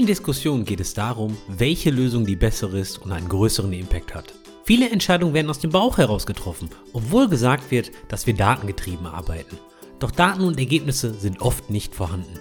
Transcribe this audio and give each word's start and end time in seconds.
vielen 0.00 0.06
Diskussionen 0.06 0.64
geht 0.64 0.80
es 0.80 0.94
darum, 0.94 1.36
welche 1.46 1.90
Lösung 1.90 2.24
die 2.24 2.34
bessere 2.34 2.78
ist 2.78 3.02
und 3.02 3.12
einen 3.12 3.28
größeren 3.28 3.70
Impact 3.74 4.14
hat. 4.14 4.32
Viele 4.64 4.88
Entscheidungen 4.88 5.34
werden 5.34 5.50
aus 5.50 5.58
dem 5.58 5.72
Bauch 5.72 5.98
heraus 5.98 6.24
getroffen, 6.24 6.70
obwohl 6.94 7.28
gesagt 7.28 7.70
wird, 7.70 7.90
dass 8.08 8.26
wir 8.26 8.32
datengetrieben 8.32 9.04
arbeiten. 9.04 9.58
Doch 9.98 10.10
Daten 10.10 10.44
und 10.44 10.58
Ergebnisse 10.58 11.12
sind 11.12 11.42
oft 11.42 11.68
nicht 11.68 11.94
vorhanden. 11.94 12.40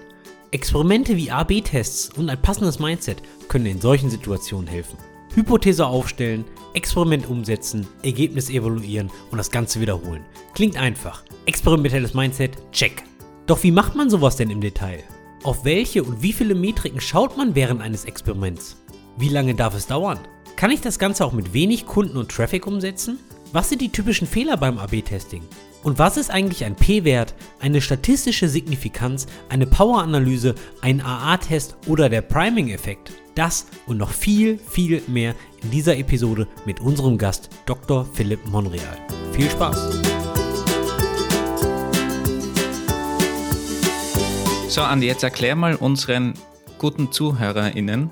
Experimente 0.51 1.18
wie 1.18 1.32
A-B-Tests 1.32 2.11
und 2.15 2.29
ein 2.29 2.41
passendes 2.41 2.79
Mindset 2.79 3.21
können 3.50 3.65
in 3.65 3.82
solchen 3.82 4.10
Situationen 4.10 4.68
helfen. 4.68 4.97
Hypothese 5.36 5.86
aufstellen, 5.86 6.46
Experiment 6.75 7.29
umsetzen, 7.29 7.86
Ergebnis 8.04 8.50
evaluieren 8.50 9.11
und 9.32 9.37
das 9.37 9.51
Ganze 9.51 9.82
wiederholen. 9.82 10.23
Klingt 10.54 10.78
einfach. 10.78 11.25
Experimentelles 11.46 12.14
Mindset, 12.14 12.51
check. 12.71 13.04
Doch 13.47 13.61
wie 13.64 13.71
macht 13.71 13.96
man 13.96 14.10
sowas 14.10 14.37
denn 14.37 14.50
im 14.50 14.61
Detail? 14.61 15.04
Auf 15.43 15.64
welche 15.64 16.04
und 16.04 16.21
wie 16.21 16.34
viele 16.34 16.54
Metriken 16.54 17.00
schaut 17.00 17.38
man 17.38 17.56
während 17.56 17.82
eines 17.82 18.06
Experiments? 18.06 18.75
Wie 19.18 19.29
lange 19.29 19.56
darf 19.56 19.74
es 19.74 19.88
dauern? 19.88 20.20
Kann 20.57 20.71
ich 20.71 20.82
das 20.82 21.00
Ganze 21.00 21.25
auch 21.25 21.32
mit 21.32 21.54
wenig 21.54 21.86
Kunden 21.86 22.18
und 22.18 22.29
Traffic 22.29 22.68
umsetzen? 22.68 23.20
Was 23.54 23.70
sind 23.70 23.82
die 23.82 23.92
typischen 23.92 24.28
Fehler 24.28 24.57
beim 24.57 24.78
AB-Testing? 24.78 25.42
Und 25.82 25.98
was 25.98 26.18
ist 26.18 26.29
eigentlich 26.29 26.65
ein 26.65 26.75
P-Wert, 26.75 27.36
eine 27.62 27.79
statistische 27.79 28.50
Signifikanz, 28.50 29.28
eine 29.48 29.65
Power-Analyse, 29.65 30.56
ein 30.82 31.00
AA-Test 31.00 31.78
oder 31.87 32.09
der 32.09 32.22
Priming-Effekt? 32.22 33.14
Das 33.34 33.67
und 33.88 33.98
noch 33.98 34.12
viel, 34.12 34.58
viel 34.58 35.02
mehr 35.08 35.36
in 35.64 35.72
dieser 35.72 35.98
Episode 35.98 36.48
mit 36.66 36.81
unserem 36.81 37.17
Gast 37.17 37.50
Dr. 37.66 38.06
Philipp 38.14 38.45
Monreal. 38.50 38.98
Viel 39.31 39.50
Spaß! 39.50 40.39
So, 44.69 44.81
Andi, 44.81 45.08
jetzt 45.08 45.23
erklär 45.23 45.55
mal 45.55 45.73
unseren 45.73 46.36
guten 46.78 47.11
ZuhörerInnen, 47.11 48.12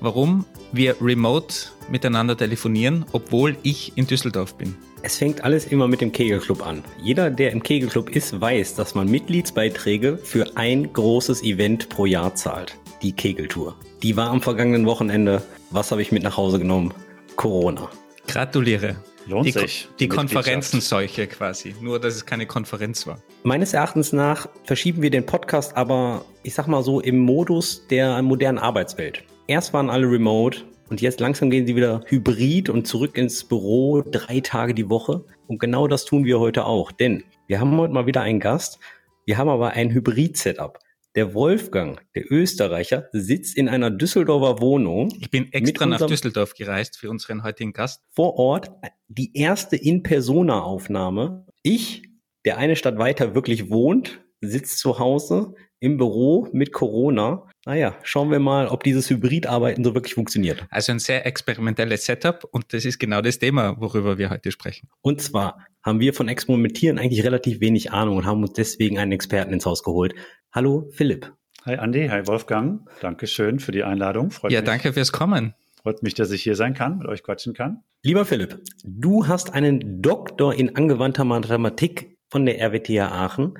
warum 0.00 0.44
wir 0.70 0.96
remote 1.00 1.54
miteinander 1.88 2.36
telefonieren, 2.36 3.06
obwohl 3.12 3.56
ich 3.62 3.96
in 3.96 4.06
Düsseldorf 4.06 4.54
bin. 4.56 4.76
Es 5.00 5.16
fängt 5.16 5.44
alles 5.44 5.64
immer 5.64 5.88
mit 5.88 6.02
dem 6.02 6.12
Kegelclub 6.12 6.66
an. 6.66 6.84
Jeder, 7.02 7.30
der 7.30 7.52
im 7.52 7.62
Kegelclub 7.62 8.10
ist, 8.10 8.38
weiß, 8.38 8.74
dass 8.74 8.94
man 8.94 9.10
Mitgliedsbeiträge 9.10 10.18
für 10.18 10.58
ein 10.58 10.92
großes 10.92 11.42
Event 11.42 11.88
pro 11.88 12.04
Jahr 12.04 12.34
zahlt. 12.34 12.76
Die 13.00 13.12
Kegeltour. 13.12 13.74
Die 14.02 14.14
war 14.14 14.28
am 14.28 14.42
vergangenen 14.42 14.84
Wochenende. 14.84 15.42
Was 15.70 15.90
habe 15.90 16.02
ich 16.02 16.12
mit 16.12 16.22
nach 16.22 16.36
Hause 16.36 16.58
genommen? 16.58 16.92
Corona. 17.36 17.88
Gratuliere. 18.26 18.96
Lohnt 19.26 19.46
die, 19.46 19.52
sich. 19.52 19.88
Die 19.98 20.08
Konferenzenseuche 20.08 21.26
quasi. 21.26 21.74
Nur, 21.80 21.98
dass 21.98 22.14
es 22.14 22.26
keine 22.26 22.46
Konferenz 22.46 23.06
war. 23.06 23.18
Meines 23.42 23.72
Erachtens 23.72 24.12
nach 24.12 24.48
verschieben 24.64 25.02
wir 25.02 25.10
den 25.10 25.24
Podcast 25.24 25.76
aber, 25.76 26.24
ich 26.42 26.54
sag 26.54 26.66
mal 26.66 26.82
so, 26.82 27.00
im 27.00 27.18
Modus 27.18 27.86
der 27.88 28.20
modernen 28.22 28.58
Arbeitswelt. 28.58 29.24
Erst 29.46 29.72
waren 29.72 29.90
alle 29.90 30.10
remote, 30.10 30.62
und 30.90 31.00
jetzt 31.00 31.20
langsam 31.20 31.50
gehen 31.50 31.66
sie 31.66 31.76
wieder 31.76 32.02
hybrid 32.06 32.68
und 32.68 32.86
zurück 32.86 33.16
ins 33.16 33.44
Büro, 33.44 34.02
drei 34.02 34.40
Tage 34.40 34.74
die 34.74 34.90
Woche. 34.90 35.24
Und 35.46 35.58
genau 35.58 35.88
das 35.88 36.04
tun 36.04 36.24
wir 36.24 36.38
heute 36.38 36.66
auch. 36.66 36.92
Denn 36.92 37.24
wir 37.46 37.60
haben 37.60 37.76
heute 37.78 37.92
mal 37.92 38.06
wieder 38.06 38.20
einen 38.20 38.40
Gast. 38.40 38.78
Wir 39.24 39.38
haben 39.38 39.48
aber 39.48 39.70
ein 39.70 39.92
Hybrid-Setup. 39.92 40.78
Der 41.14 41.32
Wolfgang, 41.34 42.00
der 42.14 42.30
Österreicher, 42.30 43.08
sitzt 43.12 43.56
in 43.56 43.68
einer 43.68 43.90
Düsseldorfer 43.90 44.60
Wohnung. 44.60 45.12
Ich 45.20 45.30
bin 45.30 45.52
extra 45.52 45.86
nach 45.86 46.06
Düsseldorf 46.06 46.54
gereist 46.54 46.98
für 46.98 47.10
unseren 47.10 47.44
heutigen 47.44 47.72
Gast. 47.72 48.02
Vor 48.10 48.36
Ort 48.36 48.70
die 49.08 49.36
erste 49.36 49.76
In-Persona-Aufnahme. 49.76 51.46
Ich, 51.62 52.02
der 52.44 52.58
eine 52.58 52.76
Stadt 52.76 52.98
weiter 52.98 53.34
wirklich 53.34 53.70
wohnt, 53.70 54.24
sitzt 54.40 54.78
zu 54.78 54.98
Hause 54.98 55.54
im 55.78 55.98
Büro 55.98 56.48
mit 56.52 56.72
Corona 56.72 57.48
naja, 57.66 57.96
schauen 58.02 58.30
wir 58.30 58.40
mal, 58.40 58.68
ob 58.68 58.84
dieses 58.84 59.08
Hybridarbeiten 59.08 59.84
so 59.84 59.94
wirklich 59.94 60.14
funktioniert. 60.14 60.66
Also 60.70 60.92
ein 60.92 60.98
sehr 60.98 61.24
experimentelles 61.26 62.04
Setup 62.04 62.44
und 62.50 62.72
das 62.74 62.84
ist 62.84 62.98
genau 62.98 63.22
das 63.22 63.38
Thema, 63.38 63.80
worüber 63.80 64.18
wir 64.18 64.28
heute 64.28 64.50
sprechen. 64.52 64.88
Und 65.00 65.22
zwar 65.22 65.64
haben 65.84 66.00
wir 66.00 66.14
von 66.14 66.28
Experimentieren 66.28 66.98
eigentlich 66.98 67.24
relativ 67.24 67.60
wenig 67.60 67.92
Ahnung 67.92 68.16
und 68.16 68.26
haben 68.26 68.42
uns 68.42 68.54
deswegen 68.54 68.98
einen 68.98 69.12
Experten 69.12 69.52
ins 69.52 69.66
Haus 69.66 69.84
geholt. 69.84 70.14
Hallo 70.52 70.88
Philipp. 70.92 71.32
Hi 71.64 71.76
Andi, 71.76 72.08
hi 72.08 72.26
Wolfgang. 72.26 72.88
Dankeschön 73.00 73.60
für 73.60 73.72
die 73.72 73.84
Einladung. 73.84 74.30
Freut 74.30 74.50
ja, 74.50 74.60
mich. 74.60 74.66
danke 74.66 74.92
fürs 74.92 75.12
Kommen. 75.12 75.54
Freut 75.82 76.02
mich, 76.02 76.14
dass 76.14 76.30
ich 76.30 76.42
hier 76.42 76.56
sein 76.56 76.74
kann, 76.74 76.98
mit 76.98 77.06
euch 77.06 77.22
quatschen 77.22 77.54
kann. 77.54 77.84
Lieber 78.02 78.24
Philipp, 78.24 78.58
du 78.82 79.28
hast 79.28 79.52
einen 79.52 80.02
Doktor 80.02 80.54
in 80.54 80.74
angewandter 80.74 81.24
Mathematik 81.24 82.16
von 82.30 82.46
der 82.46 82.58
RWTH 82.60 83.12
Aachen 83.12 83.54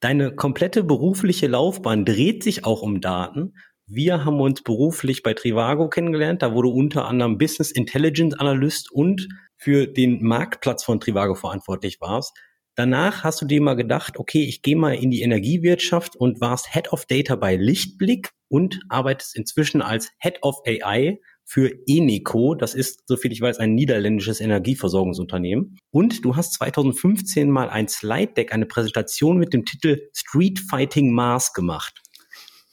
Deine 0.00 0.34
komplette 0.34 0.82
berufliche 0.82 1.46
Laufbahn 1.46 2.06
dreht 2.06 2.42
sich 2.42 2.64
auch 2.64 2.80
um 2.80 3.02
Daten. 3.02 3.52
Wir 3.86 4.24
haben 4.24 4.40
uns 4.40 4.62
beruflich 4.62 5.22
bei 5.22 5.34
Trivago 5.34 5.90
kennengelernt. 5.90 6.40
Da 6.40 6.54
wurde 6.54 6.68
unter 6.68 7.06
anderem 7.06 7.36
Business 7.36 7.70
Intelligence 7.70 8.34
Analyst 8.38 8.90
und 8.90 9.28
für 9.60 9.86
den 9.86 10.22
Marktplatz 10.22 10.84
von 10.84 11.00
Trivago 11.00 11.34
verantwortlich 11.34 12.00
warst. 12.00 12.36
Danach 12.76 13.24
hast 13.24 13.42
du 13.42 13.46
dir 13.46 13.60
mal 13.60 13.74
gedacht, 13.74 14.16
okay, 14.16 14.42
ich 14.42 14.62
gehe 14.62 14.76
mal 14.76 14.94
in 14.94 15.10
die 15.10 15.20
Energiewirtschaft 15.20 16.16
und 16.16 16.40
warst 16.40 16.72
Head 16.72 16.92
of 16.92 17.04
Data 17.04 17.36
bei 17.36 17.56
Lichtblick 17.56 18.30
und 18.48 18.80
arbeitest 18.88 19.36
inzwischen 19.36 19.82
als 19.82 20.10
Head 20.18 20.38
of 20.42 20.62
AI 20.66 21.20
für 21.44 21.70
Eneco. 21.86 22.54
Das 22.54 22.74
ist, 22.74 23.02
soviel 23.06 23.32
ich 23.32 23.42
weiß, 23.42 23.58
ein 23.58 23.74
niederländisches 23.74 24.40
Energieversorgungsunternehmen. 24.40 25.76
Und 25.90 26.24
du 26.24 26.36
hast 26.36 26.54
2015 26.54 27.50
mal 27.50 27.68
ein 27.68 27.88
Slide 27.88 28.32
Deck, 28.32 28.54
eine 28.54 28.66
Präsentation 28.66 29.36
mit 29.36 29.52
dem 29.52 29.66
Titel 29.66 30.08
Street 30.14 30.60
Fighting 30.60 31.12
Mars 31.12 31.52
gemacht. 31.52 32.00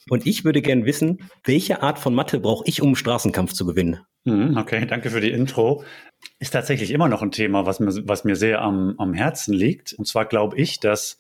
Und 0.10 0.26
ich 0.26 0.46
würde 0.46 0.62
gern 0.62 0.86
wissen, 0.86 1.20
welche 1.44 1.82
Art 1.82 2.00
von 2.00 2.14
Mathe 2.14 2.40
brauche 2.40 2.64
ich, 2.68 2.82
um 2.82 2.96
Straßenkampf 2.96 3.54
zu 3.54 3.66
gewinnen? 3.66 4.00
Hm, 4.26 4.58
okay, 4.58 4.86
danke 4.86 5.10
für 5.10 5.22
die 5.22 5.32
Intro. 5.32 5.84
Ist 6.40 6.52
tatsächlich 6.52 6.92
immer 6.92 7.08
noch 7.08 7.22
ein 7.22 7.32
Thema, 7.32 7.66
was 7.66 7.80
mir, 7.80 7.92
was 8.08 8.24
mir 8.24 8.36
sehr 8.36 8.62
am, 8.62 8.96
am 8.98 9.14
Herzen 9.14 9.54
liegt. 9.54 9.94
Und 9.94 10.06
zwar 10.06 10.26
glaube 10.26 10.58
ich, 10.58 10.80
dass 10.80 11.20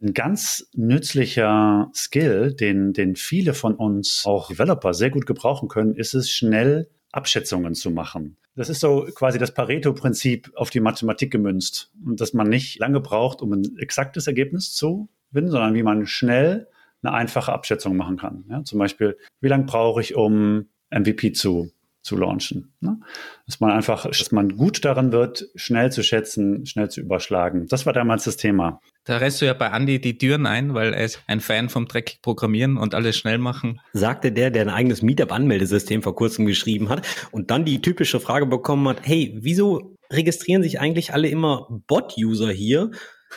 ein 0.00 0.14
ganz 0.14 0.68
nützlicher 0.74 1.90
Skill, 1.94 2.54
den, 2.54 2.92
den 2.92 3.16
viele 3.16 3.54
von 3.54 3.74
uns, 3.74 4.22
auch 4.24 4.48
Developer, 4.48 4.94
sehr 4.94 5.10
gut 5.10 5.26
gebrauchen 5.26 5.68
können, 5.68 5.94
ist 5.94 6.14
es, 6.14 6.30
schnell 6.30 6.88
Abschätzungen 7.10 7.74
zu 7.74 7.90
machen. 7.90 8.36
Das 8.54 8.68
ist 8.68 8.80
so 8.80 9.06
quasi 9.14 9.38
das 9.38 9.54
Pareto-Prinzip 9.54 10.52
auf 10.54 10.70
die 10.70 10.80
Mathematik 10.80 11.30
gemünzt. 11.30 11.92
Und 12.04 12.20
dass 12.20 12.32
man 12.32 12.48
nicht 12.48 12.78
lange 12.78 13.00
braucht, 13.00 13.40
um 13.40 13.52
ein 13.52 13.76
exaktes 13.78 14.26
Ergebnis 14.26 14.74
zu 14.74 15.08
finden, 15.32 15.50
sondern 15.50 15.74
wie 15.74 15.82
man 15.82 16.06
schnell 16.06 16.68
eine 17.02 17.14
einfache 17.14 17.52
Abschätzung 17.52 17.96
machen 17.96 18.16
kann. 18.16 18.44
Ja, 18.48 18.64
zum 18.64 18.78
Beispiel, 18.78 19.16
wie 19.40 19.48
lange 19.48 19.64
brauche 19.64 20.00
ich, 20.00 20.16
um 20.16 20.66
MVP 20.90 21.32
zu 21.32 21.70
zu 22.08 22.16
launchen. 22.16 22.72
Ne? 22.80 22.98
Dass 23.46 23.60
man 23.60 23.70
einfach, 23.70 24.06
dass 24.06 24.32
man 24.32 24.56
gut 24.56 24.84
daran 24.84 25.12
wird, 25.12 25.48
schnell 25.54 25.92
zu 25.92 26.02
schätzen, 26.02 26.64
schnell 26.64 26.88
zu 26.88 27.00
überschlagen. 27.00 27.66
Das 27.68 27.86
war 27.86 27.92
damals 27.92 28.24
das 28.24 28.36
Thema. 28.36 28.80
Da 29.04 29.18
rennst 29.18 29.40
du 29.40 29.46
ja 29.46 29.52
bei 29.52 29.68
Andy 29.68 30.00
die 30.00 30.16
Türen 30.16 30.46
ein, 30.46 30.74
weil 30.74 30.94
er 30.94 31.04
ist 31.04 31.22
ein 31.26 31.40
Fan 31.40 31.68
vom 31.68 31.86
dreckig 31.86 32.20
Programmieren 32.22 32.76
und 32.78 32.94
alles 32.94 33.16
schnell 33.18 33.38
machen. 33.38 33.80
Sagte 33.92 34.32
der, 34.32 34.50
der 34.50 34.62
ein 34.62 34.68
eigenes 34.70 35.02
Meetup-Anmeldesystem 35.02 36.02
vor 36.02 36.14
kurzem 36.14 36.46
geschrieben 36.46 36.88
hat 36.88 37.06
und 37.30 37.50
dann 37.50 37.64
die 37.64 37.82
typische 37.82 38.20
Frage 38.20 38.46
bekommen 38.46 38.88
hat, 38.88 39.00
hey, 39.02 39.36
wieso 39.40 39.94
registrieren 40.10 40.62
sich 40.62 40.80
eigentlich 40.80 41.12
alle 41.12 41.28
immer 41.28 41.68
Bot-User 41.86 42.50
hier? 42.50 42.90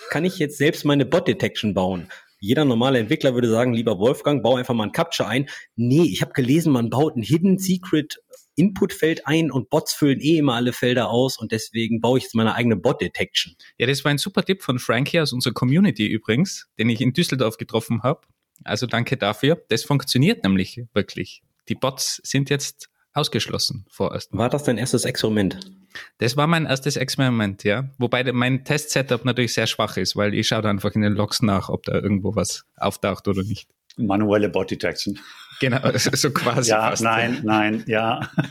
Kann 0.09 0.23
ich 0.23 0.39
jetzt 0.39 0.57
selbst 0.57 0.85
meine 0.85 1.05
Bot-Detection 1.05 1.73
bauen? 1.73 2.07
Jeder 2.41 2.65
normale 2.65 2.97
Entwickler 2.97 3.35
würde 3.35 3.49
sagen, 3.49 3.73
lieber 3.73 3.99
Wolfgang, 3.99 4.41
bau 4.41 4.55
einfach 4.55 4.73
mal 4.73 4.85
ein 4.85 4.91
Capture 4.91 5.29
ein. 5.29 5.47
Nee, 5.75 6.03
ich 6.03 6.23
habe 6.23 6.33
gelesen, 6.33 6.73
man 6.73 6.89
baut 6.89 7.15
ein 7.15 7.21
Hidden 7.21 7.59
Secret 7.59 8.17
Inputfeld 8.55 9.27
ein 9.27 9.51
und 9.51 9.69
Bots 9.69 9.93
füllen 9.93 10.19
eh 10.19 10.37
immer 10.37 10.55
alle 10.55 10.73
Felder 10.73 11.09
aus 11.09 11.37
und 11.37 11.51
deswegen 11.51 12.01
baue 12.01 12.17
ich 12.17 12.25
jetzt 12.25 12.35
meine 12.35 12.55
eigene 12.55 12.75
Bot-Detection. 12.75 13.55
Ja, 13.77 13.87
das 13.87 14.03
war 14.03 14.11
ein 14.11 14.17
super 14.17 14.43
Tipp 14.43 14.63
von 14.63 14.79
Frankie 14.79 15.19
aus 15.19 15.33
unserer 15.33 15.53
Community 15.53 16.07
übrigens, 16.07 16.67
den 16.77 16.89
ich 16.89 16.99
in 16.99 17.13
Düsseldorf 17.13 17.57
getroffen 17.57 18.03
habe. 18.03 18.21
Also 18.63 18.87
danke 18.87 19.17
dafür. 19.17 19.63
Das 19.69 19.83
funktioniert 19.83 20.43
nämlich 20.43 20.83
wirklich. 20.93 21.43
Die 21.69 21.75
Bots 21.75 22.21
sind 22.23 22.49
jetzt 22.49 22.89
ausgeschlossen 23.13 23.85
vorerst. 23.89 24.33
War 24.33 24.49
das 24.49 24.63
dein 24.63 24.77
erstes 24.77 25.05
Experiment? 25.05 25.59
Das 26.17 26.37
war 26.37 26.47
mein 26.47 26.65
erstes 26.65 26.95
Experiment, 26.97 27.63
ja. 27.63 27.89
Wobei 27.97 28.23
mein 28.31 28.63
Test-Setup 28.63 29.25
natürlich 29.25 29.53
sehr 29.53 29.67
schwach 29.67 29.97
ist, 29.97 30.15
weil 30.15 30.33
ich 30.33 30.47
schaue 30.47 30.67
einfach 30.67 30.91
in 30.91 31.01
den 31.01 31.13
Logs 31.13 31.41
nach, 31.41 31.69
ob 31.69 31.83
da 31.83 31.93
irgendwo 31.93 32.35
was 32.35 32.65
auftaucht 32.77 33.27
oder 33.27 33.43
nicht. 33.43 33.69
Manuelle 33.97 34.49
Bot 34.49 34.71
Detection. 34.71 35.19
Genau, 35.59 35.79
so 35.95 36.31
quasi. 36.31 36.71
ja, 36.71 36.89
fast. 36.89 37.03
nein, 37.03 37.41
nein, 37.43 37.83
ja. 37.87 38.29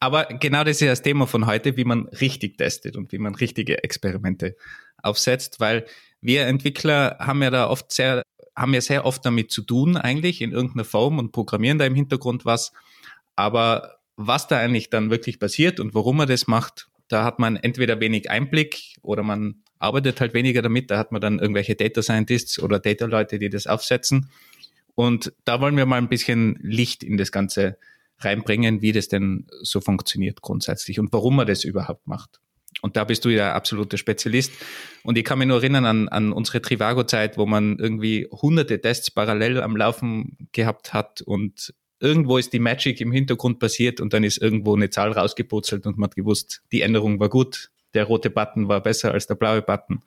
Aber 0.00 0.24
genau 0.24 0.64
das 0.64 0.80
ist 0.80 0.88
das 0.88 1.02
Thema 1.02 1.26
von 1.26 1.46
heute, 1.46 1.76
wie 1.76 1.84
man 1.84 2.06
richtig 2.08 2.58
testet 2.58 2.96
und 2.96 3.10
wie 3.12 3.18
man 3.18 3.34
richtige 3.34 3.82
Experimente 3.82 4.56
aufsetzt, 5.02 5.60
weil 5.60 5.86
wir 6.20 6.46
Entwickler 6.46 7.16
haben 7.18 7.42
ja 7.42 7.50
da 7.50 7.68
oft 7.68 7.92
sehr, 7.92 8.22
haben 8.54 8.74
ja 8.74 8.80
sehr 8.80 9.04
oft 9.04 9.24
damit 9.24 9.50
zu 9.50 9.62
tun 9.62 9.96
eigentlich 9.96 10.40
in 10.42 10.52
irgendeiner 10.52 10.84
Form 10.84 11.18
und 11.18 11.32
programmieren 11.32 11.78
da 11.78 11.86
im 11.86 11.94
Hintergrund 11.94 12.44
was. 12.44 12.72
Aber 13.36 13.97
was 14.18 14.48
da 14.48 14.58
eigentlich 14.58 14.90
dann 14.90 15.10
wirklich 15.10 15.38
passiert 15.38 15.78
und 15.78 15.94
warum 15.94 16.16
man 16.16 16.28
das 16.28 16.48
macht, 16.48 16.88
da 17.06 17.24
hat 17.24 17.38
man 17.38 17.56
entweder 17.56 18.00
wenig 18.00 18.30
Einblick 18.30 18.96
oder 19.00 19.22
man 19.22 19.62
arbeitet 19.78 20.20
halt 20.20 20.34
weniger 20.34 20.60
damit. 20.60 20.90
Da 20.90 20.98
hat 20.98 21.12
man 21.12 21.20
dann 21.20 21.38
irgendwelche 21.38 21.76
Data 21.76 22.02
Scientists 22.02 22.58
oder 22.58 22.80
Data 22.80 23.06
Leute, 23.06 23.38
die 23.38 23.48
das 23.48 23.68
aufsetzen. 23.68 24.28
Und 24.96 25.32
da 25.44 25.60
wollen 25.60 25.76
wir 25.76 25.86
mal 25.86 25.98
ein 25.98 26.08
bisschen 26.08 26.58
Licht 26.60 27.04
in 27.04 27.16
das 27.16 27.30
Ganze 27.30 27.78
reinbringen, 28.18 28.82
wie 28.82 28.90
das 28.90 29.06
denn 29.06 29.46
so 29.62 29.80
funktioniert 29.80 30.42
grundsätzlich 30.42 30.98
und 30.98 31.12
warum 31.12 31.36
man 31.36 31.46
das 31.46 31.62
überhaupt 31.62 32.08
macht. 32.08 32.40
Und 32.82 32.96
da 32.96 33.04
bist 33.04 33.24
du 33.24 33.28
ja 33.28 33.54
absoluter 33.54 33.96
Spezialist. 33.96 34.52
Und 35.04 35.16
ich 35.16 35.24
kann 35.24 35.38
mich 35.38 35.46
nur 35.46 35.58
erinnern 35.58 35.86
an, 35.86 36.08
an 36.08 36.32
unsere 36.32 36.60
Trivago-Zeit, 36.60 37.38
wo 37.38 37.46
man 37.46 37.78
irgendwie 37.78 38.28
hunderte 38.30 38.80
Tests 38.80 39.12
parallel 39.12 39.62
am 39.62 39.76
Laufen 39.76 40.48
gehabt 40.50 40.92
hat 40.92 41.22
und 41.22 41.72
irgendwo 42.00 42.38
ist 42.38 42.52
die 42.52 42.58
Magic 42.58 43.00
im 43.00 43.12
Hintergrund 43.12 43.58
passiert 43.58 44.00
und 44.00 44.12
dann 44.12 44.24
ist 44.24 44.38
irgendwo 44.38 44.74
eine 44.74 44.90
Zahl 44.90 45.12
rausgeputzelt 45.12 45.86
und 45.86 45.98
man 45.98 46.08
hat 46.08 46.16
gewusst, 46.16 46.62
die 46.72 46.82
Änderung 46.82 47.18
war 47.20 47.28
gut, 47.28 47.70
der 47.94 48.04
rote 48.04 48.30
Button 48.30 48.68
war 48.68 48.80
besser 48.82 49.12
als 49.12 49.26
der 49.26 49.34
blaue 49.34 49.62
Button 49.62 50.02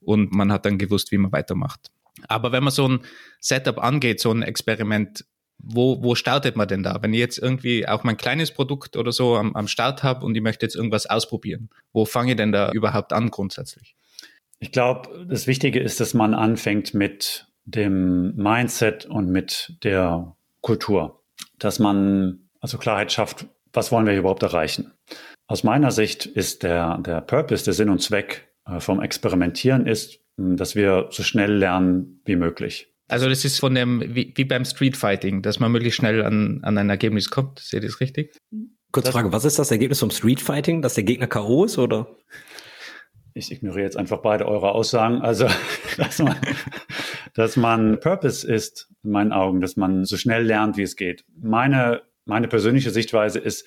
und 0.00 0.32
man 0.32 0.52
hat 0.52 0.64
dann 0.64 0.78
gewusst, 0.78 1.12
wie 1.12 1.18
man 1.18 1.32
weitermacht. 1.32 1.90
Aber 2.26 2.52
wenn 2.52 2.64
man 2.64 2.72
so 2.72 2.88
ein 2.88 3.00
Setup 3.40 3.78
angeht, 3.78 4.20
so 4.20 4.30
ein 4.32 4.42
Experiment, 4.42 5.24
wo, 5.58 6.02
wo 6.02 6.14
startet 6.14 6.56
man 6.56 6.68
denn 6.68 6.82
da? 6.82 7.02
Wenn 7.02 7.12
ich 7.12 7.20
jetzt 7.20 7.38
irgendwie 7.38 7.86
auch 7.86 8.04
mein 8.04 8.16
kleines 8.16 8.52
Produkt 8.52 8.96
oder 8.96 9.12
so 9.12 9.36
am, 9.36 9.54
am 9.54 9.68
Start 9.68 10.02
habe 10.02 10.24
und 10.24 10.36
ich 10.36 10.42
möchte 10.42 10.64
jetzt 10.64 10.76
irgendwas 10.76 11.06
ausprobieren, 11.06 11.68
wo 11.92 12.04
fange 12.04 12.32
ich 12.32 12.36
denn 12.36 12.52
da 12.52 12.70
überhaupt 12.72 13.12
an 13.12 13.30
grundsätzlich? 13.30 13.94
Ich 14.60 14.72
glaube, 14.72 15.26
das 15.28 15.46
Wichtige 15.46 15.80
ist, 15.80 16.00
dass 16.00 16.14
man 16.14 16.34
anfängt 16.34 16.94
mit 16.94 17.46
dem 17.64 18.34
Mindset 18.34 19.06
und 19.06 19.30
mit 19.30 19.76
der 19.84 20.34
Kultur, 20.60 21.17
dass 21.58 21.78
man 21.78 22.48
also 22.60 22.78
Klarheit 22.78 23.12
schafft, 23.12 23.46
was 23.72 23.92
wollen 23.92 24.06
wir 24.06 24.16
überhaupt 24.16 24.42
erreichen. 24.42 24.92
Aus 25.46 25.64
meiner 25.64 25.90
Sicht 25.90 26.26
ist 26.26 26.62
der, 26.62 26.98
der 26.98 27.20
Purpose, 27.20 27.64
der 27.64 27.74
Sinn 27.74 27.88
und 27.88 28.02
Zweck 28.02 28.48
äh, 28.66 28.80
vom 28.80 29.00
Experimentieren 29.00 29.86
ist, 29.86 30.20
dass 30.36 30.74
wir 30.74 31.08
so 31.10 31.22
schnell 31.22 31.52
lernen 31.52 32.20
wie 32.24 32.36
möglich. 32.36 32.92
Also 33.08 33.28
das 33.28 33.44
ist 33.44 33.58
von 33.58 33.74
dem, 33.74 34.14
wie, 34.14 34.32
wie 34.36 34.44
beim 34.44 34.64
Streetfighting, 34.64 35.42
dass 35.42 35.60
man 35.60 35.72
möglichst 35.72 35.96
schnell 35.96 36.22
an, 36.22 36.60
an 36.62 36.76
ein 36.76 36.90
Ergebnis 36.90 37.30
kommt. 37.30 37.58
Seht 37.58 37.82
ihr 37.82 37.88
das 37.88 38.00
richtig? 38.00 38.36
Kurze 38.92 39.12
Frage, 39.12 39.32
was 39.32 39.44
ist 39.44 39.58
das 39.58 39.70
Ergebnis 39.70 40.00
vom 40.00 40.10
Streetfighting? 40.10 40.82
Dass 40.82 40.94
der 40.94 41.04
Gegner 41.04 41.26
K.O. 41.26 41.64
ist 41.64 41.78
oder? 41.78 42.14
Ich 43.34 43.52
ignoriere 43.52 43.84
jetzt 43.84 43.96
einfach 43.96 44.18
beide 44.18 44.46
eure 44.46 44.72
Aussagen. 44.72 45.22
Also, 45.22 45.46
dass 45.96 46.18
man, 46.18 46.36
dass 47.34 47.56
man 47.56 48.00
Purpose 48.00 48.46
ist, 48.46 48.88
in 49.02 49.10
meinen 49.10 49.32
Augen, 49.32 49.60
dass 49.60 49.76
man 49.76 50.04
so 50.04 50.16
schnell 50.16 50.44
lernt, 50.44 50.76
wie 50.76 50.82
es 50.82 50.96
geht. 50.96 51.24
Meine, 51.40 52.02
meine 52.24 52.48
persönliche 52.48 52.90
Sichtweise 52.90 53.38
ist, 53.38 53.66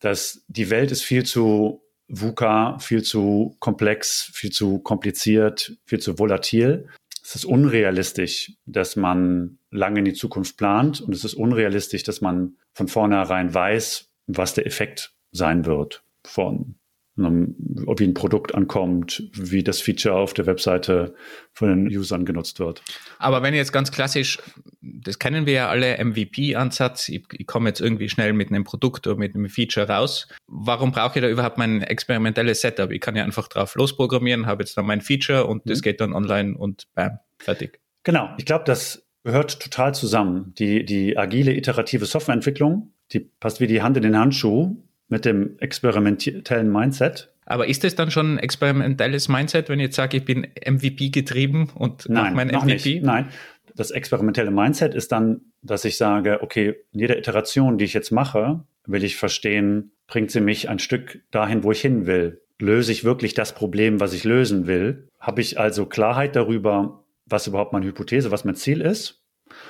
dass 0.00 0.44
die 0.48 0.70
Welt 0.70 0.90
ist 0.90 1.02
viel 1.02 1.24
zu 1.24 1.82
VUCA, 2.08 2.78
viel 2.78 3.02
zu 3.02 3.56
komplex, 3.60 4.30
viel 4.34 4.50
zu 4.50 4.80
kompliziert, 4.80 5.76
viel 5.86 6.00
zu 6.00 6.18
volatil, 6.18 6.88
es 7.22 7.36
ist 7.36 7.44
unrealistisch, 7.44 8.52
dass 8.66 8.96
man 8.96 9.58
lange 9.70 10.00
in 10.00 10.04
die 10.04 10.12
Zukunft 10.12 10.56
plant 10.56 11.00
und 11.00 11.14
es 11.14 11.24
ist 11.24 11.34
unrealistisch, 11.34 12.02
dass 12.02 12.20
man 12.20 12.56
von 12.74 12.88
vornherein 12.88 13.54
weiß, 13.54 14.12
was 14.26 14.54
der 14.54 14.66
Effekt 14.66 15.14
sein 15.30 15.64
wird 15.64 16.02
von 16.24 16.74
ob 17.16 18.00
wie 18.00 18.04
ein 18.04 18.14
Produkt 18.14 18.54
ankommt, 18.54 19.22
wie 19.34 19.62
das 19.62 19.82
Feature 19.82 20.14
auf 20.14 20.32
der 20.32 20.46
Webseite 20.46 21.14
von 21.52 21.68
den 21.68 21.86
Usern 21.86 22.24
genutzt 22.24 22.58
wird. 22.58 22.82
Aber 23.18 23.42
wenn 23.42 23.52
jetzt 23.52 23.72
ganz 23.72 23.92
klassisch, 23.92 24.38
das 24.80 25.18
kennen 25.18 25.44
wir 25.44 25.52
ja 25.52 25.68
alle, 25.68 26.02
MVP-Ansatz, 26.02 27.10
ich, 27.10 27.24
ich 27.32 27.46
komme 27.46 27.68
jetzt 27.68 27.80
irgendwie 27.80 28.08
schnell 28.08 28.32
mit 28.32 28.48
einem 28.48 28.64
Produkt 28.64 29.06
oder 29.06 29.18
mit 29.18 29.34
einem 29.34 29.50
Feature 29.50 29.88
raus, 29.88 30.26
warum 30.46 30.90
brauche 30.92 31.18
ich 31.18 31.22
da 31.22 31.28
überhaupt 31.28 31.58
mein 31.58 31.82
experimentelles 31.82 32.62
Setup? 32.62 32.90
Ich 32.90 33.00
kann 33.02 33.14
ja 33.14 33.24
einfach 33.24 33.48
drauf 33.48 33.74
losprogrammieren, 33.74 34.46
habe 34.46 34.62
jetzt 34.62 34.78
dann 34.78 34.86
mein 34.86 35.02
Feature 35.02 35.46
und 35.46 35.68
das 35.68 35.78
mhm. 35.78 35.82
geht 35.82 36.00
dann 36.00 36.14
online 36.14 36.56
und 36.56 36.84
bam, 36.94 37.18
fertig. 37.38 37.80
Genau, 38.04 38.30
ich 38.38 38.46
glaube, 38.46 38.64
das 38.64 39.06
gehört 39.22 39.60
total 39.60 39.94
zusammen. 39.94 40.54
Die, 40.58 40.84
die 40.84 41.18
agile, 41.18 41.54
iterative 41.54 42.06
Softwareentwicklung, 42.06 42.92
die 43.12 43.20
passt 43.20 43.60
wie 43.60 43.66
die 43.66 43.82
Hand 43.82 43.98
in 43.98 44.02
den 44.02 44.18
Handschuh 44.18 44.82
mit 45.12 45.26
dem 45.26 45.58
experimentellen 45.58 46.72
Mindset. 46.72 47.28
Aber 47.44 47.68
ist 47.68 47.84
es 47.84 47.94
dann 47.94 48.10
schon 48.10 48.34
ein 48.34 48.38
experimentelles 48.38 49.28
Mindset, 49.28 49.68
wenn 49.68 49.78
ich 49.78 49.84
jetzt 49.84 49.96
sage, 49.96 50.16
ich 50.16 50.24
bin 50.24 50.48
MVP 50.66 51.10
getrieben 51.10 51.70
und 51.74 52.08
Nein, 52.08 52.34
mein 52.34 52.48
noch 52.48 52.64
MVP? 52.64 52.94
Nicht. 52.94 53.02
Nein, 53.04 53.28
das 53.76 53.90
experimentelle 53.90 54.50
Mindset 54.50 54.94
ist 54.94 55.12
dann, 55.12 55.42
dass 55.60 55.84
ich 55.84 55.98
sage, 55.98 56.42
okay, 56.42 56.76
in 56.92 57.00
jeder 57.00 57.18
Iteration, 57.18 57.76
die 57.76 57.84
ich 57.84 57.92
jetzt 57.92 58.10
mache, 58.10 58.64
will 58.86 59.04
ich 59.04 59.16
verstehen, 59.16 59.92
bringt 60.06 60.30
sie 60.30 60.40
mich 60.40 60.70
ein 60.70 60.78
Stück 60.78 61.20
dahin, 61.30 61.62
wo 61.62 61.72
ich 61.72 61.82
hin 61.82 62.06
will. 62.06 62.40
Löse 62.58 62.90
ich 62.90 63.04
wirklich 63.04 63.34
das 63.34 63.54
Problem, 63.54 64.00
was 64.00 64.14
ich 64.14 64.24
lösen 64.24 64.66
will? 64.66 65.08
Habe 65.20 65.42
ich 65.42 65.60
also 65.60 65.84
Klarheit 65.84 66.36
darüber, 66.36 67.04
was 67.26 67.46
überhaupt 67.46 67.74
meine 67.74 67.86
Hypothese, 67.86 68.30
was 68.30 68.44
mein 68.44 68.54
Ziel 68.54 68.80
ist? 68.80 69.22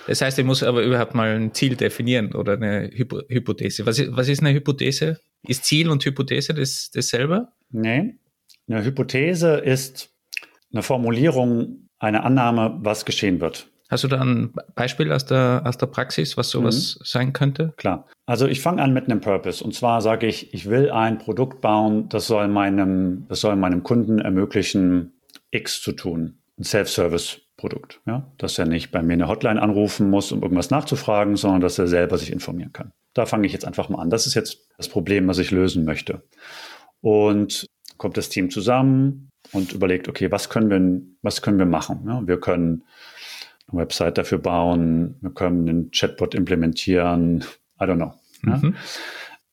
Das 0.06 0.20
heißt, 0.20 0.38
ich 0.38 0.44
muss 0.44 0.62
aber 0.62 0.82
überhaupt 0.82 1.14
mal 1.14 1.34
ein 1.34 1.54
Ziel 1.54 1.76
definieren 1.76 2.34
oder 2.34 2.52
eine 2.52 2.90
Hypo 2.92 3.20
Hypothese. 3.28 3.86
Was 3.86 3.98
ist, 3.98 4.16
was 4.16 4.28
ist 4.28 4.40
eine 4.40 4.52
Hypothese? 4.52 5.20
Ist 5.46 5.64
Ziel 5.64 5.88
und 5.88 6.04
Hypothese 6.04 6.54
das, 6.54 6.90
dasselbe? 6.90 7.48
Nee. 7.70 8.16
Eine 8.68 8.84
Hypothese 8.84 9.56
ist 9.56 10.10
eine 10.72 10.82
Formulierung, 10.82 11.88
eine 11.98 12.22
Annahme, 12.22 12.78
was 12.80 13.04
geschehen 13.04 13.40
wird. 13.40 13.68
Hast 13.92 14.04
du 14.04 14.08
da 14.08 14.22
ein 14.22 14.54
Beispiel 14.74 15.12
aus 15.12 15.26
der, 15.26 15.62
aus 15.66 15.76
der 15.76 15.86
Praxis, 15.86 16.38
was 16.38 16.48
sowas 16.48 16.96
mhm. 16.98 17.04
sein 17.04 17.32
könnte? 17.34 17.74
Klar. 17.76 18.06
Also 18.24 18.46
ich 18.46 18.62
fange 18.62 18.82
an 18.82 18.94
mit 18.94 19.04
einem 19.04 19.20
Purpose. 19.20 19.62
Und 19.62 19.74
zwar 19.74 20.00
sage 20.00 20.26
ich, 20.26 20.54
ich 20.54 20.70
will 20.70 20.90
ein 20.90 21.18
Produkt 21.18 21.60
bauen, 21.60 22.08
das 22.08 22.26
soll 22.26 22.48
meinem, 22.48 23.26
das 23.28 23.40
soll 23.40 23.54
meinem 23.56 23.82
Kunden 23.82 24.18
ermöglichen, 24.18 25.12
X 25.50 25.82
zu 25.82 25.92
tun. 25.92 26.38
Ein 26.58 26.64
Self-Service-Produkt. 26.64 28.00
Ja? 28.06 28.32
Dass 28.38 28.58
er 28.58 28.64
nicht 28.64 28.92
bei 28.92 29.02
mir 29.02 29.12
eine 29.12 29.28
Hotline 29.28 29.60
anrufen 29.60 30.08
muss, 30.08 30.32
um 30.32 30.40
irgendwas 30.42 30.70
nachzufragen, 30.70 31.36
sondern 31.36 31.60
dass 31.60 31.78
er 31.78 31.86
selber 31.86 32.16
sich 32.16 32.32
informieren 32.32 32.72
kann. 32.72 32.92
Da 33.14 33.26
fange 33.26 33.46
ich 33.46 33.52
jetzt 33.52 33.66
einfach 33.66 33.88
mal 33.88 34.00
an. 34.00 34.10
Das 34.10 34.26
ist 34.26 34.34
jetzt 34.34 34.66
das 34.76 34.88
Problem, 34.88 35.28
was 35.28 35.38
ich 35.38 35.50
lösen 35.50 35.84
möchte. 35.84 36.22
Und 37.00 37.66
kommt 37.98 38.16
das 38.16 38.28
Team 38.28 38.50
zusammen 38.50 39.30
und 39.52 39.72
überlegt, 39.72 40.08
okay, 40.08 40.30
was 40.30 40.48
können 40.48 40.70
wir, 40.70 41.02
was 41.22 41.42
können 41.42 41.58
wir 41.58 41.66
machen? 41.66 42.04
Ja, 42.06 42.26
wir 42.26 42.40
können 42.40 42.84
eine 43.68 43.80
Website 43.80 44.18
dafür 44.18 44.38
bauen, 44.38 45.16
wir 45.20 45.30
können 45.30 45.68
einen 45.68 45.90
Chatbot 45.90 46.34
implementieren, 46.34 47.44
I 47.80 47.84
don't 47.84 47.96
know. 47.96 48.14
Ja. 48.46 48.56
Mhm. 48.56 48.74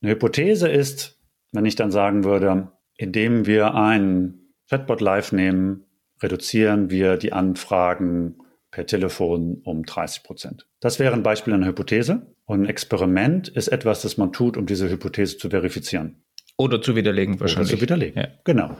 Eine 0.01 0.11
Hypothese 0.11 0.69
ist, 0.69 1.19
wenn 1.51 1.65
ich 1.65 1.75
dann 1.75 1.91
sagen 1.91 2.23
würde, 2.23 2.71
indem 2.97 3.45
wir 3.45 3.75
einen 3.75 4.53
Chatbot 4.69 5.01
live 5.01 5.31
nehmen, 5.31 5.85
reduzieren 6.21 6.89
wir 6.89 7.17
die 7.17 7.33
Anfragen 7.33 8.37
per 8.71 8.85
Telefon 8.85 9.61
um 9.63 9.83
30 9.83 10.23
Prozent. 10.23 10.67
Das 10.79 10.99
wäre 10.99 11.13
ein 11.13 11.23
Beispiel 11.23 11.53
einer 11.53 11.67
Hypothese. 11.67 12.27
Und 12.49 12.63
ein 12.63 12.65
Experiment 12.65 13.47
ist 13.47 13.67
etwas, 13.67 14.01
das 14.01 14.17
man 14.17 14.33
tut, 14.33 14.57
um 14.57 14.65
diese 14.65 14.89
Hypothese 14.89 15.37
zu 15.37 15.51
verifizieren. 15.51 16.23
Oder 16.57 16.81
zu 16.81 16.95
widerlegen 16.95 17.39
wahrscheinlich. 17.39 17.69
Oder 17.69 17.77
zu 17.77 17.81
widerlegen, 17.83 18.23
ja. 18.23 18.27
genau. 18.43 18.75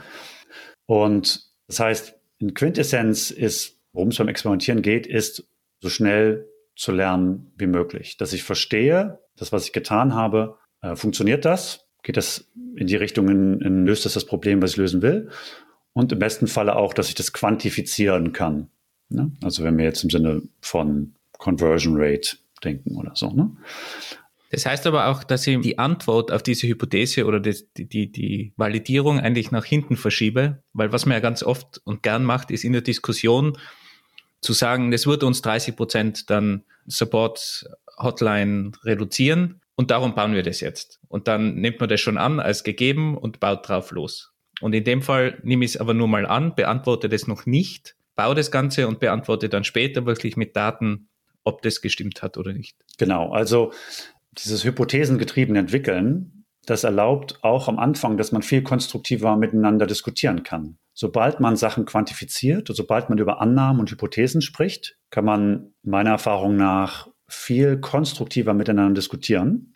Und 0.88 1.43
das 1.67 1.79
heißt, 1.79 2.15
in 2.39 2.55
Quintessenz 2.55 3.29
ist, 3.29 3.77
worum 3.93 4.07
es 4.07 4.17
beim 4.17 4.27
Experimentieren 4.27 4.81
geht, 4.81 5.05
ist, 5.05 5.47
so 5.81 5.89
schnell 5.89 6.47
zu 6.75 6.91
lernen 6.91 7.51
wie 7.57 7.67
möglich. 7.67 8.17
Dass 8.17 8.33
ich 8.33 8.41
verstehe, 8.41 9.19
das, 9.38 9.51
was 9.51 9.67
ich 9.67 9.71
getan 9.71 10.15
habe, 10.15 10.57
äh, 10.81 10.95
funktioniert 10.95 11.45
das? 11.45 11.85
Geht 12.01 12.17
das 12.17 12.49
in 12.75 12.88
die 12.88 12.95
Richtung, 12.95 13.29
in, 13.29 13.61
in, 13.61 13.85
löst 13.85 14.03
das 14.03 14.15
das 14.15 14.25
Problem, 14.25 14.63
was 14.63 14.71
ich 14.71 14.77
lösen 14.77 15.03
will? 15.03 15.29
Und 15.93 16.11
im 16.11 16.17
besten 16.17 16.47
Falle 16.47 16.75
auch, 16.75 16.95
dass 16.95 17.09
ich 17.09 17.15
das 17.15 17.33
quantifizieren 17.33 18.33
kann. 18.33 18.71
Ne? 19.09 19.31
Also 19.43 19.63
wenn 19.63 19.77
wir 19.77 19.85
jetzt 19.85 20.03
im 20.03 20.09
Sinne 20.09 20.41
von 20.59 21.13
Conversion 21.38 21.97
Rate 21.97 22.38
denken 22.59 22.95
oder 22.97 23.11
so. 23.15 23.31
Ne? 23.31 23.51
Das 24.51 24.65
heißt 24.65 24.87
aber 24.87 25.07
auch, 25.07 25.23
dass 25.23 25.45
ich 25.45 25.59
die 25.61 25.77
Antwort 25.77 26.31
auf 26.31 26.41
diese 26.41 26.67
Hypothese 26.67 27.25
oder 27.25 27.39
die, 27.39 27.55
die, 27.77 28.11
die 28.11 28.53
Validierung 28.57 29.19
eigentlich 29.19 29.51
nach 29.51 29.65
hinten 29.65 29.95
verschiebe, 29.95 30.63
weil 30.73 30.91
was 30.91 31.05
man 31.05 31.13
ja 31.13 31.19
ganz 31.19 31.43
oft 31.43 31.79
und 31.83 32.01
gern 32.01 32.23
macht, 32.23 32.49
ist 32.49 32.63
in 32.63 32.73
der 32.73 32.81
Diskussion 32.81 33.57
zu 34.41 34.53
sagen, 34.53 34.89
das 34.91 35.05
wird 35.05 35.23
uns 35.23 35.41
30 35.41 35.75
Prozent 35.75 36.29
dann 36.29 36.63
Support 36.87 37.69
Hotline 37.97 38.71
reduzieren 38.83 39.61
und 39.75 39.91
darum 39.91 40.15
bauen 40.15 40.33
wir 40.33 40.43
das 40.43 40.61
jetzt. 40.61 40.99
Und 41.07 41.27
dann 41.27 41.55
nimmt 41.55 41.79
man 41.79 41.89
das 41.89 42.01
schon 42.01 42.17
an 42.17 42.39
als 42.39 42.63
gegeben 42.63 43.17
und 43.17 43.39
baut 43.39 43.67
drauf 43.67 43.91
los. 43.91 44.33
Und 44.61 44.73
in 44.73 44.83
dem 44.83 45.01
Fall 45.01 45.39
nehme 45.43 45.63
ich 45.63 45.71
es 45.71 45.77
aber 45.77 45.93
nur 45.93 46.07
mal 46.07 46.25
an, 46.25 46.55
beantworte 46.55 47.07
das 47.07 47.27
noch 47.27 47.45
nicht, 47.45 47.95
baue 48.15 48.35
das 48.35 48.51
Ganze 48.51 48.87
und 48.87 48.99
beantworte 48.99 49.47
dann 49.47 49.63
später 49.63 50.05
wirklich 50.05 50.35
mit 50.37 50.55
Daten, 50.55 51.08
ob 51.43 51.62
das 51.62 51.81
gestimmt 51.81 52.22
hat 52.22 52.38
oder 52.38 52.53
nicht. 52.53 52.77
Genau, 52.98 53.31
also 53.31 53.72
dieses 54.38 54.63
hypothesengetriebene 54.63 55.60
Entwickeln, 55.60 56.46
das 56.65 56.84
erlaubt 56.84 57.39
auch 57.43 57.67
am 57.67 57.79
Anfang, 57.79 58.17
dass 58.17 58.31
man 58.31 58.41
viel 58.41 58.62
konstruktiver 58.62 59.36
miteinander 59.38 59.88
diskutieren 59.88 60.43
kann. 60.43 60.77
Sobald 60.93 61.39
man 61.39 61.55
Sachen 61.55 61.86
quantifiziert 61.86 62.69
und 62.69 62.75
sobald 62.75 63.10
man 63.10 63.17
über 63.17 63.41
Annahmen 63.41 63.79
und 63.79 63.89
Hypothesen 63.89 64.41
spricht, 64.41 64.98
kann 65.10 65.25
man 65.25 65.74
meiner 65.81 66.12
Erfahrung 66.12 66.58
nach 66.58 67.08
viel 67.27 67.79
konstruktiver 67.79 68.53
miteinander 68.53 68.96
diskutieren. 68.96 69.74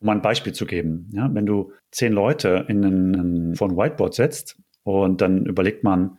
Um 0.00 0.08
ein 0.08 0.22
Beispiel 0.22 0.52
zu 0.52 0.66
geben, 0.66 1.10
ja, 1.12 1.28
wenn 1.32 1.46
du 1.46 1.72
zehn 1.90 2.12
Leute 2.12 2.66
in 2.68 2.84
einen, 2.84 3.54
vor 3.54 3.68
ein 3.68 3.76
Whiteboard 3.76 4.14
setzt 4.14 4.60
und 4.82 5.20
dann 5.20 5.46
überlegt 5.46 5.84
man, 5.84 6.18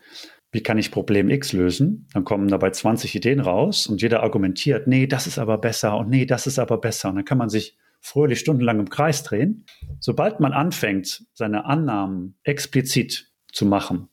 wie 0.52 0.64
kann 0.64 0.78
ich 0.78 0.92
Problem 0.92 1.30
X 1.30 1.54
lösen? 1.54 2.08
Dann 2.14 2.24
kommen 2.24 2.48
dabei 2.48 2.70
20 2.70 3.16
Ideen 3.16 3.40
raus 3.40 3.88
und 3.88 4.02
jeder 4.02 4.24
argumentiert, 4.24 4.88
nee, 4.88 5.08
das 5.08 5.28
ist 5.28 5.40
aber 5.40 5.58
besser 5.58 5.98
und 5.98 6.10
nee, 6.10 6.26
das 6.26 6.48
ist 6.48 6.60
aber 6.60 6.78
besser. 6.78 7.10
Und 7.10 7.16
dann 7.16 7.26
kann 7.26 7.38
man 7.38 7.50
sich 7.50 7.78
fröhlich 8.00 8.40
stundenlang 8.40 8.80
im 8.80 8.90
Kreis 8.90 9.24
drehen. 9.24 9.66
Sobald 10.00 10.40
man 10.40 10.54
anfängt, 10.54 11.26
seine 11.34 11.66
Annahmen 11.66 12.36
explizit 12.44 13.32
zu 13.52 13.66
machen, 13.66 14.10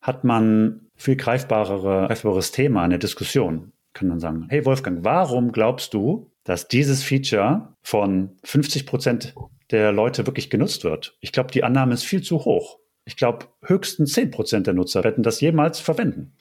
hat 0.00 0.24
man 0.24 0.88
viel 0.96 1.16
greifbarere, 1.16 2.08
greifbares 2.08 2.52
Thema 2.52 2.84
in 2.84 2.90
der 2.90 2.98
Diskussion. 2.98 3.72
Kann 3.92 4.08
man 4.08 4.20
sagen, 4.20 4.46
hey 4.48 4.64
Wolfgang, 4.64 5.04
warum 5.04 5.52
glaubst 5.52 5.94
du, 5.94 6.30
dass 6.44 6.68
dieses 6.68 7.02
Feature 7.02 7.74
von 7.82 8.36
50 8.44 8.86
Prozent 8.86 9.34
der 9.70 9.92
Leute 9.92 10.26
wirklich 10.26 10.50
genutzt 10.50 10.84
wird? 10.84 11.16
Ich 11.20 11.32
glaube, 11.32 11.50
die 11.52 11.64
Annahme 11.64 11.94
ist 11.94 12.04
viel 12.04 12.22
zu 12.22 12.44
hoch. 12.44 12.78
Ich 13.08 13.16
glaube, 13.16 13.46
höchstens 13.62 14.12
10 14.12 14.30
Prozent 14.30 14.66
der 14.66 14.74
Nutzer 14.74 15.02
werden 15.02 15.24
das 15.24 15.40
jemals 15.40 15.80
verwenden. 15.80 16.32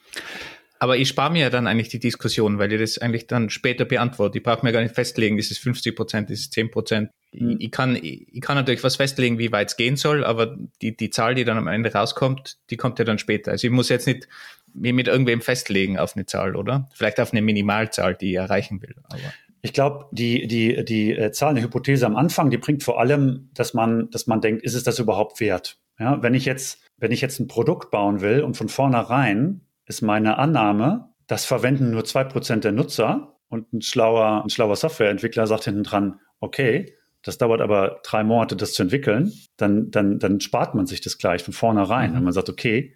Aber 0.79 0.97
ich 0.97 1.07
spare 1.07 1.31
mir 1.31 1.43
ja 1.43 1.49
dann 1.49 1.65
eigentlich 1.65 1.87
die 1.87 1.97
Diskussion, 1.97 2.59
weil 2.59 2.71
ich 2.73 2.79
das 2.81 2.97
eigentlich 2.97 3.25
dann 3.25 3.49
später 3.49 3.85
beantworte. 3.85 4.37
Ich 4.37 4.43
brauche 4.43 4.65
mir 4.65 4.73
gar 4.73 4.81
nicht 4.81 4.93
festlegen, 4.93 5.39
ist 5.39 5.49
es 5.49 5.57
50 5.59 5.95
Prozent, 5.95 6.29
ist 6.29 6.41
es 6.41 6.49
10 6.49 6.69
Prozent. 6.69 7.09
Mhm. 7.31 7.51
Ich, 7.51 7.65
ich, 7.67 7.71
kann, 7.71 7.95
ich 7.95 8.41
kann 8.41 8.57
natürlich 8.57 8.83
was 8.83 8.97
festlegen, 8.97 9.39
wie 9.39 9.53
weit 9.53 9.69
es 9.69 9.77
gehen 9.77 9.95
soll, 9.95 10.25
aber 10.25 10.57
die, 10.81 10.95
die 10.95 11.09
Zahl, 11.09 11.35
die 11.35 11.45
dann 11.45 11.57
am 11.57 11.67
Ende 11.67 11.93
rauskommt, 11.93 12.57
die 12.69 12.75
kommt 12.75 12.99
ja 12.99 13.05
dann 13.05 13.17
später. 13.17 13.51
Also 13.51 13.65
ich 13.65 13.71
muss 13.71 13.87
jetzt 13.87 14.05
nicht 14.05 14.27
mich 14.73 14.93
mit 14.93 15.07
irgendwem 15.07 15.39
festlegen 15.39 15.97
auf 15.97 16.17
eine 16.17 16.25
Zahl, 16.25 16.57
oder? 16.57 16.89
Vielleicht 16.93 17.21
auf 17.21 17.31
eine 17.31 17.41
Minimalzahl, 17.41 18.15
die 18.15 18.31
ich 18.31 18.35
erreichen 18.35 18.81
will. 18.81 18.95
Aber. 19.05 19.21
Ich 19.61 19.71
glaube, 19.71 20.05
die, 20.11 20.47
die, 20.47 20.83
die 20.83 21.13
äh, 21.13 21.31
Zahl, 21.31 21.51
eine 21.51 21.61
Hypothese 21.61 22.05
am 22.05 22.17
Anfang, 22.17 22.51
die 22.51 22.57
bringt 22.57 22.83
vor 22.83 22.99
allem, 22.99 23.49
dass 23.53 23.73
man, 23.73 24.09
dass 24.11 24.27
man 24.27 24.41
denkt, 24.41 24.63
ist 24.63 24.75
es 24.75 24.83
das 24.83 24.99
überhaupt 24.99 25.39
wert? 25.39 25.77
Ja, 25.99 26.21
wenn 26.21 26.33
ich 26.33 26.45
jetzt, 26.45 26.83
wenn 26.97 27.11
ich 27.11 27.21
jetzt 27.21 27.39
ein 27.39 27.47
Produkt 27.47 27.91
bauen 27.91 28.21
will 28.21 28.41
und 28.41 28.55
von 28.55 28.69
vornherein 28.69 29.61
ist 29.85 30.01
meine 30.01 30.37
Annahme, 30.37 31.09
das 31.27 31.45
verwenden 31.45 31.91
nur 31.91 32.05
zwei 32.05 32.23
Prozent 32.23 32.63
der 32.63 32.71
Nutzer 32.71 33.39
und 33.49 33.71
ein 33.73 33.81
schlauer, 33.81 34.43
ein 34.43 34.49
schlauer 34.49 34.75
Softwareentwickler 34.75 35.47
sagt 35.47 35.65
hinten 35.65 35.83
dran, 35.83 36.19
okay, 36.39 36.93
das 37.23 37.37
dauert 37.37 37.61
aber 37.61 37.99
drei 38.03 38.23
Monate, 38.23 38.55
das 38.55 38.73
zu 38.73 38.83
entwickeln, 38.83 39.33
dann, 39.57 39.91
dann, 39.91 40.19
dann 40.19 40.39
spart 40.39 40.75
man 40.75 40.85
sich 40.85 41.01
das 41.01 41.17
gleich 41.17 41.43
von 41.43 41.53
vornherein. 41.53 42.11
Mhm. 42.11 42.15
Wenn 42.15 42.23
man 42.23 42.33
sagt, 42.33 42.49
okay, 42.49 42.95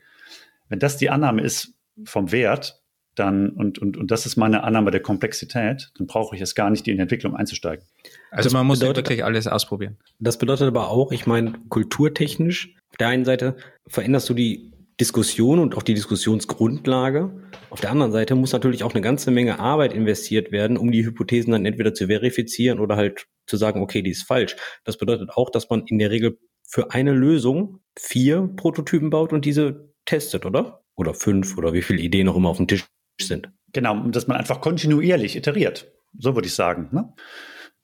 wenn 0.70 0.80
das 0.80 0.98
die 0.98 1.10
Annahme 1.10 1.42
ist 1.42 1.74
vom 2.06 2.32
Wert, 2.32 2.82
dann, 3.16 3.50
und, 3.50 3.78
und, 3.80 3.98
und 3.98 4.10
das 4.10 4.26
ist 4.26 4.38
meine 4.38 4.64
Annahme 4.64 4.90
der 4.90 5.02
Komplexität, 5.02 5.92
dann 5.98 6.08
brauche 6.08 6.36
ich 6.36 6.42
es 6.42 6.56
gar 6.56 6.70
nicht, 6.70 6.88
in 6.88 6.96
die 6.96 7.02
Entwicklung 7.02 7.36
einzusteigen. 7.36 7.86
Also 8.32 8.48
das 8.48 8.54
man 8.54 8.66
muss 8.66 8.80
bedeutet, 8.80 9.06
wirklich 9.06 9.26
alles 9.26 9.48
ausprobieren. 9.48 9.98
Das 10.20 10.38
bedeutet 10.38 10.68
aber 10.68 10.90
auch, 10.90 11.12
ich 11.12 11.28
meine, 11.28 11.54
kulturtechnisch, 11.68 12.74
auf 12.92 12.98
der 12.98 13.08
einen 13.08 13.26
Seite 13.26 13.56
veränderst 13.88 14.30
du 14.30 14.34
die 14.34 14.72
Diskussion 15.00 15.58
und 15.58 15.76
auch 15.76 15.82
die 15.82 15.96
Diskussionsgrundlage. 15.96 17.32
Auf 17.72 17.82
der 17.82 17.90
anderen 17.90 18.12
Seite 18.12 18.36
muss 18.36 18.52
natürlich 18.52 18.84
auch 18.84 18.94
eine 18.94 19.02
ganze 19.02 19.32
Menge 19.32 19.60
Arbeit 19.60 19.94
investiert 19.94 20.52
werden, 20.52 20.78
um 20.78 20.92
die 20.92 21.04
Hypothesen 21.04 21.54
dann 21.54 21.66
entweder 21.66 21.94
zu 21.94 22.08
verifizieren 22.08 22.80
oder 22.80 22.98
halt 22.98 23.26
zu 23.48 23.58
sagen, 23.58 23.82
okay, 23.82 24.04
die 24.04 24.12
ist 24.12 24.24
falsch. 24.24 24.56
Das 24.84 24.98
bedeutet 24.98 25.32
auch, 25.32 25.50
dass 25.50 25.70
man 25.70 25.86
in 25.88 25.98
der 25.98 26.12
Regel 26.12 26.38
für 26.68 26.92
eine 26.92 27.14
Lösung 27.14 27.80
vier 27.98 28.48
Prototypen 28.56 29.10
baut 29.10 29.34
und 29.34 29.44
diese 29.44 29.92
testet, 30.06 30.46
oder? 30.46 30.84
Oder 30.96 31.14
fünf 31.14 31.58
oder 31.58 31.74
wie 31.74 31.82
viele 31.82 32.02
Ideen 32.02 32.28
noch 32.28 32.36
immer 32.36 32.50
auf 32.50 32.58
dem 32.58 32.68
Tisch 32.68 32.86
sind. 33.20 33.50
Genau, 33.74 34.08
dass 34.10 34.28
man 34.28 34.38
einfach 34.38 34.62
kontinuierlich 34.62 35.36
iteriert. 35.36 35.92
So 36.18 36.36
würde 36.36 36.48
ich 36.48 36.54
sagen. 36.54 36.90
Ne? 36.92 37.12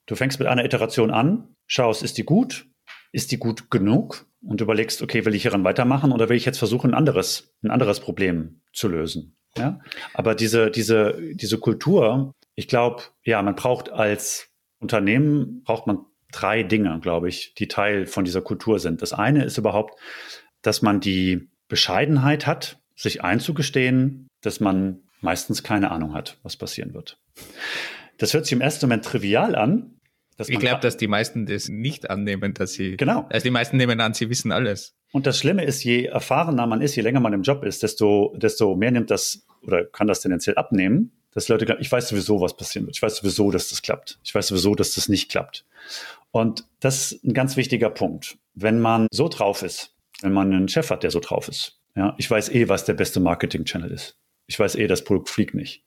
Du 0.06 0.16
fängst 0.16 0.38
mit 0.38 0.48
einer 0.48 0.66
Iteration 0.66 1.10
an, 1.10 1.56
schaust, 1.66 2.04
ist 2.04 2.18
die 2.20 2.26
gut? 2.26 2.68
Ist 3.12 3.32
die 3.32 3.40
gut 3.40 3.72
genug? 3.72 4.27
Und 4.42 4.62
überlegst, 4.62 5.02
okay, 5.02 5.26
will 5.26 5.34
ich 5.34 5.42
hieran 5.42 5.64
weitermachen 5.64 6.12
oder 6.12 6.30
will 6.30 6.38
ich 6.38 6.46
jetzt 6.46 6.60
versuchen, 6.60 6.92
ein 6.92 6.98
anderes, 6.98 7.56
ein 7.64 7.72
anderes 7.72 8.00
Problem 8.00 8.62
zu 8.72 8.88
lösen? 8.88 9.36
Ja? 9.58 9.80
Aber 10.14 10.36
diese, 10.36 10.70
diese, 10.70 11.20
diese 11.34 11.58
Kultur, 11.58 12.34
ich 12.56 12.68
glaube, 12.68 13.04
ja, 13.24 13.42
man 13.42 13.56
braucht 13.56 13.90
als 13.90 14.50
Unternehmen, 14.80 15.64
braucht 15.64 15.88
man 15.88 16.06
drei 16.32 16.64
Dinge, 16.64 17.00
glaube 17.02 17.30
ich, 17.30 17.54
die 17.56 17.68
Teil 17.68 18.06
von 18.06 18.26
dieser 18.26 18.42
Kultur 18.42 18.80
sind. 18.80 19.02
Das 19.02 19.14
eine 19.14 19.44
ist 19.44 19.58
überhaupt, 19.58 20.00
dass 20.62 20.82
man 20.82 21.00
die 21.00 21.50
Bescheidenheit 21.68 22.46
hat, 22.46 22.80
sich 22.96 23.24
einzugestehen, 23.24 24.28
dass 24.42 24.60
man 24.60 25.04
meistens 25.22 25.64
keine 25.64 25.92
Ahnung 25.92 26.14
hat, 26.14 26.38
was 26.44 26.58
passieren 26.58 26.94
wird. 26.94 27.20
Das 28.18 28.34
hört 28.34 28.46
sich 28.46 28.54
im 28.54 28.62
ersten 28.62 28.86
Moment 28.88 29.06
trivial 29.06 29.56
an. 29.56 29.97
Ich 30.46 30.60
glaube, 30.60 30.82
dass 30.82 30.98
die 30.98 31.08
meisten 31.08 31.46
das 31.46 31.68
nicht 31.68 32.10
annehmen, 32.10 32.54
dass 32.54 32.74
sie. 32.74 32.98
Genau. 32.98 33.26
Also 33.30 33.44
die 33.44 33.52
meisten 33.52 33.78
nehmen 33.78 34.00
an, 34.00 34.14
sie 34.14 34.30
wissen 34.30 34.52
alles. 34.52 34.96
Und 35.12 35.26
das 35.26 35.40
Schlimme 35.40 35.64
ist, 35.64 35.84
je 35.84 36.06
erfahrener 36.06 36.68
man 36.68 36.82
ist, 36.82 36.96
je 36.96 37.02
länger 37.02 37.20
man 37.20 37.34
im 37.34 37.42
Job 37.42 37.64
ist, 37.64 37.84
desto, 37.84 38.36
desto 38.38 38.76
mehr 38.76 38.92
nimmt 38.92 39.10
das 39.10 39.46
oder 39.62 39.86
kann 39.86 40.08
das 40.08 40.22
tendenziell 40.22 40.56
abnehmen, 40.56 41.12
dass 41.32 41.48
Leute 41.48 41.66
glauben, 41.66 41.82
ich 41.82 41.92
weiß 41.92 42.10
sowieso, 42.10 42.42
was 42.42 42.56
passieren 42.56 42.86
wird. 42.88 42.96
Ich 42.96 43.02
weiß 43.02 43.18
sowieso, 43.18 43.52
dass 43.52 43.70
das 43.70 43.82
klappt. 43.82 44.20
Ich 44.24 44.34
weiß 44.34 44.48
sowieso, 44.48 44.76
dass 44.76 44.96
das 44.96 45.10
nicht 45.10 45.30
klappt. 45.30 45.66
Und 46.32 46.66
das 46.80 47.12
ist 47.12 47.24
ein 47.24 47.34
ganz 47.34 47.58
wichtiger 47.58 47.90
Punkt. 47.90 48.38
Wenn 48.54 48.80
man 48.80 49.08
so 49.12 49.30
drauf 49.30 49.64
ist, 49.64 49.96
wenn 50.22 50.34
man 50.34 50.54
einen 50.54 50.68
Chef 50.68 50.90
hat, 50.90 51.04
der 51.04 51.12
so 51.12 51.20
drauf 51.20 51.48
ist, 51.48 51.80
ja, 51.96 52.16
ich 52.18 52.30
weiß 52.30 52.50
eh, 52.50 52.70
was 52.70 52.86
der 52.86 52.94
beste 52.94 53.20
Marketing-Channel 53.20 53.92
ist. 53.92 54.18
Ich 54.46 54.60
weiß 54.60 54.76
eh, 54.76 54.88
das 54.88 55.04
Produkt 55.04 55.30
fliegt 55.30 55.56
nicht. 55.56 55.84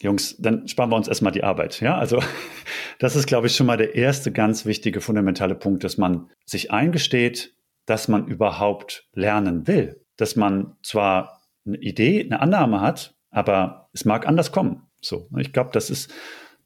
Jungs, 0.00 0.36
dann 0.38 0.66
sparen 0.66 0.90
wir 0.90 0.96
uns 0.96 1.08
erstmal 1.08 1.32
die 1.32 1.44
Arbeit. 1.44 1.80
Ja, 1.80 1.98
also 1.98 2.22
das 2.98 3.16
ist, 3.16 3.26
glaube 3.26 3.46
ich, 3.46 3.56
schon 3.56 3.66
mal 3.66 3.76
der 3.76 3.94
erste 3.94 4.32
ganz 4.32 4.64
wichtige 4.64 5.00
fundamentale 5.00 5.54
Punkt, 5.54 5.84
dass 5.84 5.98
man 5.98 6.30
sich 6.44 6.70
eingesteht, 6.70 7.54
dass 7.86 8.08
man 8.08 8.26
überhaupt 8.26 9.08
lernen 9.12 9.66
will. 9.66 10.04
Dass 10.16 10.36
man 10.36 10.76
zwar 10.82 11.42
eine 11.66 11.78
Idee, 11.78 12.24
eine 12.24 12.40
Annahme 12.40 12.80
hat, 12.80 13.14
aber 13.30 13.88
es 13.92 14.04
mag 14.04 14.26
anders 14.26 14.52
kommen. 14.52 14.86
So, 15.00 15.28
ich 15.38 15.52
glaube, 15.52 15.70
das 15.72 15.90
ist 15.90 16.12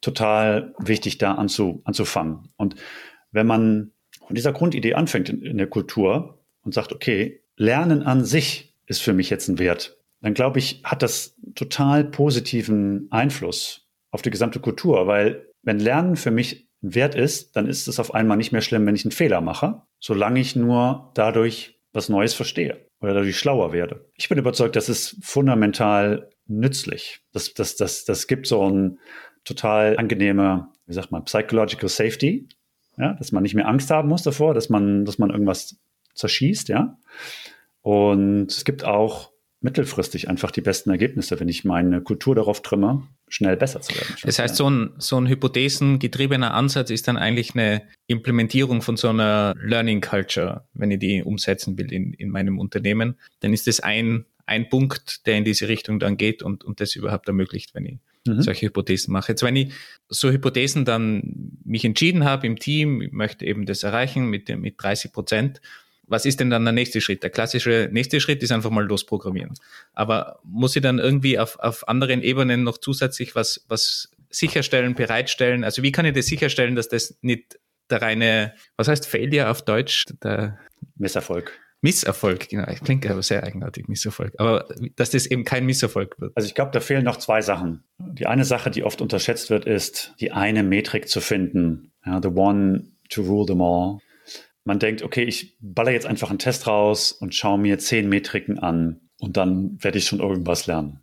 total 0.00 0.74
wichtig, 0.78 1.18
da 1.18 1.32
anzu, 1.34 1.82
anzufangen. 1.84 2.48
Und 2.56 2.76
wenn 3.32 3.46
man 3.46 3.92
von 4.26 4.34
dieser 4.34 4.52
Grundidee 4.52 4.94
anfängt 4.94 5.28
in, 5.28 5.42
in 5.42 5.58
der 5.58 5.66
Kultur 5.66 6.44
und 6.62 6.74
sagt, 6.74 6.92
okay, 6.92 7.40
Lernen 7.56 8.02
an 8.02 8.24
sich 8.24 8.74
ist 8.86 9.02
für 9.02 9.12
mich 9.12 9.30
jetzt 9.30 9.48
ein 9.48 9.58
Wert 9.58 9.96
dann 10.24 10.32
glaube 10.32 10.58
ich, 10.58 10.80
hat 10.84 11.02
das 11.02 11.36
total 11.54 12.02
positiven 12.02 13.08
Einfluss 13.10 13.86
auf 14.10 14.22
die 14.22 14.30
gesamte 14.30 14.58
Kultur, 14.58 15.06
weil 15.06 15.50
wenn 15.62 15.78
Lernen 15.78 16.16
für 16.16 16.30
mich 16.30 16.66
Wert 16.80 17.14
ist, 17.14 17.56
dann 17.56 17.66
ist 17.66 17.88
es 17.88 18.00
auf 18.00 18.14
einmal 18.14 18.38
nicht 18.38 18.50
mehr 18.50 18.62
schlimm, 18.62 18.86
wenn 18.86 18.94
ich 18.94 19.04
einen 19.04 19.12
Fehler 19.12 19.42
mache, 19.42 19.82
solange 20.00 20.40
ich 20.40 20.56
nur 20.56 21.10
dadurch 21.12 21.78
was 21.92 22.08
Neues 22.08 22.32
verstehe 22.32 22.88
oder 23.02 23.12
dadurch 23.12 23.38
schlauer 23.38 23.74
werde. 23.74 24.10
Ich 24.14 24.30
bin 24.30 24.38
überzeugt, 24.38 24.76
das 24.76 24.88
ist 24.88 25.18
fundamental 25.20 26.30
nützlich. 26.46 27.20
Das, 27.34 27.52
das, 27.52 27.76
das, 27.76 28.06
das 28.06 28.26
gibt 28.26 28.46
so 28.46 28.66
ein 28.66 28.98
total 29.44 29.98
angenehme, 29.98 30.68
wie 30.86 30.94
sagt 30.94 31.10
man, 31.10 31.26
psychological 31.26 31.90
safety, 31.90 32.48
ja, 32.96 33.12
dass 33.12 33.30
man 33.30 33.42
nicht 33.42 33.54
mehr 33.54 33.68
Angst 33.68 33.90
haben 33.90 34.08
muss 34.08 34.22
davor, 34.22 34.54
dass 34.54 34.70
man, 34.70 35.04
dass 35.04 35.18
man 35.18 35.28
irgendwas 35.28 35.76
zerschießt, 36.14 36.70
ja. 36.70 36.96
Und 37.82 38.50
es 38.50 38.64
gibt 38.64 38.84
auch 38.84 39.33
mittelfristig 39.64 40.28
einfach 40.28 40.50
die 40.50 40.60
besten 40.60 40.90
Ergebnisse, 40.90 41.40
wenn 41.40 41.48
ich 41.48 41.64
meine 41.64 42.02
Kultur 42.02 42.34
darauf 42.34 42.60
trimme, 42.60 43.02
schnell 43.28 43.56
besser 43.56 43.80
zu 43.80 43.94
werden. 43.94 44.14
Das 44.22 44.38
heißt, 44.38 44.56
so 44.56 44.68
ein, 44.68 44.90
so 44.98 45.18
ein 45.18 45.26
hypothesengetriebener 45.26 46.52
Ansatz 46.52 46.90
ist 46.90 47.08
dann 47.08 47.16
eigentlich 47.16 47.54
eine 47.54 47.82
Implementierung 48.06 48.82
von 48.82 48.98
so 48.98 49.08
einer 49.08 49.54
Learning 49.58 50.02
Culture, 50.02 50.68
wenn 50.74 50.90
ich 50.90 50.98
die 50.98 51.22
umsetzen 51.22 51.78
will 51.78 51.90
in, 51.90 52.12
in 52.12 52.28
meinem 52.28 52.58
Unternehmen. 52.58 53.18
Dann 53.40 53.54
ist 53.54 53.66
das 53.66 53.80
ein, 53.80 54.26
ein 54.44 54.68
Punkt, 54.68 55.26
der 55.26 55.38
in 55.38 55.44
diese 55.44 55.66
Richtung 55.66 55.98
dann 55.98 56.18
geht 56.18 56.42
und, 56.42 56.62
und 56.62 56.82
das 56.82 56.94
überhaupt 56.94 57.26
ermöglicht, 57.26 57.74
wenn 57.74 57.86
ich 57.86 57.98
mhm. 58.26 58.42
solche 58.42 58.66
Hypothesen 58.66 59.12
mache. 59.12 59.32
Jetzt, 59.32 59.42
wenn 59.42 59.56
ich 59.56 59.72
so 60.10 60.30
Hypothesen 60.30 60.84
dann 60.84 61.56
mich 61.64 61.86
entschieden 61.86 62.24
habe 62.24 62.46
im 62.46 62.58
Team, 62.58 63.00
ich 63.00 63.12
möchte 63.12 63.46
eben 63.46 63.64
das 63.64 63.82
erreichen 63.82 64.26
mit, 64.26 64.54
mit 64.58 64.74
30 64.76 65.10
Prozent, 65.10 65.62
was 66.06 66.26
ist 66.26 66.40
denn 66.40 66.50
dann 66.50 66.64
der 66.64 66.72
nächste 66.72 67.00
Schritt? 67.00 67.22
Der 67.22 67.30
klassische 67.30 67.88
nächste 67.92 68.20
Schritt 68.20 68.42
ist 68.42 68.52
einfach 68.52 68.70
mal 68.70 68.84
losprogrammieren. 68.84 69.54
Aber 69.92 70.40
muss 70.44 70.76
ich 70.76 70.82
dann 70.82 70.98
irgendwie 70.98 71.38
auf, 71.38 71.58
auf 71.58 71.88
anderen 71.88 72.22
Ebenen 72.22 72.62
noch 72.62 72.78
zusätzlich 72.78 73.34
was, 73.34 73.64
was 73.68 74.10
sicherstellen, 74.30 74.94
bereitstellen? 74.94 75.64
Also 75.64 75.82
wie 75.82 75.92
kann 75.92 76.06
ich 76.06 76.14
das 76.14 76.26
sicherstellen, 76.26 76.74
dass 76.74 76.88
das 76.88 77.16
nicht 77.22 77.58
der 77.90 78.02
reine, 78.02 78.54
was 78.76 78.88
heißt 78.88 79.06
Failure 79.06 79.50
auf 79.50 79.62
Deutsch? 79.62 80.06
Der 80.22 80.58
Misserfolg. 80.96 81.58
Misserfolg, 81.80 82.48
genau. 82.48 82.66
Ich 82.70 82.80
klinge 82.80 83.10
aber 83.10 83.22
sehr 83.22 83.44
eigenartig, 83.44 83.88
Misserfolg. 83.88 84.32
Aber 84.38 84.66
dass 84.96 85.10
das 85.10 85.26
eben 85.26 85.44
kein 85.44 85.66
Misserfolg 85.66 86.18
wird. 86.18 86.32
Also 86.34 86.46
ich 86.46 86.54
glaube, 86.54 86.70
da 86.70 86.80
fehlen 86.80 87.04
noch 87.04 87.18
zwei 87.18 87.42
Sachen. 87.42 87.84
Die 87.98 88.26
eine 88.26 88.46
Sache, 88.46 88.70
die 88.70 88.84
oft 88.84 89.02
unterschätzt 89.02 89.50
wird, 89.50 89.66
ist, 89.66 90.14
die 90.18 90.32
eine 90.32 90.62
Metrik 90.62 91.08
zu 91.08 91.20
finden. 91.20 91.92
Ja, 92.06 92.20
the 92.22 92.28
one 92.28 92.86
to 93.10 93.22
rule 93.22 93.44
them 93.46 93.60
all 93.60 93.98
man 94.64 94.78
denkt, 94.78 95.02
okay, 95.02 95.24
ich 95.24 95.56
baller 95.60 95.92
jetzt 95.92 96.06
einfach 96.06 96.30
einen 96.30 96.38
Test 96.38 96.66
raus 96.66 97.12
und 97.12 97.34
schaue 97.34 97.58
mir 97.58 97.78
zehn 97.78 98.08
Metriken 98.08 98.58
an 98.58 99.00
und 99.18 99.36
dann 99.36 99.82
werde 99.82 99.98
ich 99.98 100.06
schon 100.06 100.20
irgendwas 100.20 100.66
lernen. 100.66 101.00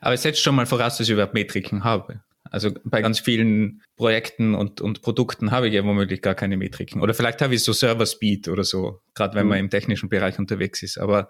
Aber 0.00 0.14
es 0.14 0.22
setzt 0.22 0.42
schon 0.42 0.54
mal 0.54 0.66
voraus, 0.66 0.98
dass 0.98 1.06
ich 1.06 1.12
überhaupt 1.12 1.34
Metriken 1.34 1.84
habe. 1.84 2.22
Also 2.50 2.70
bei 2.84 3.02
ganz 3.02 3.18
vielen 3.18 3.82
Projekten 3.96 4.54
und, 4.54 4.80
und 4.80 5.02
Produkten 5.02 5.50
habe 5.50 5.68
ich 5.68 5.74
ja 5.74 5.84
womöglich 5.84 6.22
gar 6.22 6.34
keine 6.34 6.56
Metriken. 6.56 7.00
Oder 7.00 7.14
vielleicht 7.14 7.42
habe 7.42 7.54
ich 7.54 7.64
so 7.64 7.72
Server 7.72 8.06
Speed 8.06 8.48
oder 8.48 8.62
so, 8.62 9.00
gerade 9.14 9.34
wenn 9.34 9.44
mhm. 9.44 9.48
man 9.48 9.58
im 9.58 9.70
technischen 9.70 10.08
Bereich 10.08 10.38
unterwegs 10.38 10.82
ist. 10.82 10.98
Aber 10.98 11.28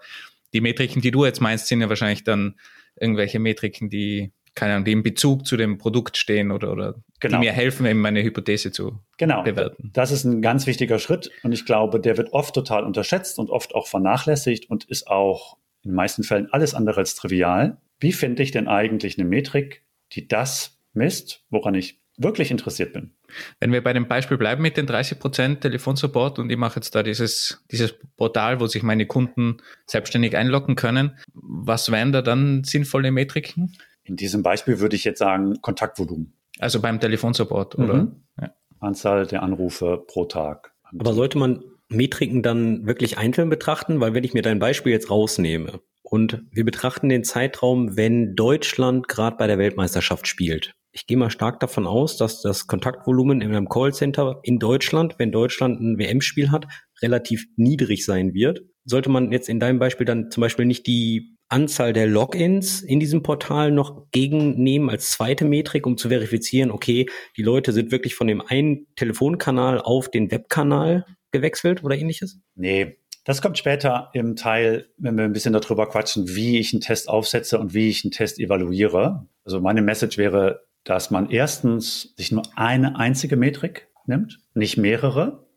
die 0.53 0.61
Metriken, 0.61 1.01
die 1.01 1.11
du 1.11 1.25
jetzt 1.25 1.41
meinst, 1.41 1.67
sind 1.67 1.81
ja 1.81 1.89
wahrscheinlich 1.89 2.23
dann 2.23 2.55
irgendwelche 2.99 3.39
Metriken, 3.39 3.89
die 3.89 4.33
keine 4.55 4.73
Ahnung, 4.73 4.85
die 4.85 4.93
im 4.93 5.03
Bezug 5.03 5.45
zu 5.45 5.57
dem 5.57 5.77
Produkt 5.77 6.17
stehen 6.17 6.51
oder, 6.51 6.71
oder 6.71 6.95
genau. 7.19 7.39
die 7.39 7.45
mir 7.45 7.51
helfen, 7.51 7.85
eben 7.85 7.99
meine 7.99 8.23
Hypothese 8.23 8.71
zu 8.71 8.99
genau. 9.17 9.43
bewerten. 9.43 9.91
Das 9.93 10.11
ist 10.11 10.23
ein 10.23 10.41
ganz 10.41 10.65
wichtiger 10.65 10.97
Schritt 10.97 11.29
und 11.43 11.51
ich 11.51 11.65
glaube, 11.65 11.99
der 11.99 12.17
wird 12.17 12.33
oft 12.33 12.55
total 12.55 12.85
unterschätzt 12.85 13.37
und 13.37 13.49
oft 13.49 13.75
auch 13.75 13.87
vernachlässigt 13.87 14.69
und 14.69 14.85
ist 14.85 15.07
auch 15.07 15.57
in 15.83 15.91
den 15.91 15.95
meisten 15.95 16.23
Fällen 16.23 16.47
alles 16.51 16.73
andere 16.73 17.01
als 17.01 17.15
trivial. 17.15 17.77
Wie 17.99 18.13
finde 18.13 18.43
ich 18.43 18.51
denn 18.51 18.67
eigentlich 18.67 19.19
eine 19.19 19.27
Metrik, 19.27 19.83
die 20.13 20.27
das 20.27 20.79
misst, 20.93 21.43
woran 21.49 21.75
ich 21.75 21.99
wirklich 22.17 22.49
interessiert 22.49 22.93
bin? 22.93 23.11
Wenn 23.59 23.73
wir 23.73 23.83
bei 23.83 23.91
dem 23.91 24.07
Beispiel 24.07 24.37
bleiben 24.37 24.61
mit 24.61 24.77
den 24.77 24.87
30 24.87 25.19
Prozent 25.19 25.61
Telefonsupport 25.61 26.39
und 26.39 26.49
ich 26.49 26.57
mache 26.57 26.77
jetzt 26.77 26.95
da 26.95 27.03
dieses, 27.03 27.63
dieses 27.71 27.93
Portal, 28.15 28.59
wo 28.59 28.67
sich 28.67 28.83
meine 28.83 29.05
Kunden 29.05 29.57
selbstständig 29.85 30.37
einloggen 30.37 30.75
können, 30.75 31.17
was 31.33 31.91
wären 31.91 32.13
da 32.13 32.21
dann 32.21 32.63
sinnvolle 32.63 33.11
Metriken? 33.11 33.75
In 34.05 34.15
diesem 34.15 34.43
Beispiel 34.43 34.79
würde 34.79 34.95
ich 34.95 35.03
jetzt 35.03 35.19
sagen 35.19 35.61
Kontaktvolumen. 35.61 36.33
Also 36.59 36.79
beim 36.79 36.99
Telefonsupport, 36.99 37.77
oder? 37.77 37.93
Mhm. 37.95 38.23
Ja. 38.39 38.53
Anzahl 38.79 39.25
der 39.25 39.43
Anrufe 39.43 40.03
pro 40.07 40.25
Tag. 40.25 40.73
Aber 40.97 41.13
sollte 41.13 41.37
man 41.37 41.63
Metriken 41.89 42.41
dann 42.43 42.85
wirklich 42.85 43.17
einzeln 43.17 43.49
betrachten? 43.49 43.99
Weil 43.99 44.13
wenn 44.13 44.23
ich 44.23 44.33
mir 44.33 44.41
dein 44.41 44.59
Beispiel 44.59 44.91
jetzt 44.91 45.09
rausnehme 45.09 45.81
und 46.03 46.43
wir 46.51 46.63
betrachten 46.63 47.09
den 47.09 47.23
Zeitraum, 47.23 47.97
wenn 47.97 48.35
Deutschland 48.35 49.07
gerade 49.07 49.37
bei 49.37 49.47
der 49.47 49.57
Weltmeisterschaft 49.57 50.27
spielt. 50.27 50.73
Ich 50.91 51.07
gehe 51.07 51.17
mal 51.17 51.29
stark 51.29 51.59
davon 51.59 51.87
aus, 51.87 52.15
dass 52.15 52.41
das 52.41 52.67
Kontaktvolumen 52.67 53.41
in 53.41 53.49
einem 53.49 53.67
Callcenter 53.67 54.39
in 54.43 54.59
Deutschland, 54.59 55.15
wenn 55.17 55.31
Deutschland 55.31 55.81
ein 55.81 55.97
WM-Spiel 55.97 56.51
hat, 56.51 56.67
relativ 57.01 57.47
niedrig 57.57 58.05
sein 58.05 58.33
wird. 58.33 58.61
Sollte 58.85 59.09
man 59.09 59.31
jetzt 59.31 59.49
in 59.49 59.59
deinem 59.59 59.79
Beispiel 59.79 60.05
dann 60.05 60.31
zum 60.31 60.39
Beispiel 60.39 60.65
nicht 60.65 60.87
die 60.87 61.34
Anzahl 61.47 61.93
der 61.93 62.07
Logins 62.07 62.81
in 62.81 62.99
diesem 62.99 63.21
Portal 63.23 63.71
noch 63.71 64.09
gegennehmen 64.11 64.89
als 64.89 65.11
zweite 65.11 65.45
Metrik, 65.45 65.85
um 65.85 65.97
zu 65.97 66.09
verifizieren, 66.09 66.71
okay, 66.71 67.07
die 67.37 67.43
Leute 67.43 67.71
sind 67.71 67.91
wirklich 67.91 68.15
von 68.15 68.27
dem 68.27 68.41
einen 68.41 68.87
Telefonkanal 68.95 69.79
auf 69.79 70.09
den 70.09 70.31
Webkanal 70.31 71.05
gewechselt 71.31 71.83
oder 71.83 71.95
ähnliches? 71.95 72.39
Nee, 72.55 72.97
das 73.25 73.41
kommt 73.41 73.57
später 73.57 74.09
im 74.13 74.35
Teil, 74.35 74.87
wenn 74.97 75.17
wir 75.17 75.25
ein 75.25 75.33
bisschen 75.33 75.53
darüber 75.53 75.89
quatschen, 75.89 76.35
wie 76.35 76.59
ich 76.59 76.73
einen 76.73 76.81
Test 76.81 77.09
aufsetze 77.09 77.59
und 77.59 77.73
wie 77.73 77.89
ich 77.89 78.05
einen 78.05 78.11
Test 78.11 78.39
evaluiere. 78.39 79.27
Also 79.43 79.59
meine 79.61 79.81
Message 79.81 80.17
wäre, 80.17 80.65
dass 80.83 81.09
man 81.09 81.29
erstens 81.31 82.13
sich 82.17 82.31
nur 82.31 82.43
eine 82.55 82.97
einzige 82.97 83.35
Metrik 83.35 83.87
nimmt, 84.05 84.39
nicht 84.53 84.77
mehrere. 84.77 85.47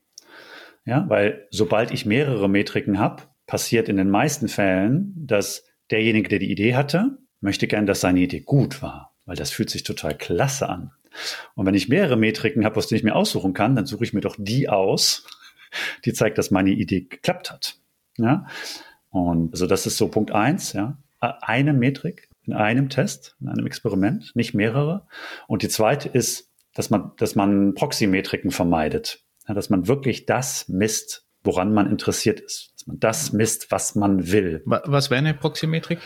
Ja, 0.86 1.04
weil 1.08 1.46
sobald 1.50 1.90
ich 1.90 2.06
mehrere 2.06 2.48
Metriken 2.48 2.98
habe, 2.98 3.24
passiert 3.46 3.90
in 3.90 3.98
den 3.98 4.08
meisten 4.08 4.48
Fällen, 4.48 5.12
dass 5.16 5.64
derjenige, 5.90 6.28
der 6.28 6.38
die 6.38 6.50
Idee 6.50 6.74
hatte, 6.74 7.18
möchte 7.40 7.66
gern, 7.66 7.86
dass 7.86 8.00
seine 8.00 8.20
Idee 8.20 8.40
gut 8.40 8.82
war, 8.82 9.14
weil 9.24 9.36
das 9.36 9.50
fühlt 9.50 9.70
sich 9.70 9.82
total 9.82 10.16
klasse 10.16 10.68
an. 10.68 10.92
Und 11.54 11.66
wenn 11.66 11.74
ich 11.74 11.88
mehrere 11.88 12.16
Metriken 12.16 12.64
habe, 12.64 12.76
aus 12.76 12.88
denen 12.88 12.98
ich 12.98 13.04
mir 13.04 13.14
aussuchen 13.14 13.54
kann, 13.54 13.76
dann 13.76 13.86
suche 13.86 14.04
ich 14.04 14.12
mir 14.12 14.20
doch 14.20 14.36
die 14.38 14.68
aus, 14.68 15.26
die 16.04 16.12
zeigt, 16.12 16.38
dass 16.38 16.50
meine 16.50 16.70
Idee 16.70 17.02
geklappt 17.02 17.50
hat. 17.50 17.78
Ja? 18.16 18.46
Und 19.10 19.52
also 19.52 19.66
das 19.66 19.86
ist 19.86 19.96
so 19.96 20.08
Punkt 20.08 20.32
eins, 20.32 20.72
ja. 20.72 20.98
Eine 21.20 21.72
Metrik 21.72 22.28
in 22.44 22.52
einem 22.52 22.88
Test, 22.90 23.34
in 23.40 23.48
einem 23.48 23.66
Experiment, 23.66 24.30
nicht 24.36 24.54
mehrere. 24.54 25.08
Und 25.48 25.62
die 25.62 25.68
zweite 25.68 26.08
ist, 26.08 26.52
dass 26.74 26.90
man, 26.90 27.10
dass 27.16 27.34
man 27.34 27.74
Proxymetriken 27.74 28.52
vermeidet. 28.52 29.24
Ja, 29.48 29.54
dass 29.54 29.68
man 29.68 29.88
wirklich 29.88 30.26
das 30.26 30.68
misst, 30.68 31.26
woran 31.42 31.74
man 31.74 31.90
interessiert 31.90 32.38
ist 32.38 32.77
man 32.88 32.98
das 32.98 33.32
misst, 33.32 33.70
was 33.70 33.94
man 33.94 34.32
will. 34.32 34.62
Was 34.64 35.10
wäre 35.10 35.18
eine 35.18 35.34
Proxymetrik? 35.34 36.00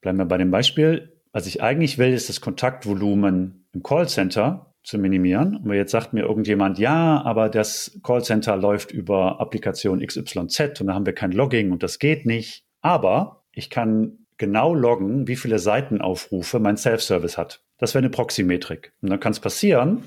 Bleiben 0.00 0.18
wir 0.18 0.24
bei 0.24 0.38
dem 0.38 0.50
Beispiel. 0.50 1.12
Was 1.32 1.46
ich 1.46 1.62
eigentlich 1.62 1.98
will, 1.98 2.12
ist 2.12 2.28
das 2.28 2.40
Kontaktvolumen 2.40 3.68
im 3.72 3.82
Callcenter 3.82 4.74
zu 4.82 4.96
minimieren. 4.96 5.56
Und 5.56 5.72
jetzt 5.74 5.90
sagt 5.90 6.14
mir 6.14 6.22
irgendjemand, 6.22 6.78
ja, 6.78 7.20
aber 7.22 7.50
das 7.50 8.00
Callcenter 8.02 8.56
läuft 8.56 8.90
über 8.90 9.40
Applikation 9.40 10.00
XYZ 10.04 10.80
und 10.80 10.86
da 10.86 10.94
haben 10.94 11.04
wir 11.04 11.12
kein 11.12 11.32
Logging 11.32 11.72
und 11.72 11.82
das 11.82 11.98
geht 11.98 12.24
nicht. 12.24 12.64
Aber 12.80 13.44
ich 13.52 13.68
kann 13.68 14.26
genau 14.38 14.74
loggen, 14.74 15.28
wie 15.28 15.36
viele 15.36 15.58
Seitenaufrufe 15.58 16.60
mein 16.60 16.76
Self-Service 16.76 17.36
hat. 17.36 17.60
Das 17.76 17.94
wäre 17.94 18.02
eine 18.02 18.10
Proxymetrik. 18.10 18.92
Und 19.02 19.10
dann 19.10 19.20
kann 19.20 19.32
es 19.32 19.40
passieren, 19.40 20.04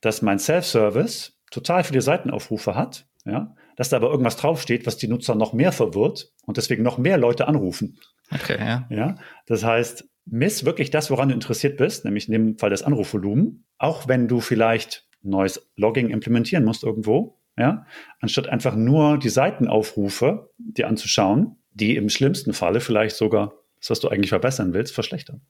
dass 0.00 0.22
mein 0.22 0.38
Self-Service 0.38 1.40
total 1.50 1.82
viele 1.84 2.02
Seitenaufrufe 2.02 2.74
hat, 2.74 3.06
ja, 3.24 3.54
dass 3.76 3.88
da 3.88 3.96
aber 3.96 4.10
irgendwas 4.10 4.36
draufsteht, 4.36 4.86
was 4.86 4.96
die 4.96 5.08
Nutzer 5.08 5.34
noch 5.34 5.52
mehr 5.52 5.72
verwirrt 5.72 6.32
und 6.46 6.56
deswegen 6.56 6.82
noch 6.82 6.98
mehr 6.98 7.18
Leute 7.18 7.48
anrufen. 7.48 7.98
Okay, 8.30 8.58
ja. 8.58 8.86
ja. 8.90 9.16
Das 9.46 9.64
heißt, 9.64 10.04
miss 10.24 10.64
wirklich 10.64 10.90
das, 10.90 11.10
woran 11.10 11.28
du 11.28 11.34
interessiert 11.34 11.76
bist, 11.76 12.04
nämlich 12.04 12.28
in 12.28 12.32
dem 12.32 12.58
Fall 12.58 12.70
das 12.70 12.82
Anrufvolumen, 12.82 13.66
auch 13.78 14.08
wenn 14.08 14.28
du 14.28 14.40
vielleicht 14.40 15.06
neues 15.22 15.70
Logging 15.76 16.10
implementieren 16.10 16.64
musst 16.64 16.84
irgendwo, 16.84 17.38
ja, 17.56 17.86
anstatt 18.20 18.48
einfach 18.48 18.74
nur 18.74 19.18
die 19.18 19.28
Seitenaufrufe 19.28 20.50
dir 20.58 20.88
anzuschauen, 20.88 21.56
die 21.70 21.96
im 21.96 22.08
schlimmsten 22.08 22.52
Falle 22.52 22.80
vielleicht 22.80 23.16
sogar 23.16 23.54
das, 23.78 23.90
was 23.90 24.00
du 24.00 24.08
eigentlich 24.08 24.30
verbessern 24.30 24.74
willst, 24.74 24.94
verschlechtern. 24.94 25.42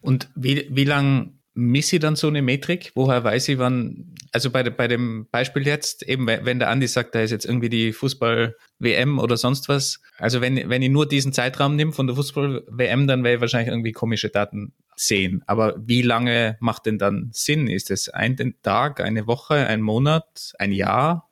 Und 0.00 0.30
wie, 0.34 0.68
wie 0.70 0.84
lang 0.84 1.38
missi 1.54 1.98
dann 1.98 2.16
so 2.16 2.28
eine 2.28 2.42
Metrik? 2.42 2.92
Woher 2.94 3.22
weiß 3.22 3.48
ich, 3.48 3.58
wann, 3.58 4.14
also 4.32 4.50
bei, 4.50 4.68
bei 4.68 4.88
dem 4.88 5.26
Beispiel 5.30 5.66
jetzt, 5.66 6.02
eben 6.02 6.26
wenn 6.26 6.58
der 6.58 6.68
Andi 6.68 6.86
sagt, 6.86 7.14
da 7.14 7.20
ist 7.20 7.30
jetzt 7.30 7.46
irgendwie 7.46 7.68
die 7.68 7.92
Fußball-WM 7.92 9.18
oder 9.18 9.36
sonst 9.36 9.68
was, 9.68 10.00
also 10.18 10.40
wenn, 10.40 10.68
wenn 10.68 10.82
ich 10.82 10.90
nur 10.90 11.08
diesen 11.08 11.32
Zeitraum 11.32 11.76
nehme 11.76 11.92
von 11.92 12.06
der 12.06 12.16
Fußball-WM, 12.16 13.06
dann 13.06 13.22
werde 13.24 13.36
ich 13.36 13.40
wahrscheinlich 13.40 13.70
irgendwie 13.70 13.92
komische 13.92 14.28
Daten 14.28 14.72
sehen. 14.96 15.42
Aber 15.46 15.74
wie 15.78 16.02
lange 16.02 16.56
macht 16.60 16.86
denn 16.86 16.98
dann 16.98 17.30
Sinn? 17.32 17.68
Ist 17.68 17.90
es 17.90 18.08
ein 18.08 18.54
Tag, 18.62 19.00
eine 19.00 19.26
Woche, 19.26 19.54
ein 19.66 19.80
Monat, 19.80 20.52
ein 20.58 20.72
Jahr? 20.72 21.30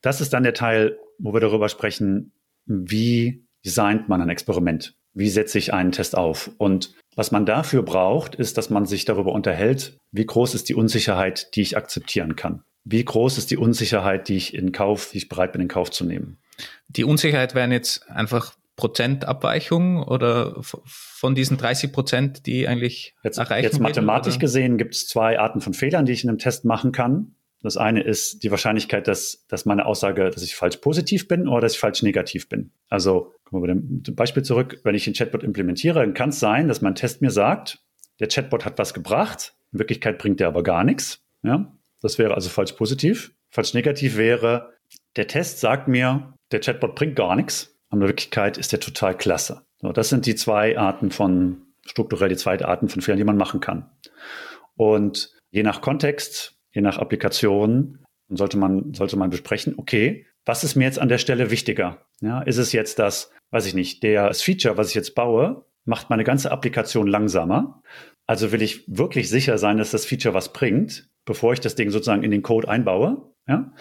Das 0.00 0.20
ist 0.20 0.32
dann 0.32 0.42
der 0.42 0.54
Teil, 0.54 0.98
wo 1.18 1.32
wir 1.32 1.40
darüber 1.40 1.68
sprechen, 1.68 2.32
wie 2.66 3.44
designt 3.64 4.08
man 4.08 4.20
ein 4.20 4.28
Experiment? 4.28 4.94
Wie 5.14 5.28
setze 5.28 5.58
ich 5.58 5.72
einen 5.72 5.92
Test 5.92 6.16
auf? 6.16 6.50
Und 6.58 6.94
was 7.14 7.30
man 7.30 7.46
dafür 7.46 7.82
braucht, 7.82 8.34
ist, 8.34 8.56
dass 8.58 8.70
man 8.70 8.86
sich 8.86 9.04
darüber 9.04 9.32
unterhält, 9.32 9.98
wie 10.10 10.26
groß 10.26 10.54
ist 10.54 10.68
die 10.68 10.74
Unsicherheit, 10.74 11.54
die 11.54 11.62
ich 11.62 11.76
akzeptieren 11.76 12.36
kann. 12.36 12.62
Wie 12.84 13.04
groß 13.04 13.38
ist 13.38 13.50
die 13.50 13.56
Unsicherheit, 13.56 14.28
die 14.28 14.36
ich 14.36 14.54
in 14.54 14.72
Kauf, 14.72 15.10
die 15.12 15.18
ich 15.18 15.28
bereit 15.28 15.52
bin, 15.52 15.62
in 15.62 15.68
Kauf 15.68 15.90
zu 15.90 16.04
nehmen? 16.04 16.38
Die 16.88 17.04
Unsicherheit 17.04 17.54
wären 17.54 17.70
jetzt 17.70 18.08
einfach 18.10 18.54
Prozentabweichung 18.76 20.02
oder 20.02 20.56
von 20.62 21.34
diesen 21.34 21.58
30 21.58 21.92
Prozent, 21.92 22.46
die 22.46 22.66
eigentlich 22.66 23.14
jetzt, 23.22 23.38
erreichen 23.38 23.64
Jetzt 23.64 23.80
mathematisch 23.80 24.34
will, 24.34 24.40
gesehen 24.40 24.78
gibt 24.78 24.94
es 24.94 25.06
zwei 25.06 25.38
Arten 25.38 25.60
von 25.60 25.74
Fehlern, 25.74 26.06
die 26.06 26.12
ich 26.12 26.24
in 26.24 26.30
einem 26.30 26.38
Test 26.38 26.64
machen 26.64 26.90
kann. 26.90 27.34
Das 27.62 27.76
eine 27.76 28.02
ist 28.02 28.42
die 28.42 28.50
Wahrscheinlichkeit, 28.50 29.06
dass, 29.06 29.46
dass 29.46 29.64
meine 29.64 29.86
Aussage, 29.86 30.30
dass 30.30 30.42
ich 30.42 30.56
falsch 30.56 30.78
positiv 30.78 31.28
bin 31.28 31.46
oder 31.46 31.62
dass 31.62 31.74
ich 31.74 31.78
falsch 31.78 32.02
negativ 32.02 32.48
bin. 32.48 32.72
Also 32.88 33.34
kommen 33.44 33.62
wir 33.62 33.74
bei 33.74 33.80
dem 33.80 34.14
Beispiel 34.16 34.42
zurück, 34.42 34.80
wenn 34.82 34.94
ich 34.94 35.04
den 35.04 35.14
Chatbot 35.14 35.44
implementiere, 35.44 36.00
dann 36.00 36.14
kann 36.14 36.30
es 36.30 36.40
sein, 36.40 36.68
dass 36.68 36.82
mein 36.82 36.96
Test 36.96 37.22
mir 37.22 37.30
sagt, 37.30 37.78
der 38.18 38.28
Chatbot 38.28 38.64
hat 38.64 38.78
was 38.78 38.94
gebracht, 38.94 39.54
in 39.72 39.78
Wirklichkeit 39.78 40.18
bringt 40.18 40.40
der 40.40 40.48
aber 40.48 40.62
gar 40.62 40.84
nichts. 40.84 41.24
Ja? 41.42 41.72
Das 42.00 42.18
wäre 42.18 42.34
also 42.34 42.48
falsch 42.48 42.72
positiv. 42.72 43.32
Falsch 43.50 43.74
negativ 43.74 44.16
wäre, 44.16 44.72
der 45.16 45.26
Test 45.28 45.60
sagt 45.60 45.88
mir, 45.88 46.34
der 46.50 46.60
Chatbot 46.60 46.94
bringt 46.94 47.16
gar 47.16 47.36
nichts, 47.36 47.78
aber 47.88 48.02
in 48.02 48.08
Wirklichkeit 48.08 48.58
ist 48.58 48.72
der 48.72 48.80
total 48.80 49.16
klasse. 49.16 49.62
So, 49.80 49.92
das 49.92 50.08
sind 50.08 50.26
die 50.26 50.34
zwei 50.34 50.78
Arten 50.78 51.10
von, 51.10 51.62
strukturell 51.84 52.28
die 52.28 52.36
zweite 52.36 52.68
Arten 52.68 52.88
von 52.88 53.02
Fehlern, 53.02 53.18
die 53.18 53.24
man 53.24 53.36
machen 53.36 53.60
kann. 53.60 53.90
Und 54.74 55.32
je 55.50 55.62
nach 55.62 55.80
Kontext 55.80 56.58
je 56.72 56.82
nach 56.82 56.98
Applikation 56.98 57.98
sollte 58.28 58.56
man, 58.58 58.94
sollte 58.94 59.16
man 59.16 59.30
besprechen, 59.30 59.74
okay, 59.76 60.26
was 60.44 60.64
ist 60.64 60.74
mir 60.74 60.84
jetzt 60.84 60.98
an 60.98 61.08
der 61.08 61.18
Stelle 61.18 61.50
wichtiger? 61.50 62.06
Ja, 62.20 62.40
ist 62.42 62.56
es 62.56 62.72
jetzt 62.72 62.98
das, 62.98 63.30
weiß 63.50 63.66
ich 63.66 63.74
nicht, 63.74 64.02
der, 64.02 64.28
das 64.28 64.42
Feature, 64.42 64.76
was 64.76 64.88
ich 64.88 64.94
jetzt 64.94 65.14
baue, 65.14 65.66
macht 65.84 66.10
meine 66.10 66.24
ganze 66.24 66.50
Applikation 66.50 67.06
langsamer? 67.06 67.82
Also 68.26 68.52
will 68.52 68.62
ich 68.62 68.84
wirklich 68.86 69.28
sicher 69.28 69.58
sein, 69.58 69.78
dass 69.78 69.90
das 69.90 70.06
Feature 70.06 70.34
was 70.34 70.52
bringt, 70.52 71.10
bevor 71.24 71.52
ich 71.52 71.60
das 71.60 71.74
Ding 71.74 71.90
sozusagen 71.90 72.22
in 72.22 72.30
den 72.30 72.42
Code 72.42 72.68
einbaue? 72.68 73.32
Ja, 73.46 73.72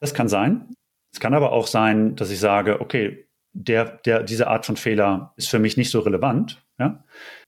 das 0.00 0.14
kann 0.14 0.28
sein. 0.28 0.74
Es 1.12 1.20
kann 1.20 1.34
aber 1.34 1.52
auch 1.52 1.68
sein, 1.68 2.16
dass 2.16 2.30
ich 2.30 2.40
sage, 2.40 2.80
okay, 2.80 3.28
der, 3.52 3.84
der, 4.04 4.24
diese 4.24 4.48
Art 4.48 4.66
von 4.66 4.76
Fehler 4.76 5.32
ist 5.36 5.48
für 5.48 5.60
mich 5.60 5.76
nicht 5.76 5.90
so 5.90 6.00
relevant. 6.00 6.64
Ja? 6.78 7.04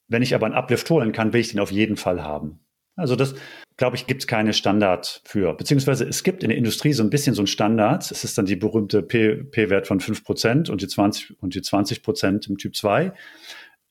Wenn 0.09 0.22
ich 0.22 0.35
aber 0.35 0.46
einen 0.46 0.54
Uplift 0.54 0.88
holen 0.88 1.12
kann, 1.12 1.32
will 1.32 1.40
ich 1.40 1.50
den 1.50 1.61
auf 1.61 1.72
jeden 1.72 1.96
Fall 1.96 2.22
haben. 2.22 2.61
Also 2.94 3.16
das, 3.16 3.35
glaube 3.77 3.97
ich, 3.97 4.07
gibt 4.07 4.23
es 4.23 4.27
keine 4.27 4.53
Standard 4.53 5.21
für. 5.25 5.55
Beziehungsweise 5.55 6.05
es 6.05 6.23
gibt 6.23 6.43
in 6.43 6.49
der 6.49 6.59
Industrie 6.59 6.93
so 6.93 7.03
ein 7.03 7.11
bisschen 7.11 7.35
so 7.35 7.43
ein 7.43 7.47
Standard. 7.47 8.11
Es 8.11 8.25
ist 8.25 8.39
dann 8.39 8.47
die 8.47 8.57
berühmte 8.57 9.03
P-Wert 9.03 9.87
von 9.87 10.01
5% 10.01 10.71
und 10.71 10.83
die 10.83 10.89
20 10.89 11.43
und 11.43 11.55
die 11.55 11.62
20 11.62 12.03
Prozent 12.03 12.47
im 12.49 12.57
Typ 12.57 12.75
2. 12.75 13.12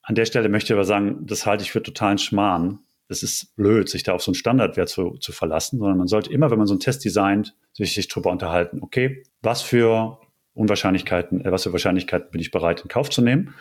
An 0.02 0.14
der 0.14 0.24
Stelle 0.24 0.48
möchte 0.48 0.72
ich 0.72 0.76
aber 0.76 0.84
sagen, 0.84 1.26
das 1.26 1.46
halte 1.46 1.62
ich 1.62 1.72
für 1.72 1.82
totalen 1.82 2.18
Schmarrn. 2.18 2.80
Es 3.08 3.22
ist 3.22 3.54
blöd, 3.54 3.88
sich 3.88 4.02
da 4.02 4.14
auf 4.14 4.22
so 4.22 4.30
einen 4.30 4.36
Standardwert 4.36 4.88
zu, 4.88 5.16
zu 5.18 5.30
verlassen, 5.30 5.78
sondern 5.78 5.98
man 5.98 6.08
sollte 6.08 6.32
immer, 6.32 6.50
wenn 6.50 6.58
man 6.58 6.66
so 6.66 6.74
einen 6.74 6.80
Test 6.80 7.04
designt, 7.04 7.54
sich, 7.72 7.94
sich 7.94 8.08
drüber 8.08 8.30
unterhalten, 8.30 8.80
okay, 8.82 9.22
was 9.42 9.62
für 9.62 10.18
Unwahrscheinlichkeiten, 10.54 11.44
äh, 11.44 11.52
was 11.52 11.62
für 11.62 11.72
Wahrscheinlichkeiten 11.72 12.30
bin 12.30 12.40
ich 12.40 12.50
bereit 12.50 12.80
in 12.80 12.88
Kauf 12.88 13.10
zu 13.10 13.22
nehmen. 13.22 13.54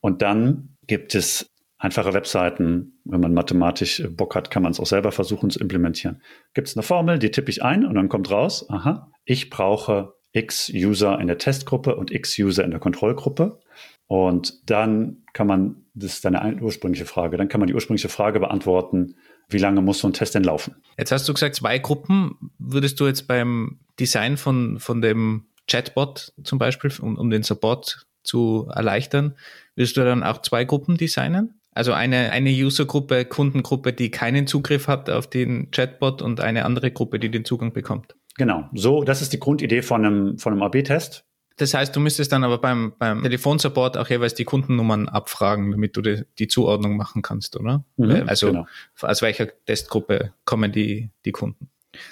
Und 0.00 0.22
dann 0.22 0.76
gibt 0.86 1.14
es 1.14 1.50
einfache 1.80 2.12
Webseiten. 2.12 3.00
Wenn 3.04 3.20
man 3.20 3.34
mathematisch 3.34 4.02
Bock 4.10 4.36
hat, 4.36 4.50
kann 4.50 4.62
man 4.62 4.70
es 4.70 4.78
auch 4.78 4.86
selber 4.86 5.10
versuchen 5.10 5.50
zu 5.50 5.58
implementieren. 5.58 6.22
Gibt 6.54 6.68
es 6.68 6.76
eine 6.76 6.82
Formel, 6.84 7.18
die 7.18 7.30
tippe 7.30 7.50
ich 7.50 7.64
ein 7.64 7.84
und 7.84 7.94
dann 7.96 8.08
kommt 8.08 8.30
raus, 8.30 8.68
aha, 8.70 9.10
ich 9.24 9.50
brauche 9.50 10.14
x 10.32 10.70
User 10.72 11.18
in 11.18 11.26
der 11.26 11.38
Testgruppe 11.38 11.96
und 11.96 12.12
x 12.12 12.38
User 12.38 12.62
in 12.64 12.70
der 12.70 12.78
Kontrollgruppe. 12.78 13.58
Und 14.06 14.68
dann 14.68 15.24
kann 15.32 15.46
man, 15.46 15.86
das 15.94 16.14
ist 16.14 16.24
deine 16.24 16.60
ursprüngliche 16.60 17.06
Frage, 17.06 17.36
dann 17.36 17.48
kann 17.48 17.60
man 17.60 17.68
die 17.68 17.74
ursprüngliche 17.74 18.08
Frage 18.08 18.40
beantworten, 18.40 19.16
wie 19.48 19.58
lange 19.58 19.80
muss 19.82 20.00
so 20.00 20.08
ein 20.08 20.12
Test 20.12 20.34
denn 20.34 20.44
laufen? 20.44 20.76
Jetzt 20.98 21.10
hast 21.10 21.28
du 21.28 21.34
gesagt, 21.34 21.56
zwei 21.56 21.78
Gruppen. 21.78 22.52
Würdest 22.58 23.00
du 23.00 23.06
jetzt 23.06 23.26
beim 23.26 23.80
Design 23.98 24.36
von, 24.36 24.78
von 24.78 25.00
dem 25.00 25.46
Chatbot 25.68 26.32
zum 26.44 26.58
Beispiel, 26.58 26.92
um, 27.00 27.16
um 27.16 27.30
den 27.30 27.42
Support 27.42 28.06
zu 28.22 28.68
erleichtern, 28.72 29.36
würdest 29.74 29.96
du 29.96 30.04
dann 30.04 30.22
auch 30.22 30.42
zwei 30.42 30.64
Gruppen 30.64 30.96
designen? 30.96 31.59
Also 31.72 31.92
eine, 31.92 32.32
eine 32.32 32.50
Usergruppe, 32.50 33.24
Kundengruppe, 33.24 33.92
die 33.92 34.10
keinen 34.10 34.46
Zugriff 34.46 34.88
hat 34.88 35.08
auf 35.08 35.28
den 35.28 35.70
Chatbot 35.70 36.20
und 36.20 36.40
eine 36.40 36.64
andere 36.64 36.90
Gruppe, 36.90 37.18
die 37.18 37.30
den 37.30 37.44
Zugang 37.44 37.72
bekommt. 37.72 38.16
Genau, 38.36 38.68
so, 38.72 39.04
das 39.04 39.22
ist 39.22 39.32
die 39.32 39.40
Grundidee 39.40 39.82
von 39.82 40.04
einem, 40.04 40.38
von 40.38 40.52
einem 40.52 40.62
AB-Test. 40.62 41.24
Das 41.56 41.74
heißt, 41.74 41.94
du 41.94 42.00
müsstest 42.00 42.32
dann 42.32 42.42
aber 42.42 42.58
beim, 42.58 42.94
beim 42.98 43.22
Telefonsupport 43.22 43.98
auch 43.98 44.08
jeweils 44.08 44.34
die 44.34 44.44
Kundennummern 44.44 45.08
abfragen, 45.08 45.70
damit 45.70 45.94
du 45.94 46.00
die, 46.00 46.22
die 46.38 46.48
Zuordnung 46.48 46.96
machen 46.96 47.20
kannst, 47.20 47.54
oder? 47.54 47.84
Mhm, 47.98 48.24
also 48.26 48.46
genau. 48.46 48.66
aus 49.02 49.20
welcher 49.20 49.48
Testgruppe 49.66 50.32
kommen 50.46 50.72
die, 50.72 51.10
die 51.26 51.32
Kunden. 51.32 51.68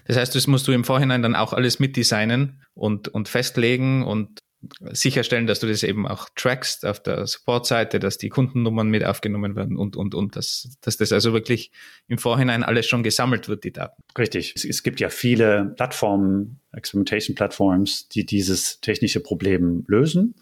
Das 0.06 0.16
heißt, 0.18 0.34
das 0.34 0.46
musst 0.48 0.68
du 0.68 0.72
im 0.72 0.84
Vorhinein 0.84 1.22
dann 1.22 1.34
auch 1.34 1.54
alles 1.54 1.78
mitdesignen 1.78 2.60
und, 2.74 3.08
und 3.08 3.28
festlegen 3.28 4.04
und 4.04 4.40
sicherstellen, 4.90 5.46
dass 5.46 5.60
du 5.60 5.68
das 5.68 5.82
eben 5.82 6.06
auch 6.06 6.28
trackst 6.34 6.84
auf 6.84 7.00
der 7.00 7.26
Support-Seite, 7.26 8.00
dass 8.00 8.18
die 8.18 8.28
Kundennummern 8.28 8.88
mit 8.88 9.04
aufgenommen 9.04 9.54
werden 9.54 9.76
und, 9.76 9.96
und, 9.96 10.14
und, 10.14 10.36
dass, 10.36 10.76
dass 10.80 10.96
das 10.96 11.12
also 11.12 11.32
wirklich 11.32 11.70
im 12.08 12.18
Vorhinein 12.18 12.64
alles 12.64 12.86
schon 12.86 13.02
gesammelt 13.02 13.48
wird, 13.48 13.64
die 13.64 13.72
Daten. 13.72 14.02
Richtig. 14.16 14.54
Es, 14.56 14.64
es 14.64 14.82
gibt 14.82 14.98
ja 14.98 15.10
viele 15.10 15.72
Plattformen, 15.76 16.60
Experimentation 16.72 17.34
Platforms, 17.34 18.08
die 18.08 18.26
dieses 18.26 18.80
technische 18.80 19.20
Problem 19.20 19.84
lösen. 19.86 20.34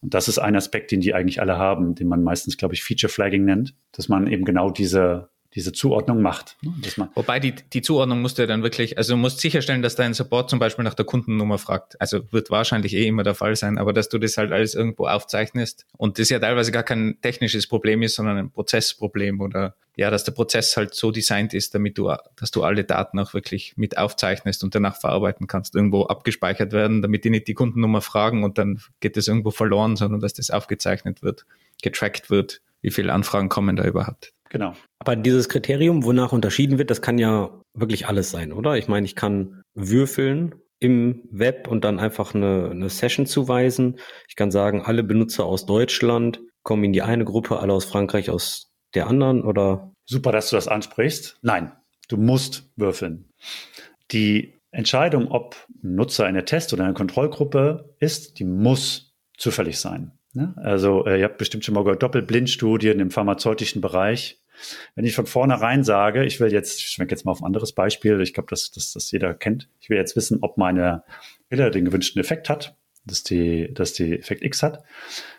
Und 0.00 0.14
das 0.14 0.28
ist 0.28 0.38
ein 0.38 0.56
Aspekt, 0.56 0.90
den 0.90 1.00
die 1.00 1.14
eigentlich 1.14 1.40
alle 1.40 1.56
haben, 1.56 1.94
den 1.94 2.08
man 2.08 2.22
meistens, 2.22 2.56
glaube 2.56 2.74
ich, 2.74 2.82
Feature 2.82 3.10
Flagging 3.10 3.44
nennt, 3.44 3.74
dass 3.92 4.08
man 4.08 4.26
eben 4.26 4.44
genau 4.44 4.70
diese 4.70 5.29
diese 5.54 5.72
Zuordnung 5.72 6.22
macht. 6.22 6.56
Ne? 6.62 7.10
Wobei 7.14 7.40
die, 7.40 7.54
die 7.54 7.82
Zuordnung 7.82 8.22
musst 8.22 8.38
du 8.38 8.42
ja 8.42 8.46
dann 8.46 8.62
wirklich, 8.62 8.98
also 8.98 9.14
du 9.14 9.16
musst 9.16 9.40
sicherstellen, 9.40 9.82
dass 9.82 9.96
dein 9.96 10.14
Support 10.14 10.48
zum 10.48 10.58
Beispiel 10.58 10.84
nach 10.84 10.94
der 10.94 11.04
Kundennummer 11.04 11.58
fragt. 11.58 12.00
Also 12.00 12.20
wird 12.32 12.50
wahrscheinlich 12.50 12.94
eh 12.94 13.06
immer 13.06 13.24
der 13.24 13.34
Fall 13.34 13.56
sein, 13.56 13.78
aber 13.78 13.92
dass 13.92 14.08
du 14.08 14.18
das 14.18 14.36
halt 14.36 14.52
alles 14.52 14.74
irgendwo 14.74 15.06
aufzeichnest 15.06 15.86
und 15.96 16.18
das 16.18 16.28
ja 16.28 16.38
teilweise 16.38 16.70
gar 16.70 16.84
kein 16.84 17.18
technisches 17.20 17.66
Problem 17.66 18.02
ist, 18.02 18.14
sondern 18.14 18.38
ein 18.38 18.50
Prozessproblem 18.50 19.40
oder 19.40 19.74
ja, 19.96 20.10
dass 20.10 20.24
der 20.24 20.32
Prozess 20.32 20.76
halt 20.76 20.94
so 20.94 21.10
designt 21.10 21.52
ist, 21.52 21.74
damit 21.74 21.98
du, 21.98 22.12
dass 22.36 22.50
du 22.50 22.62
alle 22.62 22.84
Daten 22.84 23.18
auch 23.18 23.34
wirklich 23.34 23.76
mit 23.76 23.98
aufzeichnest 23.98 24.62
und 24.62 24.74
danach 24.74 24.96
verarbeiten 24.96 25.46
kannst, 25.46 25.74
irgendwo 25.74 26.04
abgespeichert 26.04 26.72
werden, 26.72 27.02
damit 27.02 27.24
die 27.24 27.30
nicht 27.30 27.48
die 27.48 27.54
Kundennummer 27.54 28.00
fragen 28.00 28.44
und 28.44 28.56
dann 28.56 28.80
geht 29.00 29.16
das 29.16 29.26
irgendwo 29.28 29.50
verloren, 29.50 29.96
sondern 29.96 30.20
dass 30.20 30.32
das 30.32 30.50
aufgezeichnet 30.50 31.22
wird, 31.22 31.44
getrackt 31.82 32.30
wird, 32.30 32.62
wie 32.82 32.90
viele 32.90 33.12
Anfragen 33.12 33.48
kommen 33.48 33.76
da 33.76 33.84
überhaupt. 33.84 34.32
Genau. 34.50 34.74
Aber 34.98 35.16
dieses 35.16 35.48
Kriterium, 35.48 36.04
wonach 36.04 36.32
unterschieden 36.32 36.76
wird, 36.76 36.90
das 36.90 37.00
kann 37.00 37.18
ja 37.18 37.62
wirklich 37.72 38.06
alles 38.06 38.30
sein, 38.30 38.52
oder? 38.52 38.76
Ich 38.76 38.88
meine, 38.88 39.06
ich 39.06 39.16
kann 39.16 39.62
würfeln 39.74 40.56
im 40.80 41.22
Web 41.30 41.68
und 41.68 41.84
dann 41.84 41.98
einfach 41.98 42.34
eine, 42.34 42.70
eine 42.70 42.90
Session 42.90 43.26
zuweisen. 43.26 43.98
Ich 44.28 44.36
kann 44.36 44.50
sagen, 44.50 44.82
alle 44.82 45.04
Benutzer 45.04 45.44
aus 45.44 45.66
Deutschland 45.66 46.40
kommen 46.62 46.84
in 46.84 46.92
die 46.92 47.02
eine 47.02 47.24
Gruppe, 47.24 47.60
alle 47.60 47.72
aus 47.72 47.84
Frankreich 47.84 48.28
aus 48.28 48.72
der 48.94 49.06
anderen, 49.06 49.42
oder? 49.42 49.92
Super, 50.04 50.32
dass 50.32 50.50
du 50.50 50.56
das 50.56 50.68
ansprichst. 50.68 51.38
Nein, 51.42 51.72
du 52.08 52.16
musst 52.16 52.72
würfeln. 52.76 53.30
Die 54.10 54.58
Entscheidung, 54.72 55.28
ob 55.28 55.56
ein 55.82 55.94
Nutzer 55.94 56.26
eine 56.26 56.44
Test- 56.44 56.72
oder 56.72 56.84
eine 56.84 56.94
Kontrollgruppe 56.94 57.94
ist, 58.00 58.38
die 58.40 58.44
muss 58.44 59.14
zufällig 59.36 59.78
sein. 59.78 60.18
Ne? 60.32 60.54
Also 60.56 61.06
äh, 61.06 61.18
ihr 61.18 61.24
habt 61.24 61.38
bestimmt 61.38 61.64
schon 61.64 61.74
mal 61.74 61.84
gehört, 61.84 62.02
Doppelblindstudien 62.02 63.00
im 63.00 63.10
pharmazeutischen 63.10 63.80
Bereich. 63.80 64.40
Wenn 64.94 65.04
ich 65.04 65.14
von 65.14 65.26
vornherein 65.26 65.84
sage, 65.84 66.24
ich 66.24 66.38
will 66.40 66.52
jetzt, 66.52 66.78
ich 66.80 66.88
schwenke 66.88 67.12
jetzt 67.12 67.24
mal 67.24 67.32
auf 67.32 67.42
ein 67.42 67.46
anderes 67.46 67.72
Beispiel, 67.72 68.20
ich 68.20 68.34
glaube, 68.34 68.50
dass 68.50 68.70
das, 68.70 68.92
das 68.92 69.10
jeder 69.10 69.34
kennt, 69.34 69.68
ich 69.80 69.88
will 69.88 69.96
jetzt 69.96 70.16
wissen, 70.16 70.38
ob 70.42 70.58
meine 70.58 71.02
Pille 71.48 71.70
den 71.70 71.86
gewünschten 71.86 72.20
Effekt 72.20 72.48
hat, 72.48 72.76
dass 73.06 73.22
die, 73.22 73.72
dass 73.72 73.94
die 73.94 74.18
Effekt 74.18 74.44
X 74.44 74.62
hat. 74.62 74.82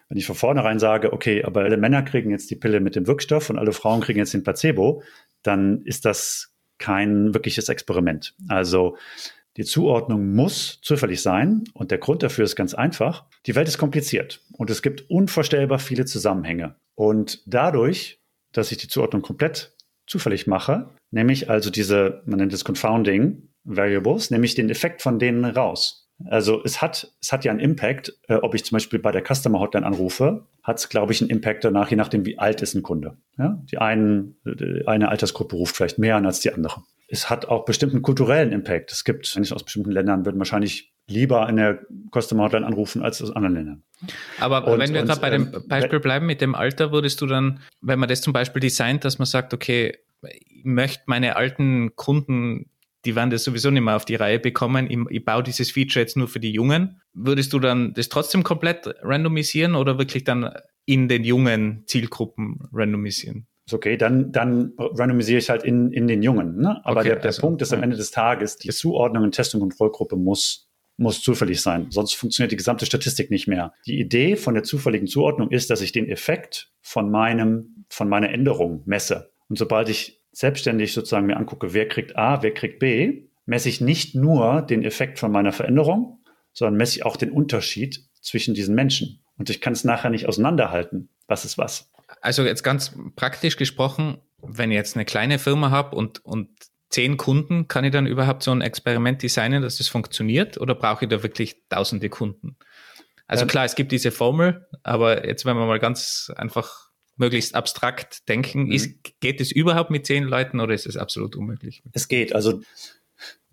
Wenn 0.09 0.17
ich 0.17 0.25
von 0.25 0.35
vornherein 0.35 0.79
sage, 0.79 1.13
okay, 1.13 1.43
aber 1.43 1.61
alle 1.61 1.77
Männer 1.77 2.01
kriegen 2.01 2.31
jetzt 2.31 2.49
die 2.49 2.55
Pille 2.55 2.79
mit 2.79 2.95
dem 2.95 3.07
Wirkstoff 3.07 3.49
und 3.49 3.59
alle 3.59 3.71
Frauen 3.71 4.01
kriegen 4.01 4.19
jetzt 4.19 4.33
den 4.33 4.43
Placebo, 4.43 5.03
dann 5.43 5.83
ist 5.83 6.05
das 6.05 6.53
kein 6.79 7.33
wirkliches 7.33 7.69
Experiment. 7.69 8.35
Also 8.49 8.97
die 9.57 9.65
Zuordnung 9.65 10.33
muss 10.33 10.79
zufällig 10.81 11.21
sein 11.21 11.65
und 11.73 11.91
der 11.91 11.97
Grund 11.97 12.23
dafür 12.23 12.45
ist 12.45 12.55
ganz 12.55 12.73
einfach. 12.73 13.25
Die 13.45 13.55
Welt 13.55 13.67
ist 13.67 13.77
kompliziert 13.77 14.41
und 14.53 14.69
es 14.69 14.81
gibt 14.81 15.09
unvorstellbar 15.09 15.79
viele 15.79 16.05
Zusammenhänge. 16.05 16.75
Und 16.95 17.41
dadurch, 17.45 18.21
dass 18.53 18.71
ich 18.71 18.77
die 18.77 18.87
Zuordnung 18.87 19.21
komplett 19.21 19.75
zufällig 20.07 20.47
mache, 20.47 20.89
nehme 21.11 21.33
ich 21.33 21.49
also 21.49 21.69
diese, 21.69 22.21
man 22.25 22.39
nennt 22.39 22.53
es 22.53 22.63
Confounding 22.63 23.49
Variables, 23.63 24.31
nehme 24.31 24.45
ich 24.45 24.55
den 24.55 24.69
Effekt 24.69 25.01
von 25.01 25.19
denen 25.19 25.45
raus. 25.45 26.00
Also 26.29 26.61
es 26.63 26.81
hat, 26.81 27.11
es 27.21 27.31
hat 27.31 27.45
ja 27.45 27.51
einen 27.51 27.59
Impact, 27.59 28.13
äh, 28.27 28.35
ob 28.35 28.55
ich 28.55 28.65
zum 28.65 28.75
Beispiel 28.75 28.99
bei 28.99 29.11
der 29.11 29.23
Customer 29.23 29.59
Hotline 29.59 29.85
anrufe, 29.85 30.45
hat 30.63 30.79
es, 30.79 30.89
glaube 30.89 31.13
ich, 31.13 31.21
einen 31.21 31.29
Impact 31.29 31.63
danach, 31.63 31.89
je 31.89 31.97
nachdem, 31.97 32.25
wie 32.25 32.37
alt 32.37 32.61
ist 32.61 32.75
ein 32.75 32.83
Kunde. 32.83 33.17
Ja? 33.37 33.61
Die 33.71 33.77
einen, 33.77 34.35
äh, 34.45 34.85
eine 34.85 35.09
Altersgruppe 35.09 35.55
ruft 35.55 35.75
vielleicht 35.75 35.97
mehr 35.97 36.15
an 36.15 36.25
als 36.25 36.39
die 36.39 36.53
andere 36.53 36.83
es 37.11 37.29
hat 37.29 37.45
auch 37.45 37.65
bestimmten 37.65 38.01
kulturellen 38.01 38.53
Impact. 38.53 38.91
Es 38.91 39.03
gibt 39.03 39.35
Menschen 39.35 39.53
aus 39.53 39.63
bestimmten 39.63 39.91
Ländern, 39.91 40.25
würden 40.25 40.39
wahrscheinlich 40.39 40.93
lieber 41.07 41.47
in 41.49 41.57
der 41.57 41.79
Customer 42.17 42.43
Hotline 42.43 42.65
anrufen 42.65 43.01
als 43.01 43.21
aus 43.21 43.35
anderen 43.35 43.55
Ländern. 43.55 43.83
Aber 44.39 44.65
und, 44.65 44.79
wenn 44.79 44.93
wir 44.93 45.03
gerade 45.03 45.19
bei 45.19 45.29
dem 45.29 45.53
ähm, 45.53 45.67
Beispiel 45.67 45.99
bleiben 45.99 46.25
mit 46.25 46.39
dem 46.39 46.55
Alter, 46.55 46.93
würdest 46.93 47.19
du 47.19 47.25
dann, 47.25 47.59
wenn 47.81 47.99
man 47.99 48.07
das 48.07 48.21
zum 48.21 48.31
Beispiel 48.31 48.61
designt, 48.61 49.03
dass 49.03 49.19
man 49.19 49.25
sagt, 49.25 49.53
okay, 49.53 49.97
ich 50.23 50.63
möchte 50.63 51.03
meine 51.07 51.35
alten 51.35 51.95
Kunden, 51.97 52.70
die 53.05 53.15
werden 53.15 53.29
das 53.29 53.43
sowieso 53.43 53.71
nicht 53.71 53.83
mehr 53.83 53.95
auf 53.95 54.05
die 54.05 54.15
Reihe 54.15 54.39
bekommen, 54.39 54.89
ich, 54.89 54.99
ich 55.09 55.25
baue 55.25 55.43
dieses 55.43 55.71
Feature 55.71 56.01
jetzt 56.01 56.17
nur 56.17 56.27
für 56.27 56.39
die 56.39 56.51
Jungen, 56.51 57.01
würdest 57.13 57.53
du 57.53 57.59
dann 57.59 57.93
das 57.93 58.09
trotzdem 58.09 58.43
komplett 58.43 58.87
randomisieren 59.01 59.75
oder 59.75 59.97
wirklich 59.97 60.23
dann 60.23 60.51
in 60.85 61.07
den 61.07 61.23
jungen 61.23 61.83
Zielgruppen 61.87 62.59
randomisieren? 62.71 63.47
Okay, 63.71 63.95
dann, 63.95 64.31
dann 64.31 64.73
randomisiere 64.77 65.39
ich 65.39 65.49
halt 65.49 65.63
in, 65.63 65.91
in 65.91 66.07
den 66.07 66.23
Jungen. 66.23 66.57
Ne? 66.57 66.81
Aber 66.83 67.01
okay, 67.01 67.09
der, 67.09 67.15
der 67.17 67.25
also, 67.27 67.41
Punkt 67.41 67.61
ist 67.61 67.73
am 67.73 67.83
Ende 67.83 67.95
des 67.95 68.11
Tages, 68.11 68.57
die 68.57 68.69
Zuordnung 68.69 69.23
in 69.23 69.31
Test- 69.31 69.53
und 69.53 69.61
Kontrollgruppe 69.61 70.17
muss, 70.17 70.69
muss 70.97 71.21
zufällig 71.21 71.61
sein. 71.61 71.87
Sonst 71.89 72.13
funktioniert 72.15 72.51
die 72.51 72.57
gesamte 72.57 72.85
Statistik 72.85 73.31
nicht 73.31 73.47
mehr. 73.47 73.73
Die 73.85 73.99
Idee 73.99 74.35
von 74.35 74.55
der 74.55 74.63
zufälligen 74.63 75.07
Zuordnung 75.07 75.51
ist, 75.51 75.69
dass 75.69 75.81
ich 75.81 75.91
den 75.91 76.09
Effekt 76.09 76.71
von 76.81 77.09
meinem, 77.09 77.85
von 77.89 78.09
meiner 78.09 78.29
Änderung 78.29 78.83
messe. 78.85 79.31
Und 79.47 79.57
sobald 79.57 79.89
ich 79.89 80.20
selbstständig 80.31 80.93
sozusagen 80.93 81.27
mir 81.27 81.37
angucke, 81.37 81.73
wer 81.73 81.87
kriegt 81.87 82.15
A, 82.15 82.41
wer 82.41 82.53
kriegt 82.53 82.79
B, 82.79 83.23
messe 83.45 83.69
ich 83.69 83.81
nicht 83.81 84.15
nur 84.15 84.61
den 84.61 84.83
Effekt 84.83 85.19
von 85.19 85.31
meiner 85.31 85.51
Veränderung, 85.51 86.19
sondern 86.53 86.75
messe 86.75 86.97
ich 86.97 87.05
auch 87.05 87.17
den 87.17 87.31
Unterschied 87.31 88.03
zwischen 88.21 88.53
diesen 88.53 88.75
Menschen. 88.75 89.23
Und 89.37 89.49
ich 89.49 89.61
kann 89.61 89.73
es 89.73 89.83
nachher 89.83 90.09
nicht 90.09 90.27
auseinanderhalten, 90.27 91.09
was 91.27 91.45
ist 91.45 91.57
was. 91.57 91.91
Also 92.21 92.43
jetzt 92.43 92.63
ganz 92.63 92.95
praktisch 93.15 93.57
gesprochen, 93.57 94.19
wenn 94.41 94.71
ich 94.71 94.75
jetzt 94.75 94.95
eine 94.95 95.05
kleine 95.05 95.39
Firma 95.39 95.71
habe 95.71 95.95
und, 95.95 96.23
und 96.25 96.49
zehn 96.89 97.17
Kunden, 97.17 97.67
kann 97.67 97.85
ich 97.85 97.91
dann 97.91 98.05
überhaupt 98.05 98.43
so 98.43 98.51
ein 98.51 98.61
Experiment 98.61 99.23
designen, 99.23 99.61
dass 99.61 99.79
es 99.79 99.87
funktioniert 99.87 100.57
oder 100.57 100.75
brauche 100.75 101.05
ich 101.05 101.09
da 101.09 101.23
wirklich 101.23 101.55
tausende 101.69 102.09
Kunden? 102.09 102.57
Also 103.27 103.43
ähm, 103.43 103.47
klar, 103.47 103.65
es 103.65 103.75
gibt 103.75 103.91
diese 103.91 104.11
Formel, 104.11 104.67
aber 104.83 105.25
jetzt, 105.25 105.45
wenn 105.45 105.55
wir 105.55 105.65
mal 105.65 105.79
ganz 105.79 106.31
einfach 106.35 106.90
möglichst 107.21 107.55
abstrakt 107.55 108.27
denken, 108.27 108.65
mhm. 108.65 108.71
ist, 108.73 109.19
geht 109.21 109.39
es 109.39 109.51
überhaupt 109.51 109.91
mit 109.91 110.05
zehn 110.05 110.25
Leuten 110.25 110.59
oder 110.59 110.73
ist 110.73 110.85
es 110.85 110.97
absolut 110.97 111.37
unmöglich? 111.37 111.81
Es 111.93 112.09
geht. 112.09 112.35
Also 112.35 112.61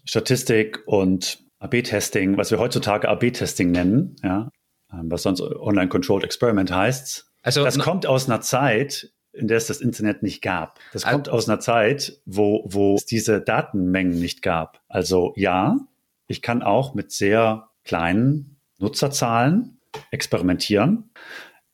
Statistik 0.05 0.83
und 0.87 1.39
AB-Testing, 1.61 2.37
was 2.37 2.51
wir 2.51 2.59
heutzutage 2.59 3.09
AB-Testing 3.09 3.71
nennen, 3.71 4.17
ja, 4.25 4.51
ähm, 4.93 5.11
was 5.11 5.23
sonst 5.23 5.41
Online-Controlled 5.41 6.25
Experiment 6.25 6.73
heißt, 6.73 7.29
also, 7.43 7.65
das 7.65 7.79
kommt 7.79 8.07
aus 8.07 8.29
einer 8.29 8.41
Zeit, 8.41 9.13
in 9.33 9.49
der 9.49 9.57
es 9.57 9.67
das 9.67 9.81
Internet 9.81 10.23
nicht 10.23 10.43
gab. 10.43 10.81
Das 10.93 11.05
also, 11.05 11.17
kommt 11.17 11.29
aus 11.29 11.49
einer 11.49 11.61
Zeit, 11.61 12.21
wo, 12.27 12.65
wo 12.67 12.97
es 12.97 13.07
diese 13.07 13.41
Datenmengen 13.41 14.19
nicht 14.19 14.43
gab. 14.43 14.83
Also 14.89 15.33
ja, 15.37 15.79
ich 16.27 16.43
kann 16.43 16.63
auch 16.63 16.95
mit 16.95 17.13
sehr 17.13 17.69
kleinen 17.85 18.57
Nutzerzahlen 18.79 19.79
experimentieren. 20.11 21.11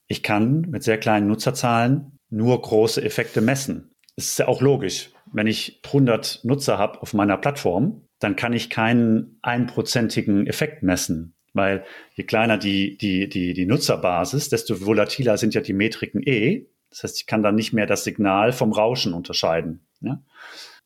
Ich 0.07 0.23
kann 0.23 0.63
mit 0.63 0.83
sehr 0.83 0.99
kleinen 0.99 1.27
Nutzerzahlen 1.29 2.19
nur 2.31 2.61
große 2.61 3.03
Effekte 3.03 3.41
messen. 3.41 3.95
Es 4.17 4.29
ist 4.29 4.39
ja 4.39 4.49
auch 4.49 4.61
logisch. 4.61 5.11
Wenn 5.33 5.47
ich 5.47 5.81
100 5.85 6.41
Nutzer 6.45 6.79
habe 6.79 7.01
auf 7.03 7.15
meiner 7.15 7.37
Plattform, 7.37 8.03
dann 8.19 8.37
kann 8.37 8.53
ich 8.53 8.71
keinen 8.71 9.39
einprozentigen 9.43 10.47
Effekt 10.47 10.83
messen 10.83 11.35
Weil 11.53 11.85
je 12.15 12.25
kleiner 12.25 12.59
die, 12.59 12.97
die, 12.97 13.29
die, 13.29 13.55
die 13.55 13.67
Nutzerbasis, 13.67 14.49
desto 14.49 14.85
volatiler 14.87 15.37
sind 15.37 15.55
ja 15.55 15.61
die 15.61 15.73
Metriken 15.73 16.23
eh. 16.23 16.69
Das 16.91 17.03
heißt, 17.03 17.21
ich 17.21 17.27
kann 17.27 17.43
dann 17.43 17.57
nicht 17.57 17.73
mehr 17.73 17.87
das 17.87 18.05
Signal 18.05 18.53
vom 18.53 18.73
Rauschen 18.73 19.15
unterscheiden. 19.15 19.87
Ja? 20.01 20.23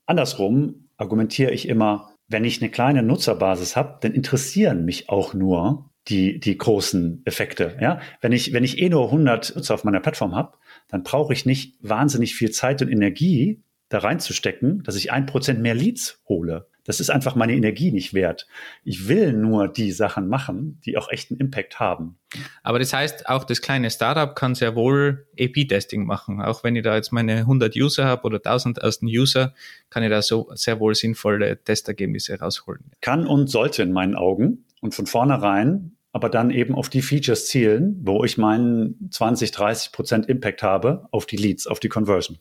Andersrum 0.07 0.89
argumentiere 0.97 1.53
ich 1.53 1.69
immer, 1.69 2.15
wenn 2.29 2.45
ich 2.45 2.61
eine 2.61 2.71
kleine 2.71 3.03
Nutzerbasis 3.03 3.77
habe, 3.77 3.99
dann 4.01 4.13
interessieren 4.15 4.85
mich 4.85 5.09
auch 5.09 5.35
nur 5.35 5.88
die, 6.09 6.41
die 6.41 6.57
großen 6.57 7.23
Effekte. 7.25 7.77
Ja? 7.81 8.01
Wenn, 8.21 8.33
ich, 8.33 8.53
wenn 8.53 8.65
ich 8.65 8.79
eh 8.79 8.89
nur 8.89 9.07
100 9.07 9.57
Nutzer 9.57 9.75
auf 9.75 9.85
meiner 9.85 10.01
Plattform 10.01 10.35
habe, 10.35 10.57
dann 10.89 11.03
brauche 11.03 11.33
ich 11.33 11.47
nicht 11.47 11.77
wahnsinnig 11.81 12.35
viel 12.35 12.51
Zeit 12.51 12.83
und 12.83 12.91
Energie 12.91 13.63
da 13.89 13.99
reinzustecken, 13.99 14.83
dass 14.83 14.97
ich 14.97 15.13
ein 15.13 15.27
Prozent 15.27 15.61
mehr 15.61 15.75
Leads 15.75 16.23
hole. 16.29 16.67
Das 16.85 17.01
ist 17.01 17.11
einfach 17.11 17.35
meine 17.35 17.53
Energie 17.53 17.93
nicht 17.93 18.15
wert. 18.15 18.47
Ich 18.83 19.09
will 19.09 19.35
nur 19.35 19.69
die 19.69 19.93
Sachen 19.93 20.27
machen, 20.27 20.81
die 20.87 20.97
auch 20.97 21.11
echten 21.11 21.37
Impact 21.37 21.79
haben. 21.79 22.17
Aber 22.63 22.79
das 22.79 22.95
heißt, 22.95 23.29
auch 23.29 23.45
das 23.45 23.61
kleine 23.61 23.91
Startup 23.91 24.35
kann 24.35 24.55
sehr 24.55 24.75
wohl 24.75 25.27
AP-Testing 25.39 26.07
machen. 26.07 26.41
Auch 26.41 26.65
wenn 26.65 26.77
ich 26.77 26.83
da 26.83 26.97
jetzt 26.97 27.13
meine 27.13 27.41
100 27.41 27.77
User 27.77 28.07
habe 28.07 28.23
oder 28.23 28.39
1000 28.39 28.79
ersten 28.79 29.07
User, 29.07 29.53
kann 29.91 30.03
ich 30.03 30.09
da 30.09 30.23
so 30.23 30.51
sehr 30.55 30.81
wohl 30.81 30.95
sinnvolle 30.95 31.63
Testergebnisse 31.63 32.39
rausholen. 32.39 32.91
Kann 33.03 33.27
und 33.27 33.49
sollte 33.49 33.83
in 33.83 33.93
meinen 33.93 34.15
Augen. 34.15 34.65
Und 34.81 34.95
von 34.95 35.07
vornherein 35.07 35.98
aber 36.19 36.29
dann 36.29 36.51
eben 36.51 36.75
auf 36.75 36.89
die 36.89 37.01
Features 37.01 37.47
zielen, 37.47 37.97
wo 38.03 38.25
ich 38.25 38.39
meinen 38.39 39.09
20, 39.13 39.53
30 39.53 39.93
Prozent 39.93 40.27
Impact 40.27 40.65
habe 40.65 41.07
auf 41.13 41.27
die 41.27 41.37
Leads, 41.37 41.69
auf 41.69 41.79
die 41.79 41.89
Conversion. 41.89 42.39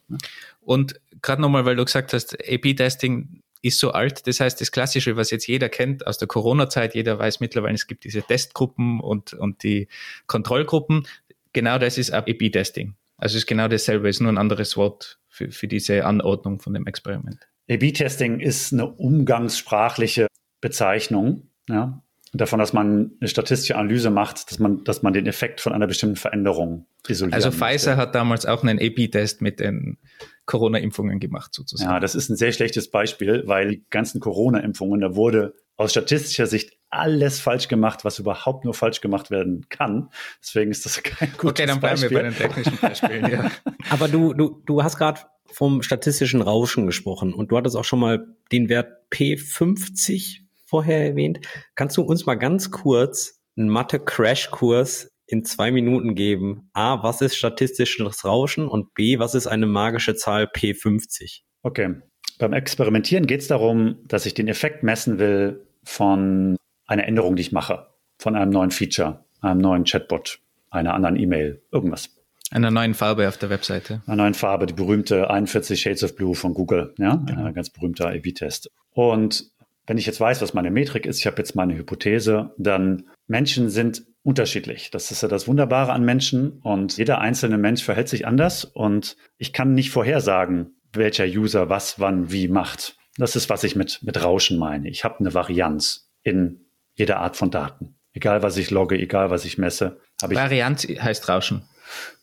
Und 0.61 0.99
gerade 1.21 1.43
nochmal, 1.43 1.65
weil 1.65 1.75
du 1.75 1.85
gesagt 1.85 2.11
hast, 2.11 2.35
AP-Testing 2.41 3.43
ist 3.61 3.77
so 3.77 3.91
alt. 3.91 4.25
Das 4.25 4.39
heißt, 4.39 4.59
das 4.59 4.71
Klassische, 4.71 5.15
was 5.15 5.29
jetzt 5.29 5.45
jeder 5.45 5.69
kennt 5.69 6.07
aus 6.07 6.17
der 6.17 6.27
Corona-Zeit, 6.27 6.95
jeder 6.95 7.19
weiß 7.19 7.39
mittlerweile, 7.39 7.75
es 7.75 7.85
gibt 7.85 8.03
diese 8.03 8.23
Testgruppen 8.23 8.99
und, 8.99 9.33
und 9.33 9.61
die 9.61 9.89
Kontrollgruppen. 10.25 11.05
Genau 11.53 11.77
das 11.77 11.99
ist 11.99 12.09
AP-Testing. 12.09 12.95
Also 13.17 13.35
es 13.35 13.43
ist 13.43 13.47
genau 13.47 13.67
dasselbe, 13.67 14.09
ist 14.09 14.21
nur 14.21 14.31
ein 14.31 14.39
anderes 14.39 14.75
Wort 14.75 15.19
für, 15.29 15.51
für 15.51 15.67
diese 15.67 16.03
Anordnung 16.03 16.59
von 16.59 16.73
dem 16.73 16.87
Experiment. 16.87 17.47
A-B-Testing 17.69 18.39
ist 18.39 18.73
eine 18.73 18.87
umgangssprachliche 18.87 20.25
Bezeichnung. 20.61 21.49
Ja, 21.69 22.01
davon, 22.33 22.59
dass 22.59 22.73
man 22.73 23.11
eine 23.19 23.27
statistische 23.27 23.75
Analyse 23.75 24.09
macht, 24.09 24.51
dass 24.51 24.59
man, 24.59 24.83
dass 24.83 25.01
man 25.01 25.13
den 25.13 25.27
Effekt 25.27 25.61
von 25.61 25.73
einer 25.73 25.87
bestimmten 25.87 26.15
Veränderung 26.15 26.87
isoliert. 27.07 27.35
Also 27.35 27.51
Pfizer 27.51 27.91
möchte. 27.91 27.97
hat 27.97 28.15
damals 28.15 28.45
auch 28.45 28.63
einen 28.63 28.79
AP-Test 28.79 29.41
mit 29.41 29.59
den 29.59 29.97
Corona-Impfungen 30.45 31.19
gemacht, 31.19 31.53
sozusagen. 31.53 31.91
Ja, 31.91 31.99
das 31.99 32.15
ist 32.15 32.29
ein 32.29 32.35
sehr 32.35 32.51
schlechtes 32.51 32.89
Beispiel, 32.89 33.43
weil 33.45 33.69
die 33.69 33.85
ganzen 33.89 34.19
Corona-Impfungen, 34.19 35.01
da 35.01 35.15
wurde 35.15 35.55
aus 35.75 35.91
statistischer 35.91 36.47
Sicht 36.47 36.77
alles 36.89 37.39
falsch 37.39 37.67
gemacht, 37.67 38.03
was 38.03 38.17
überhaupt 38.19 38.65
nur 38.65 38.73
falsch 38.73 39.01
gemacht 39.01 39.29
werden 39.29 39.67
kann. 39.69 40.09
Deswegen 40.41 40.71
ist 40.71 40.85
das 40.85 41.03
kein 41.03 41.31
gutes 41.33 41.51
Okay, 41.51 41.65
dann 41.65 41.79
bleiben 41.79 42.01
Beispiel. 42.01 42.09
wir 42.09 42.23
bei 42.23 42.29
den 42.29 42.35
technischen 42.35 42.77
Beispielen, 42.77 43.31
ja. 43.31 43.51
Aber 43.89 44.07
du, 44.07 44.33
du, 44.33 44.63
du 44.65 44.83
hast 44.83 44.97
gerade 44.97 45.21
vom 45.45 45.81
statistischen 45.81 46.41
Rauschen 46.41 46.85
gesprochen 46.85 47.33
und 47.33 47.51
du 47.51 47.57
hattest 47.57 47.75
auch 47.75 47.85
schon 47.85 47.99
mal 47.99 48.27
den 48.51 48.69
Wert 48.69 48.91
P50 49.11 50.46
vorher 50.67 51.05
erwähnt. 51.05 51.39
Kannst 51.75 51.97
du 51.97 52.01
uns 52.01 52.25
mal 52.25 52.35
ganz 52.35 52.71
kurz 52.71 53.41
einen 53.57 53.69
Mathe-Crash-Kurs 53.69 55.11
in 55.25 55.43
zwei 55.43 55.71
Minuten 55.71 56.15
geben? 56.15 56.69
A, 56.73 57.03
was 57.03 57.21
ist 57.21 57.35
statistisches 57.35 58.25
Rauschen? 58.25 58.67
Und 58.67 58.93
B, 58.93 59.19
was 59.19 59.35
ist 59.35 59.47
eine 59.47 59.65
magische 59.65 60.15
Zahl 60.15 60.45
P50? 60.45 61.41
Okay. 61.63 61.95
Beim 62.39 62.53
Experimentieren 62.53 63.25
geht 63.25 63.41
es 63.41 63.47
darum, 63.47 63.97
dass 64.05 64.25
ich 64.25 64.33
den 64.33 64.47
Effekt 64.47 64.83
messen 64.83 65.17
will 65.17 65.65
von 65.83 66.55
einer 66.85 67.05
Änderung, 67.05 67.35
die 67.35 67.41
ich 67.41 67.51
mache. 67.51 67.87
Von 68.19 68.35
einem 68.35 68.51
neuen 68.51 68.71
Feature, 68.71 69.25
einem 69.41 69.61
neuen 69.61 69.83
Chatbot, 69.85 70.39
einer 70.69 70.93
anderen 70.93 71.17
E-Mail, 71.17 71.61
irgendwas. 71.71 72.09
Einer 72.51 72.71
neuen 72.71 72.93
Farbe 72.93 73.27
auf 73.27 73.37
der 73.37 73.49
Webseite. 73.49 74.01
Einer 74.05 74.17
neuen 74.17 74.33
Farbe, 74.33 74.67
die 74.67 74.73
berühmte 74.73 75.29
41 75.29 75.81
Shades 75.81 76.03
of 76.03 76.15
Blue 76.15 76.33
von 76.33 76.53
Google, 76.53 76.93
ja, 76.97 77.15
genau. 77.15 77.45
ein 77.45 77.53
ganz 77.53 77.69
berühmter 77.69 78.07
A-B-Test. 78.09 78.71
Und 78.91 79.51
wenn 79.87 79.97
ich 79.97 80.05
jetzt 80.05 80.19
weiß, 80.19 80.41
was 80.41 80.53
meine 80.53 80.69
Metrik 80.69 81.05
ist, 81.05 81.19
ich 81.19 81.25
habe 81.25 81.37
jetzt 81.37 81.55
meine 81.55 81.75
Hypothese, 81.75 82.53
dann 82.57 83.09
Menschen 83.25 83.69
sind 83.69 84.03
unterschiedlich. 84.21 84.91
Das 84.91 85.09
ist 85.11 85.23
ja 85.23 85.29
das 85.29 85.47
Wunderbare 85.47 85.93
an 85.93 86.03
Menschen 86.03 86.59
und 86.61 86.97
jeder 86.97 87.19
einzelne 87.19 87.57
Mensch 87.57 87.83
verhält 87.83 88.09
sich 88.09 88.27
anders 88.27 88.65
und 88.65 89.15
ich 89.37 89.53
kann 89.53 89.73
nicht 89.73 89.89
vorhersagen, 89.89 90.75
welcher 90.91 91.25
User 91.25 91.69
was, 91.69 91.99
wann, 91.99 92.31
wie 92.31 92.49
macht. 92.49 92.97
Das 93.17 93.35
ist, 93.35 93.49
was 93.49 93.63
ich 93.63 93.75
mit, 93.75 94.03
mit 94.03 94.21
Rauschen 94.21 94.59
meine. 94.59 94.89
Ich 94.89 95.03
habe 95.05 95.19
eine 95.19 95.33
Varianz 95.33 96.11
in 96.21 96.65
jeder 96.93 97.19
Art 97.19 97.37
von 97.37 97.49
Daten. 97.49 97.95
Egal, 98.11 98.43
was 98.43 98.57
ich 98.57 98.69
logge, 98.69 98.99
egal, 98.99 99.29
was 99.29 99.45
ich 99.45 99.57
messe. 99.57 100.01
Ich 100.21 100.35
Varianz 100.35 100.83
heißt 100.83 101.29
Rauschen. 101.29 101.63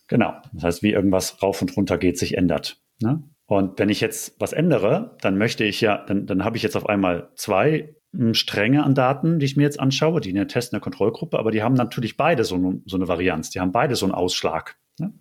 Genau. 0.08 0.34
Das 0.52 0.64
heißt, 0.64 0.82
wie 0.82 0.92
irgendwas 0.92 1.42
rauf 1.42 1.62
und 1.62 1.76
runter 1.76 1.96
geht, 1.96 2.18
sich 2.18 2.36
ändert. 2.36 2.82
Ne? 3.00 3.22
Und 3.46 3.78
wenn 3.78 3.88
ich 3.88 4.00
jetzt 4.00 4.40
was 4.40 4.52
ändere, 4.52 5.16
dann 5.20 5.36
möchte 5.36 5.64
ich 5.64 5.80
ja, 5.80 5.98
dann, 6.06 6.26
dann 6.26 6.44
habe 6.44 6.56
ich 6.56 6.62
jetzt 6.62 6.76
auf 6.76 6.88
einmal 6.88 7.30
zwei 7.34 7.94
hm, 8.14 8.34
Stränge 8.34 8.82
an 8.84 8.94
Daten, 8.94 9.38
die 9.38 9.46
ich 9.46 9.56
mir 9.56 9.64
jetzt 9.64 9.80
anschaue, 9.80 10.20
die 10.20 10.30
in 10.30 10.36
der 10.36 10.48
Test- 10.48 10.72
und 10.72 10.76
der 10.76 10.82
Kontrollgruppe, 10.82 11.38
aber 11.38 11.50
die 11.50 11.62
haben 11.62 11.74
natürlich 11.74 12.16
beide 12.16 12.44
so, 12.44 12.80
so 12.86 12.96
eine 12.96 13.08
Varianz, 13.08 13.50
die 13.50 13.60
haben 13.60 13.72
beide 13.72 13.96
so 13.96 14.06
einen 14.06 14.14
Ausschlag. 14.14 14.76
Ne? 14.98 15.12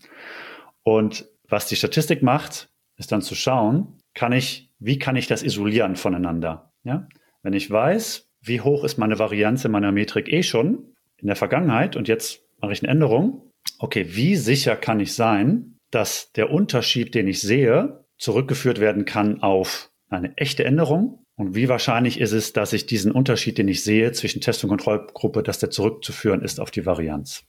Und 0.84 1.28
was 1.48 1.68
die 1.68 1.76
Statistik 1.76 2.24
macht, 2.24 2.70
ist 2.98 3.12
dann 3.12 3.22
zu 3.22 3.36
schauen, 3.36 4.00
kann 4.14 4.32
ich, 4.32 4.72
wie 4.80 5.00
kann 5.00 5.16
ich 5.16 5.28
das 5.28 5.44
isolieren 5.44 5.96
voneinander? 5.96 6.72
Ja? 6.84 7.08
Wenn 7.42 7.54
ich 7.54 7.70
weiß, 7.70 8.30
wie 8.42 8.62
hoch 8.62 8.84
ist 8.84 8.98
meine 8.98 9.20
Varianz 9.20 9.66
in 9.66 9.72
meiner 9.72 9.92
Metrik 9.92 10.32
eh 10.32 10.44
schon 10.44 10.94
in 11.18 11.28
der 11.28 11.36
Vergangenheit 11.36 11.96
und 11.96 12.08
jetzt 12.08 12.42
mache 12.62 12.74
ich 12.74 12.84
eine 12.84 12.92
Änderung, 12.92 13.50
okay, 13.80 14.06
wie 14.10 14.36
sicher 14.36 14.76
kann 14.76 15.00
ich 15.00 15.14
sein, 15.14 15.78
dass 15.92 16.32
der 16.34 16.52
Unterschied, 16.52 17.16
den 17.16 17.28
ich 17.28 17.42
sehe, 17.42 18.03
zurückgeführt 18.18 18.80
werden 18.80 19.06
kann 19.06 19.42
auf 19.42 19.92
eine 20.10 20.38
echte 20.38 20.64
Änderung? 20.64 21.26
Und 21.36 21.56
wie 21.56 21.68
wahrscheinlich 21.68 22.20
ist 22.20 22.32
es, 22.32 22.54
dass 22.54 22.74
ich 22.74 22.86
diesen 22.86 23.12
Unterschied, 23.12 23.58
den 23.58 23.68
ich 23.68 23.84
sehe 23.84 24.12
zwischen 24.12 24.42
Test- 24.42 24.64
und 24.64 24.70
Kontrollgruppe, 24.70 25.42
dass 25.42 25.60
der 25.60 25.72
zurückzuführen 25.72 26.42
ist 26.42 26.60
auf 26.60 26.70
die 26.70 26.86
Varianz? 26.86 27.44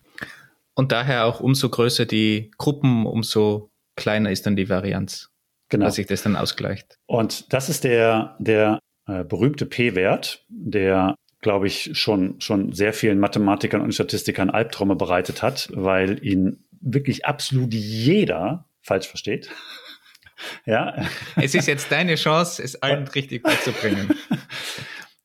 Und 0.74 0.90
daher 0.90 1.26
auch 1.26 1.40
umso 1.40 1.68
größer 1.68 2.06
die 2.06 2.50
Gruppen, 2.56 3.06
umso 3.06 3.70
kleiner 3.96 4.30
ist 4.30 4.46
dann 4.46 4.56
die 4.56 4.68
Varianz. 4.68 5.30
Genau. 5.68 5.86
Dass 5.86 5.96
sich 5.96 6.06
das 6.06 6.22
dann 6.22 6.36
ausgleicht. 6.36 6.98
Und 7.06 7.52
das 7.52 7.68
ist 7.68 7.84
der, 7.84 8.36
der 8.38 8.78
äh, 9.06 9.24
berühmte 9.24 9.66
P-Wert, 9.66 10.44
der 10.48 11.14
glaube 11.44 11.66
ich, 11.66 11.90
schon, 11.92 12.40
schon 12.40 12.72
sehr 12.72 12.92
vielen 12.92 13.20
Mathematikern 13.20 13.82
und 13.82 13.94
Statistikern 13.94 14.50
Albträume 14.50 14.96
bereitet 14.96 15.42
hat, 15.42 15.68
weil 15.72 16.24
ihn 16.26 16.64
wirklich 16.80 17.26
absolut 17.26 17.72
jeder 17.72 18.66
falsch 18.80 19.06
versteht. 19.06 19.50
Ja. 20.66 21.06
Es 21.36 21.54
ist 21.54 21.66
jetzt 21.66 21.90
deine 21.90 22.16
Chance, 22.16 22.62
es 22.62 22.76
allen 22.82 23.06
richtig 23.08 23.42
beizubringen. 23.42 24.10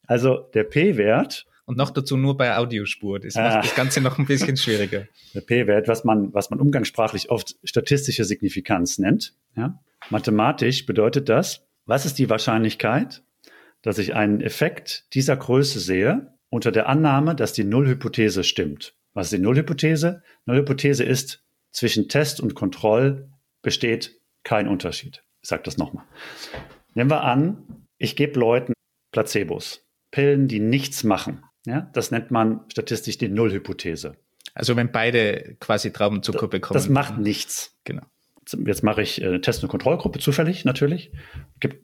Also 0.10 0.50
der 0.56 0.64
P-Wert. 0.64 1.46
Und 1.66 1.78
noch 1.78 1.92
dazu 1.92 2.18
nur 2.18 2.36
bei 2.36 2.58
Audiospur. 2.58 3.20
Das 3.20 3.36
macht 3.36 3.46
ah. 3.46 3.62
das 3.62 3.76
Ganze 3.76 4.02
noch 4.02 4.18
ein 4.18 4.26
bisschen 4.26 4.58
schwieriger. 4.58 5.06
Der 5.36 5.42
P-Wert, 5.42 5.88
was 5.88 6.04
man, 6.04 6.34
was 6.34 6.50
man 6.50 6.60
umgangssprachlich 6.60 7.30
oft 7.30 7.58
statistische 7.64 8.26
Signifikanz 8.26 8.98
nennt. 8.98 9.36
Ja. 9.56 9.80
Mathematisch 10.10 10.88
bedeutet 10.88 11.30
das, 11.30 11.68
was 11.86 12.08
ist 12.08 12.18
die 12.18 12.28
Wahrscheinlichkeit, 12.28 13.22
dass 13.84 14.00
ich 14.00 14.16
einen 14.16 14.42
Effekt 14.42 15.06
dieser 15.14 15.38
Größe 15.38 15.80
sehe, 15.80 16.34
unter 16.50 16.72
der 16.72 16.90
Annahme, 16.90 17.36
dass 17.36 17.54
die 17.54 17.64
Nullhypothese 17.64 18.44
stimmt. 18.44 18.96
Was 19.14 19.28
ist 19.28 19.34
die 19.34 19.44
Nullhypothese? 19.44 20.24
Nullhypothese 20.46 21.04
ist, 21.04 21.44
zwischen 21.72 22.10
Test 22.10 22.42
und 22.42 22.56
Kontroll 22.56 23.30
besteht 23.62 24.19
kein 24.50 24.68
Unterschied. 24.68 25.24
Ich 25.44 25.50
sage 25.50 25.62
das 25.64 25.78
nochmal. 25.78 26.06
Nehmen 26.96 27.12
wir 27.12 27.24
an, 27.24 27.86
ich 28.00 28.16
gebe 28.16 28.40
Leuten 28.40 28.74
Placebos, 29.12 29.86
Pillen, 30.10 30.48
die 30.48 30.60
nichts 30.60 31.04
machen. 31.04 31.44
Ja, 31.68 31.82
das 31.94 32.10
nennt 32.10 32.32
man 32.32 32.62
statistisch 32.72 33.20
die 33.20 33.28
Nullhypothese. 33.28 34.16
Also 34.56 34.76
wenn 34.76 34.92
beide 34.92 35.56
quasi 35.60 35.94
Traubenzucker 35.94 36.48
bekommen. 36.48 36.74
Das 36.74 36.90
macht 36.90 37.20
nichts. 37.20 37.78
Genau. 37.84 38.02
Jetzt 38.66 38.82
mache 38.82 39.04
ich 39.04 39.24
eine 39.24 39.40
Test- 39.40 39.62
und 39.62 39.70
Kontrollgruppe 39.70 40.18
zufällig 40.18 40.66
natürlich 40.66 41.12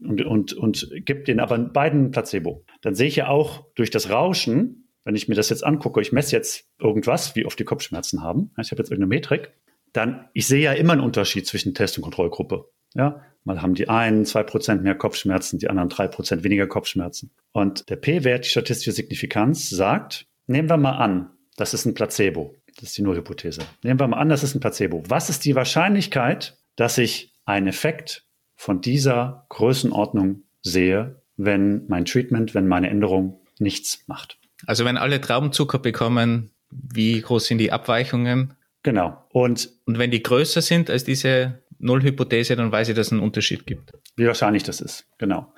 und, 0.01 0.25
und, 0.25 0.53
und 0.53 0.89
gebe 1.05 1.21
den 1.21 1.39
aber 1.39 1.59
beiden 1.59 2.09
Placebo. 2.09 2.65
Dann 2.81 2.95
sehe 2.95 3.07
ich 3.07 3.15
ja 3.17 3.27
auch 3.27 3.67
durch 3.75 3.91
das 3.91 4.09
Rauschen, 4.09 4.89
wenn 5.03 5.15
ich 5.15 5.27
mir 5.27 5.35
das 5.35 5.49
jetzt 5.49 5.63
angucke, 5.63 6.01
ich 6.01 6.11
messe 6.11 6.35
jetzt 6.35 6.67
irgendwas, 6.79 7.35
wie 7.35 7.45
oft 7.45 7.59
die 7.59 7.63
Kopfschmerzen 7.63 8.23
haben. 8.23 8.49
Ich 8.59 8.71
habe 8.71 8.81
jetzt 8.81 8.89
irgendeine 8.89 9.09
Metrik 9.09 9.53
dann, 9.95 10.29
ich 10.33 10.47
sehe 10.47 10.61
ja 10.61 10.73
immer 10.73 10.93
einen 10.93 11.01
Unterschied 11.01 11.47
zwischen 11.47 11.73
Test- 11.73 11.97
und 11.97 12.03
Kontrollgruppe. 12.03 12.69
Ja, 12.93 13.21
mal 13.43 13.61
haben 13.61 13.75
die 13.75 13.89
einen 13.89 14.25
zwei 14.25 14.43
Prozent 14.43 14.83
mehr 14.83 14.95
Kopfschmerzen, 14.95 15.59
die 15.59 15.69
anderen 15.69 15.89
drei 15.89 16.07
Prozent 16.07 16.43
weniger 16.43 16.67
Kopfschmerzen. 16.67 17.31
Und 17.51 17.89
der 17.89 17.97
P-Wert, 17.97 18.45
die 18.45 18.49
statistische 18.49 18.91
Signifikanz, 18.91 19.69
sagt, 19.69 20.27
nehmen 20.47 20.69
wir 20.69 20.77
mal 20.77 20.97
an, 20.97 21.31
das 21.57 21.73
ist 21.73 21.85
ein 21.85 21.93
Placebo. 21.93 22.55
Das 22.75 22.89
ist 22.89 22.97
die 22.97 23.03
Nullhypothese. 23.03 23.61
Nehmen 23.83 23.99
wir 23.99 24.07
mal 24.07 24.17
an, 24.17 24.29
das 24.29 24.43
ist 24.43 24.55
ein 24.55 24.59
Placebo. 24.59 25.03
Was 25.07 25.29
ist 25.29 25.45
die 25.45 25.55
Wahrscheinlichkeit, 25.55 26.57
dass 26.75 26.97
ich 26.97 27.33
einen 27.45 27.67
Effekt 27.67 28.25
von 28.55 28.81
dieser 28.81 29.45
Größenordnung 29.49 30.43
sehe, 30.61 31.21
wenn 31.37 31.85
mein 31.87 32.05
Treatment, 32.05 32.53
wenn 32.53 32.67
meine 32.67 32.89
Änderung 32.89 33.41
nichts 33.59 34.03
macht? 34.07 34.39
Also 34.65 34.83
wenn 34.83 34.97
alle 34.97 35.21
Traubenzucker 35.21 35.79
bekommen, 35.79 36.51
wie 36.69 37.21
groß 37.21 37.45
sind 37.45 37.59
die 37.59 37.71
Abweichungen? 37.71 38.55
Genau. 38.83 39.24
Und, 39.35 39.69
und 39.83 39.99
wenn 39.99 40.11
die 40.11 40.23
größer 40.23 40.61
sind 40.61 40.89
als 40.89 41.03
diese 41.03 41.61
Nullhypothese, 41.79 42.55
dann 42.55 42.71
weiß 42.71 42.87
ich, 42.87 42.95
dass 42.95 43.07
es 43.07 43.11
einen 43.11 43.21
Unterschied 43.21 43.67
gibt. 43.67 43.91
Wie 44.15 44.27
wahrscheinlich 44.27 44.63
das 44.63 44.79
ist, 44.79 45.09
genau. 45.17 45.53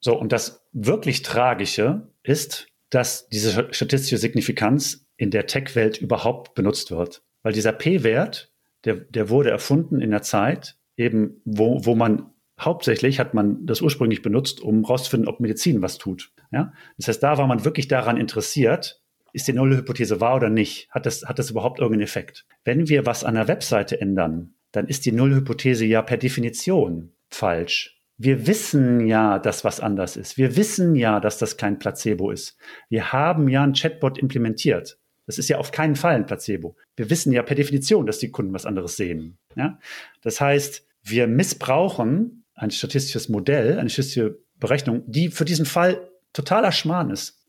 So, 0.00 0.18
und 0.18 0.32
das 0.32 0.66
wirklich 0.72 1.22
Tragische 1.22 2.10
ist, 2.24 2.66
dass 2.90 3.28
diese 3.28 3.68
statistische 3.70 4.18
Signifikanz 4.18 5.06
in 5.16 5.30
der 5.30 5.46
Tech-Welt 5.46 5.98
überhaupt 5.98 6.56
benutzt 6.56 6.90
wird. 6.90 7.22
Weil 7.44 7.52
dieser 7.52 7.70
P-Wert, 7.70 8.52
der, 8.84 8.96
der 8.96 9.30
wurde 9.30 9.50
erfunden 9.50 10.00
in 10.00 10.10
der 10.10 10.22
Zeit, 10.22 10.76
eben 10.96 11.40
wo, 11.44 11.84
wo 11.84 11.94
man 11.94 12.32
hauptsächlich 12.60 13.20
hat 13.20 13.34
man 13.34 13.64
das 13.66 13.82
ursprünglich 13.82 14.22
benutzt, 14.22 14.60
um 14.60 14.84
rauszufinden, 14.84 15.28
ob 15.28 15.38
Medizin 15.38 15.80
was 15.80 15.98
tut. 15.98 16.32
Ja? 16.50 16.72
Das 16.96 17.06
heißt, 17.06 17.22
da 17.22 17.38
war 17.38 17.46
man 17.46 17.64
wirklich 17.64 17.86
daran 17.86 18.16
interessiert, 18.16 19.00
ist 19.36 19.48
die 19.48 19.52
Nullhypothese 19.52 20.20
wahr 20.20 20.36
oder 20.36 20.48
nicht? 20.48 20.88
Hat 20.90 21.04
das, 21.04 21.22
hat 21.24 21.38
das 21.38 21.50
überhaupt 21.50 21.78
irgendeinen 21.78 22.04
Effekt? 22.04 22.46
Wenn 22.64 22.88
wir 22.88 23.04
was 23.04 23.22
an 23.22 23.34
der 23.34 23.48
Webseite 23.48 24.00
ändern, 24.00 24.54
dann 24.72 24.88
ist 24.88 25.04
die 25.04 25.12
Nullhypothese 25.12 25.84
ja 25.84 26.00
per 26.00 26.16
Definition 26.16 27.12
falsch. 27.28 28.00
Wir 28.16 28.46
wissen 28.46 29.06
ja, 29.06 29.38
dass 29.38 29.62
was 29.62 29.80
anders 29.80 30.16
ist. 30.16 30.38
Wir 30.38 30.56
wissen 30.56 30.94
ja, 30.94 31.20
dass 31.20 31.36
das 31.36 31.58
kein 31.58 31.78
Placebo 31.78 32.30
ist. 32.30 32.56
Wir 32.88 33.12
haben 33.12 33.48
ja 33.48 33.62
ein 33.62 33.74
Chatbot 33.74 34.16
implementiert. 34.16 34.98
Das 35.26 35.36
ist 35.36 35.50
ja 35.50 35.58
auf 35.58 35.70
keinen 35.70 35.96
Fall 35.96 36.14
ein 36.14 36.24
Placebo. 36.24 36.74
Wir 36.96 37.10
wissen 37.10 37.30
ja 37.30 37.42
per 37.42 37.56
Definition, 37.56 38.06
dass 38.06 38.18
die 38.18 38.30
Kunden 38.30 38.54
was 38.54 38.64
anderes 38.64 38.96
sehen. 38.96 39.36
Ja? 39.54 39.78
Das 40.22 40.40
heißt, 40.40 40.86
wir 41.02 41.26
missbrauchen 41.26 42.44
ein 42.54 42.70
statistisches 42.70 43.28
Modell, 43.28 43.78
eine 43.78 43.90
statistische 43.90 44.38
Berechnung, 44.58 45.02
die 45.06 45.28
für 45.28 45.44
diesen 45.44 45.66
Fall 45.66 46.10
totaler 46.32 46.72
Schmarrn 46.72 47.10
ist. 47.10 47.45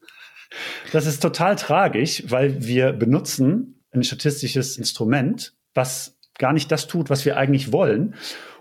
Das 0.92 1.06
ist 1.06 1.22
total 1.22 1.56
tragisch, 1.56 2.24
weil 2.28 2.66
wir 2.66 2.94
benutzen 2.94 3.84
ein 3.92 4.04
statistisches 4.04 4.78
Instrument, 4.78 5.54
was 5.74 6.18
gar 6.38 6.54
nicht 6.54 6.72
das 6.72 6.88
tut, 6.88 7.10
was 7.10 7.26
wir 7.26 7.38
eigentlich 7.38 7.72
wollen. 7.72 8.16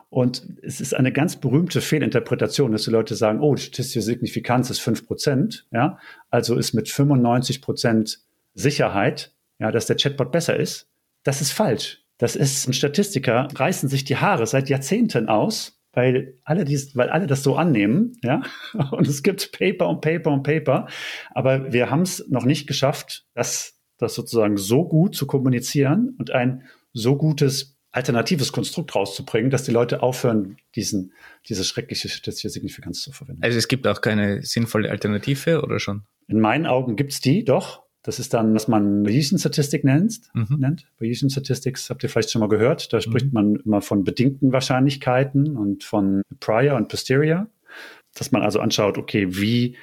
Und 0.09 0.47
es 0.63 0.81
ist 0.81 0.95
eine 0.95 1.13
ganz 1.13 1.37
berühmte 1.37 1.81
Fehlinterpretation, 1.81 2.73
dass 2.73 2.85
die 2.85 2.91
Leute 2.91 3.17
sagen, 3.17 3.41
oh, 3.41 3.55
die 3.55 3.63
statistische 3.63 4.03
Signifikanz 4.03 4.71
ist 4.71 4.81
fünf 4.81 5.07
Prozent, 5.07 5.67
ja, 5.73 5.99
also 6.31 6.57
ist 6.57 6.73
mit 6.75 6.89
95 6.89 7.61
Prozent 7.61 8.21
Sicherheit, 8.55 9.33
ja, 9.59 9.71
dass 9.71 9.87
der 9.87 9.97
Chatbot 9.97 10.33
besser 10.33 10.57
ist. 10.57 10.89
Das 11.23 11.41
ist 11.41 11.53
falsch. 11.53 12.05
Das 12.19 12.37
ist, 12.37 12.67
ein 12.67 12.73
Statistiker 12.73 13.49
reißen 13.55 13.89
sich 13.89 14.05
die 14.05 14.17
Haare 14.17 14.47
seit 14.47 14.71
Jahrzehnten 14.71 15.29
aus, 15.29 15.76
weil 15.97 16.39
alle 16.45 16.65
dies, 16.65 16.95
weil 16.95 17.09
alle 17.09 17.27
das 17.27 17.43
so 17.43 17.57
annehmen, 17.57 18.13
ja. 18.23 18.43
Und 18.93 19.09
es 19.09 19.23
gibt 19.23 19.51
Paper 19.53 19.89
und 19.89 20.03
Paper 20.03 20.31
und 20.31 20.43
Paper, 20.43 20.87
aber 21.31 21.73
wir 21.73 21.91
haben 21.91 22.03
es 22.03 22.25
noch 22.29 22.45
nicht 22.45 22.67
geschafft, 22.67 23.25
das, 23.35 23.81
das 23.99 24.15
sozusagen 24.15 24.59
so 24.59 24.87
gut 24.87 25.17
zu 25.17 25.27
kommunizieren 25.27 26.15
und 26.19 26.31
ein 26.31 26.65
so 26.93 27.17
gutes 27.17 27.77
alternatives 27.93 28.53
Konstrukt 28.53 28.95
rauszubringen, 28.95 29.51
dass 29.51 29.65
die 29.65 29.71
Leute 29.71 30.03
aufhören, 30.03 30.59
diesen, 30.75 31.15
diese 31.49 31.65
schreckliche 31.65 32.11
statistische 32.11 32.51
Signifikanz 32.51 33.01
zu 33.01 33.11
verwenden. 33.11 33.43
Also 33.43 33.57
es 33.57 33.69
gibt 33.69 33.87
auch 33.87 34.03
keine 34.03 34.43
sinnvolle 34.43 34.91
Alternative 34.91 35.63
oder 35.63 35.79
schon? 35.79 36.03
In 36.29 36.41
meinen 36.41 36.67
Augen 36.67 36.97
gibt's 36.97 37.23
die, 37.23 37.43
doch. 37.43 37.86
Das 38.07 38.21
ist 38.21 38.33
dann, 38.35 38.55
was 38.55 38.69
man 38.69 39.03
Bayesian-Statistik 39.03 39.83
nennt. 39.83 40.21
Mhm. 40.33 40.59
nennt. 40.61 40.87
Bayesian-Statistics 41.01 41.91
habt 41.91 42.05
ihr 42.05 42.09
vielleicht 42.09 42.31
schon 42.31 42.39
mal 42.39 42.49
gehört. 42.49 42.93
Da 42.93 43.01
spricht 43.01 43.27
mhm. 43.27 43.33
man 43.33 43.57
immer 43.57 43.83
von 43.83 44.05
bedingten 44.05 44.53
Wahrscheinlichkeiten 44.53 45.57
und 45.57 45.83
von 45.83 46.23
prior 46.39 46.77
und 46.77 46.87
posterior. 46.87 47.49
Dass 48.15 48.31
man 48.31 48.43
also 48.43 48.61
anschaut, 48.61 48.97
okay, 48.97 49.27
wie, 49.31 49.77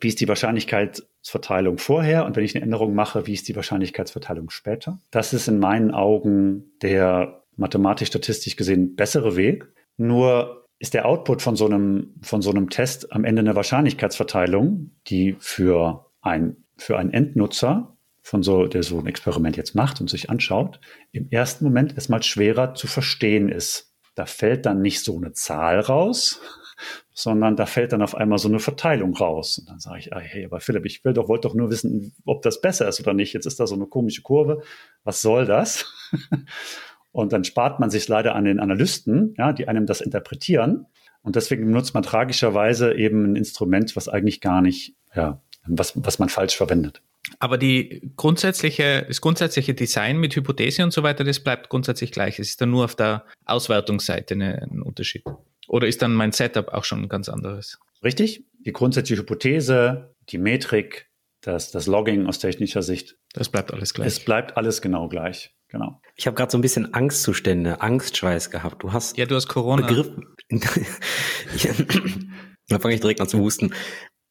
wie 0.00 0.08
ist 0.08 0.22
die 0.22 0.28
Wahrscheinlichkeitsverteilung 0.28 1.76
vorher 1.76 2.24
und 2.24 2.34
wenn 2.34 2.44
ich 2.44 2.56
eine 2.56 2.64
Änderung 2.64 2.94
mache, 2.94 3.26
wie 3.26 3.34
ist 3.34 3.46
die 3.46 3.56
Wahrscheinlichkeitsverteilung 3.56 4.48
später? 4.48 4.98
Das 5.10 5.34
ist 5.34 5.46
in 5.46 5.58
meinen 5.58 5.90
Augen 5.90 6.72
der 6.80 7.44
mathematisch-statistisch 7.56 8.56
gesehen 8.56 8.96
bessere 8.96 9.36
Weg. 9.36 9.66
Nur 9.98 10.66
ist 10.78 10.94
der 10.94 11.04
Output 11.04 11.42
von 11.42 11.56
so 11.56 11.66
einem, 11.66 12.14
von 12.22 12.40
so 12.40 12.50
einem 12.50 12.70
Test 12.70 13.12
am 13.12 13.24
Ende 13.24 13.40
eine 13.40 13.54
Wahrscheinlichkeitsverteilung, 13.54 14.92
die 15.06 15.36
für 15.38 16.06
ein 16.22 16.63
für 16.84 16.98
einen 16.98 17.12
Endnutzer, 17.12 17.96
von 18.20 18.42
so, 18.42 18.66
der 18.66 18.82
so 18.82 18.98
ein 18.98 19.06
Experiment 19.06 19.56
jetzt 19.56 19.74
macht 19.74 20.00
und 20.00 20.10
sich 20.10 20.28
anschaut, 20.28 20.80
im 21.12 21.30
ersten 21.30 21.64
Moment 21.64 21.94
erstmal 21.94 22.22
schwerer 22.22 22.74
zu 22.74 22.86
verstehen 22.86 23.48
ist. 23.48 23.94
Da 24.14 24.26
fällt 24.26 24.66
dann 24.66 24.82
nicht 24.82 25.02
so 25.02 25.16
eine 25.16 25.32
Zahl 25.32 25.80
raus, 25.80 26.40
sondern 27.14 27.56
da 27.56 27.64
fällt 27.64 27.92
dann 27.92 28.02
auf 28.02 28.14
einmal 28.14 28.38
so 28.38 28.48
eine 28.48 28.58
Verteilung 28.58 29.16
raus. 29.16 29.58
Und 29.58 29.68
dann 29.68 29.78
sage 29.78 29.98
ich, 29.98 30.12
ah, 30.14 30.18
hey, 30.18 30.44
aber 30.44 30.60
Philipp, 30.60 30.84
ich 30.84 31.04
will 31.04 31.14
doch, 31.14 31.28
wollte 31.28 31.48
doch 31.48 31.54
nur 31.54 31.70
wissen, 31.70 32.14
ob 32.26 32.42
das 32.42 32.60
besser 32.60 32.86
ist 32.86 33.00
oder 33.00 33.14
nicht. 33.14 33.32
Jetzt 33.32 33.46
ist 33.46 33.60
da 33.60 33.66
so 33.66 33.74
eine 33.74 33.86
komische 33.86 34.22
Kurve. 34.22 34.62
Was 35.04 35.22
soll 35.22 35.46
das? 35.46 35.90
Und 37.12 37.32
dann 37.32 37.44
spart 37.44 37.80
man 37.80 37.90
sich 37.90 38.08
leider 38.08 38.34
an 38.34 38.44
den 38.44 38.60
Analysten, 38.60 39.34
ja, 39.38 39.52
die 39.52 39.68
einem 39.68 39.86
das 39.86 40.00
interpretieren. 40.02 40.86
Und 41.22 41.36
deswegen 41.36 41.64
benutzt 41.64 41.94
man 41.94 42.02
tragischerweise 42.02 42.94
eben 42.94 43.24
ein 43.24 43.36
Instrument, 43.36 43.96
was 43.96 44.08
eigentlich 44.08 44.40
gar 44.40 44.60
nicht 44.60 44.96
ja, 45.14 45.40
was, 45.66 45.92
was 45.96 46.18
man 46.18 46.28
falsch 46.28 46.56
verwendet. 46.56 47.00
Aber 47.38 47.56
die 47.56 48.12
grundsätzliche, 48.16 49.04
das 49.08 49.20
grundsätzliche 49.20 49.74
Design 49.74 50.18
mit 50.18 50.36
Hypothese 50.36 50.84
und 50.84 50.92
so 50.92 51.02
weiter, 51.02 51.24
das 51.24 51.40
bleibt 51.40 51.70
grundsätzlich 51.70 52.12
gleich. 52.12 52.38
Es 52.38 52.50
ist 52.50 52.60
dann 52.60 52.70
nur 52.70 52.84
auf 52.84 52.96
der 52.96 53.24
Auswertungsseite 53.46 54.34
ein 54.34 54.82
Unterschied. 54.82 55.24
Oder 55.68 55.88
ist 55.88 56.02
dann 56.02 56.14
mein 56.14 56.32
Setup 56.32 56.68
auch 56.68 56.84
schon 56.84 57.02
ein 57.02 57.08
ganz 57.08 57.28
anderes? 57.28 57.78
Richtig. 58.02 58.44
Die 58.66 58.72
grundsätzliche 58.72 59.22
Hypothese, 59.22 60.14
die 60.28 60.38
Metrik, 60.38 61.10
das, 61.40 61.70
das 61.70 61.86
Logging 61.86 62.26
aus 62.26 62.38
technischer 62.38 62.82
Sicht. 62.82 63.16
Das 63.32 63.48
bleibt 63.48 63.72
alles 63.72 63.94
gleich. 63.94 64.06
Es 64.06 64.20
bleibt 64.20 64.56
alles 64.56 64.82
genau 64.82 65.08
gleich. 65.08 65.54
Genau. 65.68 66.00
Ich 66.14 66.26
habe 66.26 66.36
gerade 66.36 66.52
so 66.52 66.58
ein 66.58 66.60
bisschen 66.60 66.94
Angstzustände, 66.94 67.80
Angstschweiß 67.80 68.50
gehabt. 68.50 68.82
Du 68.82 68.92
hast 68.92 69.18
ja, 69.18 69.26
du 69.26 69.34
hast 69.34 69.48
Corona. 69.48 69.86
Begriff. 69.86 70.10
da 72.68 72.78
fange 72.78 72.94
ich 72.94 73.00
direkt 73.00 73.20
an 73.20 73.28
zu 73.28 73.38
husten. 73.38 73.74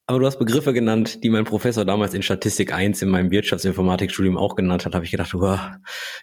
Aber 0.06 0.18
du 0.18 0.26
hast 0.26 0.38
Begriffe 0.38 0.74
genannt, 0.74 1.24
die 1.24 1.30
mein 1.30 1.44
Professor 1.44 1.84
damals 1.86 2.12
in 2.12 2.22
Statistik 2.22 2.74
1 2.74 3.00
in 3.00 3.08
meinem 3.08 3.30
Wirtschaftsinformatikstudium 3.30 4.36
auch 4.36 4.54
genannt 4.54 4.84
hat. 4.84 4.94
Habe 4.94 5.06
ich 5.06 5.10
gedacht, 5.10 5.32
wow, 5.32 5.58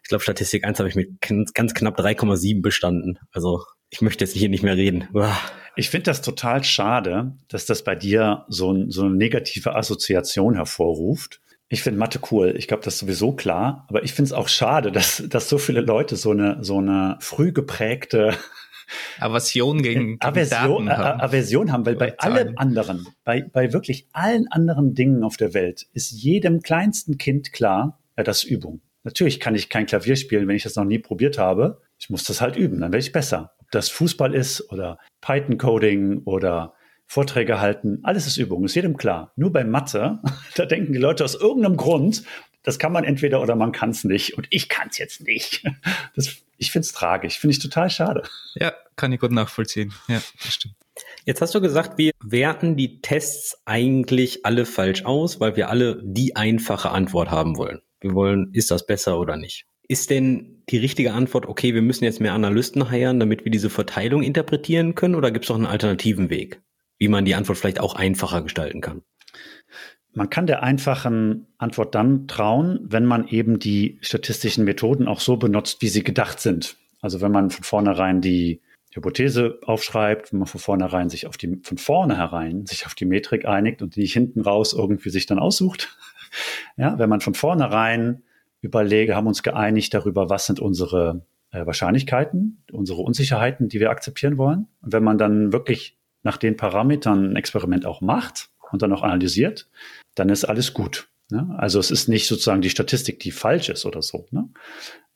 ich 0.04 0.10
glaube, 0.10 0.24
Statistik 0.24 0.65
1 0.65 0.78
habe 0.78 0.88
ich 0.88 0.96
mit 0.96 1.20
ganz 1.20 1.74
knapp 1.74 2.00
3,7 2.00 2.62
bestanden. 2.62 3.17
Also 3.32 3.63
ich 3.89 4.02
möchte 4.02 4.24
jetzt 4.24 4.36
hier 4.36 4.50
nicht 4.50 4.62
mehr 4.62 4.78
reden. 4.78 5.08
Wow. 5.13 5.36
Ich 5.76 5.89
finde 5.89 6.06
das 6.06 6.22
total 6.22 6.63
schade, 6.63 7.34
dass 7.48 7.65
das 7.65 7.84
bei 7.84 7.96
dir 7.96 8.46
so, 8.50 8.89
so 8.89 9.04
eine 9.04 9.15
negative 9.15 9.76
Assoziation 9.76 10.56
hervorruft. 10.56 11.41
Ich 11.67 11.82
finde 11.82 12.00
Mathe 12.00 12.20
cool. 12.32 12.54
Ich 12.58 12.67
glaube, 12.67 12.84
das 12.84 12.96
ist 12.96 13.00
sowieso 13.00 13.32
klar. 13.32 13.86
Aber 13.88 14.04
ich 14.04 14.13
finde 14.13 14.28
es 14.28 14.34
auch 14.34 14.48
schade, 14.48 14.91
dass, 14.91 15.24
dass 15.28 15.50
so 15.50 15.58
viele 15.58 15.82
Leute 15.82 16.17
so 16.17 16.32
eine, 16.32 16.58
so 16.62 16.78
eine 16.78 17.17
früh 17.20 17.52
geprägte 17.52 18.36
Aversion 19.19 19.82
gegen, 19.82 19.99
gegen 19.99 20.21
Aversion, 20.21 20.89
haben. 20.89 21.21
Aversion 21.21 21.71
haben, 21.71 21.86
weil 21.86 21.95
bei 21.95 22.17
allem 22.19 22.58
anderen, 22.58 23.08
bei, 23.23 23.41
bei 23.41 23.73
wirklich 23.73 24.08
allen 24.13 24.47
anderen 24.51 24.93
Dingen 24.93 25.23
auf 25.23 25.38
der 25.38 25.54
Welt 25.54 25.88
ist 25.93 26.12
jedem 26.12 26.62
kleinsten 26.62 27.17
Kind 27.17 27.54
klar, 27.54 27.99
ja, 28.17 28.23
das 28.23 28.43
ist 28.43 28.49
Übung. 28.49 28.82
Natürlich 29.04 29.39
kann 29.39 29.56
ich 29.56 29.69
kein 29.69 29.86
Klavier 29.86 30.15
spielen, 30.15 30.47
wenn 30.47 30.56
ich 30.56 30.63
das 30.63 30.75
noch 30.75 30.86
nie 30.86 30.99
probiert 30.99 31.38
habe. 31.38 31.82
Ich 31.97 32.10
muss 32.10 32.23
das 32.23 32.41
halt 32.41 32.56
üben, 32.56 32.82
dann 32.82 32.91
werde 32.91 33.04
ich 33.04 33.12
besser. 33.12 33.54
Ob 33.60 33.71
das 33.71 33.89
Fußball 33.89 34.36
ist 34.36 34.71
oder 34.71 34.99
Python-Coding 35.21 36.23
oder 36.25 36.73
Vorträge 37.08 37.60
halten, 37.60 37.99
alles 38.04 38.27
ist 38.27 38.38
Übung, 38.38 38.63
ist 38.63 38.75
jedem 38.75 38.95
klar. 38.95 39.34
Nur 39.36 39.51
bei 39.51 39.63
Mathe, 39.63 40.19
da 40.56 40.65
denken 40.65 40.93
die 40.93 40.99
Leute 40.99 41.23
aus 41.23 41.36
irgendeinem 41.36 41.77
Grund, 41.77 42.23
das 42.63 42.80
kann 42.80 42.91
man 42.91 43.04
entweder 43.04 43.41
oder 43.41 43.56
man 43.56 43.71
kann 43.71 43.89
es 43.89 44.04
nicht. 44.04 44.38
Und 44.38 44.47
ich 44.50 44.69
kann 44.69 44.89
es 44.89 44.97
jetzt 44.97 45.21
nicht. 45.21 45.63
Das, 46.15 46.36
ich 46.58 46.71
finde 46.71 46.86
es 46.86 46.91
tragisch, 46.91 47.39
finde 47.39 47.54
ich 47.56 47.60
total 47.60 47.89
schade. 47.89 48.24
Ja, 48.56 48.74
kann 48.95 49.12
ich 49.12 49.19
gut 49.19 49.32
nachvollziehen. 49.32 49.93
Ja, 50.08 50.21
das 50.43 50.54
stimmt. 50.54 50.76
Jetzt 51.26 51.41
hast 51.41 51.56
du 51.56 51.62
gesagt, 51.62 51.97
wir 51.97 52.12
werten 52.21 52.76
die 52.76 53.02
Tests 53.02 53.62
eigentlich 53.65 54.45
alle 54.45 54.65
falsch 54.65 55.06
aus, 55.06 55.39
weil 55.39 55.56
wir 55.56 55.69
alle 55.69 56.02
die 56.04 56.36
einfache 56.36 56.91
Antwort 56.91 57.32
haben 57.32 57.58
wollen. 57.58 57.82
Wir 58.02 58.13
wollen, 58.13 58.52
ist 58.54 58.71
das 58.71 58.86
besser 58.86 59.19
oder 59.19 59.38
nicht? 59.38 59.65
Ist 59.88 60.10
denn 60.10 60.63
die 60.69 60.77
richtige 60.77 61.13
Antwort, 61.13 61.46
okay, 61.46 61.73
wir 61.73 61.81
müssen 61.81 62.04
jetzt 62.04 62.21
mehr 62.21 62.33
Analysten 62.33 62.90
heiern, 62.90 63.19
damit 63.19 63.46
wir 63.46 63.52
diese 63.52 63.69
Verteilung 63.69 64.21
interpretieren 64.21 64.96
können, 64.96 65.15
oder 65.15 65.31
gibt 65.31 65.46
es 65.46 65.50
noch 65.50 65.58
einen 65.58 65.65
alternativen 65.65 66.29
Weg, 66.29 66.62
wie 66.98 67.08
man 67.08 67.25
die 67.25 67.36
Antwort 67.36 67.58
vielleicht 67.58 67.79
auch 67.79 67.96
einfacher 67.96 68.42
gestalten 68.42 68.81
kann? 68.81 69.02
Man 70.14 70.30
kann 70.30 70.46
der 70.46 70.62
einfachen 70.62 71.48
Antwort 71.58 71.96
dann 71.96 72.28
trauen, 72.28 72.80
wenn 72.84 73.06
man 73.06 73.28
eben 73.28 73.60
die 73.60 73.98
statistischen 74.02 74.66
Methoden 74.66 75.08
auch 75.08 75.22
so 75.22 75.38
benutzt, 75.38 75.82
wie 75.82 75.88
sie 75.88 76.04
gedacht 76.04 76.40
sind. 76.40 76.76
Also 77.00 77.22
wenn 77.22 77.32
man 77.32 77.50
von 77.50 77.64
vornherein 77.64 78.20
die 78.20 78.62
Hypothese 78.94 79.60
aufschreibt, 79.64 80.34
wenn 80.34 80.40
man 80.40 80.48
von 80.48 80.60
vornherein 80.60 81.10
sich 81.10 81.28
auf 81.28 81.38
die, 81.38 81.62
von 81.64 81.78
vornherein 81.78 82.66
sich 82.66 82.86
auf 82.86 82.94
die 82.94 83.06
Metrik 83.06 83.46
einigt 83.46 83.82
und 83.82 83.96
die 83.96 84.06
hinten 84.06 84.42
raus 84.42 84.74
irgendwie 84.74 85.10
sich 85.10 85.26
dann 85.26 85.40
aussucht. 85.40 85.98
Ja, 86.78 86.98
wenn 86.98 87.10
man 87.10 87.20
von 87.20 87.34
vornherein 87.34 88.24
überlege, 88.62 89.18
haben 89.18 89.28
uns 89.28 89.44
geeinigt 89.44 89.94
darüber, 89.94 90.30
was 90.30 90.46
sind 90.46 90.62
unsere 90.62 91.26
äh, 91.52 91.66
Wahrscheinlichkeiten, 91.66 92.64
unsere 92.72 93.02
Unsicherheiten, 93.02 93.68
die 93.68 93.82
wir 93.82 93.90
akzeptieren 93.90 94.38
wollen. 94.38 94.70
Und 94.82 94.94
wenn 94.94 95.04
man 95.04 95.18
dann 95.18 95.52
wirklich 95.52 95.98
nach 96.24 96.38
den 96.38 96.56
Parametern 96.56 97.34
ein 97.34 97.36
Experiment 97.36 97.86
auch 97.86 98.00
macht, 98.00 98.50
und 98.72 98.82
dann 98.82 98.94
auch 98.94 99.04
analysiert, 99.04 99.68
dann 100.16 100.30
ist 100.30 100.46
alles 100.46 100.74
gut. 100.74 101.10
Ne? 101.30 101.48
Also 101.58 101.80
es 101.80 101.92
ist 101.92 102.08
nicht 102.08 102.28
sozusagen 102.28 102.62
die 102.62 102.70
Statistik, 102.70 103.20
die 103.20 103.32
falsch 103.32 103.70
ist 103.70 103.86
oder 103.86 104.02
so. 104.02 104.28
Ne? 104.32 104.50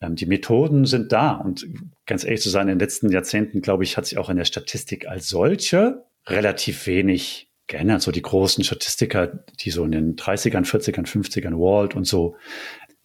Ähm, 0.02 0.16
die 0.16 0.26
Methoden 0.26 0.86
sind 0.86 1.12
da 1.12 1.34
und 1.34 1.68
ganz 2.06 2.24
ehrlich 2.24 2.41
zu 2.41 2.50
sein, 2.50 2.68
in 2.68 2.76
den 2.76 2.80
letzten 2.80 3.12
Jahrzehnten, 3.12 3.62
glaube 3.62 3.84
ich, 3.84 3.98
hat 3.98 4.06
sich 4.06 4.18
auch 4.18 4.30
in 4.30 4.38
der 4.38 4.46
Statistik 4.46 5.08
als 5.08 5.28
solche 5.28 6.06
relativ 6.28 6.88
wenig 6.88 7.52
geändert. 7.68 8.02
So 8.02 8.12
die 8.12 8.22
großen 8.22 8.64
Statistiker, 8.64 9.43
die 9.60 9.72
so 9.72 9.84
in 9.84 9.91
den 9.91 10.16
30ern, 10.16 10.66
40ern, 10.66 11.08
50ern, 11.08 11.58
Walt 11.60 11.96
und 11.96 12.06
so, 12.06 12.36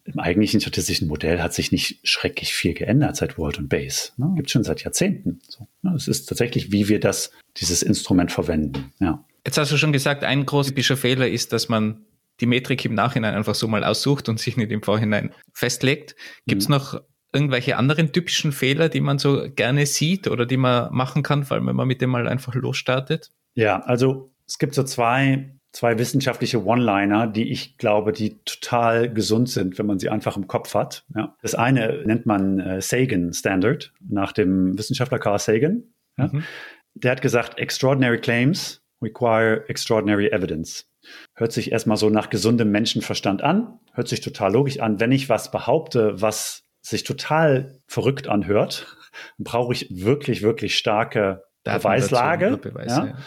im 0.04 0.18
eigentlichen 0.18 0.60
statistischen 0.60 1.08
Modell 1.08 1.40
hat 1.42 1.52
sich 1.52 1.72
nicht 1.72 2.00
schrecklich 2.08 2.54
viel 2.54 2.74
geändert 2.74 3.16
seit 3.16 3.38
Walt 3.38 3.58
und 3.58 3.68
Base. 3.68 4.12
Ne? 4.16 4.32
Gibt 4.34 4.50
schon 4.50 4.64
seit 4.64 4.82
Jahrzehnten. 4.82 5.40
So, 5.46 5.68
ne? 5.82 5.94
Es 5.94 6.08
ist 6.08 6.26
tatsächlich, 6.26 6.72
wie 6.72 6.88
wir 6.88 7.00
das, 7.00 7.30
dieses 7.58 7.82
Instrument 7.82 8.32
verwenden. 8.32 8.92
Ja. 8.98 9.24
Jetzt 9.44 9.58
hast 9.58 9.72
du 9.72 9.76
schon 9.76 9.92
gesagt, 9.92 10.24
ein 10.24 10.46
großer 10.46 10.96
Fehler 10.96 11.28
ist, 11.28 11.52
dass 11.52 11.68
man 11.68 12.04
die 12.40 12.46
Metrik 12.46 12.84
im 12.84 12.94
Nachhinein 12.94 13.34
einfach 13.34 13.54
so 13.54 13.68
mal 13.68 13.84
aussucht 13.84 14.28
und 14.28 14.40
sich 14.40 14.56
nicht 14.56 14.72
im 14.72 14.82
Vorhinein 14.82 15.32
festlegt. 15.52 16.16
Gibt 16.46 16.62
es 16.62 16.68
mhm. 16.68 16.74
noch 16.74 17.00
irgendwelche 17.32 17.76
anderen 17.76 18.12
typischen 18.12 18.52
Fehler, 18.52 18.88
die 18.88 19.00
man 19.00 19.18
so 19.18 19.46
gerne 19.54 19.86
sieht 19.86 20.26
oder 20.26 20.46
die 20.46 20.56
man 20.56 20.92
machen 20.92 21.22
kann, 21.22 21.44
vor 21.44 21.56
allem 21.56 21.66
wenn 21.66 21.76
man 21.76 21.86
mit 21.86 22.00
dem 22.00 22.10
mal 22.10 22.26
einfach 22.26 22.54
losstartet? 22.54 23.30
Ja, 23.54 23.80
also 23.80 24.30
es 24.46 24.58
gibt 24.58 24.74
so 24.74 24.82
zwei, 24.82 25.54
zwei 25.72 25.98
wissenschaftliche 25.98 26.64
One-Liner, 26.64 27.28
die 27.28 27.50
ich 27.50 27.76
glaube, 27.76 28.12
die 28.12 28.38
total 28.44 29.12
gesund 29.12 29.48
sind, 29.48 29.78
wenn 29.78 29.86
man 29.86 29.98
sie 29.98 30.08
einfach 30.08 30.36
im 30.36 30.48
Kopf 30.48 30.74
hat. 30.74 31.04
Ja. 31.14 31.36
Das 31.42 31.54
eine 31.54 32.02
nennt 32.04 32.26
man 32.26 32.58
äh, 32.58 32.80
Sagan 32.80 33.32
Standard 33.32 33.92
nach 34.00 34.32
dem 34.32 34.76
Wissenschaftler 34.76 35.18
Carl 35.18 35.38
Sagan. 35.38 35.84
Ja. 36.18 36.28
Mhm. 36.28 36.44
Der 36.94 37.12
hat 37.12 37.22
gesagt, 37.22 37.58
extraordinary 37.58 38.18
claims 38.18 38.82
require 39.02 39.68
extraordinary 39.68 40.28
evidence. 40.28 40.86
Hört 41.34 41.52
sich 41.52 41.72
erstmal 41.72 41.96
so 41.96 42.10
nach 42.10 42.30
gesundem 42.30 42.70
Menschenverstand 42.70 43.42
an, 43.42 43.78
hört 43.92 44.08
sich 44.08 44.20
total 44.20 44.52
logisch 44.52 44.80
an. 44.80 45.00
Wenn 45.00 45.12
ich 45.12 45.28
was 45.28 45.50
behaupte, 45.50 46.20
was 46.20 46.62
sich 46.82 47.04
total 47.04 47.80
verrückt 47.86 48.28
anhört, 48.28 48.96
brauche 49.38 49.72
ich 49.72 49.88
wirklich, 49.90 50.42
wirklich 50.42 50.76
starke 50.76 51.42
Daten 51.64 51.78
Beweislage. 51.78 52.56
Beweis, 52.56 52.96
ja. 52.96 53.06
Ja. 53.06 53.18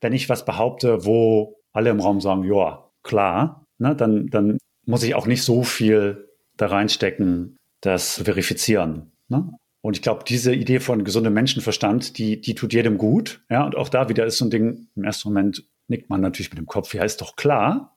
Wenn 0.00 0.12
ich 0.12 0.28
was 0.28 0.44
behaupte, 0.44 1.04
wo 1.04 1.56
alle 1.72 1.90
im 1.90 2.00
Raum 2.00 2.20
sagen, 2.20 2.44
ja, 2.44 2.90
klar, 3.02 3.64
ne, 3.78 3.94
dann, 3.94 4.28
dann 4.28 4.58
muss 4.86 5.02
ich 5.02 5.14
auch 5.14 5.26
nicht 5.26 5.42
so 5.42 5.62
viel 5.62 6.28
da 6.56 6.66
reinstecken, 6.66 7.56
das 7.80 8.22
verifizieren. 8.22 9.12
Ne? 9.28 9.50
Und 9.86 9.94
ich 9.94 10.02
glaube, 10.02 10.24
diese 10.26 10.52
Idee 10.52 10.80
von 10.80 11.04
gesundem 11.04 11.32
Menschenverstand, 11.32 12.18
die, 12.18 12.40
die 12.40 12.56
tut 12.56 12.72
jedem 12.72 12.98
gut. 12.98 13.44
Ja, 13.48 13.64
und 13.64 13.76
auch 13.76 13.88
da 13.88 14.08
wieder 14.08 14.26
ist 14.26 14.36
so 14.36 14.44
ein 14.44 14.50
Ding, 14.50 14.88
im 14.96 15.04
ersten 15.04 15.28
Moment 15.28 15.62
nickt 15.86 16.10
man 16.10 16.20
natürlich 16.20 16.50
mit 16.50 16.58
dem 16.58 16.66
Kopf, 16.66 16.92
ja, 16.92 17.04
ist 17.04 17.20
doch 17.20 17.36
klar. 17.36 17.96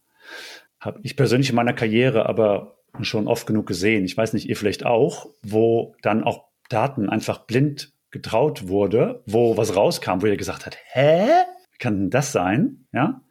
Habe 0.79 0.99
ich 1.01 1.15
persönlich 1.15 1.49
in 1.49 1.55
meiner 1.55 1.73
Karriere 1.73 2.29
aber 2.29 2.75
schon 3.01 3.27
oft 3.27 3.47
genug 3.47 3.65
gesehen, 3.65 4.05
ich 4.05 4.15
weiß 4.15 4.33
nicht, 4.33 4.47
ihr 4.47 4.55
vielleicht 4.55 4.85
auch, 4.85 5.31
wo 5.41 5.95
dann 6.03 6.23
auch 6.23 6.43
Daten 6.69 7.09
einfach 7.09 7.47
blind 7.47 7.91
getraut 8.11 8.67
wurde, 8.67 9.23
wo 9.25 9.57
was 9.57 9.75
rauskam, 9.75 10.21
wo 10.21 10.27
ihr 10.27 10.37
gesagt 10.37 10.67
hat, 10.67 10.77
hä? 10.91 11.25
Wie 11.71 11.77
kann 11.79 11.97
denn 11.97 12.09
das 12.11 12.31
sein? 12.31 12.85
Ja. 12.93 13.23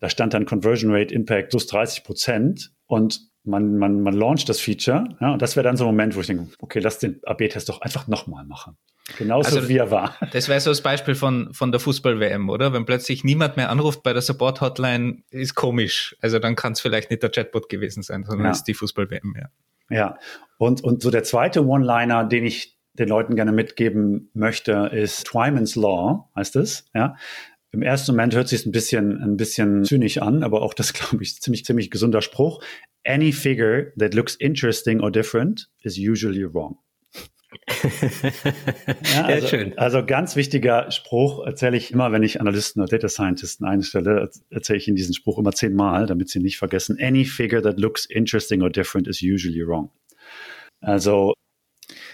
Da 0.00 0.08
stand 0.08 0.32
dann 0.32 0.46
Conversion 0.46 0.94
Rate 0.94 1.12
Impact 1.12 1.50
plus 1.50 1.66
30 1.66 2.04
Prozent 2.04 2.72
und 2.86 3.28
man, 3.48 3.78
man, 3.78 4.02
man 4.02 4.14
launcht 4.14 4.48
das 4.48 4.60
Feature. 4.60 5.08
Ja, 5.20 5.32
und 5.32 5.42
das 5.42 5.56
wäre 5.56 5.64
dann 5.64 5.76
so 5.76 5.84
ein 5.84 5.88
Moment, 5.88 6.14
wo 6.14 6.20
ich 6.20 6.26
denke, 6.26 6.48
okay, 6.60 6.78
lass 6.80 6.98
den 6.98 7.20
AB-Test 7.24 7.68
doch 7.68 7.80
einfach 7.80 8.06
nochmal 8.06 8.44
machen. 8.44 8.76
Genauso 9.16 9.56
also, 9.56 9.68
wie 9.68 9.78
er 9.78 9.90
war. 9.90 10.14
Das 10.32 10.48
wäre 10.48 10.60
so 10.60 10.70
das 10.70 10.82
Beispiel 10.82 11.14
von, 11.14 11.52
von 11.54 11.72
der 11.72 11.80
Fußball-WM, 11.80 12.50
oder? 12.50 12.72
Wenn 12.72 12.84
plötzlich 12.84 13.24
niemand 13.24 13.56
mehr 13.56 13.70
anruft 13.70 14.02
bei 14.02 14.12
der 14.12 14.20
Support-Hotline, 14.22 15.22
ist 15.30 15.54
komisch. 15.54 16.14
Also 16.20 16.38
dann 16.38 16.56
kann 16.56 16.72
es 16.72 16.80
vielleicht 16.80 17.10
nicht 17.10 17.22
der 17.22 17.30
Chatbot 17.30 17.68
gewesen 17.68 18.02
sein, 18.02 18.24
sondern 18.24 18.46
ja. 18.46 18.52
ist 18.52 18.64
die 18.64 18.74
Fußball-WM, 18.74 19.34
ja. 19.36 19.48
Ja, 19.90 20.18
und, 20.58 20.84
und 20.84 21.02
so 21.02 21.10
der 21.10 21.24
zweite 21.24 21.64
One-Liner, 21.66 22.24
den 22.24 22.44
ich 22.44 22.76
den 22.92 23.08
Leuten 23.08 23.36
gerne 23.36 23.52
mitgeben 23.52 24.30
möchte, 24.34 24.90
ist 24.92 25.26
Twyman's 25.28 25.76
Law, 25.76 26.28
heißt 26.36 26.56
es, 26.56 26.90
ja. 26.94 27.16
Im 27.70 27.82
ersten 27.82 28.12
Moment 28.12 28.34
hört 28.34 28.48
sich 28.48 28.64
ein 28.64 28.72
bisschen, 28.72 29.22
ein 29.22 29.36
bisschen 29.36 29.84
zynisch 29.84 30.18
an, 30.18 30.42
aber 30.42 30.62
auch 30.62 30.74
das, 30.74 30.92
glaube 30.94 31.22
ich, 31.22 31.40
ziemlich, 31.40 31.64
ziemlich 31.64 31.90
gesunder 31.90 32.22
Spruch. 32.22 32.62
Any 33.04 33.32
figure 33.32 33.92
that 33.98 34.14
looks 34.14 34.34
interesting 34.34 35.00
or 35.00 35.10
different 35.10 35.70
is 35.82 35.98
usually 35.98 36.44
wrong. 36.44 36.78
ja, 39.14 39.24
also, 39.24 39.46
schön. 39.46 39.78
Also 39.78 40.04
ganz 40.04 40.36
wichtiger 40.36 40.90
Spruch 40.90 41.46
erzähle 41.46 41.76
ich 41.76 41.92
immer, 41.92 42.12
wenn 42.12 42.22
ich 42.22 42.40
Analysten 42.40 42.82
oder 42.82 42.90
Data 42.90 43.08
Scientisten 43.08 43.66
einstelle, 43.66 44.30
erzähle 44.50 44.78
ich 44.78 44.88
ihnen 44.88 44.96
diesen 44.96 45.14
Spruch 45.14 45.38
immer 45.38 45.52
zehnmal, 45.52 46.06
damit 46.06 46.28
sie 46.28 46.40
nicht 46.40 46.58
vergessen. 46.58 46.98
Any 47.00 47.24
figure 47.24 47.62
that 47.62 47.78
looks 47.78 48.04
interesting 48.04 48.62
or 48.62 48.70
different 48.70 49.08
is 49.08 49.22
usually 49.22 49.66
wrong. 49.66 49.90
Also. 50.80 51.32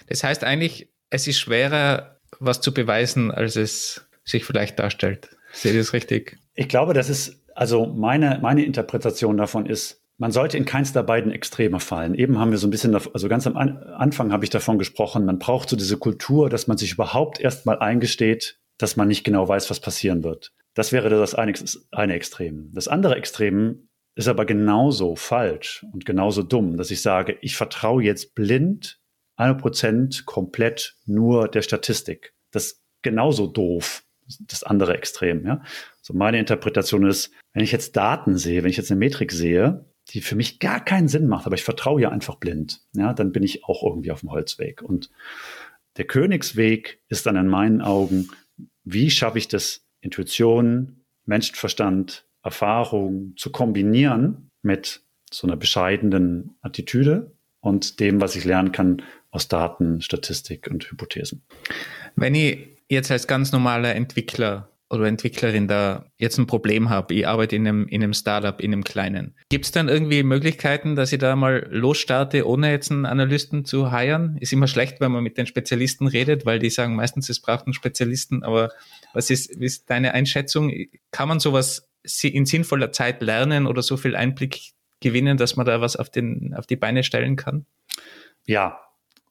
Das 0.06 0.22
heißt 0.22 0.44
eigentlich, 0.44 0.88
es 1.10 1.26
ist 1.26 1.40
schwerer, 1.40 2.20
was 2.38 2.60
zu 2.60 2.72
beweisen, 2.72 3.30
als 3.30 3.56
es 3.56 4.06
sich 4.24 4.44
vielleicht 4.44 4.78
darstellt. 4.78 5.33
Sehe 5.54 5.72
ich 5.72 5.78
das 5.78 5.92
richtig? 5.92 6.38
Ich 6.54 6.68
glaube, 6.68 6.94
das 6.94 7.08
ist, 7.08 7.42
also 7.54 7.86
meine, 7.86 8.38
meine 8.42 8.64
Interpretation 8.64 9.36
davon 9.36 9.66
ist, 9.66 10.02
man 10.18 10.30
sollte 10.30 10.56
in 10.56 10.64
keins 10.64 10.92
der 10.92 11.02
beiden 11.02 11.32
Extreme 11.32 11.80
fallen. 11.80 12.14
Eben 12.14 12.38
haben 12.38 12.50
wir 12.50 12.58
so 12.58 12.66
ein 12.66 12.70
bisschen, 12.70 12.94
also 12.94 13.28
ganz 13.28 13.46
am 13.46 13.56
Anfang 13.56 14.32
habe 14.32 14.44
ich 14.44 14.50
davon 14.50 14.78
gesprochen, 14.78 15.24
man 15.24 15.38
braucht 15.38 15.68
so 15.68 15.76
diese 15.76 15.96
Kultur, 15.96 16.48
dass 16.50 16.66
man 16.66 16.76
sich 16.76 16.92
überhaupt 16.92 17.40
erstmal 17.40 17.78
eingesteht, 17.78 18.58
dass 18.78 18.96
man 18.96 19.08
nicht 19.08 19.24
genau 19.24 19.48
weiß, 19.48 19.70
was 19.70 19.80
passieren 19.80 20.22
wird. 20.22 20.52
Das 20.74 20.92
wäre 20.92 21.08
das 21.08 21.34
eine, 21.34 21.52
eine 21.92 22.14
Extrem. 22.14 22.70
Das 22.74 22.88
andere 22.88 23.16
Extrem 23.16 23.88
ist 24.16 24.28
aber 24.28 24.44
genauso 24.44 25.16
falsch 25.16 25.84
und 25.92 26.04
genauso 26.04 26.42
dumm, 26.42 26.76
dass 26.76 26.90
ich 26.90 27.02
sage, 27.02 27.36
ich 27.40 27.56
vertraue 27.56 28.02
jetzt 28.02 28.34
blind 28.34 29.00
100% 29.38 30.24
komplett 30.24 30.96
nur 31.06 31.48
der 31.48 31.62
Statistik. 31.62 32.34
Das 32.52 32.66
ist 32.66 32.82
genauso 33.02 33.48
doof, 33.48 34.03
das 34.40 34.62
andere 34.62 34.96
Extrem. 34.96 35.44
Ja? 35.46 35.62
So 36.02 36.14
meine 36.14 36.38
Interpretation 36.38 37.06
ist, 37.06 37.30
wenn 37.52 37.64
ich 37.64 37.72
jetzt 37.72 37.96
Daten 37.96 38.36
sehe, 38.36 38.62
wenn 38.62 38.70
ich 38.70 38.76
jetzt 38.76 38.90
eine 38.90 38.98
Metrik 38.98 39.32
sehe, 39.32 39.84
die 40.10 40.20
für 40.20 40.36
mich 40.36 40.58
gar 40.58 40.84
keinen 40.84 41.08
Sinn 41.08 41.28
macht, 41.28 41.46
aber 41.46 41.54
ich 41.54 41.64
vertraue 41.64 42.00
ja 42.00 42.10
einfach 42.10 42.36
blind, 42.36 42.82
ja, 42.94 43.14
dann 43.14 43.32
bin 43.32 43.42
ich 43.42 43.64
auch 43.64 43.82
irgendwie 43.82 44.10
auf 44.10 44.20
dem 44.20 44.30
Holzweg. 44.30 44.82
Und 44.82 45.10
der 45.96 46.04
Königsweg 46.04 47.00
ist 47.08 47.26
dann 47.26 47.36
in 47.36 47.48
meinen 47.48 47.80
Augen, 47.80 48.28
wie 48.84 49.10
schaffe 49.10 49.38
ich 49.38 49.48
das, 49.48 49.82
Intuition, 50.00 51.04
Menschenverstand, 51.24 52.26
Erfahrung 52.42 53.34
zu 53.36 53.50
kombinieren 53.50 54.50
mit 54.60 55.02
so 55.30 55.46
einer 55.46 55.56
bescheidenen 55.56 56.56
Attitüde 56.60 57.32
und 57.60 58.00
dem, 58.00 58.20
was 58.20 58.36
ich 58.36 58.44
lernen 58.44 58.70
kann 58.70 59.02
aus 59.30 59.48
Daten, 59.48 60.02
Statistik 60.02 60.68
und 60.70 60.90
Hypothesen. 60.90 61.42
Wenn 62.14 62.34
ich 62.34 62.73
jetzt 62.88 63.10
als 63.10 63.26
ganz 63.26 63.52
normaler 63.52 63.94
Entwickler 63.94 64.70
oder 64.90 65.06
Entwicklerin 65.06 65.66
da 65.66 66.06
jetzt 66.18 66.38
ein 66.38 66.46
Problem 66.46 66.90
habe, 66.90 67.14
ich 67.14 67.26
arbeite 67.26 67.56
in 67.56 67.66
einem, 67.66 67.88
in 67.88 68.02
einem 68.02 68.12
Startup, 68.12 68.60
in 68.60 68.72
einem 68.72 68.84
kleinen. 68.84 69.34
Gibt 69.48 69.64
es 69.64 69.72
dann 69.72 69.88
irgendwie 69.88 70.22
Möglichkeiten, 70.22 70.94
dass 70.94 71.12
ich 71.12 71.18
da 71.18 71.36
mal 71.36 71.66
losstarte, 71.70 72.46
ohne 72.46 72.70
jetzt 72.70 72.90
einen 72.90 73.06
Analysten 73.06 73.64
zu 73.64 73.96
hiren? 73.96 74.36
Ist 74.38 74.52
immer 74.52 74.68
schlecht, 74.68 75.00
wenn 75.00 75.12
man 75.12 75.22
mit 75.22 75.36
den 75.36 75.46
Spezialisten 75.46 76.06
redet, 76.06 76.46
weil 76.46 76.58
die 76.58 76.70
sagen 76.70 76.96
meistens, 76.96 77.28
es 77.28 77.40
braucht 77.40 77.66
einen 77.66 77.74
Spezialisten. 77.74 78.42
Aber 78.42 78.70
was 79.12 79.30
ist, 79.30 79.50
ist 79.50 79.90
deine 79.90 80.14
Einschätzung? 80.14 80.72
Kann 81.10 81.28
man 81.28 81.40
sowas 81.40 81.90
in 82.22 82.46
sinnvoller 82.46 82.92
Zeit 82.92 83.22
lernen 83.22 83.66
oder 83.66 83.82
so 83.82 83.96
viel 83.96 84.14
Einblick 84.14 84.72
gewinnen, 85.00 85.36
dass 85.36 85.56
man 85.56 85.66
da 85.66 85.80
was 85.80 85.96
auf, 85.96 86.10
den, 86.10 86.54
auf 86.54 86.66
die 86.66 86.76
Beine 86.76 87.02
stellen 87.02 87.36
kann? 87.36 87.66
Ja, 88.46 88.80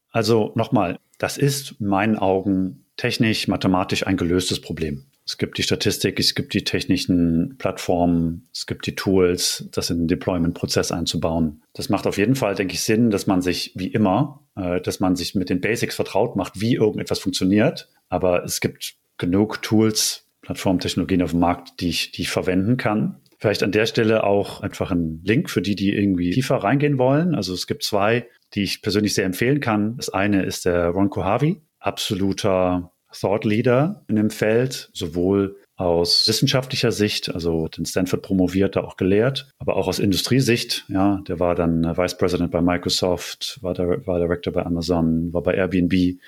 also 0.10 0.51
nochmal, 0.56 0.99
das 1.20 1.38
ist 1.38 1.76
in 1.80 1.88
meinen 1.88 2.18
Augen 2.18 2.82
technisch, 2.98 3.48
mathematisch 3.48 4.06
ein 4.06 4.18
gelöstes 4.18 4.62
Problem. 4.62 5.06
Es 5.26 5.38
gibt 5.38 5.58
die 5.58 5.64
Statistik, 5.64 6.20
es 6.20 6.36
gibt 6.36 6.54
die 6.54 6.66
technischen 6.66 7.56
Plattformen, 7.58 8.50
es 8.52 8.66
gibt 8.66 8.86
die 8.88 8.96
Tools, 8.96 9.70
das 9.72 9.89
in 9.89 10.00
den 10.00 10.08
Deployment-Prozess 10.08 10.91
einzubauen. 10.91 11.64
Das 11.74 11.89
macht 11.89 12.08
auf 12.08 12.18
jeden 12.18 12.36
Fall, 12.36 12.56
denke 12.56 12.74
ich, 12.74 12.82
Sinn, 12.82 13.10
dass 13.10 13.26
man 13.26 13.41
sich 13.41 13.72
wie 13.76 13.88
immer, 13.88 14.46
äh, 14.56 14.82
dass 14.82 15.00
man 15.00 15.16
sich 15.16 15.34
mit 15.34 15.50
den 15.50 15.62
Basics 15.62 15.96
vertraut 15.96 16.36
macht, 16.36 16.60
wie 16.60 16.76
irgendetwas 16.76 17.20
funktioniert. 17.20 17.89
Aber 18.10 18.44
es 18.44 18.60
gibt 18.60 18.96
genug 19.18 19.62
Tools, 19.62 20.28
Plattformtechnologien 20.41 21.22
auf 21.22 21.32
dem 21.32 21.39
Markt, 21.39 21.80
die 21.80 21.89
ich, 21.89 22.12
die 22.12 22.24
ich 22.24 22.30
verwenden 22.30 22.76
kann. 22.76 23.22
Vielleicht 23.39 23.64
an 23.64 23.72
der 23.72 23.86
Stelle 23.86 24.26
auch 24.26 24.62
einfach 24.62 24.91
ein 24.91 25.22
Link 25.24 25.50
für 25.50 25.62
die, 25.62 25.76
die 25.76 25.94
irgendwie 25.94 26.32
tiefer 26.32 26.58
reingehen 26.58 26.98
wollen. 26.98 27.34
Also 27.34 27.54
es 27.54 27.68
gibt 27.68 27.84
zwei, 27.84 28.28
die 28.54 28.64
ich 28.64 28.82
persönlich 28.82 29.14
sehr 29.14 29.26
empfehlen 29.26 29.60
kann. 29.60 29.98
Das 29.98 30.10
eine 30.10 30.44
ist 30.44 30.66
der 30.66 30.89
Ron 30.89 31.10
Kohavi, 31.10 31.62
absoluter 31.84 32.91
Thought 33.11 33.45
Leader 33.45 34.03
in 34.07 34.15
dem 34.15 34.29
Feld, 34.29 34.89
sowohl 34.93 35.57
aus 35.75 36.27
wissenschaftlicher 36.27 36.91
Sicht, 36.91 37.34
also 37.34 37.67
den 37.67 37.86
Stanford 37.86 38.21
promoviert, 38.21 38.75
da 38.75 38.81
auch 38.81 38.97
gelehrt, 38.97 39.49
aber 39.59 39.75
auch 39.75 39.88
aus 39.88 39.99
Industriesicht. 39.99 40.86
Ja, 40.88 41.21
der 41.27 41.39
war 41.39 41.55
dann 41.55 41.84
Vice 41.97 42.17
President 42.17 42.51
bei 42.51 42.61
Microsoft, 42.61 43.59
war, 43.61 43.73
der, 43.73 44.05
war 44.07 44.19
Director 44.19 44.53
bei 44.53 44.65
Amazon, 44.65 45.34
war 45.34 45.43
bei 45.43 45.55
Airbnb. 45.55 46.19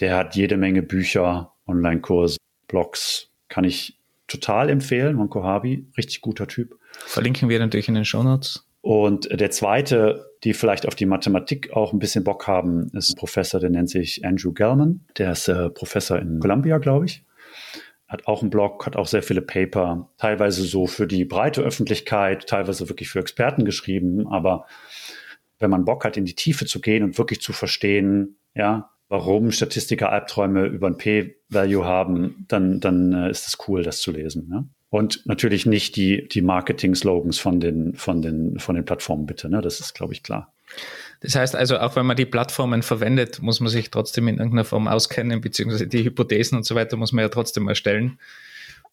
Der 0.00 0.16
hat 0.16 0.36
jede 0.36 0.56
Menge 0.56 0.82
Bücher, 0.82 1.52
Online-Kurse, 1.66 2.36
Blogs, 2.68 3.28
kann 3.48 3.64
ich 3.64 3.98
total 4.28 4.68
empfehlen. 4.68 5.16
Mon 5.16 5.30
Kohabi, 5.30 5.86
richtig 5.96 6.20
guter 6.20 6.46
Typ. 6.46 6.78
Verlinken 7.06 7.48
wir 7.48 7.58
natürlich 7.58 7.88
in 7.88 7.94
den 7.94 8.04
Show 8.04 8.22
Notes. 8.22 8.67
Und 8.88 9.28
der 9.38 9.50
zweite, 9.50 10.32
die 10.44 10.54
vielleicht 10.54 10.88
auf 10.88 10.94
die 10.94 11.04
Mathematik 11.04 11.74
auch 11.74 11.92
ein 11.92 11.98
bisschen 11.98 12.24
Bock 12.24 12.46
haben, 12.46 12.88
ist 12.94 13.10
ein 13.10 13.16
Professor, 13.16 13.60
der 13.60 13.68
nennt 13.68 13.90
sich 13.90 14.24
Andrew 14.24 14.54
Gellman. 14.54 15.04
Der 15.18 15.32
ist 15.32 15.46
äh, 15.46 15.68
Professor 15.68 16.18
in 16.18 16.40
Columbia, 16.40 16.78
glaube 16.78 17.04
ich. 17.04 17.22
Hat 18.06 18.26
auch 18.26 18.40
einen 18.40 18.48
Blog, 18.48 18.86
hat 18.86 18.96
auch 18.96 19.06
sehr 19.06 19.22
viele 19.22 19.42
Paper, 19.42 20.08
teilweise 20.16 20.62
so 20.62 20.86
für 20.86 21.06
die 21.06 21.26
breite 21.26 21.60
Öffentlichkeit, 21.60 22.46
teilweise 22.46 22.88
wirklich 22.88 23.10
für 23.10 23.18
Experten 23.18 23.66
geschrieben. 23.66 24.26
Aber 24.26 24.64
wenn 25.58 25.68
man 25.68 25.84
Bock 25.84 26.06
hat, 26.06 26.16
in 26.16 26.24
die 26.24 26.34
Tiefe 26.34 26.64
zu 26.64 26.80
gehen 26.80 27.04
und 27.04 27.18
wirklich 27.18 27.42
zu 27.42 27.52
verstehen, 27.52 28.38
ja, 28.54 28.88
warum 29.10 29.50
Statistiker 29.50 30.10
Albträume 30.10 30.64
über 30.64 30.86
ein 30.86 30.96
P-Value 30.96 31.84
haben, 31.84 32.46
dann, 32.48 32.80
dann 32.80 33.12
äh, 33.12 33.30
ist 33.30 33.48
es 33.48 33.58
cool, 33.68 33.82
das 33.82 34.00
zu 34.00 34.12
lesen. 34.12 34.48
Ne? 34.48 34.66
Und 34.90 35.26
natürlich 35.26 35.66
nicht 35.66 35.96
die, 35.96 36.28
die 36.28 36.40
Marketing-Slogans 36.40 37.38
von 37.38 37.60
den, 37.60 37.94
von, 37.94 38.22
den, 38.22 38.58
von 38.58 38.74
den 38.74 38.84
Plattformen, 38.84 39.26
bitte. 39.26 39.50
Ne? 39.50 39.60
Das 39.60 39.80
ist, 39.80 39.94
glaube 39.94 40.14
ich, 40.14 40.22
klar. 40.22 40.52
Das 41.20 41.34
heißt 41.34 41.56
also, 41.56 41.78
auch 41.78 41.96
wenn 41.96 42.06
man 42.06 42.16
die 42.16 42.26
Plattformen 42.26 42.82
verwendet, 42.82 43.42
muss 43.42 43.60
man 43.60 43.70
sich 43.70 43.90
trotzdem 43.90 44.28
in 44.28 44.36
irgendeiner 44.36 44.64
Form 44.64 44.88
auskennen, 44.88 45.40
beziehungsweise 45.40 45.86
die 45.86 46.04
Hypothesen 46.04 46.56
und 46.56 46.64
so 46.64 46.74
weiter 46.74 46.96
muss 46.96 47.12
man 47.12 47.22
ja 47.22 47.28
trotzdem 47.28 47.68
erstellen. 47.68 48.18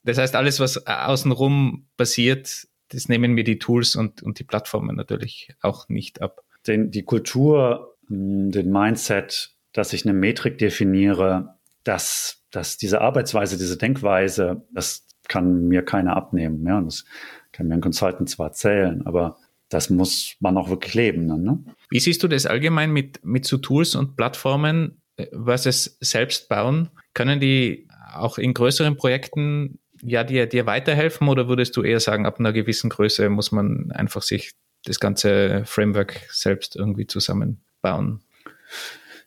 Das 0.04 0.18
heißt, 0.18 0.36
alles, 0.36 0.60
was 0.60 0.86
außenrum 0.86 1.86
passiert, 1.98 2.68
das 2.90 3.10
nehmen 3.10 3.34
mir 3.34 3.44
die 3.44 3.60
Tools 3.60 3.96
und, 3.96 4.22
und 4.22 4.40
die 4.40 4.44
Plattformen 4.44 4.96
natürlich 4.96 5.50
auch 5.62 5.90
nicht 5.90 6.22
ab. 6.22 6.44
Den, 6.68 6.92
die 6.92 7.04
Kultur, 7.04 7.96
hm, 8.08 8.52
den 8.52 8.72
Mindset, 8.72 9.52
dass 9.74 9.94
ich 9.94 10.06
eine 10.06 10.14
Metrik 10.14 10.58
definiere, 10.58 11.56
dass, 11.84 12.44
dass 12.52 12.78
diese 12.78 13.02
Arbeitsweise, 13.02 13.58
diese 13.58 13.78
Denkweise, 13.78 14.64
das 14.72 15.06
kann 15.28 15.68
mir 15.68 15.84
keiner 15.84 16.16
abnehmen. 16.16 16.66
Ja, 16.66 16.82
das 16.82 17.06
kann 17.52 17.68
mir 17.68 17.76
ein 17.76 17.82
Consultant 17.82 18.30
zwar 18.30 18.48
erzählen, 18.48 19.06
aber 19.06 19.38
das 19.70 19.90
muss 19.90 20.36
man 20.40 20.58
auch 20.58 20.70
wirklich 20.70 20.94
leben. 20.94 21.28
Dann, 21.28 21.44
ne? 21.44 21.64
Wie 21.90 22.00
siehst 22.00 22.24
du 22.24 22.28
das 22.28 22.46
allgemein 22.46 22.92
mit, 22.92 23.24
mit 23.24 23.46
so 23.46 23.58
Tools 23.58 23.96
und 23.96 24.16
Plattformen 24.16 25.02
versus 25.32 25.98
selbst 26.00 26.50
bauen? 26.50 26.90
Können 27.14 27.40
die 27.40 27.88
auch 28.14 28.38
in 28.38 28.54
größeren 28.54 28.98
Projekten 28.98 29.80
ja 30.02 30.24
dir, 30.24 30.46
dir 30.46 30.66
weiterhelfen 30.66 31.28
oder 31.28 31.48
würdest 31.48 31.76
du 31.78 31.82
eher 31.82 32.00
sagen, 32.00 32.26
ab 32.26 32.40
einer 32.40 32.54
gewissen 32.54 32.90
Größe 32.90 33.30
muss 33.30 33.52
man 33.52 33.92
einfach 33.92 34.22
sich 34.22 34.52
das 34.84 35.00
ganze 35.00 35.64
Framework 35.66 36.22
selbst 36.30 36.76
irgendwie 36.76 37.08
zusammenbauen? 37.08 38.22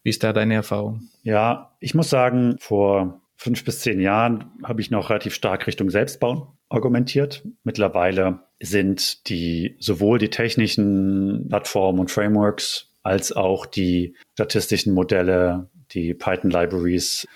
Wie 0.03 0.11
ist 0.11 0.23
da 0.23 0.33
deine 0.33 0.55
Erfahrung? 0.55 1.09
Ja, 1.23 1.77
ich 1.81 1.95
muss 1.95 2.11
sagen, 2.11 2.57
vor 2.61 3.21
fünf 3.39 3.65
bis 3.65 3.81
zehn 3.81 4.01
Jahren 4.01 4.51
habe 4.65 4.81
ich 4.81 4.91
noch 4.91 5.11
relativ 5.11 5.33
stark 5.33 5.67
Richtung 5.67 5.91
Selbstbauen 5.91 6.43
argumentiert. 6.69 7.45
Mittlerweile 7.63 8.41
sind 8.61 9.29
die 9.29 9.77
sowohl 9.79 10.19
die 10.19 10.29
technischen 10.29 11.47
Plattformen 11.49 12.01
und 12.01 12.11
Frameworks 12.11 12.91
als 13.03 13.33
auch 13.33 13.65
die 13.65 14.17
statistischen 14.35 14.93
Modelle, 14.93 15.71
die 15.93 16.13
Python 16.15 16.51
Libraries 16.51 17.27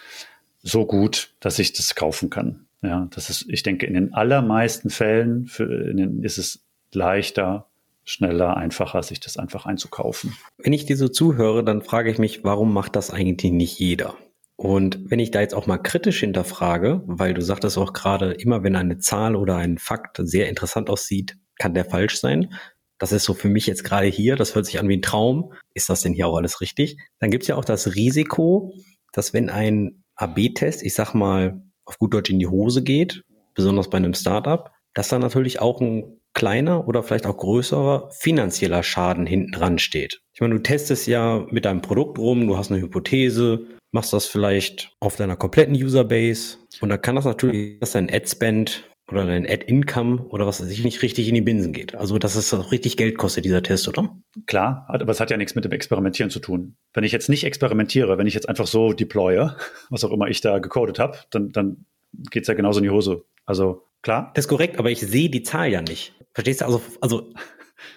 so 0.63 0.85
gut, 0.85 1.35
dass 1.41 1.59
ich 1.59 1.73
das 1.73 1.95
kaufen 1.95 2.29
kann. 2.29 2.67
Ja, 2.83 3.09
das 3.15 3.31
ist, 3.31 3.47
ich 3.49 3.63
denke, 3.63 3.87
in 3.87 3.95
den 3.95 4.13
allermeisten 4.13 4.91
Fällen 4.91 5.47
für, 5.47 5.67
den, 5.67 6.25
ist 6.25 6.37
es 6.37 6.65
leichter, 6.93 7.69
schneller, 8.05 8.57
einfacher, 8.57 9.05
sich 9.05 9.21
das 9.21 9.37
einfach 9.37 9.67
einzukaufen. 9.67 10.37
Wenn 10.59 10.73
ich 10.73 10.85
dir 10.85 10.97
so 10.97 11.07
zuhöre, 11.07 11.63
dann 11.63 11.83
frage 11.83 12.11
ich 12.11 12.19
mich, 12.19 12.43
warum 12.43 12.73
macht 12.75 12.97
das 12.97 13.13
eigentlich 13.13 13.53
nicht 13.53 13.79
jeder? 13.79 14.17
Und 14.63 15.11
wenn 15.11 15.19
ich 15.19 15.33
da 15.33 15.41
jetzt 15.41 15.57
auch 15.57 15.67
mal 15.67 15.79
kritisch 15.79 16.21
hinterfrage, 16.21 17.03
weil 17.07 17.35
du 17.35 17.43
sagtest 17.43 17.77
auch 17.77 17.93
gerade, 17.93 18.31
immer 18.31 18.63
wenn 18.63 18.77
eine 18.77 18.99
Zahl 18.99 19.35
oder 19.35 19.57
ein 19.57 19.77
Fakt 19.77 20.21
sehr 20.23 20.49
interessant 20.49 20.89
aussieht, 20.89 21.37
kann 21.59 21.75
der 21.75 21.85
falsch 21.85 22.21
sein. 22.21 22.55
Das 22.97 23.11
ist 23.11 23.25
so 23.25 23.35
für 23.35 23.49
mich 23.49 23.67
jetzt 23.67 23.83
gerade 23.83 24.07
hier, 24.07 24.37
das 24.37 24.55
hört 24.55 24.67
sich 24.67 24.79
an 24.79 24.89
wie 24.89 24.99
ein 24.99 25.03
Traum. 25.03 25.53
Ist 25.75 25.89
das 25.89 26.03
denn 26.03 26.13
hier 26.13 26.29
auch 26.29 26.37
alles 26.37 26.61
richtig? 26.61 26.97
Dann 27.19 27.33
gibt 27.33 27.43
es 27.43 27.49
ja 27.49 27.57
auch 27.57 27.65
das 27.65 27.97
Risiko, 27.97 28.73
dass 29.13 29.35
wenn 29.35 29.51
ein 29.51 30.05
AB-Test, 30.15 30.85
ich 30.85 30.95
sag 30.95 31.13
mal, 31.13 31.61
auf 31.85 31.99
gut 31.99 32.15
Deutsch 32.15 32.31
in 32.31 32.39
die 32.39 32.47
Hose 32.47 32.85
geht, 32.85 33.25
besonders 33.55 33.91
bei 33.91 33.99
einem 33.99 34.15
Startup, 34.15 34.71
dass 34.95 35.09
da 35.09 35.19
natürlich 35.19 35.61
auch 35.61 35.81
ein 35.81 36.21
kleiner 36.35 36.87
oder 36.87 37.03
vielleicht 37.03 37.27
auch 37.27 37.37
größerer 37.37 38.11
finanzieller 38.13 38.85
Schaden 38.85 39.27
hinten 39.27 39.51
dran 39.51 39.81
steht. 39.81 40.21
Ich 40.35 40.41
meine, 40.41 40.55
du 40.55 40.63
testest 40.63 41.09
ja 41.09 41.45
mit 41.51 41.65
deinem 41.65 41.83
Produkt 41.83 42.21
rum, 42.21 42.47
du 42.47 42.57
hast 42.57 42.71
eine 42.71 42.81
Hypothese, 42.81 43.67
machst 43.93 44.13
das 44.13 44.27
vielleicht 44.27 44.93
auf 45.01 45.17
deiner 45.17 45.37
kompletten 45.37 45.75
Userbase 45.75 46.59
und 46.81 46.89
dann 46.89 47.01
kann 47.01 47.17
das 47.17 47.25
natürlich, 47.25 47.79
dass 47.81 47.93
dein 47.93 48.13
Ad-Spend 48.13 48.85
oder 49.11 49.27
dein 49.27 49.47
Ad-Income 49.47 50.25
oder 50.29 50.47
was 50.47 50.63
weiß 50.63 50.71
ich 50.71 50.85
nicht 50.85 51.03
richtig 51.03 51.29
in 51.29 51.35
die 51.35 51.41
Binsen 51.43 51.73
geht. 51.73 51.95
Also 51.95 52.19
dass 52.19 52.35
es 52.35 52.53
auch 52.55 52.73
richtig 52.73 52.97
Geld 52.97 53.19
kostet, 53.19 53.45
dieser 53.45 53.63
Test, 53.63 53.87
oder? 53.89 54.17
Klar, 54.47 54.87
aber 54.89 55.11
es 55.11 55.21
hat 55.21 55.31
ja 55.31 55.37
nichts 55.37 55.55
mit 55.55 55.65
dem 55.65 55.73
Experimentieren 55.73 56.31
zu 56.31 56.41
tun. 56.41 56.77
Wenn 56.95 57.05
ich 57.05 57.13
jetzt 57.13 57.29
nicht 57.29 57.45
experimentiere, 57.45 58.19
wenn 58.19 58.27
ich 58.27 58.35
jetzt 58.35 58.49
einfach 58.49 58.67
so 58.67 58.93
deploye, 58.93 59.55
was 59.91 60.05
auch 60.05 60.11
immer 60.11 60.29
ich 60.29 60.41
da 60.41 60.59
gecodet 60.59 60.99
habe, 60.99 61.19
dann, 61.31 61.53
dann 61.53 61.85
geht's 62.31 62.49
ja 62.49 62.55
genauso 62.55 62.79
in 62.79 62.85
die 62.85 62.91
Hose. 62.91 63.25
Also 63.45 63.87
klar. 64.03 64.33
Das 64.35 64.47
ist 64.47 64.49
korrekt, 64.49 64.79
aber 64.79 64.91
ich 64.91 65.01
sehe 65.01 65.29
die 65.29 65.43
Zahl 65.43 65.71
ja 65.71 65.83
nicht. 65.83 66.15
Verstehst 66.33 66.63
du? 66.63 66.65
Also, 66.65 66.83
also 67.01 67.33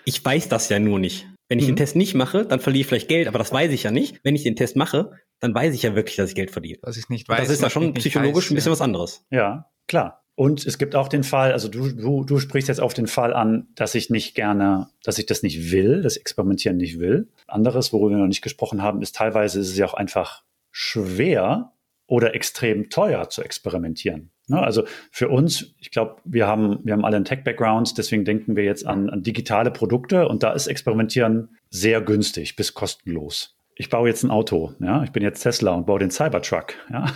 ich 0.04 0.24
weiß 0.24 0.50
das 0.50 0.70
ja 0.70 0.80
nur 0.80 1.00
nicht. 1.00 1.28
Wenn 1.48 1.60
ich 1.60 1.66
mhm. 1.66 1.72
den 1.72 1.76
Test 1.78 1.96
nicht 1.96 2.16
mache, 2.16 2.46
dann 2.46 2.60
verliere 2.60 2.82
ich 2.82 2.88
vielleicht 2.88 3.08
Geld, 3.08 3.28
aber 3.28 3.38
das 3.38 3.52
weiß 3.52 3.72
ich 3.72 3.84
ja 3.84 3.92
nicht. 3.92 4.20
Wenn 4.24 4.36
ich 4.36 4.44
den 4.44 4.56
Test 4.56 4.76
mache, 4.76 5.12
dann 5.40 5.54
weiß 5.54 5.74
ich 5.74 5.84
ja 5.84 5.96
wirklich, 5.96 6.16
dass 6.16 6.30
ich 6.30 6.36
Geld 6.36 6.52
verdiene. 6.52 6.80
Was 6.82 6.98
ich 6.98 7.10
nicht 7.10 7.28
weiß. 7.28 7.40
das 7.40 7.50
ist 7.50 7.62
ja 7.62 7.70
schon 7.70 7.94
psychologisch 7.94 8.46
weiß, 8.46 8.52
ein 8.52 8.56
bisschen 8.56 8.70
ja. 8.70 8.74
was 8.74 8.82
anderes. 8.82 9.26
Ja, 9.30 9.70
klar. 9.88 10.22
Und 10.36 10.66
es 10.66 10.78
gibt 10.78 10.96
auch 10.96 11.08
den 11.08 11.24
Fall, 11.24 11.54
also 11.54 11.70
du, 11.70 11.92
du, 11.92 12.26
du 12.26 12.40
sprichst 12.40 12.68
jetzt 12.68 12.82
auf 12.82 12.94
den 12.94 13.08
Fall 13.08 13.34
an, 13.34 13.68
dass 13.76 13.96
ich 13.96 14.10
nicht 14.10 14.36
gerne, 14.36 14.90
dass 15.02 15.18
ich 15.18 15.26
das 15.26 15.44
nicht 15.44 15.72
will, 15.72 16.02
das 16.02 16.18
Experimentieren 16.18 16.76
nicht 16.76 17.00
will. 17.00 17.30
Anderes, 17.48 17.94
worüber 17.94 18.12
wir 18.12 18.18
noch 18.18 18.28
nicht 18.28 18.42
gesprochen 18.42 18.82
haben, 18.82 19.02
ist 19.02 19.16
teilweise 19.16 19.62
ist 19.62 19.70
es 19.70 19.78
ja 19.78 19.86
auch 19.86 19.94
einfach 19.94 20.44
schwer 20.72 21.72
oder 22.08 22.36
extrem 22.36 22.90
teuer 22.90 23.30
zu 23.30 23.44
experimentieren. 23.44 24.32
Ne? 24.48 24.62
Also 24.62 24.84
für 25.10 25.30
uns, 25.30 25.74
ich 25.80 25.92
glaube, 25.92 26.18
wir 26.26 26.48
haben, 26.48 26.80
wir 26.84 26.94
haben 26.94 27.06
alle 27.06 27.16
einen 27.16 27.26
Tech-Background, 27.26 27.98
deswegen 27.98 28.26
denken 28.26 28.58
wir 28.58 28.66
jetzt 28.66 28.86
an, 28.86 29.10
an 29.10 29.24
digitale 29.24 29.72
Produkte 29.72 30.28
und 30.28 30.44
da 30.44 30.52
ist 30.52 30.68
Experimentieren 30.68 31.58
sehr 31.70 32.02
günstig 32.02 32.58
bis 32.58 32.74
kostenlos. 32.74 33.56
Ich 33.76 33.90
baue 33.90 34.08
jetzt 34.08 34.24
ein 34.24 34.32
Auto, 34.32 34.74
ja, 34.80 35.04
ich 35.04 35.12
bin 35.12 35.22
jetzt 35.22 35.42
Tesla 35.42 35.74
und 35.74 35.86
baue 35.86 36.00
den 36.00 36.12
Cybertruck, 36.12 36.74
ja. 36.92 37.12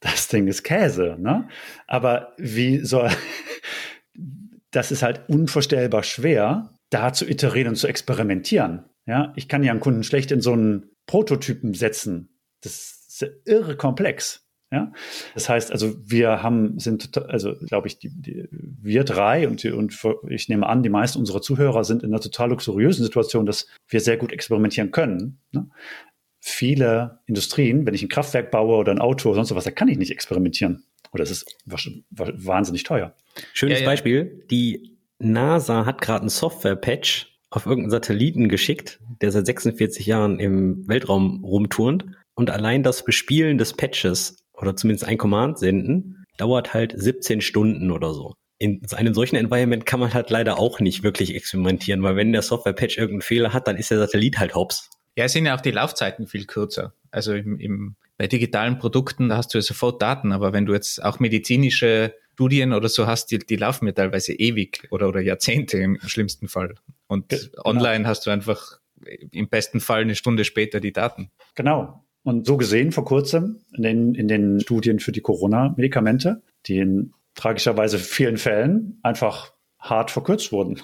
Das 0.00 0.28
Ding 0.28 0.46
ist 0.48 0.64
Käse, 0.64 1.16
ne? 1.18 1.48
Aber 1.86 2.34
wie 2.36 2.80
soll, 2.84 3.10
das 4.70 4.92
ist 4.92 5.02
halt 5.02 5.22
unvorstellbar 5.28 6.02
schwer, 6.02 6.74
da 6.90 7.14
zu 7.14 7.26
iterieren 7.26 7.68
und 7.68 7.76
zu 7.76 7.88
experimentieren. 7.88 8.84
Ja, 9.06 9.32
ich 9.36 9.48
kann 9.48 9.62
ja 9.62 9.70
einen 9.70 9.80
Kunden 9.80 10.04
schlecht 10.04 10.30
in 10.30 10.42
so 10.42 10.52
einen 10.52 10.90
Prototypen 11.06 11.72
setzen. 11.72 12.38
Das 12.60 13.06
ist 13.08 13.26
irre 13.46 13.76
komplex. 13.76 14.43
Ja? 14.74 14.92
Das 15.34 15.48
heißt, 15.48 15.70
also 15.70 15.94
wir 16.04 16.42
haben, 16.42 16.80
sind, 16.80 17.16
also 17.28 17.54
glaube 17.54 17.86
ich, 17.86 18.00
die, 18.00 18.10
die, 18.10 18.48
wir 18.50 19.04
drei 19.04 19.46
und, 19.46 19.62
die, 19.62 19.70
und 19.70 19.96
ich 20.28 20.48
nehme 20.48 20.66
an, 20.66 20.82
die 20.82 20.88
meisten 20.88 21.20
unserer 21.20 21.40
Zuhörer 21.40 21.84
sind 21.84 22.02
in 22.02 22.10
einer 22.10 22.20
total 22.20 22.50
luxuriösen 22.50 23.04
Situation, 23.04 23.46
dass 23.46 23.68
wir 23.86 24.00
sehr 24.00 24.16
gut 24.16 24.32
experimentieren 24.32 24.90
können. 24.90 25.38
Ne? 25.52 25.68
Viele 26.40 27.20
Industrien, 27.26 27.86
wenn 27.86 27.94
ich 27.94 28.02
ein 28.02 28.08
Kraftwerk 28.08 28.50
baue 28.50 28.76
oder 28.76 28.90
ein 28.90 28.98
Auto 28.98 29.28
oder 29.28 29.36
sonst 29.36 29.54
was, 29.54 29.62
da 29.62 29.70
kann 29.70 29.86
ich 29.86 29.96
nicht 29.96 30.10
experimentieren. 30.10 30.82
Oder 31.12 31.22
es 31.22 31.30
ist 31.30 31.56
wahnsinnig 32.10 32.82
teuer. 32.82 33.14
Schönes 33.52 33.78
ja, 33.78 33.84
ja. 33.84 33.90
Beispiel. 33.90 34.44
Die 34.50 34.98
NASA 35.20 35.86
hat 35.86 36.00
gerade 36.00 36.22
einen 36.22 36.30
Software-Patch 36.30 37.38
auf 37.50 37.66
irgendeinen 37.66 37.92
Satelliten 37.92 38.48
geschickt, 38.48 38.98
der 39.20 39.30
seit 39.30 39.46
46 39.46 40.04
Jahren 40.06 40.40
im 40.40 40.88
Weltraum 40.88 41.44
rumturnt. 41.44 42.06
Und 42.34 42.50
allein 42.50 42.82
das 42.82 43.04
Bespielen 43.04 43.58
des 43.58 43.74
Patches 43.74 44.43
oder 44.54 44.76
zumindest 44.76 45.06
ein 45.06 45.18
Command 45.18 45.58
senden, 45.58 46.24
dauert 46.36 46.74
halt 46.74 46.94
17 46.96 47.40
Stunden 47.40 47.90
oder 47.90 48.12
so. 48.12 48.34
In 48.58 48.80
einem 48.92 49.14
solchen 49.14 49.36
Environment 49.36 49.84
kann 49.84 50.00
man 50.00 50.14
halt 50.14 50.30
leider 50.30 50.58
auch 50.58 50.80
nicht 50.80 51.02
wirklich 51.02 51.34
experimentieren, 51.34 52.02
weil 52.02 52.16
wenn 52.16 52.32
der 52.32 52.42
Software-Patch 52.42 52.98
irgendeinen 52.98 53.22
Fehler 53.22 53.52
hat, 53.52 53.66
dann 53.66 53.76
ist 53.76 53.90
der 53.90 53.98
Satellit 53.98 54.38
halt 54.38 54.54
hops. 54.54 54.90
Ja, 55.16 55.24
es 55.24 55.32
sind 55.32 55.46
ja 55.46 55.56
auch 55.56 55.60
die 55.60 55.70
Laufzeiten 55.70 56.26
viel 56.26 56.46
kürzer. 56.46 56.94
Also 57.10 57.34
im, 57.34 57.58
im, 57.58 57.96
bei 58.16 58.26
digitalen 58.26 58.78
Produkten, 58.78 59.28
da 59.28 59.36
hast 59.36 59.54
du 59.54 59.58
ja 59.58 59.62
sofort 59.62 60.00
Daten, 60.00 60.32
aber 60.32 60.52
wenn 60.52 60.66
du 60.66 60.72
jetzt 60.72 61.02
auch 61.02 61.18
medizinische 61.20 62.14
Studien 62.32 62.72
oder 62.72 62.88
so 62.88 63.06
hast, 63.06 63.30
die, 63.30 63.38
die 63.38 63.56
laufen 63.56 63.86
ja 63.86 63.92
teilweise 63.92 64.32
ewig 64.32 64.88
oder, 64.90 65.08
oder 65.08 65.20
Jahrzehnte 65.20 65.78
im, 65.78 65.96
im 65.96 66.08
schlimmsten 66.08 66.48
Fall. 66.48 66.74
Und 67.06 67.28
genau. 67.28 67.64
online 67.64 68.06
hast 68.08 68.26
du 68.26 68.30
einfach 68.30 68.80
im 69.30 69.48
besten 69.48 69.80
Fall 69.80 70.02
eine 70.02 70.14
Stunde 70.14 70.44
später 70.44 70.80
die 70.80 70.92
Daten. 70.92 71.30
Genau. 71.54 72.03
Und 72.24 72.46
so 72.46 72.56
gesehen 72.56 72.90
vor 72.90 73.04
kurzem 73.04 73.60
in 73.76 73.82
den, 73.82 74.14
in 74.14 74.28
den 74.28 74.60
Studien 74.60 74.98
für 74.98 75.12
die 75.12 75.20
Corona-Medikamente, 75.20 76.42
die 76.66 76.78
in 76.78 77.12
tragischerweise 77.34 77.98
vielen 77.98 78.38
Fällen 78.38 78.98
einfach 79.02 79.52
hart 79.78 80.10
verkürzt 80.10 80.50
wurden. 80.50 80.80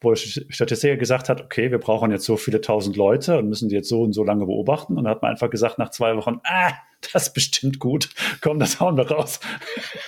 wo 0.00 0.12
der 0.12 0.16
Statistiker 0.16 0.96
gesagt 0.96 1.28
hat, 1.28 1.40
okay, 1.40 1.70
wir 1.70 1.78
brauchen 1.78 2.12
jetzt 2.12 2.24
so 2.24 2.36
viele 2.36 2.60
tausend 2.60 2.96
Leute 2.96 3.36
und 3.38 3.48
müssen 3.48 3.68
die 3.68 3.74
jetzt 3.74 3.88
so 3.88 4.02
und 4.02 4.12
so 4.12 4.22
lange 4.22 4.46
beobachten. 4.46 4.96
Und 4.96 5.04
dann 5.04 5.14
hat 5.14 5.22
man 5.22 5.32
einfach 5.32 5.50
gesagt 5.50 5.78
nach 5.78 5.90
zwei 5.90 6.16
Wochen, 6.16 6.40
ah, 6.44 6.72
das 7.12 7.28
ist 7.28 7.34
bestimmt 7.34 7.80
gut. 7.80 8.10
Komm, 8.40 8.60
das 8.60 8.78
hauen 8.78 8.96
wir 8.96 9.10
raus. 9.10 9.40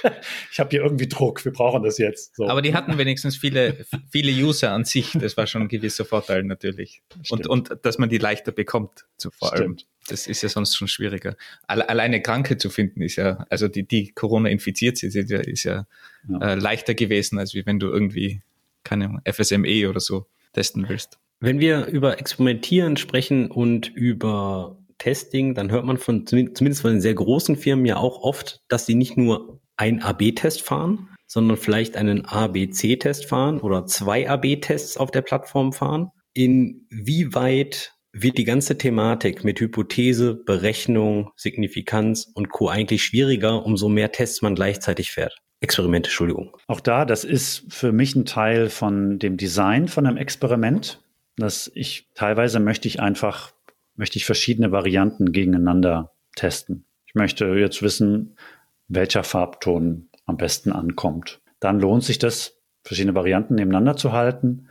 ich 0.52 0.60
habe 0.60 0.70
hier 0.70 0.82
irgendwie 0.82 1.08
Druck, 1.08 1.44
wir 1.44 1.52
brauchen 1.52 1.82
das 1.82 1.98
jetzt. 1.98 2.36
So. 2.36 2.48
Aber 2.48 2.62
die 2.62 2.74
hatten 2.74 2.98
wenigstens 2.98 3.36
viele, 3.36 3.84
viele 4.10 4.30
User 4.30 4.70
an 4.72 4.84
sich. 4.84 5.12
Das 5.12 5.36
war 5.36 5.46
schon 5.46 5.62
ein 5.62 5.68
gewisser 5.68 6.04
Vorteil 6.04 6.44
natürlich. 6.44 7.02
Und, 7.28 7.48
und 7.48 7.76
dass 7.82 7.98
man 7.98 8.08
die 8.08 8.18
leichter 8.18 8.52
bekommt, 8.52 9.06
zu 9.16 9.30
vor 9.32 9.52
allem. 9.52 9.76
Das 10.10 10.26
ist 10.26 10.42
ja 10.42 10.48
sonst 10.48 10.76
schon 10.76 10.88
schwieriger. 10.88 11.36
Alleine 11.66 12.20
Kranke 12.20 12.56
zu 12.56 12.70
finden 12.70 13.02
ist 13.02 13.16
ja, 13.16 13.46
also 13.48 13.68
die, 13.68 13.86
die 13.86 14.12
Corona 14.12 14.48
infiziert 14.48 14.98
sind, 14.98 15.14
ist 15.14 15.30
ja, 15.30 15.40
ist 15.40 15.64
ja, 15.64 15.86
ja. 16.28 16.52
Äh, 16.52 16.54
leichter 16.56 16.94
gewesen, 16.94 17.38
als 17.38 17.54
wenn 17.54 17.78
du 17.78 17.88
irgendwie, 17.88 18.42
keine 18.82 19.06
Ahnung, 19.06 19.20
FSME 19.24 19.88
oder 19.88 20.00
so 20.00 20.26
testen 20.52 20.88
willst. 20.88 21.18
Wenn 21.38 21.60
wir 21.60 21.86
über 21.86 22.18
Experimentieren 22.18 22.96
sprechen 22.96 23.50
und 23.50 23.88
über 23.88 24.76
Testing, 24.98 25.54
dann 25.54 25.70
hört 25.70 25.86
man 25.86 25.96
von 25.96 26.26
zumindest 26.26 26.82
von 26.82 26.92
den 26.92 27.00
sehr 27.00 27.14
großen 27.14 27.56
Firmen 27.56 27.86
ja 27.86 27.96
auch 27.96 28.22
oft, 28.22 28.62
dass 28.68 28.86
sie 28.86 28.94
nicht 28.94 29.16
nur 29.16 29.60
ein 29.76 30.02
AB-Test 30.02 30.60
fahren, 30.60 31.08
sondern 31.26 31.56
vielleicht 31.56 31.96
einen 31.96 32.26
ABC-Test 32.26 33.24
fahren 33.24 33.60
oder 33.60 33.86
zwei 33.86 34.28
AB-Tests 34.28 34.96
auf 34.96 35.10
der 35.10 35.22
Plattform 35.22 35.72
fahren. 35.72 36.10
Inwieweit 36.34 37.94
wird 38.12 38.38
die 38.38 38.44
ganze 38.44 38.76
Thematik 38.76 39.44
mit 39.44 39.60
Hypothese, 39.60 40.34
Berechnung, 40.34 41.30
Signifikanz 41.36 42.30
und 42.34 42.50
Co. 42.50 42.68
eigentlich 42.68 43.04
schwieriger, 43.04 43.64
umso 43.64 43.88
mehr 43.88 44.12
Tests 44.12 44.42
man 44.42 44.54
gleichzeitig 44.54 45.12
fährt? 45.12 45.38
Experimente, 45.60 46.08
Entschuldigung. 46.08 46.56
Auch 46.66 46.80
da, 46.80 47.04
das 47.04 47.24
ist 47.24 47.64
für 47.68 47.92
mich 47.92 48.16
ein 48.16 48.24
Teil 48.24 48.70
von 48.70 49.18
dem 49.18 49.36
Design 49.36 49.88
von 49.88 50.06
einem 50.06 50.16
Experiment, 50.16 51.02
dass 51.36 51.70
ich 51.74 52.08
teilweise 52.14 52.60
möchte 52.60 52.88
ich 52.88 53.00
einfach 53.00 53.52
möchte 54.00 54.16
ich 54.16 54.24
verschiedene 54.24 54.72
Varianten 54.72 55.30
gegeneinander 55.30 56.12
testen. 56.34 56.86
Ich 57.06 57.14
möchte 57.14 57.44
jetzt 57.46 57.82
wissen, 57.82 58.34
welcher 58.88 59.22
Farbton 59.22 60.08
am 60.24 60.38
besten 60.38 60.72
ankommt. 60.72 61.40
Dann 61.60 61.78
lohnt 61.78 62.02
sich 62.02 62.18
das, 62.18 62.56
verschiedene 62.82 63.14
Varianten 63.14 63.56
nebeneinander 63.56 63.96
zu 63.96 64.12
halten. 64.12 64.68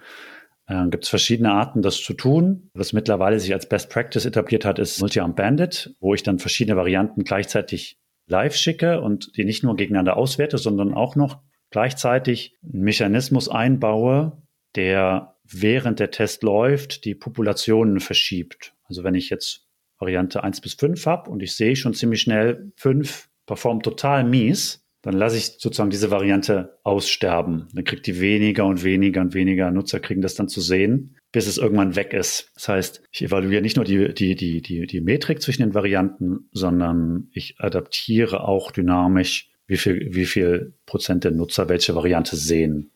Äh, 0.69 0.87
Gibt 0.89 1.03
es 1.03 1.09
verschiedene 1.09 1.51
Arten, 1.51 1.81
das 1.81 1.97
zu 1.97 2.13
tun. 2.13 2.69
Was 2.73 2.93
mittlerweile 2.93 3.39
sich 3.39 3.53
als 3.53 3.67
Best 3.67 3.89
Practice 3.89 4.25
etabliert 4.25 4.63
hat, 4.63 4.79
ist 4.79 5.01
Multi-Arm 5.01 5.35
Bandit, 5.35 5.95
wo 5.99 6.13
ich 6.13 6.23
dann 6.23 6.39
verschiedene 6.39 6.77
Varianten 6.77 7.23
gleichzeitig 7.23 7.99
live 8.27 8.55
schicke 8.55 9.01
und 9.01 9.35
die 9.35 9.43
nicht 9.43 9.63
nur 9.63 9.75
gegeneinander 9.75 10.15
auswerte, 10.15 10.59
sondern 10.59 10.93
auch 10.93 11.15
noch 11.15 11.41
gleichzeitig 11.71 12.55
einen 12.63 12.83
Mechanismus 12.83 13.49
einbaue, 13.49 14.43
der 14.75 15.35
während 15.43 15.99
der 15.99 16.11
Test 16.11 16.43
läuft, 16.43 17.05
die 17.05 17.15
Populationen 17.15 17.99
verschiebt. 17.99 18.75
Also 18.83 19.03
wenn 19.03 19.15
ich 19.15 19.31
jetzt 19.31 19.65
Variante 19.97 20.43
1 20.43 20.61
bis 20.61 20.75
5 20.75 21.03
habe 21.07 21.31
und 21.31 21.41
ich 21.41 21.55
sehe 21.55 21.75
schon 21.75 21.95
ziemlich 21.95 22.21
schnell, 22.21 22.71
5 22.75 23.29
performt 23.47 23.83
total 23.83 24.23
mies, 24.23 24.78
dann 25.01 25.13
lasse 25.13 25.37
ich 25.37 25.45
sozusagen 25.59 25.89
diese 25.89 26.11
Variante 26.11 26.77
aussterben. 26.83 27.67
Dann 27.73 27.85
kriegt 27.85 28.05
die 28.07 28.19
weniger 28.19 28.65
und 28.65 28.83
weniger 28.83 29.21
und 29.21 29.33
weniger 29.33 29.71
Nutzer 29.71 29.99
kriegen 29.99 30.21
das 30.21 30.35
dann 30.35 30.49
zu 30.49 30.59
sehen, 30.59 31.15
bis 31.31 31.47
es 31.47 31.57
irgendwann 31.57 31.95
weg 31.95 32.13
ist. 32.13 32.51
Das 32.55 32.67
heißt, 32.67 33.03
ich 33.11 33.21
evaluiere 33.21 33.61
nicht 33.61 33.77
nur 33.77 33.85
die, 33.85 34.13
die, 34.13 34.35
die, 34.35 34.61
die, 34.61 34.87
die 34.87 35.01
Metrik 35.01 35.41
zwischen 35.41 35.61
den 35.61 35.73
Varianten, 35.73 36.49
sondern 36.51 37.29
ich 37.31 37.55
adaptiere 37.59 38.43
auch 38.43 38.71
dynamisch, 38.71 39.51
wie 39.67 39.77
viel, 39.77 40.09
wie 40.13 40.25
viel 40.25 40.73
Prozent 40.85 41.23
der 41.23 41.31
Nutzer 41.31 41.69
welche 41.69 41.95
Variante 41.95 42.35
sehen. 42.35 42.91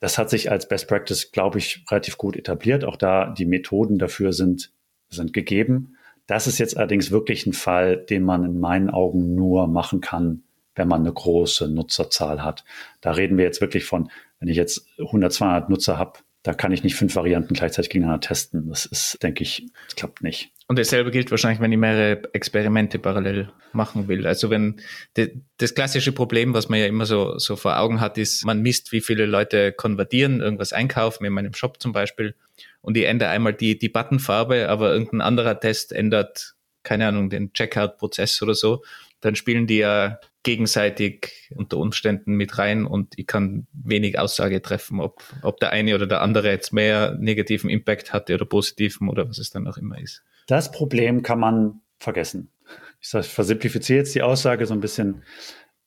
Das 0.00 0.18
hat 0.18 0.28
sich 0.28 0.50
als 0.50 0.68
Best 0.68 0.88
Practice, 0.88 1.32
glaube 1.32 1.58
ich, 1.58 1.84
relativ 1.90 2.18
gut 2.18 2.36
etabliert. 2.36 2.84
Auch 2.84 2.96
da 2.96 3.32
die 3.32 3.46
Methoden 3.46 3.98
dafür 3.98 4.32
sind 4.32 4.74
sind 5.14 5.32
gegeben. 5.32 5.96
Das 6.26 6.46
ist 6.46 6.58
jetzt 6.58 6.76
allerdings 6.76 7.10
wirklich 7.10 7.46
ein 7.46 7.52
Fall, 7.52 7.96
den 7.96 8.22
man 8.22 8.44
in 8.44 8.58
meinen 8.58 8.90
Augen 8.90 9.34
nur 9.34 9.66
machen 9.66 10.00
kann, 10.00 10.42
wenn 10.74 10.88
man 10.88 11.00
eine 11.00 11.12
große 11.12 11.68
Nutzerzahl 11.68 12.42
hat. 12.42 12.64
Da 13.00 13.12
reden 13.12 13.36
wir 13.36 13.44
jetzt 13.44 13.60
wirklich 13.60 13.84
von, 13.84 14.10
wenn 14.40 14.48
ich 14.48 14.56
jetzt 14.56 14.86
100, 14.98 15.32
200 15.32 15.70
Nutzer 15.70 15.98
habe, 15.98 16.18
da 16.42 16.52
kann 16.52 16.72
ich 16.72 16.82
nicht 16.82 16.94
fünf 16.94 17.16
Varianten 17.16 17.54
gleichzeitig 17.54 17.88
gegeneinander 17.88 18.26
testen. 18.26 18.68
Das 18.68 18.84
ist, 18.84 19.22
denke 19.22 19.42
ich, 19.42 19.66
das 19.86 19.96
klappt 19.96 20.22
nicht. 20.22 20.52
Und 20.68 20.78
dasselbe 20.78 21.10
gilt 21.10 21.30
wahrscheinlich, 21.30 21.60
wenn 21.60 21.72
ich 21.72 21.78
mehrere 21.78 22.22
Experimente 22.34 22.98
parallel 22.98 23.50
machen 23.72 24.08
will. 24.08 24.26
Also 24.26 24.50
wenn 24.50 24.80
de, 25.16 25.40
das 25.56 25.74
klassische 25.74 26.12
Problem, 26.12 26.52
was 26.52 26.68
man 26.68 26.80
ja 26.80 26.86
immer 26.86 27.06
so, 27.06 27.38
so 27.38 27.56
vor 27.56 27.78
Augen 27.78 28.00
hat, 28.00 28.18
ist, 28.18 28.44
man 28.44 28.60
misst, 28.60 28.92
wie 28.92 29.00
viele 29.00 29.24
Leute 29.24 29.72
konvertieren, 29.72 30.40
irgendwas 30.40 30.74
einkaufen, 30.74 31.24
in 31.24 31.32
meinem 31.32 31.54
Shop 31.54 31.80
zum 31.80 31.92
Beispiel 31.92 32.34
und 32.82 32.98
ich 32.98 33.04
ändere 33.04 33.30
einmal 33.30 33.54
die, 33.54 33.78
die 33.78 33.88
Buttonfarbe, 33.88 34.68
aber 34.68 34.92
irgendein 34.92 35.22
anderer 35.22 35.58
Test 35.58 35.92
ändert, 35.92 36.54
keine 36.82 37.08
Ahnung, 37.08 37.30
den 37.30 37.54
Checkout-Prozess 37.54 38.42
oder 38.42 38.54
so, 38.54 38.84
dann 39.24 39.36
spielen 39.36 39.66
die 39.66 39.78
ja 39.78 40.18
gegenseitig 40.42 41.50
unter 41.56 41.78
Umständen 41.78 42.34
mit 42.34 42.58
rein 42.58 42.84
und 42.84 43.14
ich 43.16 43.26
kann 43.26 43.66
wenig 43.72 44.18
Aussage 44.18 44.60
treffen, 44.60 45.00
ob, 45.00 45.24
ob 45.40 45.58
der 45.60 45.70
eine 45.70 45.94
oder 45.94 46.06
der 46.06 46.20
andere 46.20 46.50
jetzt 46.50 46.74
mehr 46.74 47.16
negativen 47.18 47.70
Impact 47.70 48.12
hatte 48.12 48.34
oder 48.34 48.44
positiven 48.44 49.08
oder 49.08 49.26
was 49.26 49.38
es 49.38 49.48
dann 49.48 49.66
auch 49.66 49.78
immer 49.78 49.98
ist. 49.98 50.22
Das 50.46 50.70
Problem 50.70 51.22
kann 51.22 51.40
man 51.40 51.80
vergessen. 51.98 52.50
Ich 53.00 53.08
versimplifiziere 53.08 54.00
jetzt 54.00 54.14
die 54.14 54.20
Aussage 54.20 54.66
so 54.66 54.74
ein 54.74 54.80
bisschen. 54.80 55.22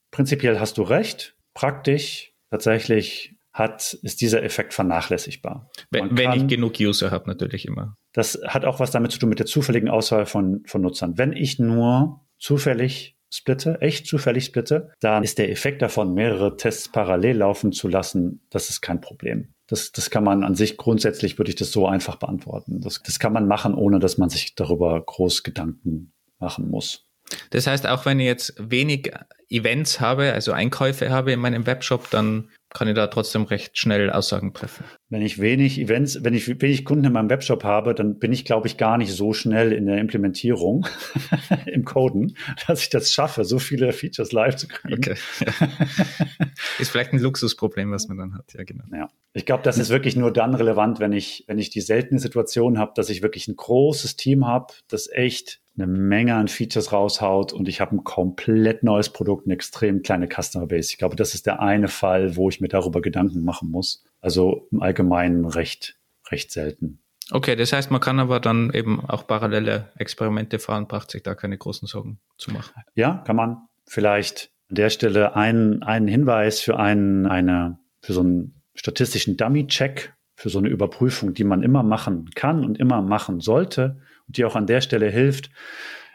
Prinzipiell 0.10 0.60
hast 0.60 0.80
du 0.80 0.82
recht. 0.82 1.36
Praktisch 1.54 2.34
tatsächlich 2.50 3.36
hat, 3.54 3.94
ist 4.02 4.22
dieser 4.22 4.42
Effekt 4.42 4.74
vernachlässigbar. 4.74 5.70
Wenn, 5.92 6.16
kann, 6.16 6.38
ich 6.38 6.48
genug 6.48 6.80
User 6.80 7.12
habe, 7.12 7.28
natürlich 7.30 7.68
immer. 7.68 7.96
Das 8.14 8.40
hat 8.48 8.66
auch 8.66 8.80
was 8.80 8.90
damit 8.90 9.12
zu 9.12 9.20
tun 9.20 9.30
mit 9.30 9.38
der 9.38 9.46
zufälligen 9.46 9.90
Auswahl 9.90 10.26
von, 10.26 10.64
von 10.66 10.82
Nutzern. 10.82 11.20
Wenn 11.20 11.34
ich 11.34 11.60
nur 11.60 12.22
zufällig 12.40 13.17
splitte, 13.30 13.82
echt 13.82 14.08
zufällig 14.08 14.46
splitte, 14.46 14.92
dann 15.00 15.24
ist 15.24 15.38
der 15.38 15.50
Effekt 15.50 15.82
davon, 15.82 16.14
mehrere 16.14 16.58
Tests 16.58 16.90
parallel 16.90 17.38
laufen 17.38 17.72
zu 17.72 17.88
lassen, 17.88 18.42
das 18.50 18.70
ist 18.70 18.82
kein 18.82 19.02
Problem. 19.02 19.54
Das, 19.68 19.92
das 19.92 20.10
kann 20.10 20.24
man 20.24 20.44
an 20.44 20.56
sich 20.56 20.78
grundsätzlich, 20.78 21.38
würde 21.38 21.50
ich 21.50 21.58
das 21.58 21.72
so 21.72 21.88
einfach 21.88 22.16
beantworten. 22.16 22.80
Das, 22.80 23.02
das 23.04 23.20
kann 23.20 23.34
man 23.34 23.48
machen, 23.48 23.74
ohne 23.74 24.00
dass 24.00 24.18
man 24.18 24.30
sich 24.30 24.56
darüber 24.56 25.02
groß 25.02 25.44
Gedanken 25.44 26.14
machen 26.40 26.70
muss. 26.70 27.06
Das 27.50 27.68
heißt, 27.68 27.88
auch 27.88 28.06
wenn 28.06 28.22
ich 28.22 28.26
jetzt 28.26 28.56
wenig 28.58 29.12
Events 29.50 30.00
habe, 30.00 30.32
also 30.32 30.54
Einkäufe 30.54 31.10
habe 31.10 31.34
in 31.34 31.42
meinem 31.42 31.66
Webshop, 31.66 32.10
dann 32.10 32.50
kann 32.70 32.88
ich 32.88 32.96
da 32.96 33.08
trotzdem 33.08 33.44
recht 33.44 33.78
schnell 33.78 34.10
Aussagen 34.10 34.54
treffen. 34.54 34.84
Wenn 35.10 35.22
ich 35.22 35.40
wenig 35.40 35.80
Events, 35.80 36.24
wenn 36.24 36.34
ich 36.34 36.48
wenig 36.48 36.84
Kunden 36.84 37.06
in 37.06 37.14
meinem 37.14 37.30
Webshop 37.30 37.64
habe, 37.64 37.96
dann 37.96 38.20
bin 38.20 38.34
ich, 38.34 38.44
glaube 38.44 38.68
ich, 38.68 38.78
gar 38.78 38.98
nicht 38.98 39.14
so 39.14 39.34
schnell 39.34 39.72
in 39.72 39.86
der 39.86 40.00
Implementierung 40.00 40.86
im 41.66 41.86
Coden, 41.86 42.36
dass 42.68 42.82
ich 42.82 42.90
das 42.90 43.14
schaffe, 43.14 43.46
so 43.46 43.60
viele 43.60 43.94
Features 43.94 44.32
live 44.34 44.58
zu 44.58 44.68
kriegen. 44.68 44.96
Okay. 44.96 45.16
Ist 46.80 46.92
vielleicht 46.92 47.14
ein 47.14 47.20
Luxusproblem, 47.20 47.92
was 47.92 48.08
man 48.08 48.18
dann 48.18 48.34
hat, 48.36 48.54
ja, 48.54 48.64
genau. 48.64 48.84
Ja. 48.94 49.10
Ich 49.34 49.46
glaube, 49.46 49.64
das 49.64 49.78
ist 49.78 49.90
wirklich 49.90 50.16
nur 50.16 50.34
dann 50.34 50.56
relevant, 50.56 51.00
wenn 51.00 51.14
ich, 51.14 51.44
wenn 51.48 51.60
ich 51.60 51.70
die 51.70 51.82
seltene 51.82 52.20
Situation 52.20 52.80
habe, 52.80 52.94
dass 52.96 53.10
ich 53.10 53.22
wirklich 53.22 53.48
ein 53.48 53.56
großes 53.56 54.16
Team 54.16 54.48
habe, 54.48 54.74
das 54.88 55.10
echt 55.12 55.62
eine 55.78 55.88
Menge 55.88 56.36
an 56.36 56.48
Features 56.48 56.92
raushaut 56.92 57.54
und 57.54 57.68
ich 57.68 57.80
habe 57.82 57.96
ein 57.96 58.04
komplett 58.04 58.84
neues 58.84 59.10
Produkt, 59.10 59.46
eine 59.46 59.54
extrem 59.54 60.02
kleine 60.02 60.28
Customer 60.28 60.66
Base. 60.66 60.92
Ich 60.92 60.98
glaube, 60.98 61.16
das 61.16 61.34
ist 61.34 61.46
der 61.46 61.62
eine 61.62 61.88
Fall, 61.88 62.36
wo 62.36 62.50
ich 62.50 62.60
mir 62.60 62.68
darüber 62.68 63.02
Gedanken 63.02 63.44
machen 63.44 63.70
muss. 63.70 64.04
Also 64.20 64.68
im 64.72 64.82
Allgemeinen 64.82 65.46
recht, 65.46 65.98
recht 66.32 66.52
selten. 66.52 67.00
Okay, 67.32 67.56
das 67.56 67.74
heißt, 67.74 67.92
man 67.92 68.02
kann 68.02 68.20
aber 68.20 68.40
dann 68.40 68.72
eben 68.74 69.02
auch 69.02 69.28
parallele 69.28 69.92
Experimente 69.98 70.60
fahren, 70.60 70.88
braucht 70.88 71.12
sich 71.12 71.24
da 71.24 71.36
keine 71.36 71.58
großen 71.58 71.88
Sorgen 71.88 72.20
zu 72.38 72.52
machen. 72.52 72.84
Ja, 72.96 73.24
kann 73.26 73.36
man. 73.36 73.58
Vielleicht 73.86 74.52
an 74.70 74.76
der 74.76 74.90
Stelle 74.90 75.36
einen, 75.36 75.84
einen 75.84 76.08
Hinweis 76.08 76.60
für 76.60 76.78
einen, 76.80 77.26
eine, 77.26 77.80
für 78.02 78.14
so 78.14 78.22
einen 78.22 78.62
statistischen 78.76 79.38
Dummy-Check, 79.38 80.14
für 80.36 80.50
so 80.50 80.60
eine 80.60 80.70
Überprüfung, 80.70 81.34
die 81.34 81.44
man 81.44 81.64
immer 81.64 81.84
machen 81.84 82.30
kann 82.36 82.64
und 82.64 82.78
immer 82.80 83.02
machen 83.02 83.40
sollte 83.40 84.00
die 84.28 84.46
auch 84.46 84.56
an 84.56 84.68
der 84.68 84.82
Stelle 84.82 85.10
hilft. 85.10 85.50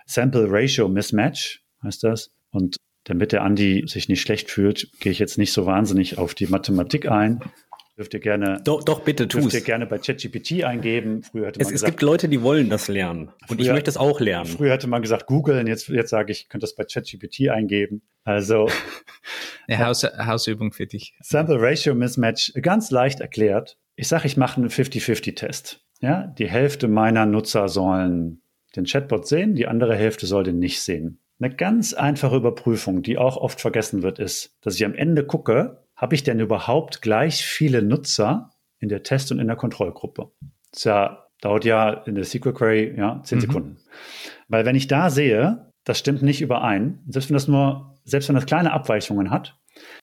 Sample 0.07 0.47
Ratio 0.49 0.89
Mismatch 0.89 1.63
heißt 1.83 2.05
das. 2.05 2.31
Und 2.51 2.77
damit 3.05 3.33
der 3.33 3.43
Andi 3.43 3.85
sich 3.87 4.09
nicht 4.09 4.21
schlecht 4.21 4.51
fühlt, 4.51 4.89
gehe 5.01 5.13
ich 5.13 5.19
jetzt 5.19 5.39
nicht 5.39 5.53
so 5.53 5.67
wahnsinnig 5.67 6.19
auf 6.19 6.35
die 6.35 6.47
Mathematik 6.47 7.11
ein. 7.11 7.41
Dürft 7.97 8.15
ihr 8.15 8.21
gerne, 8.21 8.61
doch, 8.65 8.83
doch 8.83 9.01
bitte 9.01 9.29
tu's. 9.29 9.43
Dürft 9.43 9.55
ihr 9.55 9.61
gerne 9.61 9.87
bei 9.87 9.99
ChatGPT 9.99 10.65
eingeben. 10.65 11.23
Früher 11.23 11.49
hätte 11.49 11.59
man 11.59 11.67
es, 11.67 11.73
gesagt, 11.73 11.89
es 11.89 11.93
gibt 11.93 12.03
Leute, 12.03 12.29
die 12.29 12.41
wollen 12.41 12.71
das 12.71 12.89
lernen. 12.89 13.29
Und 13.49 13.59
früher, 13.59 13.61
ich 13.61 13.73
möchte 13.73 13.91
es 13.91 13.99
auch 13.99 14.19
lernen. 14.19 14.47
Früher 14.47 14.73
hätte 14.73 14.87
man 14.87 15.03
gesagt, 15.03 15.27
googeln. 15.27 15.67
Jetzt, 15.67 15.89
jetzt 15.89 16.09
sage 16.09 16.33
ich, 16.33 16.49
könnt 16.49 16.63
das 16.63 16.75
bei 16.75 16.85
ChatGPT 16.85 17.51
eingeben. 17.51 18.03
Also. 18.25 18.69
Eine 19.69 19.85
Haus, 19.85 20.05
Hausübung 20.05 20.73
für 20.73 20.87
dich. 20.87 21.15
Sample 21.21 21.61
Ratio 21.61 21.95
Mismatch, 21.95 22.53
ganz 22.63 22.91
leicht 22.91 23.21
erklärt. 23.21 23.77
Ich 23.95 24.09
sage, 24.09 24.27
ich 24.27 24.39
mache 24.39 24.57
einen 24.57 24.71
50-50-Test. 24.71 25.85
Ja, 26.03 26.27
die 26.27 26.51
Hälfte 26.51 26.89
meiner 26.89 27.27
Nutzer 27.27 27.69
sollen 27.69 28.43
den 28.75 28.85
Chatbot 28.85 29.27
sehen, 29.27 29.55
die 29.55 29.69
andere 29.69 29.95
Hälfte 29.95 30.27
soll 30.27 30.43
den 30.43 30.59
nicht 30.59 30.83
sehen. 30.83 31.21
Eine 31.41 31.55
ganz 31.55 31.95
einfache 31.95 32.37
Überprüfung, 32.37 33.03
die 33.03 33.19
auch 33.19 33.37
oft 33.37 33.61
vergessen 33.61 34.03
wird, 34.03 34.19
ist, 34.19 34.57
dass 34.63 34.75
ich 34.75 34.85
am 34.85 34.95
Ende 34.95 35.25
gucke, 35.25 35.85
habe 35.97 36.15
ich 36.15 36.25
denn 36.25 36.41
überhaupt 36.41 37.03
gleich 37.03 37.45
viele 37.45 37.83
Nutzer 37.83 38.51
in 38.81 38.89
der 38.89 39.05
Test- 39.05 39.31
und 39.31 39.39
in 39.39 39.47
der 39.47 39.57
Kontrollgruppe. 39.57 40.33
Das 40.73 40.85
ja, 40.85 41.27
dauert 41.41 41.65
ja 41.65 41.91
in 41.91 42.17
der 42.17 42.25
SQL 42.25 42.53
Query 42.53 42.95
ja, 42.97 43.23
zehn 43.23 43.39
mhm. 43.39 43.43
Sekunden. 43.43 43.77
Weil 44.49 44.65
wenn 44.65 44.75
ich 44.75 44.89
da 44.89 45.09
sehe, 45.09 45.73
das 45.85 45.99
stimmt 45.99 46.23
nicht 46.23 46.43
überein, 46.43 47.01
selbst 47.09 47.31
wenn 47.31 47.35
das 47.35 47.47
nur, 47.47 47.95
selbst 48.05 48.29
wenn 48.29 48.37
das 48.37 48.47
kleine 48.47 48.73
Abweichungen 48.73 49.31
hat, 49.31 49.57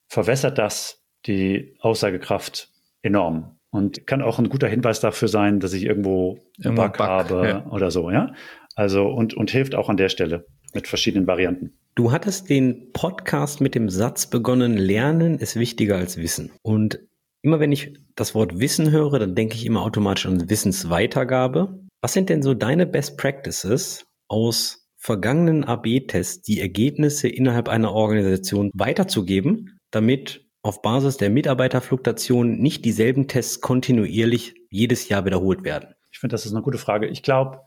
verwässert 0.08 0.58
das 0.58 1.06
die 1.26 1.76
Aussagekraft 1.80 2.72
enorm. 3.02 3.59
Und 3.72 4.08
kann 4.08 4.22
auch 4.22 4.40
ein 4.40 4.50
guter 4.50 4.68
Hinweis 4.68 5.00
dafür 5.00 5.28
sein, 5.28 5.60
dass 5.60 5.74
ich 5.74 5.84
irgendwo 5.84 6.40
einen 6.64 6.76
Bug, 6.76 6.98
Bug, 6.98 7.00
habe 7.00 7.48
ja. 7.48 7.66
oder 7.68 7.92
so, 7.92 8.10
ja. 8.10 8.34
Also 8.76 9.08
und, 9.08 9.36
und 9.36 9.52
hilft 9.52 9.76
auch 9.76 9.90
an 9.90 9.98
der 9.98 10.10
Stelle 10.10 10.46
mit 10.74 10.88
verschiedenen 10.88 11.28
Varianten. 11.28 11.74
Du 11.96 12.12
hattest 12.12 12.50
den 12.50 12.92
Podcast 12.94 13.62
mit 13.62 13.76
dem 13.76 13.90
Satz 13.90 14.28
begonnen, 14.28 14.78
Lernen 14.78 15.38
ist 15.38 15.56
wichtiger 15.56 15.98
als 15.98 16.18
Wissen. 16.18 16.52
Und 16.62 17.00
immer 17.42 17.60
wenn 17.60 17.72
ich 17.72 17.94
das 18.16 18.34
Wort 18.36 18.60
Wissen 18.60 18.92
höre, 18.92 19.20
dann 19.20 19.36
denke 19.36 19.56
ich 19.56 19.66
immer 19.66 19.84
automatisch 19.84 20.26
an 20.26 20.50
Wissensweitergabe. 20.50 21.80
Was 22.02 22.14
sind 22.14 22.30
denn 22.30 22.42
so 22.42 22.54
deine 22.54 22.86
Best 22.88 23.18
Practices 23.18 24.06
aus 24.30 24.88
vergangenen 24.98 25.64
AB-Tests, 25.64 26.42
die 26.42 26.60
Ergebnisse 26.60 27.28
innerhalb 27.28 27.70
einer 27.70 27.94
Organisation 27.94 28.70
weiterzugeben, 28.74 29.80
damit 29.92 30.49
auf 30.62 30.82
Basis 30.82 31.18
der 31.18 31.30
Mitarbeiterfluktuation 31.30 32.60
nicht 32.60 32.86
dieselben 32.86 33.28
Tests 33.28 33.62
kontinuierlich 33.62 34.56
jedes 34.70 35.10
Jahr 35.10 35.26
wiederholt 35.26 35.64
werden? 35.64 35.96
Ich 36.12 36.20
finde, 36.20 36.34
das 36.34 36.46
ist 36.46 36.54
eine 36.54 36.62
gute 36.62 36.78
Frage. 36.78 37.08
Ich 37.08 37.24
glaube, 37.24 37.62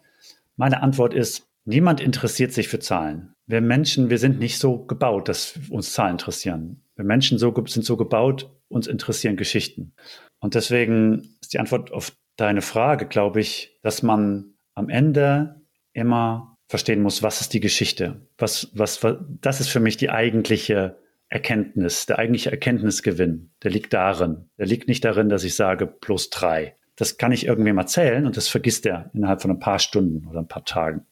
meine 0.56 0.82
Antwort 0.82 1.14
ist, 1.14 1.48
niemand 1.64 2.00
interessiert 2.00 2.52
sich 2.52 2.68
für 2.68 2.78
Zahlen. 2.78 3.34
Wir 3.46 3.60
Menschen, 3.60 4.10
wir 4.10 4.18
sind 4.18 4.38
nicht 4.38 4.58
so 4.58 4.84
gebaut, 4.84 5.28
dass 5.28 5.58
uns 5.70 5.92
Zahlen 5.92 6.12
interessieren. 6.12 6.82
Wir 6.96 7.04
Menschen 7.04 7.38
so, 7.38 7.54
sind 7.66 7.84
so 7.84 7.96
gebaut, 7.96 8.50
uns 8.68 8.86
interessieren 8.86 9.36
Geschichten. 9.36 9.94
Und 10.40 10.54
deswegen 10.54 11.36
ist 11.40 11.52
die 11.52 11.58
Antwort 11.58 11.92
auf 11.92 12.12
deine 12.36 12.62
Frage, 12.62 13.06
glaube 13.06 13.40
ich, 13.40 13.78
dass 13.82 14.02
man 14.02 14.54
am 14.74 14.88
Ende 14.88 15.62
immer 15.92 16.56
verstehen 16.68 17.02
muss, 17.02 17.22
was 17.22 17.40
ist 17.40 17.52
die 17.52 17.60
Geschichte? 17.60 18.26
Was, 18.38 18.70
was, 18.74 19.02
was, 19.02 19.16
das 19.40 19.60
ist 19.60 19.68
für 19.68 19.80
mich 19.80 19.98
die 19.98 20.10
eigentliche 20.10 21.01
Erkenntnis, 21.32 22.04
der 22.04 22.18
eigentliche 22.18 22.50
Erkenntnisgewinn, 22.50 23.50
der 23.62 23.70
liegt 23.70 23.94
darin. 23.94 24.50
Der 24.58 24.66
liegt 24.66 24.86
nicht 24.86 25.02
darin, 25.04 25.30
dass 25.30 25.44
ich 25.44 25.54
sage 25.54 25.86
plus 25.86 26.28
drei. 26.28 26.76
Das 26.96 27.16
kann 27.16 27.32
ich 27.32 27.46
irgendwem 27.46 27.78
erzählen 27.78 28.26
und 28.26 28.36
das 28.36 28.48
vergisst 28.48 28.84
er 28.84 29.10
innerhalb 29.14 29.40
von 29.40 29.50
ein 29.50 29.58
paar 29.58 29.78
Stunden 29.78 30.26
oder 30.28 30.40
ein 30.40 30.48
paar 30.48 30.66
Tagen. 30.66 31.06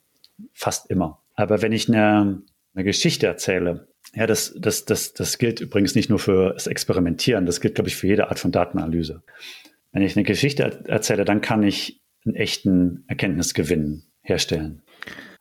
Fast 0.53 0.91
immer. 0.91 1.23
Aber 1.33 1.63
wenn 1.63 1.71
ich 1.71 1.89
eine, 1.89 2.43
eine 2.75 2.83
Geschichte 2.83 3.25
erzähle, 3.25 3.87
ja, 4.13 4.27
das, 4.27 4.53
das, 4.59 4.85
das, 4.85 5.13
das 5.13 5.39
gilt 5.39 5.59
übrigens 5.59 5.95
nicht 5.95 6.09
nur 6.09 6.19
für 6.19 6.53
das 6.53 6.67
Experimentieren, 6.67 7.47
das 7.47 7.59
gilt, 7.59 7.75
glaube 7.75 7.89
ich, 7.89 7.95
für 7.95 8.07
jede 8.07 8.29
Art 8.29 8.37
von 8.37 8.51
Datenanalyse. 8.51 9.23
Wenn 9.91 10.03
ich 10.03 10.15
eine 10.15 10.23
Geschichte 10.23 10.83
erzähle, 10.87 11.25
dann 11.25 11.41
kann 11.41 11.63
ich 11.63 12.01
einen 12.25 12.35
echten 12.35 13.05
Erkenntnisgewinn 13.07 14.03
herstellen. 14.21 14.83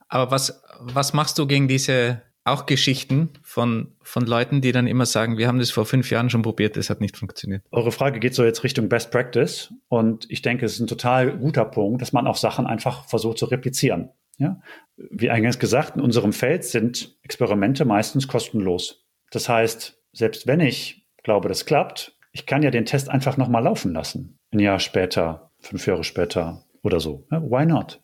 Aber 0.09 0.31
was, 0.31 0.62
was 0.81 1.12
machst 1.12 1.39
du 1.39 1.47
gegen 1.47 1.68
diese 1.68 2.22
auch 2.45 2.66
Geschichten 2.66 3.30
von, 3.43 3.97
von 4.03 4.24
Leuten, 4.24 4.61
die 4.61 4.72
dann 4.72 4.86
immer 4.86 5.07
sagen, 5.07 5.36
wir 5.36 5.47
haben 5.47 5.59
das 5.59 5.70
vor 5.70 5.84
fünf 5.84 6.11
Jahren 6.11 6.30
schon 6.30 6.43
probiert, 6.43 6.76
das 6.76 6.91
hat 6.91 7.01
nicht 7.01 7.16
funktioniert. 7.16 7.62
Eure 7.70 7.93
Frage 7.93 8.18
geht 8.18 8.34
so 8.34 8.45
jetzt 8.45 8.64
Richtung 8.64 8.88
Best 8.88 9.11
Practice 9.11 9.72
und 9.88 10.26
ich 10.30 10.43
denke, 10.43 10.64
es 10.64 10.74
ist 10.74 10.80
ein 10.80 10.86
total 10.86 11.36
guter 11.36 11.64
Punkt, 11.64 12.01
dass 12.01 12.12
man 12.12 12.26
auch 12.26 12.36
Sachen 12.36 12.66
einfach 12.66 13.07
versucht 13.09 13.38
zu 13.38 13.47
replizieren. 13.47 14.11
Ja? 14.38 14.61
Wie 14.97 15.30
eingangs 15.30 15.59
gesagt, 15.59 15.97
in 15.97 16.03
unserem 16.03 16.32
Feld 16.32 16.64
sind 16.64 17.18
Experimente 17.22 17.84
meistens 17.84 18.26
kostenlos. 18.26 19.05
Das 19.30 19.49
heißt, 19.49 19.99
selbst 20.12 20.47
wenn 20.47 20.61
ich 20.61 21.07
glaube, 21.22 21.49
das 21.49 21.66
klappt, 21.66 22.16
ich 22.32 22.47
kann 22.47 22.62
ja 22.62 22.70
den 22.70 22.86
Test 22.86 23.09
einfach 23.09 23.36
nochmal 23.36 23.62
laufen 23.62 23.93
lassen. 23.93 24.38
Ein 24.53 24.61
Jahr 24.61 24.80
später, 24.80 25.51
fünf 25.59 25.86
Jahre 25.86 26.05
später 26.05 26.64
oder 26.82 27.01
so. 27.01 27.26
Ja, 27.30 27.43
why 27.43 27.66
not? 27.66 28.03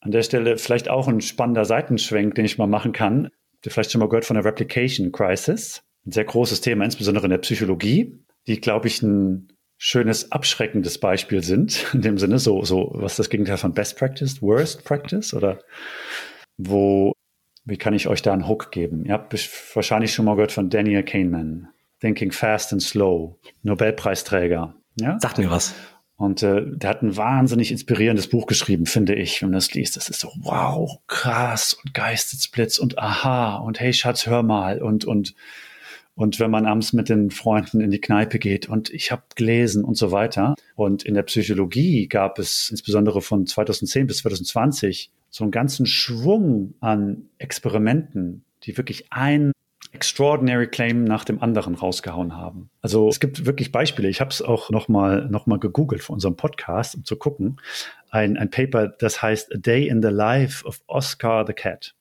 An 0.00 0.10
der 0.10 0.22
Stelle 0.22 0.58
vielleicht 0.58 0.88
auch 0.88 1.06
ein 1.06 1.20
spannender 1.20 1.64
Seitenschwenk, 1.64 2.34
den 2.34 2.44
ich 2.44 2.58
mal 2.58 2.66
machen 2.66 2.92
kann. 2.92 3.30
Habt 3.62 3.68
ihr 3.68 3.74
vielleicht 3.74 3.92
schon 3.92 4.00
mal 4.00 4.08
gehört 4.08 4.24
von 4.24 4.34
der 4.34 4.44
Replication 4.44 5.12
Crisis? 5.12 5.84
Ein 6.04 6.10
sehr 6.10 6.24
großes 6.24 6.62
Thema, 6.62 6.84
insbesondere 6.84 7.26
in 7.26 7.30
der 7.30 7.38
Psychologie, 7.38 8.18
die, 8.48 8.60
glaube 8.60 8.88
ich, 8.88 9.02
ein 9.02 9.52
schönes, 9.78 10.32
abschreckendes 10.32 10.98
Beispiel 10.98 11.44
sind. 11.44 11.86
In 11.94 12.02
dem 12.02 12.18
Sinne, 12.18 12.40
so, 12.40 12.64
so, 12.64 12.90
was 12.94 13.12
ist 13.12 13.18
das 13.20 13.30
Gegenteil 13.30 13.58
von 13.58 13.72
Best 13.72 13.96
Practice, 13.96 14.42
Worst 14.42 14.82
Practice 14.82 15.32
oder 15.32 15.60
wo, 16.56 17.12
wie 17.64 17.76
kann 17.76 17.94
ich 17.94 18.08
euch 18.08 18.20
da 18.20 18.32
einen 18.32 18.48
Hook 18.48 18.72
geben? 18.72 19.04
Ihr 19.04 19.12
habt 19.12 19.32
wahrscheinlich 19.76 20.12
schon 20.12 20.24
mal 20.24 20.34
gehört 20.34 20.50
von 20.50 20.68
Daniel 20.68 21.04
Kahneman. 21.04 21.68
Thinking 22.00 22.32
Fast 22.32 22.72
and 22.72 22.82
Slow, 22.82 23.38
Nobelpreisträger. 23.62 24.74
Ja? 24.96 25.20
Sagt 25.20 25.38
mir 25.38 25.52
was. 25.52 25.72
Und 26.22 26.40
äh, 26.44 26.62
der 26.64 26.90
hat 26.90 27.02
ein 27.02 27.16
wahnsinnig 27.16 27.72
inspirierendes 27.72 28.28
Buch 28.28 28.46
geschrieben, 28.46 28.86
finde 28.86 29.16
ich, 29.16 29.42
wenn 29.42 29.48
man 29.48 29.56
das 29.56 29.74
liest. 29.74 29.96
Das 29.96 30.08
ist 30.08 30.20
so, 30.20 30.30
wow, 30.36 31.00
krass 31.08 31.74
und 31.74 31.94
Geistesblitz 31.94 32.78
und 32.78 32.96
aha 32.96 33.56
und 33.56 33.80
hey 33.80 33.92
Schatz, 33.92 34.24
hör 34.28 34.44
mal 34.44 34.80
und 34.80 35.04
und 35.04 35.34
und 36.14 36.38
wenn 36.38 36.52
man 36.52 36.64
abends 36.64 36.92
mit 36.92 37.08
den 37.08 37.32
Freunden 37.32 37.80
in 37.80 37.90
die 37.90 38.00
Kneipe 38.00 38.38
geht 38.38 38.68
und 38.68 38.88
ich 38.90 39.10
habe 39.10 39.22
gelesen 39.34 39.82
und 39.82 39.96
so 39.96 40.12
weiter. 40.12 40.54
Und 40.76 41.02
in 41.02 41.14
der 41.14 41.24
Psychologie 41.24 42.06
gab 42.06 42.38
es 42.38 42.70
insbesondere 42.70 43.20
von 43.20 43.44
2010 43.44 44.06
bis 44.06 44.18
2020 44.18 45.10
so 45.28 45.42
einen 45.42 45.50
ganzen 45.50 45.86
Schwung 45.86 46.74
an 46.78 47.30
Experimenten, 47.38 48.44
die 48.62 48.76
wirklich 48.76 49.06
ein 49.10 49.50
extraordinary 49.92 50.66
Claim 50.66 51.04
nach 51.04 51.24
dem 51.24 51.42
anderen 51.42 51.74
rausgehauen 51.74 52.36
haben. 52.36 52.70
Also 52.80 53.08
es 53.08 53.20
gibt 53.20 53.46
wirklich 53.46 53.72
Beispiele. 53.72 54.08
Ich 54.08 54.20
habe 54.20 54.30
es 54.30 54.42
auch 54.42 54.70
nochmal 54.70 55.28
noch 55.28 55.46
mal 55.46 55.58
gegoogelt 55.58 56.02
für 56.02 56.12
unseren 56.12 56.36
Podcast, 56.36 56.94
um 56.94 57.04
zu 57.04 57.16
gucken. 57.16 57.60
Ein, 58.10 58.36
ein 58.36 58.50
Paper, 58.50 58.88
das 58.88 59.22
heißt 59.22 59.54
A 59.54 59.58
Day 59.58 59.88
in 59.88 60.02
the 60.02 60.08
Life 60.08 60.66
of 60.66 60.80
Oscar 60.86 61.46
the 61.46 61.52
Cat. 61.52 61.94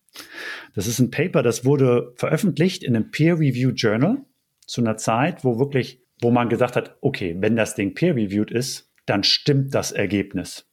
Das 0.73 0.87
ist 0.87 0.99
ein 0.99 1.11
Paper, 1.11 1.43
das 1.43 1.63
wurde 1.63 2.13
veröffentlicht 2.15 2.83
in 2.83 2.95
einem 2.95 3.11
Peer-Reviewed 3.11 3.79
Journal 3.79 4.17
zu 4.71 4.81
einer 4.81 4.97
Zeit, 4.97 5.43
wo 5.43 5.59
wirklich, 5.59 6.01
wo 6.21 6.31
man 6.31 6.47
gesagt 6.47 6.77
hat, 6.77 6.97
okay, 7.01 7.35
wenn 7.39 7.57
das 7.57 7.75
Ding 7.75 7.93
peer-reviewed 7.93 8.51
ist, 8.51 8.89
dann 9.05 9.23
stimmt 9.23 9.75
das 9.75 9.91
Ergebnis. 9.91 10.69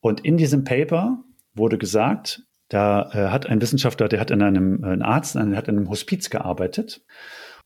Und 0.00 0.20
in 0.24 0.36
diesem 0.36 0.64
Paper 0.64 1.24
wurde 1.54 1.78
gesagt, 1.78 2.42
da 2.68 3.10
äh, 3.12 3.30
hat 3.30 3.46
ein 3.46 3.60
Wissenschaftler, 3.60 4.08
der 4.08 4.20
hat 4.20 4.30
in 4.30 4.42
einem, 4.42 4.82
äh, 4.82 4.88
ein 4.88 5.02
Arzt, 5.02 5.34
der 5.34 5.56
hat 5.56 5.68
in 5.68 5.76
einem 5.76 5.90
Hospiz 5.90 6.30
gearbeitet 6.30 7.02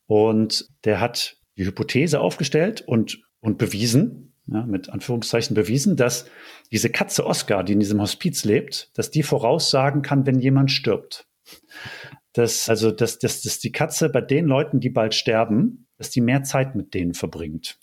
und 0.06 0.68
der 0.84 1.00
hat 1.00 1.36
die 1.56 1.66
Hypothese 1.66 2.20
aufgestellt 2.20 2.82
und, 2.86 3.20
und 3.40 3.58
bewiesen, 3.58 4.34
ja, 4.46 4.64
mit 4.64 4.88
Anführungszeichen 4.88 5.54
bewiesen, 5.54 5.96
dass 5.96 6.26
diese 6.72 6.90
Katze 6.90 7.26
Oscar, 7.26 7.64
die 7.64 7.74
in 7.74 7.80
diesem 7.80 8.00
Hospiz 8.00 8.44
lebt, 8.44 8.90
dass 8.94 9.10
die 9.10 9.22
voraussagen 9.22 10.02
kann, 10.02 10.26
wenn 10.26 10.40
jemand 10.40 10.70
stirbt. 10.70 11.26
Dass, 12.32 12.68
also, 12.68 12.90
dass, 12.90 13.18
dass, 13.18 13.42
dass 13.42 13.58
die 13.58 13.72
Katze 13.72 14.08
bei 14.08 14.20
den 14.20 14.46
Leuten, 14.46 14.80
die 14.80 14.90
bald 14.90 15.14
sterben, 15.14 15.86
dass 15.96 16.10
die 16.10 16.20
mehr 16.20 16.44
Zeit 16.44 16.74
mit 16.76 16.94
denen 16.94 17.14
verbringt. 17.14 17.78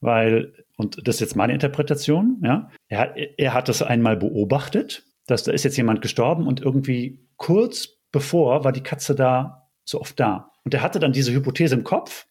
Weil, 0.00 0.54
und 0.76 1.06
das 1.06 1.16
ist 1.16 1.20
jetzt 1.20 1.36
meine 1.36 1.52
Interpretation, 1.52 2.40
ja, 2.42 2.70
er, 2.88 3.16
er 3.38 3.54
hat 3.54 3.68
das 3.68 3.82
einmal 3.82 4.16
beobachtet 4.16 5.07
dass 5.28 5.44
da 5.44 5.52
ist 5.52 5.62
jetzt 5.62 5.76
jemand 5.76 6.02
gestorben 6.02 6.46
und 6.46 6.60
irgendwie 6.60 7.24
kurz 7.36 7.98
bevor 8.10 8.64
war 8.64 8.72
die 8.72 8.82
Katze 8.82 9.14
da 9.14 9.68
so 9.84 10.00
oft 10.00 10.18
da. 10.18 10.50
Und 10.64 10.74
er 10.74 10.82
hatte 10.82 10.98
dann 10.98 11.12
diese 11.12 11.32
Hypothese 11.32 11.74
im 11.74 11.84
Kopf 11.84 12.26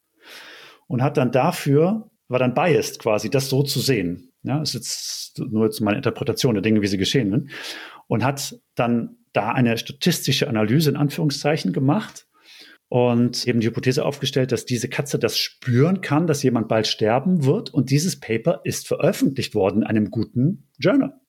und 0.88 1.02
hat 1.02 1.18
dann 1.18 1.32
dafür, 1.32 2.10
war 2.28 2.40
dann 2.40 2.54
biased 2.54 3.00
quasi, 3.00 3.30
das 3.30 3.50
so 3.50 3.64
zu 3.64 3.80
sehen. 3.80 4.34
Ja, 4.44 4.62
ist 4.62 4.74
jetzt 4.74 5.40
nur 5.40 5.66
jetzt 5.66 5.80
meine 5.82 5.98
Interpretation 5.98 6.56
der 6.56 6.62
Dinge, 6.62 6.82
wie 6.82 6.88
sie 6.88 6.98
geschehen 6.98 7.32
sind. 7.32 7.52
Und 8.08 8.24
hat 8.24 8.60
dann 8.76 9.18
da 9.34 9.52
eine 9.52 9.78
statistische 9.78 10.48
Analyse 10.48 10.90
in 10.90 10.96
Anführungszeichen 10.96 11.74
gemacht 11.74 12.28
und 12.90 13.46
eben 13.48 13.60
die 13.60 13.68
Hypothese 13.68 14.06
aufgestellt, 14.06 14.52
dass 14.52 14.66
diese 14.66 14.88
Katze 14.88 15.20
das 15.20 15.38
spüren 15.38 16.02
kann, 16.02 16.26
dass 16.26 16.42
jemand 16.42 16.70
bald 16.70 16.88
sterben 16.88 17.44
wird. 17.44 17.74
Und 17.74 17.92
dieses 17.92 18.20
Paper 18.20 18.62
ist 18.64 18.88
veröffentlicht 18.88 19.56
worden 19.56 19.82
in 19.82 19.88
einem 19.88 20.10
guten 20.10 20.70
Journal. 20.80 21.20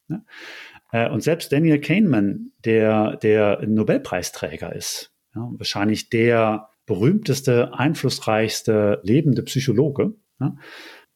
Äh, 0.93 1.09
und 1.11 1.22
selbst 1.22 1.53
Daniel 1.53 1.80
Kahneman, 1.80 2.53
der 2.64 3.16
der 3.16 3.61
Nobelpreisträger 3.66 4.74
ist, 4.74 5.12
ja, 5.34 5.49
wahrscheinlich 5.53 6.11
der 6.11 6.68
berühmteste, 6.86 7.74
einflussreichste 7.74 9.01
lebende 9.03 9.43
Psychologe, 9.43 10.14
ja, 10.41 10.57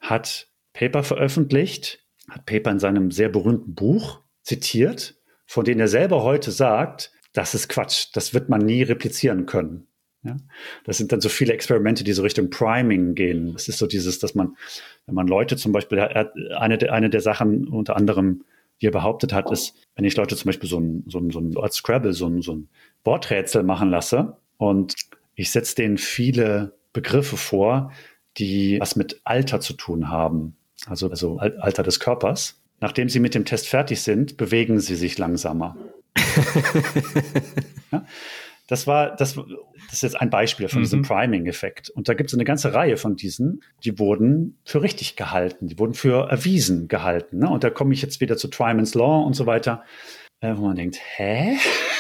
hat 0.01 0.49
Paper 0.73 1.03
veröffentlicht, 1.03 2.05
hat 2.29 2.47
Paper 2.47 2.71
in 2.71 2.79
seinem 2.79 3.11
sehr 3.11 3.29
berühmten 3.29 3.75
Buch 3.75 4.21
zitiert, 4.43 5.17
von 5.47 5.65
denen 5.65 5.81
er 5.81 5.89
selber 5.89 6.23
heute 6.23 6.51
sagt, 6.51 7.13
das 7.33 7.55
ist 7.55 7.69
Quatsch, 7.69 8.09
das 8.15 8.35
wird 8.35 8.49
man 8.49 8.61
nie 8.61 8.83
replizieren 8.83 9.47
können. 9.47 9.87
Ja, 10.25 10.37
das 10.85 10.99
sind 10.99 11.11
dann 11.11 11.21
so 11.21 11.29
viele 11.29 11.53
Experimente, 11.53 12.05
die 12.05 12.13
so 12.13 12.23
Richtung 12.23 12.49
Priming 12.49 13.17
gehen. 13.17 13.55
Das 13.55 13.67
ist 13.67 13.79
so 13.79 13.89
dieses, 13.89 14.21
dass 14.21 14.37
man, 14.37 14.57
wenn 15.07 15.17
man 15.17 15.27
Leute 15.27 15.57
zum 15.57 15.73
Beispiel, 15.73 15.99
eine, 15.99 16.93
eine 16.93 17.11
der 17.11 17.21
Sachen 17.21 17.67
unter 17.67 17.97
anderem 17.97 18.45
die 18.83 18.89
er 18.89 18.93
behauptet 18.93 19.33
hat, 19.33 19.51
ist, 19.51 19.75
wenn 19.95 20.05
ich 20.05 20.17
Leute 20.17 20.37
zum 20.37 20.49
Beispiel 20.49 20.69
so 20.69 20.79
ein, 20.79 21.05
so 21.07 21.19
ein, 21.19 21.31
so 21.31 21.39
ein 21.39 21.57
als 21.57 21.77
Scrabble, 21.77 22.13
so 22.13 22.27
ein, 22.27 22.43
so 22.43 22.57
ein 22.57 22.69
Worträtsel 23.05 23.63
machen 23.63 23.91
lasse 23.91 24.37
und 24.59 24.95
ich 25.37 25.51
setze 25.51 25.77
denen 25.77 25.99
viele 25.99 26.75
Begriffe 26.93 27.37
vor, 27.37 27.93
die 28.39 28.79
was 28.81 28.97
mit 28.97 29.21
Alter 29.25 29.61
zu 29.61 29.75
tun 29.75 30.09
haben. 30.09 30.57
also, 30.87 31.09
also 31.09 31.39
Alter 31.39 31.83
des 31.83 32.01
Körpers. 32.01 32.59
Nachdem 32.81 33.09
sie 33.09 33.21
mit 33.21 33.37
dem 33.37 33.45
Test 33.45 33.69
fertig 33.69 34.01
sind, 34.01 34.37
bewegen 34.37 34.81
sie 34.81 34.97
sich 34.97 35.17
langsamer. 35.17 35.77
ja? 37.93 38.05
Das 38.73 38.87
war, 38.87 39.15
das, 39.15 39.35
das 39.35 39.93
ist 39.93 40.03
jetzt 40.03 40.19
ein 40.19 40.31
Beispiel 40.31 40.67
von 40.67 40.79
mhm. 40.79 40.85
diesem 40.85 41.03
Priming-Effekt. 41.03 41.91
Und 41.91 42.09
da 42.09 42.15
gibt 42.15 42.31
es 42.31 42.35
eine 42.35 42.45
ganze 42.45 42.73
Reihe 42.73 42.97
von 42.97 43.17
diesen, 43.17 43.63
die 43.85 43.99
wurden 43.99 44.57
für 44.65 44.81
richtig 44.81 45.15
gehalten, 45.15 45.67
die 45.67 45.79
wurden 45.79 45.93
für 45.93 46.31
erwiesen 46.31 46.89
gehalten. 46.89 47.41
Ne? 47.41 47.51
Und 47.51 47.65
da 47.65 47.69
komme 47.69 47.93
ich 47.93 48.01
jetzt 48.01 48.23
wieder 48.23 48.39
zu 48.39 48.49
Tryman's 48.49 48.95
Law 48.95 49.27
und 49.27 49.35
so 49.35 49.45
weiter, 49.45 49.85
äh, 50.41 50.55
wo 50.57 50.63
man 50.63 50.77
denkt, 50.77 50.99
hä? 51.17 51.59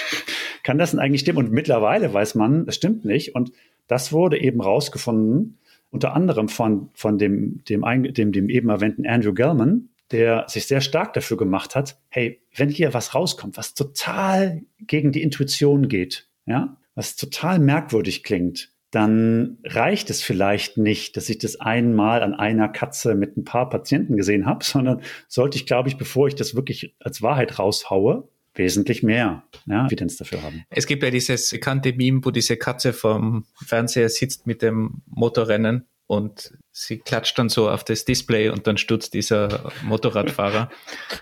Kann 0.62 0.79
das 0.79 0.93
denn 0.93 1.01
eigentlich 1.01 1.20
stimmen? 1.20 1.41
Und 1.41 1.53
mittlerweile 1.53 2.11
weiß 2.11 2.37
man, 2.37 2.64
das 2.64 2.77
stimmt 2.77 3.05
nicht. 3.05 3.35
Und 3.35 3.53
das 3.87 4.11
wurde 4.11 4.41
eben 4.41 4.62
rausgefunden, 4.62 5.59
unter 5.91 6.14
anderem 6.16 6.49
von, 6.49 6.89
von 6.95 7.18
dem, 7.18 7.62
dem, 7.68 7.83
dem, 8.14 8.33
dem 8.33 8.49
eben 8.49 8.70
erwähnten 8.70 9.07
Andrew 9.07 9.35
Gellman, 9.35 9.91
der 10.11 10.47
sich 10.49 10.66
sehr 10.66 10.81
stark 10.81 11.12
dafür 11.12 11.37
gemacht 11.37 11.77
hat, 11.77 11.99
hey, 12.09 12.41
wenn 12.57 12.70
hier 12.70 12.95
was 12.95 13.14
rauskommt, 13.14 13.59
was 13.59 13.75
total 13.75 14.62
gegen 14.81 15.12
die 15.12 15.20
Intuition 15.20 15.89
geht, 15.89 16.31
ja, 16.47 16.76
was 16.95 17.16
total 17.16 17.59
merkwürdig 17.59 18.22
klingt, 18.22 18.72
dann 18.90 19.59
reicht 19.64 20.11
es 20.11 20.22
vielleicht 20.22 20.76
nicht, 20.76 21.16
dass 21.16 21.30
ich 21.30 21.38
das 21.38 21.59
einmal 21.59 22.22
an 22.22 22.34
einer 22.34 22.68
Katze 22.68 23.14
mit 23.14 23.36
ein 23.36 23.45
paar 23.45 23.68
Patienten 23.70 24.16
gesehen 24.16 24.47
habe, 24.47 24.64
sondern 24.64 25.03
sollte 25.28 25.57
ich, 25.57 25.66
glaube 25.66 25.88
ich, 25.88 25.97
bevor 25.97 26.28
ich 26.28 26.34
das 26.34 26.55
wirklich 26.55 26.95
als 27.01 27.22
Wahrheit 27.22 27.59
raushaue, 27.59 28.28
wesentlich 28.55 29.03
mehr 29.03 29.45
ja, 29.66 29.86
Evidenz 29.86 30.18
dafür 30.18 30.43
haben. 30.43 30.64
Es 30.68 30.86
gibt 30.86 31.03
ja 31.03 31.11
dieses 31.11 31.51
bekannte 31.51 31.95
Meme, 31.95 32.20
wo 32.22 32.30
diese 32.30 32.59
Katze 32.59 32.93
vom 32.93 33.47
Fernseher 33.64 34.11
sitzt 34.11 34.47
mit 34.47 34.61
dem 34.61 35.03
Motorrennen 35.07 35.86
und 36.12 36.52
sie 36.72 36.98
klatscht 36.98 37.38
dann 37.38 37.48
so 37.48 37.70
auf 37.70 37.84
das 37.84 38.04
Display 38.04 38.50
und 38.50 38.66
dann 38.66 38.76
stürzt 38.76 39.14
dieser 39.14 39.72
Motorradfahrer. 39.82 40.68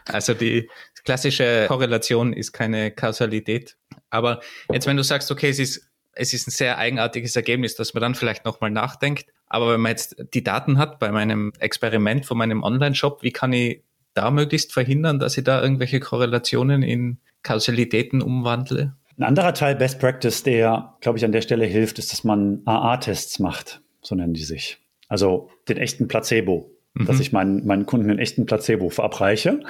Also 0.06 0.34
die 0.34 0.68
klassische 1.04 1.66
Korrelation 1.68 2.32
ist 2.32 2.50
keine 2.52 2.90
Kausalität. 2.90 3.76
Aber 4.10 4.40
jetzt, 4.72 4.88
wenn 4.88 4.96
du 4.96 5.04
sagst, 5.04 5.30
okay, 5.30 5.48
es 5.48 5.60
ist, 5.60 5.88
es 6.10 6.34
ist 6.34 6.48
ein 6.48 6.50
sehr 6.50 6.76
eigenartiges 6.78 7.36
Ergebnis, 7.36 7.76
dass 7.76 7.94
man 7.94 8.00
dann 8.00 8.14
vielleicht 8.16 8.44
nochmal 8.44 8.72
nachdenkt. 8.72 9.26
Aber 9.46 9.72
wenn 9.72 9.80
man 9.80 9.90
jetzt 9.90 10.16
die 10.34 10.42
Daten 10.42 10.76
hat 10.76 10.98
bei 10.98 11.12
meinem 11.12 11.52
Experiment 11.60 12.26
von 12.26 12.36
meinem 12.36 12.64
Online-Shop, 12.64 13.22
wie 13.22 13.30
kann 13.30 13.52
ich 13.52 13.84
da 14.14 14.32
möglichst 14.32 14.72
verhindern, 14.72 15.20
dass 15.20 15.38
ich 15.38 15.44
da 15.44 15.62
irgendwelche 15.62 16.00
Korrelationen 16.00 16.82
in 16.82 17.20
Kausalitäten 17.44 18.22
umwandle? 18.22 18.96
Ein 19.16 19.22
anderer 19.22 19.54
Teil 19.54 19.76
Best 19.76 20.00
Practice, 20.00 20.42
der, 20.42 20.96
glaube 21.00 21.18
ich, 21.18 21.24
an 21.24 21.30
der 21.30 21.42
Stelle 21.42 21.66
hilft, 21.66 22.00
ist, 22.00 22.10
dass 22.10 22.24
man 22.24 22.62
AA-Tests 22.64 23.38
macht 23.38 23.80
so 24.02 24.14
nennen 24.14 24.34
die 24.34 24.44
sich. 24.44 24.78
Also 25.08 25.50
den 25.68 25.76
echten 25.76 26.08
Placebo, 26.08 26.70
mhm. 26.94 27.06
dass 27.06 27.20
ich 27.20 27.32
meinen, 27.32 27.66
meinen 27.66 27.86
Kunden 27.86 28.08
den 28.08 28.18
echten 28.18 28.46
Placebo 28.46 28.90
verabreiche. 28.90 29.60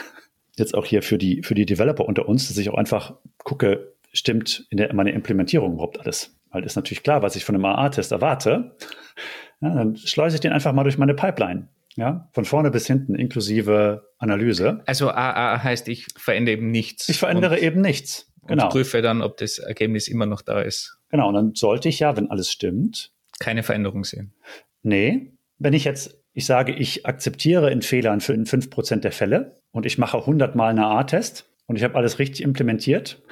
Jetzt 0.56 0.74
auch 0.74 0.84
hier 0.84 1.02
für 1.02 1.18
die, 1.18 1.42
für 1.42 1.54
die 1.54 1.66
Developer 1.66 2.04
unter 2.04 2.28
uns, 2.28 2.48
dass 2.48 2.58
ich 2.58 2.68
auch 2.68 2.74
einfach 2.74 3.14
gucke, 3.38 3.94
stimmt 4.12 4.66
in, 4.70 4.76
der, 4.76 4.90
in 4.90 4.96
meiner 4.96 5.12
Implementierung 5.12 5.74
überhaupt 5.74 6.00
alles? 6.00 6.36
Weil 6.50 6.64
ist 6.64 6.76
natürlich 6.76 7.02
klar, 7.02 7.22
was 7.22 7.36
ich 7.36 7.44
von 7.44 7.54
einem 7.54 7.64
AA-Test 7.64 8.12
erwarte. 8.12 8.76
Ja, 9.60 9.74
dann 9.74 9.96
schleuse 9.96 10.36
ich 10.36 10.40
den 10.40 10.52
einfach 10.52 10.72
mal 10.72 10.82
durch 10.82 10.98
meine 10.98 11.14
Pipeline. 11.14 11.68
Ja, 11.96 12.28
von 12.32 12.44
vorne 12.44 12.70
bis 12.70 12.86
hinten 12.86 13.14
inklusive 13.14 14.08
Analyse. 14.18 14.82
Also 14.86 15.10
AA 15.10 15.62
heißt, 15.62 15.88
ich 15.88 16.06
verändere 16.16 16.54
eben 16.54 16.70
nichts. 16.70 17.08
Ich 17.08 17.18
verändere 17.18 17.58
eben 17.58 17.80
nichts. 17.80 18.32
Genau. 18.46 18.64
Und 18.64 18.70
prüfe 18.70 19.02
dann, 19.02 19.22
ob 19.22 19.36
das 19.36 19.58
Ergebnis 19.58 20.08
immer 20.08 20.26
noch 20.26 20.42
da 20.42 20.60
ist. 20.60 20.98
Genau, 21.10 21.28
und 21.28 21.34
dann 21.34 21.54
sollte 21.54 21.88
ich 21.88 21.98
ja, 21.98 22.16
wenn 22.16 22.30
alles 22.30 22.50
stimmt, 22.50 23.12
keine 23.40 23.64
Veränderung 23.64 24.04
sehen. 24.04 24.32
Nee, 24.82 25.32
wenn 25.58 25.72
ich 25.72 25.84
jetzt, 25.84 26.22
ich 26.32 26.46
sage, 26.46 26.72
ich 26.72 27.06
akzeptiere 27.06 27.72
in 27.72 27.82
Fehlern 27.82 28.20
für 28.20 28.32
in 28.32 28.46
5% 28.46 29.00
der 29.00 29.12
Fälle 29.12 29.60
und 29.72 29.84
ich 29.84 29.98
mache 29.98 30.18
100 30.18 30.54
Mal 30.54 30.68
einen 30.68 30.78
AA-Test 30.78 31.50
und 31.66 31.76
ich 31.76 31.82
habe 31.82 31.96
alles 31.96 32.20
richtig 32.20 32.42
implementiert, 32.42 33.22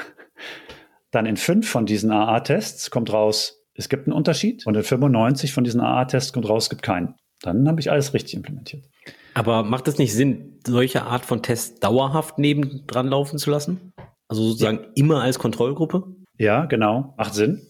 dann 1.13 1.27
in 1.27 1.37
fünf 1.37 1.71
von 1.71 1.87
diesen 1.87 2.11
AA-Tests 2.11 2.91
kommt 2.91 3.13
raus, 3.13 3.65
es 3.75 3.89
gibt 3.89 4.07
einen 4.07 4.17
Unterschied 4.17 4.67
und 4.67 4.75
in 4.75 4.83
95 4.83 5.53
von 5.53 5.63
diesen 5.63 5.81
AA-Tests 5.81 6.33
kommt 6.33 6.49
raus, 6.49 6.65
es 6.65 6.71
gibt 6.71 6.83
keinen. 6.83 7.15
Dann 7.41 7.69
habe 7.69 7.81
ich 7.81 7.91
alles 7.91 8.15
richtig 8.15 8.35
implementiert. 8.35 8.85
Aber 9.35 9.63
macht 9.63 9.87
es 9.87 9.99
nicht 9.99 10.13
Sinn, 10.13 10.59
solche 10.67 11.05
Art 11.05 11.25
von 11.25 11.43
Tests 11.43 11.79
dauerhaft 11.79 12.39
nebendran 12.39 13.07
laufen 13.07 13.39
zu 13.39 13.51
lassen? 13.51 13.93
Also 14.27 14.43
sozusagen 14.43 14.79
ja. 14.79 14.91
immer 14.97 15.23
als 15.23 15.39
Kontrollgruppe? 15.39 16.05
Ja, 16.37 16.65
genau. 16.65 17.15
Macht 17.17 17.35
Sinn. 17.35 17.69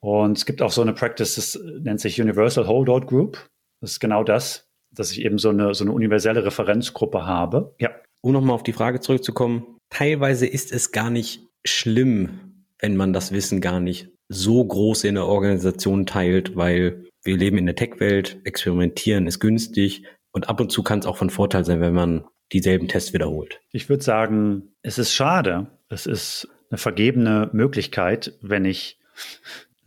Und 0.00 0.38
es 0.38 0.46
gibt 0.46 0.62
auch 0.62 0.70
so 0.70 0.82
eine 0.82 0.92
Practice, 0.92 1.34
das 1.34 1.58
nennt 1.80 2.00
sich 2.00 2.20
Universal 2.20 2.66
Holdout 2.66 3.06
Group. 3.06 3.48
Das 3.80 3.92
ist 3.92 4.00
genau 4.00 4.24
das, 4.24 4.68
dass 4.90 5.10
ich 5.12 5.22
eben 5.22 5.38
so 5.38 5.50
eine, 5.50 5.74
so 5.74 5.84
eine 5.84 5.92
universelle 5.92 6.44
Referenzgruppe 6.44 7.26
habe. 7.26 7.74
Ja. 7.78 7.90
Um 8.20 8.32
nochmal 8.32 8.54
auf 8.54 8.62
die 8.62 8.72
Frage 8.72 9.00
zurückzukommen, 9.00 9.78
teilweise 9.90 10.46
ist 10.46 10.72
es 10.72 10.92
gar 10.92 11.10
nicht 11.10 11.42
schlimm, 11.64 12.64
wenn 12.80 12.96
man 12.96 13.12
das 13.12 13.32
Wissen 13.32 13.60
gar 13.60 13.80
nicht 13.80 14.08
so 14.28 14.64
groß 14.64 15.04
in 15.04 15.14
der 15.14 15.26
Organisation 15.26 16.06
teilt, 16.06 16.56
weil 16.56 17.04
wir 17.24 17.36
leben 17.36 17.58
in 17.58 17.66
der 17.66 17.76
Tech-Welt, 17.76 18.40
experimentieren 18.44 19.26
ist 19.26 19.40
günstig 19.40 20.04
und 20.32 20.48
ab 20.48 20.60
und 20.60 20.70
zu 20.70 20.82
kann 20.82 20.98
es 20.98 21.06
auch 21.06 21.16
von 21.16 21.30
Vorteil 21.30 21.64
sein, 21.64 21.80
wenn 21.80 21.94
man 21.94 22.24
dieselben 22.52 22.88
Tests 22.88 23.12
wiederholt. 23.12 23.60
Ich 23.72 23.88
würde 23.88 24.02
sagen, 24.02 24.72
es 24.82 24.98
ist 24.98 25.12
schade. 25.12 25.66
Es 25.88 26.06
ist 26.06 26.48
eine 26.70 26.78
vergebene 26.78 27.50
Möglichkeit, 27.52 28.34
wenn 28.40 28.64
ich 28.64 28.98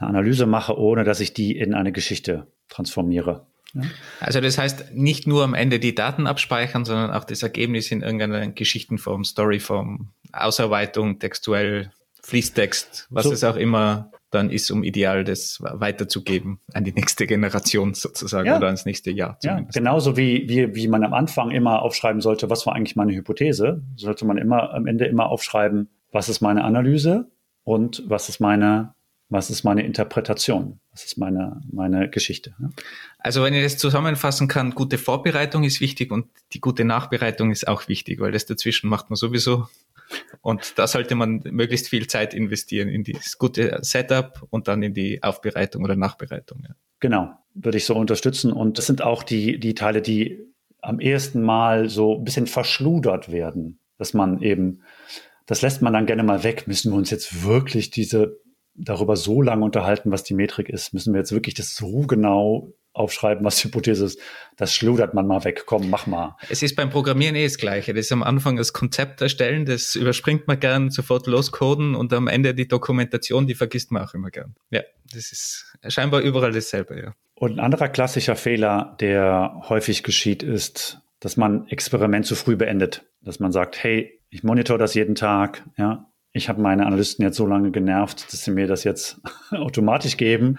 eine 0.02 0.10
Analyse 0.10 0.45
mache, 0.45 0.78
ohne 0.78 1.04
dass 1.04 1.20
ich 1.20 1.34
die 1.34 1.58
in 1.58 1.74
eine 1.74 1.91
Geschichte 1.91 2.47
transformiere. 2.70 3.45
Ja. 3.74 3.84
Also 4.20 4.41
das 4.41 4.58
heißt, 4.58 4.93
nicht 4.93 5.28
nur 5.28 5.43
am 5.43 5.54
Ende 5.54 5.80
die 5.80 5.95
Daten 5.95 6.28
abspeichern, 6.28 6.84
sondern 6.84 7.12
auch 7.12 7.24
das 7.24 7.43
Ergebnis 7.43 7.91
in 7.91 8.02
irgendeiner 8.02 8.47
Geschichtenform, 8.47 9.24
Storyform, 9.24 10.10
Ausarbeitung, 10.34 11.20
textuell, 11.20 11.91
Fließtext, 12.24 13.08
was 13.10 13.26
so. 13.26 13.32
es 13.32 13.43
auch 13.43 13.56
immer 13.56 14.12
dann 14.30 14.49
ist, 14.49 14.72
um 14.72 14.84
ideal 14.84 15.26
das 15.26 15.60
weiterzugeben 15.62 16.60
an 16.74 16.86
die 16.86 16.93
nächste 16.93 17.28
Generation 17.28 17.93
sozusagen 17.93 18.47
ja. 18.47 18.58
oder 18.58 18.68
ans 18.68 18.86
nächste 18.86 19.12
Jahr. 19.12 19.38
Zumindest. 19.39 19.76
Ja, 19.76 19.82
genauso 19.82 20.16
wie, 20.16 20.47
wie, 20.47 20.74
wie 20.74 20.88
man 20.88 21.04
am 21.04 21.14
Anfang 21.14 21.52
immer 21.52 21.82
aufschreiben 21.82 22.22
sollte, 22.22 22.49
was 22.49 22.66
war 22.66 22.74
eigentlich 22.74 22.95
meine 22.95 23.14
Hypothese, 23.14 23.84
sollte 23.97 24.26
man 24.26 24.38
immer 24.38 24.74
am 24.74 24.88
Ende 24.88 25.06
immer 25.06 25.28
aufschreiben, 25.30 25.89
was 26.14 26.30
ist 26.30 26.39
meine 26.39 26.64
Analyse 26.64 27.30
und 27.64 28.04
was 28.08 28.30
ist 28.30 28.39
meine 28.39 28.93
was 29.32 29.50
ist 29.50 29.64
meine 29.64 29.84
Interpretation, 29.84 30.80
was 30.92 31.06
ist 31.06 31.18
meine, 31.18 31.62
meine 31.72 32.10
Geschichte. 32.10 32.54
Also 33.18 33.42
wenn 33.44 33.54
ich 33.54 33.64
das 33.64 33.78
zusammenfassen 33.78 34.50
kann, 34.50 34.76
gute 34.76 34.98
Vorbereitung 34.98 35.64
ist 35.64 35.80
wichtig 35.80 36.12
und 36.12 36.28
die 36.52 36.60
gute 36.60 36.84
Nachbereitung 36.84 37.50
ist 37.50 37.66
auch 37.66 37.88
wichtig, 37.88 38.20
weil 38.20 38.34
das 38.34 38.46
dazwischen 38.46 38.90
macht 38.90 39.10
man 39.10 39.16
sowieso. 39.16 39.68
Und 40.42 40.78
da 40.78 40.86
sollte 40.86 41.16
man 41.16 41.42
möglichst 41.46 41.88
viel 41.88 42.08
Zeit 42.08 42.34
investieren 42.34 42.90
in 42.90 43.06
das 43.06 43.38
gute 43.38 43.80
Setup 43.82 44.46
und 44.50 44.68
dann 44.68 44.84
in 44.84 44.94
die 44.94 45.24
Aufbereitung 45.24 45.86
oder 45.86 45.96
Nachbereitung. 45.96 46.64
Ja. 46.68 46.76
Genau, 47.00 47.32
würde 47.54 47.78
ich 47.78 47.86
so 47.86 47.96
unterstützen. 47.96 48.52
Und 48.52 48.78
das 48.78 48.88
sind 48.88 49.02
auch 49.02 49.24
die, 49.24 49.62
die 49.62 49.76
Teile, 49.76 50.02
die 50.02 50.46
am 50.82 51.00
ersten 51.00 51.42
Mal 51.42 51.88
so 51.88 52.18
ein 52.18 52.26
bisschen 52.26 52.48
verschludert 52.48 53.32
werden, 53.32 53.80
dass 53.98 54.14
man 54.14 54.42
eben, 54.42 54.82
das 55.46 55.62
lässt 55.62 55.82
man 55.82 55.94
dann 55.94 56.06
gerne 56.06 56.24
mal 56.24 56.44
weg. 56.44 56.68
Müssen 56.68 56.92
wir 56.92 56.98
uns 56.98 57.12
jetzt 57.12 57.46
wirklich 57.46 57.92
diese 57.92 58.41
darüber 58.76 59.15
so 59.15 59.41
lange 59.41 59.63
unterhalten, 59.63 60.11
was 60.11 60.24
die 60.24 60.34
Metrik 60.34 60.69
ist. 60.69 60.93
Müssen 60.93 61.13
wir 61.13 61.19
jetzt 61.19 61.32
wirklich 61.32 61.55
das 61.55 61.76
so 61.76 62.01
genau 62.01 62.74
aufschreiben, 62.93 63.45
was 63.45 63.57
die 63.57 63.67
Hypothese 63.67 64.05
ist. 64.05 64.19
Das 64.57 64.74
schludert 64.74 65.13
man 65.13 65.26
mal 65.26 65.43
weg. 65.43 65.63
Komm, 65.65 65.89
mach 65.89 66.07
mal. 66.07 66.36
Es 66.49 66.61
ist 66.61 66.76
beim 66.76 66.89
Programmieren 66.89 67.36
eh 67.36 67.45
das 67.45 67.57
Gleiche. 67.57 67.93
Das 67.93 68.05
ist 68.05 68.11
am 68.11 68.24
Anfang 68.24 68.57
das 68.57 68.74
Konzept 68.74 69.22
erstellen, 69.22 69.65
das 69.65 69.95
überspringt 69.95 70.47
man 70.47 70.59
gern, 70.59 70.89
sofort 70.89 71.28
loscoden 71.28 71.95
und 71.95 72.11
am 72.13 72.28
Ende 72.28 72.53
die 72.53 72.67
Dokumentation, 72.67 73.47
die 73.47 73.55
vergisst 73.55 73.91
man 73.91 74.03
auch 74.03 74.13
immer 74.13 74.30
gern. 74.30 74.55
Ja, 74.72 74.82
das 75.13 75.32
ist 75.32 75.74
scheinbar 75.88 76.22
überall 76.22 76.51
dasselbe, 76.51 76.99
ja. 76.99 77.13
Und 77.36 77.53
ein 77.53 77.59
anderer 77.59 77.89
klassischer 77.89 78.36
Fehler, 78.36 78.95
der 78.99 79.61
häufig 79.67 80.03
geschieht, 80.03 80.43
ist, 80.43 80.99
dass 81.19 81.38
man 81.38 81.67
Experiment 81.67 82.26
zu 82.26 82.36
früh 82.36 82.55
beendet. 82.55 83.05
Dass 83.22 83.39
man 83.39 83.51
sagt, 83.51 83.82
hey, 83.84 84.19
ich 84.30 84.43
monitor 84.43 84.78
das 84.78 84.93
jeden 84.93 85.15
Tag, 85.15 85.63
ja, 85.78 86.11
ich 86.34 86.50
habe 86.50 86.62
meine 86.62 86.86
Analysten 86.86 87.24
jetzt 87.24 87.38
so 87.38 87.46
lange 87.46 87.72
genervt, 87.72 88.32
dass 88.32 88.44
sie 88.44 88.52
mir 88.52 88.68
das 88.68 88.84
jetzt 88.84 89.20
automatisch 89.52 90.18
geben. 90.18 90.58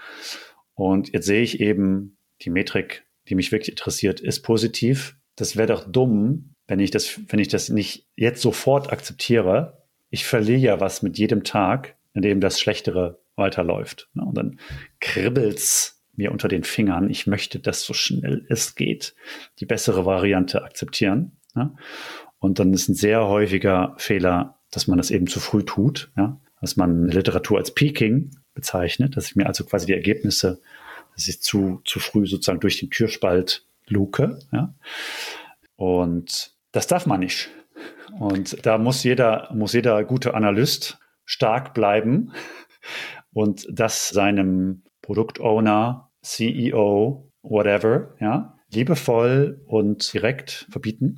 Und 0.75 1.13
jetzt 1.13 1.25
sehe 1.25 1.41
ich 1.41 1.59
eben, 1.59 2.17
die 2.41 2.49
Metrik, 2.49 3.05
die 3.29 3.35
mich 3.35 3.51
wirklich 3.51 3.69
interessiert, 3.69 4.19
ist 4.19 4.41
positiv. 4.41 5.17
Das 5.35 5.55
wäre 5.55 5.67
doch 5.67 5.89
dumm, 5.89 6.55
wenn 6.67 6.79
ich 6.79 6.91
das, 6.91 7.19
wenn 7.27 7.39
ich 7.39 7.47
das 7.47 7.69
nicht 7.69 8.07
jetzt 8.15 8.41
sofort 8.41 8.91
akzeptiere. 8.91 9.83
Ich 10.09 10.25
verliere 10.25 10.59
ja 10.59 10.79
was 10.79 11.01
mit 11.01 11.17
jedem 11.17 11.43
Tag, 11.43 11.95
in 12.13 12.21
dem 12.21 12.39
das 12.39 12.59
Schlechtere 12.59 13.21
weiterläuft. 13.35 14.09
Und 14.13 14.37
dann 14.37 14.59
kribbelt's 14.99 16.03
mir 16.15 16.31
unter 16.31 16.47
den 16.47 16.63
Fingern. 16.63 17.09
Ich 17.09 17.25
möchte, 17.25 17.59
dass 17.59 17.83
so 17.83 17.93
schnell 17.93 18.45
es 18.49 18.75
geht 18.75 19.15
die 19.59 19.65
bessere 19.65 20.05
Variante 20.05 20.63
akzeptieren. 20.63 21.37
Und 22.39 22.59
dann 22.59 22.73
ist 22.73 22.89
ein 22.89 22.95
sehr 22.95 23.27
häufiger 23.27 23.95
Fehler, 23.97 24.59
dass 24.73 24.87
man 24.87 24.97
das 24.97 25.11
eben 25.11 25.27
zu 25.27 25.39
früh 25.39 25.63
tut, 25.63 26.11
ja, 26.17 26.39
dass 26.59 26.77
man 26.77 27.07
Literatur 27.07 27.57
als 27.57 27.73
Peaking 27.73 28.31
bezeichnet, 28.53 29.15
dass 29.15 29.27
ich 29.27 29.35
mir 29.35 29.47
also 29.47 29.63
quasi 29.63 29.85
die 29.85 29.93
Ergebnisse, 29.93 30.61
dass 31.15 31.27
ich 31.27 31.41
zu, 31.41 31.81
zu 31.85 31.99
früh 31.99 32.25
sozusagen 32.25 32.59
durch 32.59 32.79
den 32.79 32.89
Türspalt 32.89 33.65
luke, 33.87 34.39
ja. 34.51 34.73
Und 35.75 36.55
das 36.71 36.87
darf 36.87 37.05
man 37.05 37.19
nicht. 37.19 37.49
Und 38.19 38.65
da 38.65 38.77
muss 38.77 39.03
jeder, 39.03 39.49
muss 39.53 39.73
jeder 39.73 40.03
gute 40.03 40.33
Analyst 40.33 40.99
stark 41.25 41.73
bleiben 41.73 42.31
und 43.33 43.67
das 43.71 44.09
seinem 44.09 44.83
Produktowner, 45.01 46.11
CEO, 46.21 47.29
whatever, 47.41 48.15
ja, 48.19 48.57
liebevoll 48.73 49.61
und 49.65 50.13
direkt 50.13 50.67
verbieten. 50.69 51.17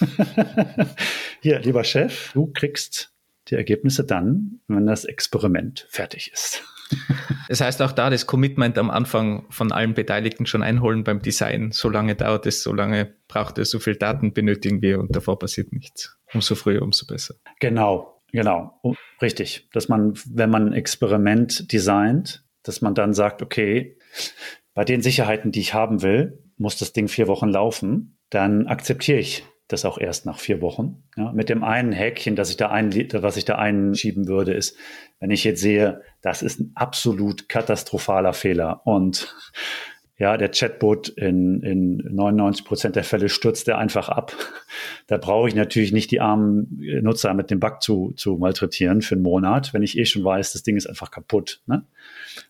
Hier, 1.40 1.60
lieber 1.60 1.84
Chef, 1.84 2.32
du 2.32 2.46
kriegst 2.46 3.12
die 3.48 3.54
Ergebnisse 3.54 4.04
dann, 4.04 4.60
wenn 4.68 4.86
das 4.86 5.04
Experiment 5.04 5.86
fertig 5.90 6.32
ist. 6.32 6.62
Das 7.48 7.60
heißt 7.60 7.82
auch 7.82 7.92
da 7.92 8.08
das 8.08 8.26
Commitment 8.26 8.78
am 8.78 8.90
Anfang 8.90 9.44
von 9.50 9.70
allen 9.70 9.92
Beteiligten 9.92 10.46
schon 10.46 10.62
einholen 10.62 11.04
beim 11.04 11.20
Design. 11.20 11.72
So 11.72 11.90
lange 11.90 12.14
dauert 12.14 12.46
es, 12.46 12.62
so 12.62 12.72
lange 12.72 13.14
braucht 13.28 13.58
es, 13.58 13.70
so 13.70 13.78
viel 13.78 13.96
Daten 13.96 14.32
benötigen 14.32 14.80
wir 14.80 14.98
und 14.98 15.14
davor 15.14 15.38
passiert 15.38 15.72
nichts. 15.72 16.16
Umso 16.32 16.54
früher, 16.54 16.82
umso 16.82 17.06
besser. 17.06 17.34
Genau, 17.60 18.22
genau, 18.32 18.80
richtig. 19.20 19.68
Dass 19.72 19.88
man, 19.88 20.14
wenn 20.26 20.50
man 20.50 20.68
ein 20.68 20.72
Experiment 20.72 21.70
designt, 21.70 22.44
dass 22.62 22.80
man 22.80 22.94
dann 22.94 23.12
sagt, 23.12 23.42
okay, 23.42 23.98
bei 24.72 24.84
den 24.84 25.02
Sicherheiten, 25.02 25.52
die 25.52 25.60
ich 25.60 25.74
haben 25.74 26.02
will, 26.02 26.43
muss 26.56 26.78
das 26.78 26.92
Ding 26.92 27.08
vier 27.08 27.28
Wochen 27.28 27.48
laufen, 27.48 28.18
dann 28.30 28.66
akzeptiere 28.66 29.18
ich 29.18 29.44
das 29.68 29.84
auch 29.84 29.98
erst 29.98 30.26
nach 30.26 30.38
vier 30.38 30.60
Wochen. 30.60 31.02
Ja, 31.16 31.32
mit 31.32 31.48
dem 31.48 31.64
einen 31.64 31.92
Häkchen, 31.92 32.36
das 32.36 32.50
ich 32.50 32.56
da 32.56 32.68
ein, 32.68 32.92
was 33.14 33.36
ich 33.36 33.44
da 33.44 33.56
einschieben 33.56 34.28
würde, 34.28 34.52
ist, 34.52 34.76
wenn 35.20 35.30
ich 35.30 35.44
jetzt 35.44 35.60
sehe, 35.60 36.02
das 36.20 36.42
ist 36.42 36.60
ein 36.60 36.72
absolut 36.74 37.48
katastrophaler 37.48 38.34
Fehler 38.34 38.86
und 38.86 39.34
ja, 40.16 40.36
der 40.36 40.50
Chatbot 40.50 41.08
in, 41.08 41.60
in 41.62 41.96
99 42.14 42.64
Prozent 42.64 42.94
der 42.94 43.02
Fälle 43.02 43.28
stürzt 43.28 43.66
er 43.66 43.78
einfach 43.78 44.08
ab. 44.08 44.34
Da 45.06 45.18
brauche 45.18 45.48
ich 45.48 45.54
natürlich 45.54 45.92
nicht 45.92 46.10
die 46.10 46.20
armen 46.20 46.80
Nutzer 47.02 47.34
mit 47.34 47.50
dem 47.50 47.60
Bug 47.60 47.82
zu, 47.82 48.12
zu 48.16 48.36
malträtieren 48.36 49.02
für 49.02 49.16
einen 49.16 49.22
Monat, 49.22 49.74
wenn 49.74 49.82
ich 49.82 49.98
eh 49.98 50.06
schon 50.06 50.24
weiß, 50.24 50.52
das 50.52 50.62
Ding 50.62 50.76
ist 50.76 50.86
einfach 50.86 51.10
kaputt. 51.10 51.60
Ne? 51.66 51.84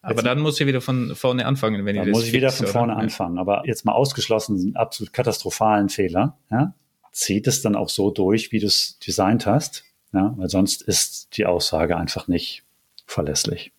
Aber 0.02 0.22
dann 0.22 0.40
muss 0.40 0.60
ich 0.60 0.66
wieder 0.66 0.80
von 0.80 1.14
vorne 1.14 1.46
anfangen, 1.46 1.84
wenn 1.84 1.96
dann 1.96 2.06
ich 2.06 2.12
das 2.12 2.20
muss 2.20 2.28
ich 2.28 2.32
wieder 2.32 2.50
von 2.50 2.66
vorne 2.66 2.92
oder? 2.94 3.02
anfangen. 3.02 3.38
Aber 3.38 3.62
jetzt 3.66 3.84
mal 3.84 3.92
ausgeschlossen, 3.92 4.58
einen 4.58 4.76
absolut 4.76 5.12
katastrophalen 5.12 5.88
Fehler. 5.88 6.38
Ja? 6.50 6.74
Zieht 7.12 7.46
es 7.46 7.62
dann 7.62 7.76
auch 7.76 7.88
so 7.88 8.10
durch, 8.10 8.52
wie 8.52 8.60
du 8.60 8.66
es 8.66 8.98
designt 8.98 9.46
hast. 9.46 9.84
Ja? 10.12 10.34
Weil 10.36 10.48
sonst 10.48 10.82
ist 10.82 11.36
die 11.36 11.46
Aussage 11.46 11.96
einfach 11.96 12.28
nicht 12.28 12.64
verlässlich. 13.06 13.72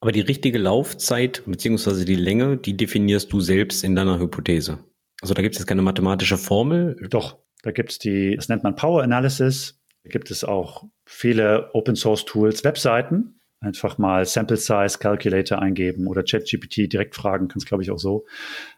Aber 0.00 0.12
die 0.12 0.20
richtige 0.20 0.58
Laufzeit 0.58 1.42
beziehungsweise 1.46 2.04
die 2.04 2.16
Länge, 2.16 2.56
die 2.56 2.76
definierst 2.76 3.32
du 3.32 3.40
selbst 3.40 3.82
in 3.82 3.94
deiner 3.94 4.18
Hypothese. 4.18 4.78
Also 5.22 5.34
da 5.34 5.42
gibt 5.42 5.58
es 5.58 5.66
keine 5.66 5.82
mathematische 5.82 6.36
Formel. 6.36 6.96
Doch, 7.10 7.38
da 7.62 7.72
gibt 7.72 7.92
es 7.92 7.98
die, 7.98 8.36
das 8.36 8.48
nennt 8.48 8.62
man 8.62 8.76
Power 8.76 9.02
Analysis. 9.02 9.80
Da 10.04 10.10
gibt 10.10 10.30
es 10.30 10.44
auch 10.44 10.84
viele 11.04 11.70
Open 11.74 11.96
Source 11.96 12.24
Tools, 12.24 12.62
Webseiten. 12.62 13.35
Einfach 13.60 13.98
mal 13.98 14.24
Sample 14.26 14.56
Size 14.56 14.98
Calculator 14.98 15.60
eingeben 15.60 16.06
oder 16.06 16.22
ChatGPT 16.22 16.92
direkt 16.92 17.14
fragen, 17.14 17.48
kannst 17.48 17.66
glaube 17.66 17.82
ich 17.82 17.90
auch 17.90 17.98
so. 17.98 18.26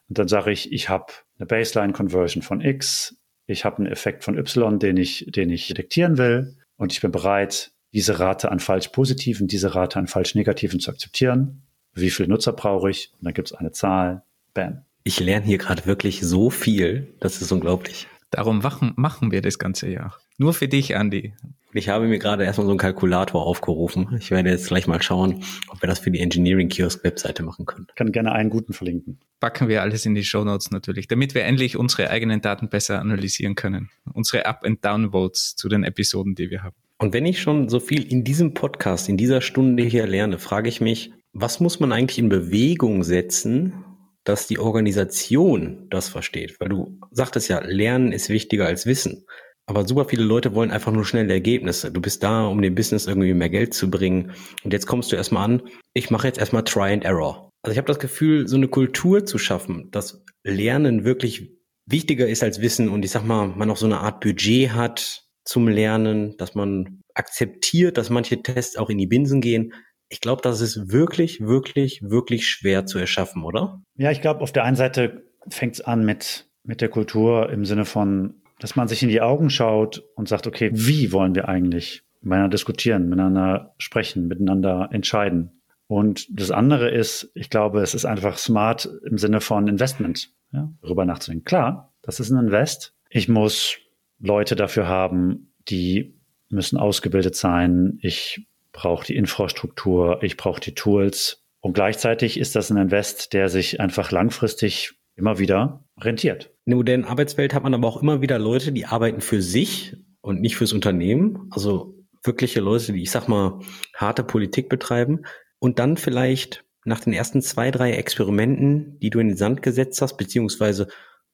Und 0.08 0.18
dann 0.18 0.28
sage 0.28 0.52
ich, 0.52 0.72
ich 0.72 0.88
habe 0.88 1.06
eine 1.38 1.46
Baseline 1.46 1.92
Conversion 1.92 2.42
von 2.42 2.60
X, 2.60 3.16
ich 3.46 3.64
habe 3.64 3.78
einen 3.78 3.86
Effekt 3.86 4.24
von 4.24 4.38
Y, 4.38 4.78
den 4.78 4.96
ich, 4.96 5.26
den 5.28 5.50
ich 5.50 5.68
detektieren 5.68 6.18
will 6.18 6.56
und 6.76 6.92
ich 6.92 7.00
bin 7.00 7.10
bereit, 7.10 7.72
diese 7.92 8.20
Rate 8.20 8.50
an 8.50 8.60
falsch 8.60 8.88
positiven, 8.88 9.48
diese 9.48 9.74
Rate 9.74 9.98
an 9.98 10.06
falsch 10.06 10.34
negativen 10.34 10.80
zu 10.80 10.90
akzeptieren. 10.90 11.62
Wie 11.94 12.10
viele 12.10 12.28
Nutzer 12.28 12.52
brauche 12.52 12.90
ich? 12.90 13.12
Und 13.14 13.24
dann 13.24 13.34
gibt 13.34 13.48
es 13.48 13.54
eine 13.54 13.72
Zahl. 13.72 14.22
Bam. 14.54 14.84
Ich 15.04 15.20
lerne 15.20 15.46
hier 15.46 15.58
gerade 15.58 15.86
wirklich 15.86 16.20
so 16.20 16.50
viel. 16.50 17.14
Das 17.20 17.40
ist 17.40 17.50
unglaublich. 17.50 18.06
Darum 18.30 18.58
machen, 18.58 18.92
machen 18.96 19.30
wir 19.30 19.40
das 19.40 19.58
ganze 19.58 19.88
Jahr. 19.88 20.18
Nur 20.36 20.52
für 20.52 20.68
dich, 20.68 20.90
Andy. 20.90 21.34
Ich 21.78 21.88
habe 21.88 22.08
mir 22.08 22.18
gerade 22.18 22.42
erstmal 22.42 22.66
so 22.66 22.72
einen 22.72 22.78
Kalkulator 22.78 23.46
aufgerufen. 23.46 24.16
Ich 24.18 24.32
werde 24.32 24.50
jetzt 24.50 24.66
gleich 24.66 24.88
mal 24.88 25.00
schauen, 25.00 25.44
ob 25.68 25.80
wir 25.80 25.86
das 25.86 26.00
für 26.00 26.10
die 26.10 26.18
Engineering 26.18 26.68
Kiosk 26.68 27.04
Webseite 27.04 27.44
machen 27.44 27.66
können. 27.66 27.86
Ich 27.88 27.94
kann 27.94 28.10
gerne 28.10 28.32
einen 28.32 28.50
guten 28.50 28.72
verlinken. 28.72 29.20
Packen 29.38 29.68
wir 29.68 29.80
alles 29.82 30.04
in 30.04 30.16
die 30.16 30.24
Show 30.24 30.42
Notes 30.42 30.72
natürlich, 30.72 31.06
damit 31.06 31.36
wir 31.36 31.44
endlich 31.44 31.76
unsere 31.76 32.10
eigenen 32.10 32.40
Daten 32.40 32.68
besser 32.68 32.98
analysieren 32.98 33.54
können. 33.54 33.90
Unsere 34.12 34.44
Up- 34.46 34.64
and 34.64 34.84
Down-Votes 34.84 35.54
zu 35.54 35.68
den 35.68 35.84
Episoden, 35.84 36.34
die 36.34 36.50
wir 36.50 36.64
haben. 36.64 36.74
Und 36.98 37.12
wenn 37.12 37.24
ich 37.24 37.40
schon 37.40 37.68
so 37.68 37.78
viel 37.78 38.02
in 38.10 38.24
diesem 38.24 38.54
Podcast, 38.54 39.08
in 39.08 39.16
dieser 39.16 39.40
Stunde 39.40 39.84
hier 39.84 40.08
lerne, 40.08 40.40
frage 40.40 40.68
ich 40.68 40.80
mich, 40.80 41.12
was 41.32 41.60
muss 41.60 41.78
man 41.78 41.92
eigentlich 41.92 42.18
in 42.18 42.28
Bewegung 42.28 43.04
setzen, 43.04 43.84
dass 44.24 44.48
die 44.48 44.58
Organisation 44.58 45.86
das 45.90 46.08
versteht? 46.08 46.58
Weil 46.58 46.70
du 46.70 46.98
sagtest 47.12 47.48
ja, 47.48 47.60
Lernen 47.60 48.10
ist 48.10 48.30
wichtiger 48.30 48.66
als 48.66 48.84
Wissen. 48.84 49.24
Aber 49.68 49.86
super 49.86 50.06
viele 50.06 50.24
Leute 50.24 50.54
wollen 50.54 50.70
einfach 50.70 50.92
nur 50.92 51.04
schnelle 51.04 51.30
Ergebnisse. 51.30 51.92
Du 51.92 52.00
bist 52.00 52.22
da, 52.22 52.46
um 52.46 52.62
dem 52.62 52.74
Business 52.74 53.06
irgendwie 53.06 53.34
mehr 53.34 53.50
Geld 53.50 53.74
zu 53.74 53.90
bringen. 53.90 54.32
Und 54.64 54.72
jetzt 54.72 54.86
kommst 54.86 55.12
du 55.12 55.16
erstmal 55.16 55.44
an, 55.44 55.62
ich 55.92 56.10
mache 56.10 56.26
jetzt 56.26 56.38
erstmal 56.38 56.64
Try 56.64 56.90
and 56.90 57.04
Error. 57.04 57.50
Also 57.62 57.72
ich 57.72 57.78
habe 57.78 57.86
das 57.86 57.98
Gefühl, 57.98 58.48
so 58.48 58.56
eine 58.56 58.68
Kultur 58.68 59.26
zu 59.26 59.36
schaffen, 59.36 59.90
dass 59.90 60.24
Lernen 60.42 61.04
wirklich 61.04 61.52
wichtiger 61.84 62.26
ist 62.26 62.42
als 62.42 62.62
Wissen 62.62 62.88
und 62.88 63.04
ich 63.04 63.10
sag 63.10 63.24
mal, 63.24 63.46
man 63.46 63.70
auch 63.70 63.76
so 63.76 63.84
eine 63.84 64.00
Art 64.00 64.20
Budget 64.20 64.72
hat, 64.72 65.26
zum 65.44 65.68
Lernen, 65.68 66.36
dass 66.38 66.54
man 66.54 67.02
akzeptiert, 67.12 67.98
dass 67.98 68.08
manche 68.08 68.42
Tests 68.42 68.76
auch 68.76 68.88
in 68.88 68.96
die 68.96 69.06
Binsen 69.06 69.42
gehen. 69.42 69.74
Ich 70.08 70.22
glaube, 70.22 70.40
das 70.40 70.62
ist 70.62 70.92
wirklich, 70.92 71.40
wirklich, 71.40 72.00
wirklich 72.02 72.48
schwer 72.48 72.86
zu 72.86 72.98
erschaffen, 72.98 73.44
oder? 73.44 73.82
Ja, 73.96 74.10
ich 74.10 74.22
glaube, 74.22 74.40
auf 74.40 74.52
der 74.52 74.64
einen 74.64 74.76
Seite 74.76 75.24
fängt 75.50 75.74
es 75.74 75.80
an 75.82 76.06
mit, 76.06 76.48
mit 76.64 76.80
der 76.80 76.88
Kultur 76.88 77.50
im 77.50 77.66
Sinne 77.66 77.84
von, 77.84 78.42
dass 78.58 78.76
man 78.76 78.88
sich 78.88 79.02
in 79.02 79.08
die 79.08 79.20
Augen 79.20 79.50
schaut 79.50 80.04
und 80.14 80.28
sagt, 80.28 80.46
okay, 80.46 80.70
wie 80.72 81.12
wollen 81.12 81.34
wir 81.34 81.48
eigentlich 81.48 82.02
miteinander 82.20 82.50
diskutieren, 82.50 83.08
miteinander 83.08 83.74
sprechen, 83.78 84.28
miteinander 84.28 84.88
entscheiden? 84.92 85.62
Und 85.86 86.26
das 86.30 86.50
andere 86.50 86.90
ist, 86.90 87.30
ich 87.34 87.48
glaube, 87.48 87.80
es 87.80 87.94
ist 87.94 88.04
einfach 88.04 88.36
smart 88.36 88.88
im 89.04 89.16
Sinne 89.16 89.40
von 89.40 89.68
Investment, 89.68 90.30
ja, 90.52 90.70
darüber 90.82 91.04
nachzudenken. 91.04 91.44
Klar, 91.44 91.94
das 92.02 92.20
ist 92.20 92.30
ein 92.30 92.38
Invest. 92.38 92.94
Ich 93.08 93.28
muss 93.28 93.78
Leute 94.18 94.54
dafür 94.54 94.86
haben, 94.86 95.54
die 95.68 96.14
müssen 96.50 96.78
ausgebildet 96.78 97.36
sein. 97.36 97.98
Ich 98.02 98.46
brauche 98.72 99.06
die 99.06 99.16
Infrastruktur, 99.16 100.22
ich 100.22 100.36
brauche 100.36 100.60
die 100.60 100.74
Tools. 100.74 101.42
Und 101.60 101.72
gleichzeitig 101.72 102.38
ist 102.38 102.54
das 102.54 102.70
ein 102.70 102.76
Invest, 102.76 103.32
der 103.32 103.48
sich 103.48 103.80
einfach 103.80 104.10
langfristig 104.10 104.94
immer 105.16 105.38
wieder 105.38 105.84
rentiert. 105.98 106.50
In 106.68 106.72
der 106.72 106.76
modernen 106.76 107.04
Arbeitswelt 107.06 107.54
hat 107.54 107.62
man 107.62 107.72
aber 107.72 107.88
auch 107.88 108.02
immer 108.02 108.20
wieder 108.20 108.38
Leute, 108.38 108.72
die 108.72 108.84
arbeiten 108.84 109.22
für 109.22 109.40
sich 109.40 109.96
und 110.20 110.42
nicht 110.42 110.56
fürs 110.56 110.74
Unternehmen. 110.74 111.48
Also 111.48 111.94
wirkliche 112.22 112.60
Leute, 112.60 112.92
die, 112.92 113.00
ich 113.00 113.10
sag 113.10 113.26
mal, 113.26 113.60
harte 113.94 114.22
Politik 114.22 114.68
betreiben 114.68 115.22
und 115.60 115.78
dann 115.78 115.96
vielleicht 115.96 116.66
nach 116.84 117.00
den 117.00 117.14
ersten 117.14 117.40
zwei, 117.40 117.70
drei 117.70 117.92
Experimenten, 117.92 118.98
die 119.00 119.08
du 119.08 119.18
in 119.18 119.28
den 119.28 119.36
Sand 119.38 119.62
gesetzt 119.62 120.02
hast, 120.02 120.18
beziehungsweise 120.18 120.88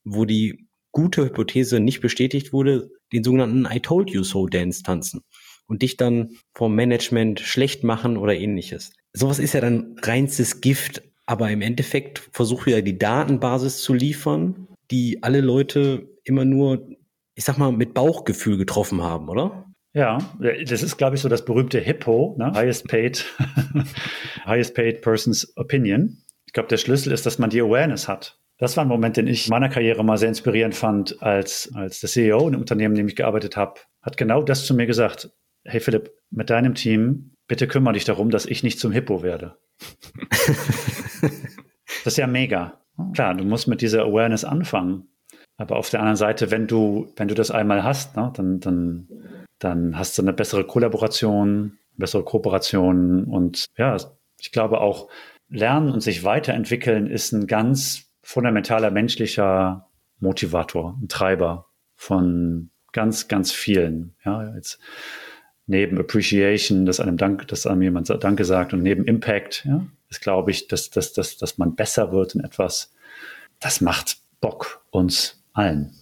wo 0.04 0.24
die 0.24 0.68
gute 0.92 1.24
Hypothese 1.24 1.80
nicht 1.80 2.00
bestätigt 2.00 2.52
wurde, 2.52 2.92
den 3.12 3.24
sogenannten 3.24 3.66
I 3.68 3.80
told 3.80 4.10
you 4.10 4.22
so 4.22 4.46
Dance 4.46 4.84
tanzen 4.84 5.22
und 5.66 5.82
dich 5.82 5.96
dann 5.96 6.36
vom 6.54 6.76
Management 6.76 7.40
schlecht 7.40 7.82
machen 7.82 8.18
oder 8.18 8.36
ähnliches. 8.36 8.92
Sowas 9.12 9.40
ist 9.40 9.54
ja 9.54 9.60
dann 9.60 9.96
reinstes 10.00 10.60
Gift, 10.60 11.02
aber 11.26 11.50
im 11.50 11.60
Endeffekt 11.60 12.20
versucht 12.30 12.68
ja 12.68 12.80
die 12.82 12.98
Datenbasis 12.98 13.82
zu 13.82 13.94
liefern, 13.94 14.68
die 14.94 15.24
alle 15.24 15.40
Leute 15.40 16.08
immer 16.22 16.44
nur, 16.44 16.88
ich 17.34 17.44
sag 17.44 17.58
mal, 17.58 17.72
mit 17.72 17.94
Bauchgefühl 17.94 18.56
getroffen 18.56 19.02
haben, 19.02 19.28
oder? 19.28 19.74
Ja, 19.92 20.18
das 20.38 20.84
ist, 20.84 20.96
glaube 20.96 21.16
ich, 21.16 21.22
so 21.22 21.28
das 21.28 21.44
berühmte 21.44 21.80
HIPPO, 21.80 22.36
ne? 22.38 22.52
Highest 22.54 22.86
Paid, 22.86 23.24
Highest 24.46 24.74
Paid 24.74 25.02
Person's 25.02 25.52
Opinion. 25.56 26.18
Ich 26.46 26.52
glaube, 26.52 26.68
der 26.68 26.76
Schlüssel 26.76 27.12
ist, 27.12 27.26
dass 27.26 27.40
man 27.40 27.50
die 27.50 27.60
Awareness 27.60 28.06
hat. 28.06 28.40
Das 28.58 28.76
war 28.76 28.84
ein 28.84 28.88
Moment, 28.88 29.16
den 29.16 29.26
ich 29.26 29.48
in 29.48 29.50
meiner 29.50 29.68
Karriere 29.68 30.04
mal 30.04 30.16
sehr 30.16 30.28
inspirierend 30.28 30.76
fand, 30.76 31.20
als, 31.20 31.72
als 31.74 31.98
der 31.98 32.08
CEO 32.08 32.42
in 32.42 32.54
einem 32.54 32.60
Unternehmen, 32.60 32.94
in 32.94 32.98
dem 32.98 33.08
ich 33.08 33.16
gearbeitet 33.16 33.56
habe, 33.56 33.80
hat 34.00 34.16
genau 34.16 34.42
das 34.42 34.64
zu 34.64 34.74
mir 34.74 34.86
gesagt. 34.86 35.30
Hey 35.64 35.80
Philipp, 35.80 36.12
mit 36.30 36.50
deinem 36.50 36.76
Team, 36.76 37.34
bitte 37.48 37.66
kümmere 37.66 37.94
dich 37.94 38.04
darum, 38.04 38.30
dass 38.30 38.46
ich 38.46 38.62
nicht 38.62 38.78
zum 38.78 38.92
Hippo 38.92 39.24
werde. 39.24 39.56
das 41.20 42.12
ist 42.12 42.16
ja 42.16 42.28
mega. 42.28 42.83
Klar, 43.12 43.34
du 43.34 43.44
musst 43.44 43.68
mit 43.68 43.80
dieser 43.80 44.02
Awareness 44.04 44.44
anfangen. 44.44 45.08
Aber 45.56 45.76
auf 45.76 45.90
der 45.90 46.00
anderen 46.00 46.16
Seite, 46.16 46.50
wenn 46.50 46.66
du, 46.66 47.12
wenn 47.16 47.28
du 47.28 47.34
das 47.34 47.50
einmal 47.50 47.84
hast, 47.84 48.16
ne, 48.16 48.32
dann, 48.34 48.60
dann, 48.60 49.08
dann 49.58 49.98
hast 49.98 50.18
du 50.18 50.22
eine 50.22 50.32
bessere 50.32 50.64
Kollaboration, 50.64 51.78
bessere 51.96 52.24
Kooperation 52.24 53.24
und 53.24 53.66
ja, 53.76 53.96
ich 54.40 54.52
glaube 54.52 54.80
auch, 54.80 55.08
Lernen 55.48 55.90
und 55.90 56.00
sich 56.00 56.24
weiterentwickeln 56.24 57.06
ist 57.06 57.32
ein 57.32 57.46
ganz 57.46 58.10
fundamentaler 58.22 58.90
menschlicher 58.90 59.88
Motivator, 60.18 60.98
ein 61.00 61.08
Treiber 61.08 61.66
von 61.94 62.70
ganz, 62.92 63.28
ganz 63.28 63.52
vielen. 63.52 64.16
Ja, 64.24 64.54
jetzt 64.56 64.80
neben 65.66 65.98
Appreciation, 65.98 66.86
dass 66.86 66.98
einem 66.98 67.16
Dank, 67.16 67.46
dass 67.48 67.66
einem 67.66 67.82
jemand 67.82 68.08
Danke 68.22 68.44
sagt 68.44 68.72
und 68.72 68.82
neben 68.82 69.04
Impact, 69.04 69.64
ja, 69.66 69.86
ist 70.10 70.20
glaube 70.20 70.50
ich, 70.50 70.68
dass, 70.68 70.90
dass, 70.90 71.12
dass, 71.12 71.36
dass 71.36 71.58
man 71.58 71.74
besser 71.74 72.12
wird 72.12 72.34
in 72.34 72.42
etwas. 72.42 72.92
Das 73.60 73.80
macht 73.80 74.18
Bock 74.40 74.84
uns 74.90 75.42
allen. 75.52 75.94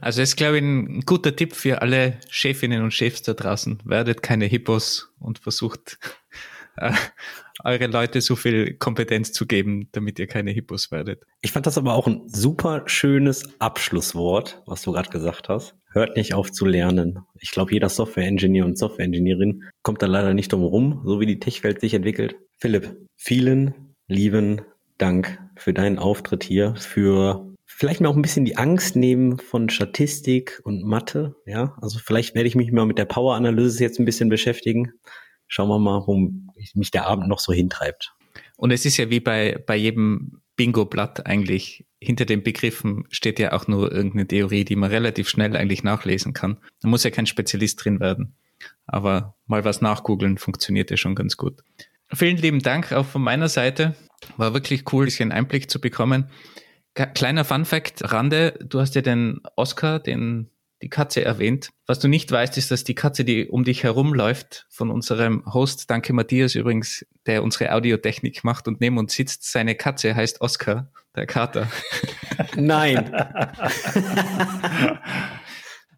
Also 0.00 0.22
ist, 0.22 0.36
glaube 0.36 0.58
ich, 0.58 0.62
ein 0.62 1.00
guter 1.00 1.34
Tipp 1.34 1.54
für 1.54 1.82
alle 1.82 2.18
Chefinnen 2.30 2.82
und 2.82 2.92
Chefs 2.92 3.22
da 3.22 3.34
draußen. 3.34 3.80
Werdet 3.84 4.22
keine 4.22 4.46
Hippos 4.46 5.10
und 5.18 5.38
versucht 5.38 5.98
äh, 6.76 6.92
eure 7.62 7.86
Leute 7.86 8.20
so 8.20 8.36
viel 8.36 8.74
Kompetenz 8.74 9.32
zu 9.32 9.46
geben, 9.46 9.88
damit 9.92 10.18
ihr 10.18 10.26
keine 10.26 10.50
Hippos 10.50 10.90
werdet. 10.90 11.24
Ich 11.40 11.52
fand 11.52 11.66
das 11.66 11.78
aber 11.78 11.94
auch 11.94 12.06
ein 12.06 12.22
super 12.26 12.82
schönes 12.86 13.60
Abschlusswort, 13.60 14.62
was 14.66 14.82
du 14.82 14.92
gerade 14.92 15.10
gesagt 15.10 15.48
hast. 15.48 15.74
Hört 15.90 16.16
nicht 16.16 16.34
auf 16.34 16.50
zu 16.50 16.66
lernen. 16.66 17.20
Ich 17.38 17.52
glaube, 17.52 17.72
jeder 17.72 17.88
Software-Engineer 17.88 18.64
und 18.64 18.76
Software-Engineerin 18.76 19.64
kommt 19.82 20.02
da 20.02 20.06
leider 20.06 20.34
nicht 20.34 20.52
drum 20.52 20.64
rum, 20.64 21.02
so 21.04 21.20
wie 21.20 21.26
die 21.26 21.38
Tech-Welt 21.38 21.80
sich 21.80 21.94
entwickelt. 21.94 22.36
Philipp, 22.58 22.96
vielen 23.16 23.74
lieben 24.08 24.62
Dank 24.98 25.38
für 25.56 25.72
deinen 25.72 25.98
Auftritt 25.98 26.44
hier, 26.44 26.74
für 26.76 27.54
vielleicht 27.66 28.00
mir 28.00 28.08
auch 28.08 28.16
ein 28.16 28.22
bisschen 28.22 28.44
die 28.44 28.56
Angst 28.56 28.96
nehmen 28.96 29.38
von 29.38 29.68
Statistik 29.68 30.60
und 30.64 30.84
Mathe. 30.84 31.36
Ja, 31.46 31.76
also 31.80 31.98
vielleicht 31.98 32.34
werde 32.34 32.48
ich 32.48 32.54
mich 32.54 32.70
mal 32.72 32.86
mit 32.86 32.98
der 32.98 33.04
Power-Analyse 33.04 33.82
jetzt 33.82 33.98
ein 33.98 34.04
bisschen 34.04 34.28
beschäftigen. 34.28 34.92
Schauen 35.46 35.68
wir 35.68 35.78
mal, 35.78 36.02
wo 36.06 36.30
mich 36.74 36.90
der 36.90 37.06
Abend 37.06 37.28
noch 37.28 37.40
so 37.40 37.52
hintreibt. 37.52 38.14
Und 38.56 38.70
es 38.70 38.84
ist 38.84 38.96
ja 38.96 39.10
wie 39.10 39.20
bei, 39.20 39.62
bei 39.66 39.76
jedem 39.76 40.40
Bingo-Blatt 40.56 41.26
eigentlich. 41.26 41.86
Hinter 42.00 42.24
den 42.24 42.42
Begriffen 42.42 43.04
steht 43.10 43.38
ja 43.38 43.52
auch 43.52 43.66
nur 43.66 43.92
irgendeine 43.92 44.26
Theorie, 44.26 44.64
die 44.64 44.76
man 44.76 44.90
relativ 44.90 45.28
schnell 45.28 45.56
eigentlich 45.56 45.82
nachlesen 45.82 46.32
kann. 46.32 46.58
Da 46.80 46.88
muss 46.88 47.04
ja 47.04 47.10
kein 47.10 47.26
Spezialist 47.26 47.84
drin 47.84 48.00
werden. 48.00 48.34
Aber 48.86 49.34
mal 49.46 49.64
was 49.64 49.80
nachgoogeln 49.80 50.38
funktioniert 50.38 50.90
ja 50.90 50.96
schon 50.96 51.14
ganz 51.14 51.36
gut. 51.36 51.62
Vielen 52.14 52.36
lieben 52.36 52.60
Dank 52.60 52.92
auch 52.92 53.06
von 53.06 53.22
meiner 53.22 53.48
Seite. 53.48 53.94
War 54.36 54.54
wirklich 54.54 54.92
cool, 54.92 55.04
ein 55.04 55.06
bisschen 55.06 55.32
Einblick 55.32 55.70
zu 55.70 55.80
bekommen. 55.80 56.30
Kleiner 56.94 57.44
Fun 57.44 57.64
Fact, 57.64 58.12
Rande, 58.12 58.52
du 58.64 58.80
hast 58.80 58.94
ja 58.94 59.02
den 59.02 59.40
Oscar, 59.56 59.98
den, 59.98 60.48
die 60.80 60.88
Katze 60.88 61.24
erwähnt. 61.24 61.70
Was 61.86 61.98
du 61.98 62.06
nicht 62.06 62.30
weißt, 62.30 62.56
ist, 62.56 62.70
dass 62.70 62.84
die 62.84 62.94
Katze, 62.94 63.24
die 63.24 63.48
um 63.48 63.64
dich 63.64 63.82
herumläuft, 63.82 64.66
von 64.70 64.90
unserem 64.90 65.42
Host, 65.52 65.90
danke 65.90 66.12
Matthias 66.12 66.54
übrigens, 66.54 67.04
der 67.26 67.42
unsere 67.42 67.72
Audiotechnik 67.72 68.44
macht 68.44 68.68
und 68.68 68.80
neben 68.80 68.96
uns 68.98 69.14
sitzt, 69.14 69.50
seine 69.50 69.74
Katze 69.74 70.14
heißt 70.14 70.40
Oscar, 70.40 70.92
der 71.16 71.26
Kater. 71.26 71.68
Nein. 72.56 73.12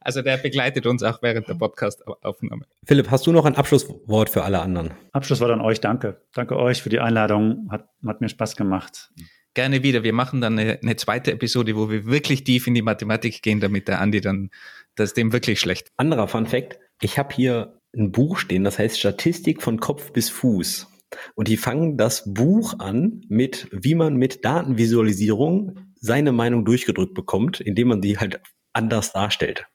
Also 0.06 0.22
der 0.22 0.36
begleitet 0.36 0.86
uns 0.86 1.02
auch 1.02 1.20
während 1.20 1.48
der 1.48 1.54
Podcast-Aufnahme. 1.54 2.64
Philipp, 2.84 3.10
hast 3.10 3.26
du 3.26 3.32
noch 3.32 3.44
ein 3.44 3.56
Abschlusswort 3.56 4.30
für 4.30 4.44
alle 4.44 4.60
anderen? 4.60 4.92
Abschlusswort 5.10 5.50
an 5.50 5.60
euch, 5.60 5.80
danke. 5.80 6.20
Danke 6.32 6.56
euch 6.56 6.80
für 6.80 6.90
die 6.90 7.00
Einladung. 7.00 7.66
Hat, 7.72 7.88
hat 8.06 8.20
mir 8.20 8.28
Spaß 8.28 8.54
gemacht 8.54 9.10
gerne 9.54 9.82
wieder. 9.82 10.04
Wir 10.04 10.12
machen 10.12 10.42
dann 10.42 10.58
eine, 10.58 10.78
eine, 10.82 10.96
zweite 10.96 11.32
Episode, 11.32 11.76
wo 11.76 11.90
wir 11.90 12.04
wirklich 12.04 12.44
tief 12.44 12.66
in 12.66 12.74
die 12.74 12.82
Mathematik 12.82 13.40
gehen, 13.40 13.58
damit 13.58 13.88
der 13.88 14.02
Andi 14.02 14.20
dann, 14.20 14.50
das 14.96 15.14
dem 15.14 15.32
wirklich 15.32 15.58
schlecht. 15.60 15.88
Anderer 15.96 16.28
Fun 16.28 16.44
Fact. 16.44 16.78
Ich 17.00 17.18
habe 17.18 17.34
hier 17.34 17.80
ein 17.96 18.12
Buch 18.12 18.36
stehen, 18.36 18.64
das 18.64 18.78
heißt 18.78 19.00
Statistik 19.00 19.62
von 19.62 19.80
Kopf 19.80 20.12
bis 20.12 20.28
Fuß. 20.28 20.88
Und 21.34 21.48
die 21.48 21.56
fangen 21.56 21.96
das 21.96 22.32
Buch 22.32 22.78
an 22.78 23.22
mit, 23.28 23.68
wie 23.72 23.94
man 23.94 24.16
mit 24.16 24.44
Datenvisualisierung 24.44 25.78
seine 25.94 26.32
Meinung 26.32 26.66
durchgedrückt 26.66 27.14
bekommt, 27.14 27.58
indem 27.60 27.88
man 27.88 28.02
sie 28.02 28.18
halt 28.18 28.40
anders 28.76 29.12
darstellt. 29.12 29.66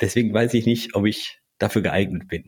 Deswegen 0.00 0.34
weiß 0.34 0.54
ich 0.54 0.66
nicht, 0.66 0.94
ob 0.94 1.06
ich 1.06 1.40
dafür 1.58 1.82
geeignet 1.82 2.28
bin. 2.28 2.44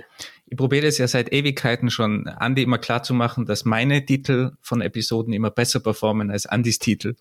Ich 0.47 0.57
probiere 0.57 0.87
es 0.87 0.99
ja 0.99 1.07
seit 1.07 1.33
Ewigkeiten 1.33 1.91
schon, 1.91 2.27
Andi 2.27 2.63
immer 2.63 2.79
klar 2.79 3.03
zu 3.03 3.15
machen, 3.15 3.47
dass 3.47 3.65
meine 3.65 4.05
Titel 4.05 4.53
von 4.61 4.81
Episoden 4.81 5.33
immer 5.33 5.51
besser 5.51 5.81
performen 5.81 6.31
als 6.31 6.47
Andis 6.47 6.79
Titel. 6.79 7.15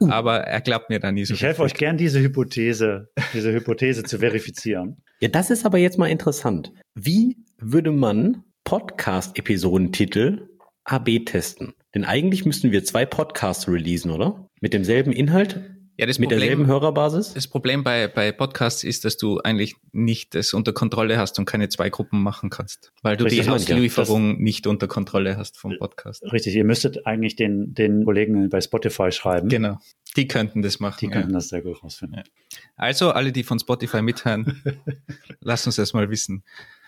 Uh. 0.00 0.10
Aber 0.10 0.40
er 0.40 0.60
glaubt 0.60 0.90
mir 0.90 1.00
da 1.00 1.12
nie 1.12 1.24
so. 1.24 1.34
Ich 1.34 1.42
helfe 1.42 1.62
euch 1.62 1.74
gern, 1.74 1.96
diese 1.96 2.20
Hypothese, 2.20 3.08
diese 3.32 3.52
Hypothese 3.52 4.02
zu 4.02 4.18
verifizieren. 4.18 5.02
Ja, 5.20 5.28
das 5.28 5.50
ist 5.50 5.64
aber 5.64 5.78
jetzt 5.78 5.98
mal 5.98 6.08
interessant. 6.08 6.72
Wie 6.94 7.38
würde 7.58 7.92
man 7.92 8.44
Podcast-Episodentitel 8.64 10.48
AB 10.84 11.24
testen? 11.24 11.74
Denn 11.94 12.04
eigentlich 12.04 12.44
müssten 12.44 12.72
wir 12.72 12.84
zwei 12.84 13.06
Podcasts 13.06 13.68
releasen, 13.68 14.10
oder? 14.10 14.48
Mit 14.60 14.74
demselben 14.74 15.12
Inhalt? 15.12 15.73
Ja, 15.96 16.06
das 16.06 16.18
mit 16.18 16.28
Problem, 16.28 16.40
derselben 16.40 16.66
Hörerbasis? 16.66 17.34
Das 17.34 17.46
Problem 17.46 17.84
bei, 17.84 18.08
bei 18.08 18.32
Podcasts 18.32 18.82
ist, 18.82 19.04
dass 19.04 19.16
du 19.16 19.38
eigentlich 19.38 19.76
nicht 19.92 20.34
das 20.34 20.52
unter 20.52 20.72
Kontrolle 20.72 21.18
hast 21.18 21.38
und 21.38 21.44
keine 21.44 21.68
zwei 21.68 21.88
Gruppen 21.88 22.20
machen 22.20 22.50
kannst, 22.50 22.92
weil 23.02 23.16
du 23.16 23.24
richtig, 23.24 23.42
die 23.42 23.48
Auslieferung 23.48 24.32
ja. 24.32 24.42
nicht 24.42 24.66
unter 24.66 24.88
Kontrolle 24.88 25.36
hast 25.36 25.56
vom 25.56 25.76
Podcast. 25.78 26.24
Richtig, 26.32 26.56
ihr 26.56 26.64
müsstet 26.64 27.06
eigentlich 27.06 27.36
den, 27.36 27.74
den 27.74 28.04
Kollegen 28.04 28.48
bei 28.48 28.60
Spotify 28.60 29.12
schreiben. 29.12 29.48
Genau, 29.48 29.78
die 30.16 30.26
könnten 30.26 30.62
das 30.62 30.80
machen. 30.80 30.98
Die 31.00 31.08
könnten 31.08 31.30
ja. 31.30 31.34
das 31.34 31.48
sehr 31.48 31.62
gut 31.62 31.82
rausfinden. 31.84 32.18
Ja. 32.18 32.58
Also 32.74 33.10
alle, 33.10 33.30
die 33.30 33.44
von 33.44 33.60
Spotify 33.60 34.02
mithören, 34.02 34.62
lasst 35.40 35.66
uns 35.66 35.76
das 35.76 35.92
mal 35.92 36.10
wissen. 36.10 36.42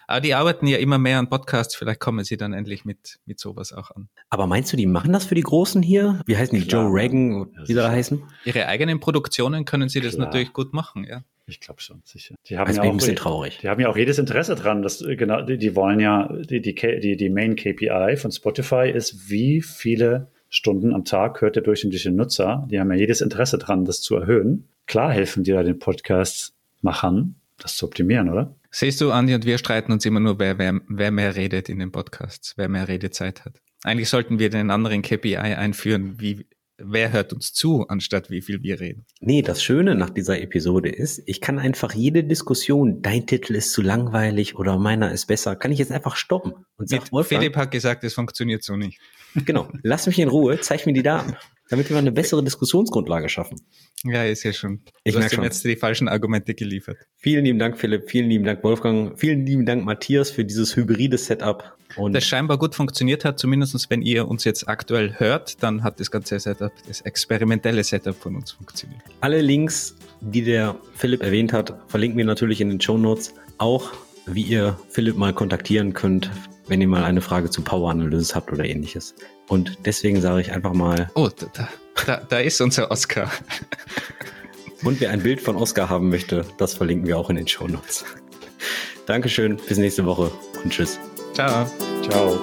Aber 0.06 0.20
die 0.20 0.34
arbeiten 0.34 0.66
ja 0.66 0.78
immer 0.78 0.98
mehr 0.98 1.18
an 1.18 1.28
Podcasts, 1.28 1.74
vielleicht 1.74 2.00
kommen 2.00 2.24
sie 2.24 2.36
dann 2.36 2.52
endlich 2.52 2.84
mit, 2.84 3.18
mit 3.26 3.40
sowas 3.40 3.72
auch 3.72 3.90
an. 3.90 4.08
Aber 4.30 4.46
meinst 4.46 4.72
du, 4.72 4.76
die 4.76 4.86
machen 4.86 5.12
das 5.12 5.24
für 5.24 5.34
die 5.34 5.42
Großen 5.42 5.82
hier? 5.82 6.20
Wie 6.26 6.36
heißen 6.36 6.58
die? 6.58 6.66
Klar. 6.66 6.84
Joe 6.84 6.92
Reagan, 6.92 7.48
wie 7.66 7.72
soll 7.72 7.82
er 7.82 7.90
heißen? 7.90 8.22
Ihre 8.44 8.66
eigenen 8.66 9.00
Produktionen 9.00 9.64
können 9.64 9.88
sie 9.88 10.00
das 10.00 10.14
Klar. 10.14 10.26
natürlich 10.26 10.52
gut 10.52 10.72
machen, 10.72 11.04
ja. 11.04 11.22
Ich 11.48 11.60
glaube 11.60 11.80
schon, 11.80 12.02
sicher. 12.04 12.34
Die 12.48 12.58
haben 12.58 12.66
also 12.66 12.82
ja 12.82 12.88
auch, 12.88 12.92
ein 12.92 12.96
bisschen 12.96 13.14
traurig. 13.14 13.58
Die 13.58 13.68
haben 13.68 13.80
ja 13.80 13.88
auch 13.88 13.96
jedes 13.96 14.18
Interesse 14.18 14.56
dran. 14.56 14.82
Dass, 14.82 14.98
genau, 14.98 15.42
die, 15.42 15.58
die 15.58 15.76
wollen 15.76 16.00
ja, 16.00 16.28
die, 16.32 16.60
die, 16.60 16.74
die, 16.74 17.16
die 17.16 17.30
Main 17.30 17.54
KPI 17.54 18.16
von 18.16 18.32
Spotify 18.32 18.90
ist, 18.92 19.30
wie 19.30 19.62
viele 19.62 20.28
Stunden 20.48 20.92
am 20.92 21.04
Tag 21.04 21.40
hört 21.40 21.54
der 21.54 21.62
durchschnittliche 21.62 22.10
Nutzer. 22.10 22.66
Die 22.68 22.80
haben 22.80 22.90
ja 22.90 22.98
jedes 22.98 23.20
Interesse 23.20 23.58
dran, 23.58 23.84
das 23.84 24.00
zu 24.00 24.16
erhöhen. 24.16 24.68
Klar 24.86 25.12
helfen 25.12 25.44
die 25.44 25.52
da 25.52 25.62
den 25.62 25.78
Podcast-Machern, 25.78 27.36
das 27.58 27.76
zu 27.76 27.86
optimieren, 27.86 28.28
oder? 28.28 28.55
Siehst 28.70 29.00
du, 29.00 29.10
Andi 29.10 29.34
und 29.34 29.44
wir 29.44 29.58
streiten 29.58 29.92
uns 29.92 30.04
immer 30.04 30.20
nur, 30.20 30.38
wer, 30.38 30.58
wer, 30.58 30.80
wer 30.88 31.10
mehr 31.10 31.36
redet 31.36 31.68
in 31.68 31.78
den 31.78 31.92
Podcasts, 31.92 32.54
wer 32.56 32.68
mehr 32.68 32.88
Redezeit 32.88 33.44
hat. 33.44 33.60
Eigentlich 33.82 34.08
sollten 34.08 34.38
wir 34.38 34.50
den 34.50 34.70
anderen 34.70 35.02
KPI 35.02 35.36
einführen, 35.36 36.20
wie, 36.20 36.46
wer 36.78 37.12
hört 37.12 37.32
uns 37.32 37.52
zu, 37.52 37.86
anstatt 37.88 38.30
wie 38.30 38.42
viel 38.42 38.62
wir 38.62 38.80
reden. 38.80 39.06
Nee, 39.20 39.42
das 39.42 39.62
Schöne 39.62 39.94
nach 39.94 40.10
dieser 40.10 40.40
Episode 40.40 40.88
ist, 40.88 41.22
ich 41.26 41.40
kann 41.40 41.58
einfach 41.58 41.94
jede 41.94 42.24
Diskussion, 42.24 43.02
dein 43.02 43.26
Titel 43.26 43.54
ist 43.54 43.72
zu 43.72 43.82
langweilig 43.82 44.56
oder 44.56 44.78
meiner 44.78 45.12
ist 45.12 45.26
besser, 45.26 45.56
kann 45.56 45.72
ich 45.72 45.78
jetzt 45.78 45.92
einfach 45.92 46.16
stoppen. 46.16 46.52
Und 46.76 46.88
sag, 46.88 47.12
Wolfgang, 47.12 47.42
Philipp 47.42 47.56
hat 47.56 47.70
gesagt, 47.70 48.04
es 48.04 48.14
funktioniert 48.14 48.62
so 48.62 48.76
nicht. 48.76 48.98
Genau, 49.34 49.68
lass 49.82 50.06
mich 50.06 50.18
in 50.18 50.28
Ruhe, 50.28 50.60
zeig 50.60 50.86
mir 50.86 50.92
die 50.92 51.02
Daten 51.02 51.36
damit 51.68 51.90
wir 51.90 51.96
eine 51.96 52.12
bessere 52.12 52.42
Diskussionsgrundlage 52.42 53.28
schaffen. 53.28 53.60
Ja, 54.04 54.24
ist 54.24 54.44
ja 54.44 54.52
schon. 54.52 54.80
Ich 55.04 55.14
du 55.14 55.22
hast 55.22 55.34
schon. 55.34 55.44
jetzt 55.44 55.64
die 55.64 55.76
falschen 55.76 56.08
Argumente 56.08 56.54
geliefert. 56.54 56.98
Vielen 57.16 57.44
lieben 57.44 57.58
Dank, 57.58 57.78
Philipp. 57.78 58.08
Vielen 58.08 58.28
lieben 58.28 58.44
Dank, 58.44 58.62
Wolfgang. 58.62 59.18
Vielen 59.18 59.44
lieben 59.46 59.66
Dank, 59.66 59.84
Matthias, 59.84 60.30
für 60.30 60.44
dieses 60.44 60.76
hybride 60.76 61.18
Setup. 61.18 61.76
Und 61.96 62.12
das 62.12 62.24
scheinbar 62.24 62.58
gut 62.58 62.74
funktioniert 62.74 63.24
hat, 63.24 63.38
zumindestens 63.38 63.88
wenn 63.90 64.02
ihr 64.02 64.28
uns 64.28 64.44
jetzt 64.44 64.68
aktuell 64.68 65.14
hört, 65.18 65.62
dann 65.62 65.82
hat 65.82 65.98
das 65.98 66.10
ganze 66.10 66.38
Setup, 66.38 66.72
das 66.86 67.00
experimentelle 67.02 67.82
Setup 67.82 68.14
von 68.14 68.36
uns 68.36 68.52
funktioniert. 68.52 69.00
Alle 69.20 69.40
Links, 69.40 69.96
die 70.20 70.42
der 70.42 70.76
Philipp 70.94 71.22
erwähnt 71.22 71.52
hat, 71.52 71.74
verlinken 71.88 72.18
wir 72.18 72.24
natürlich 72.24 72.60
in 72.60 72.68
den 72.68 72.80
Show 72.80 72.98
Notes. 72.98 73.34
Auch 73.58 73.92
wie 74.26 74.42
ihr 74.42 74.78
Philipp 74.88 75.16
mal 75.16 75.32
kontaktieren 75.32 75.94
könnt, 75.94 76.30
wenn 76.68 76.80
ihr 76.80 76.88
mal 76.88 77.04
eine 77.04 77.20
Frage 77.20 77.48
zu 77.50 77.62
Power 77.62 77.90
Analysis 77.90 78.34
habt 78.34 78.52
oder 78.52 78.64
ähnliches. 78.64 79.14
Und 79.48 79.78
deswegen 79.86 80.20
sage 80.20 80.40
ich 80.40 80.52
einfach 80.52 80.72
mal. 80.72 81.10
Oh, 81.14 81.28
da, 81.28 81.68
da, 82.06 82.22
da 82.28 82.38
ist 82.38 82.60
unser 82.60 82.90
Oscar. 82.90 83.30
Und 84.82 85.00
wer 85.00 85.10
ein 85.10 85.22
Bild 85.22 85.40
von 85.40 85.56
Oscar 85.56 85.88
haben 85.88 86.10
möchte, 86.10 86.44
das 86.58 86.74
verlinken 86.74 87.06
wir 87.06 87.16
auch 87.16 87.30
in 87.30 87.36
den 87.36 87.48
Show 87.48 87.66
Notes. 87.66 88.04
Dankeschön, 89.06 89.56
bis 89.68 89.78
nächste 89.78 90.04
Woche 90.04 90.30
und 90.62 90.72
tschüss. 90.72 90.98
Ciao. 91.32 91.66
Ciao. 92.08 92.40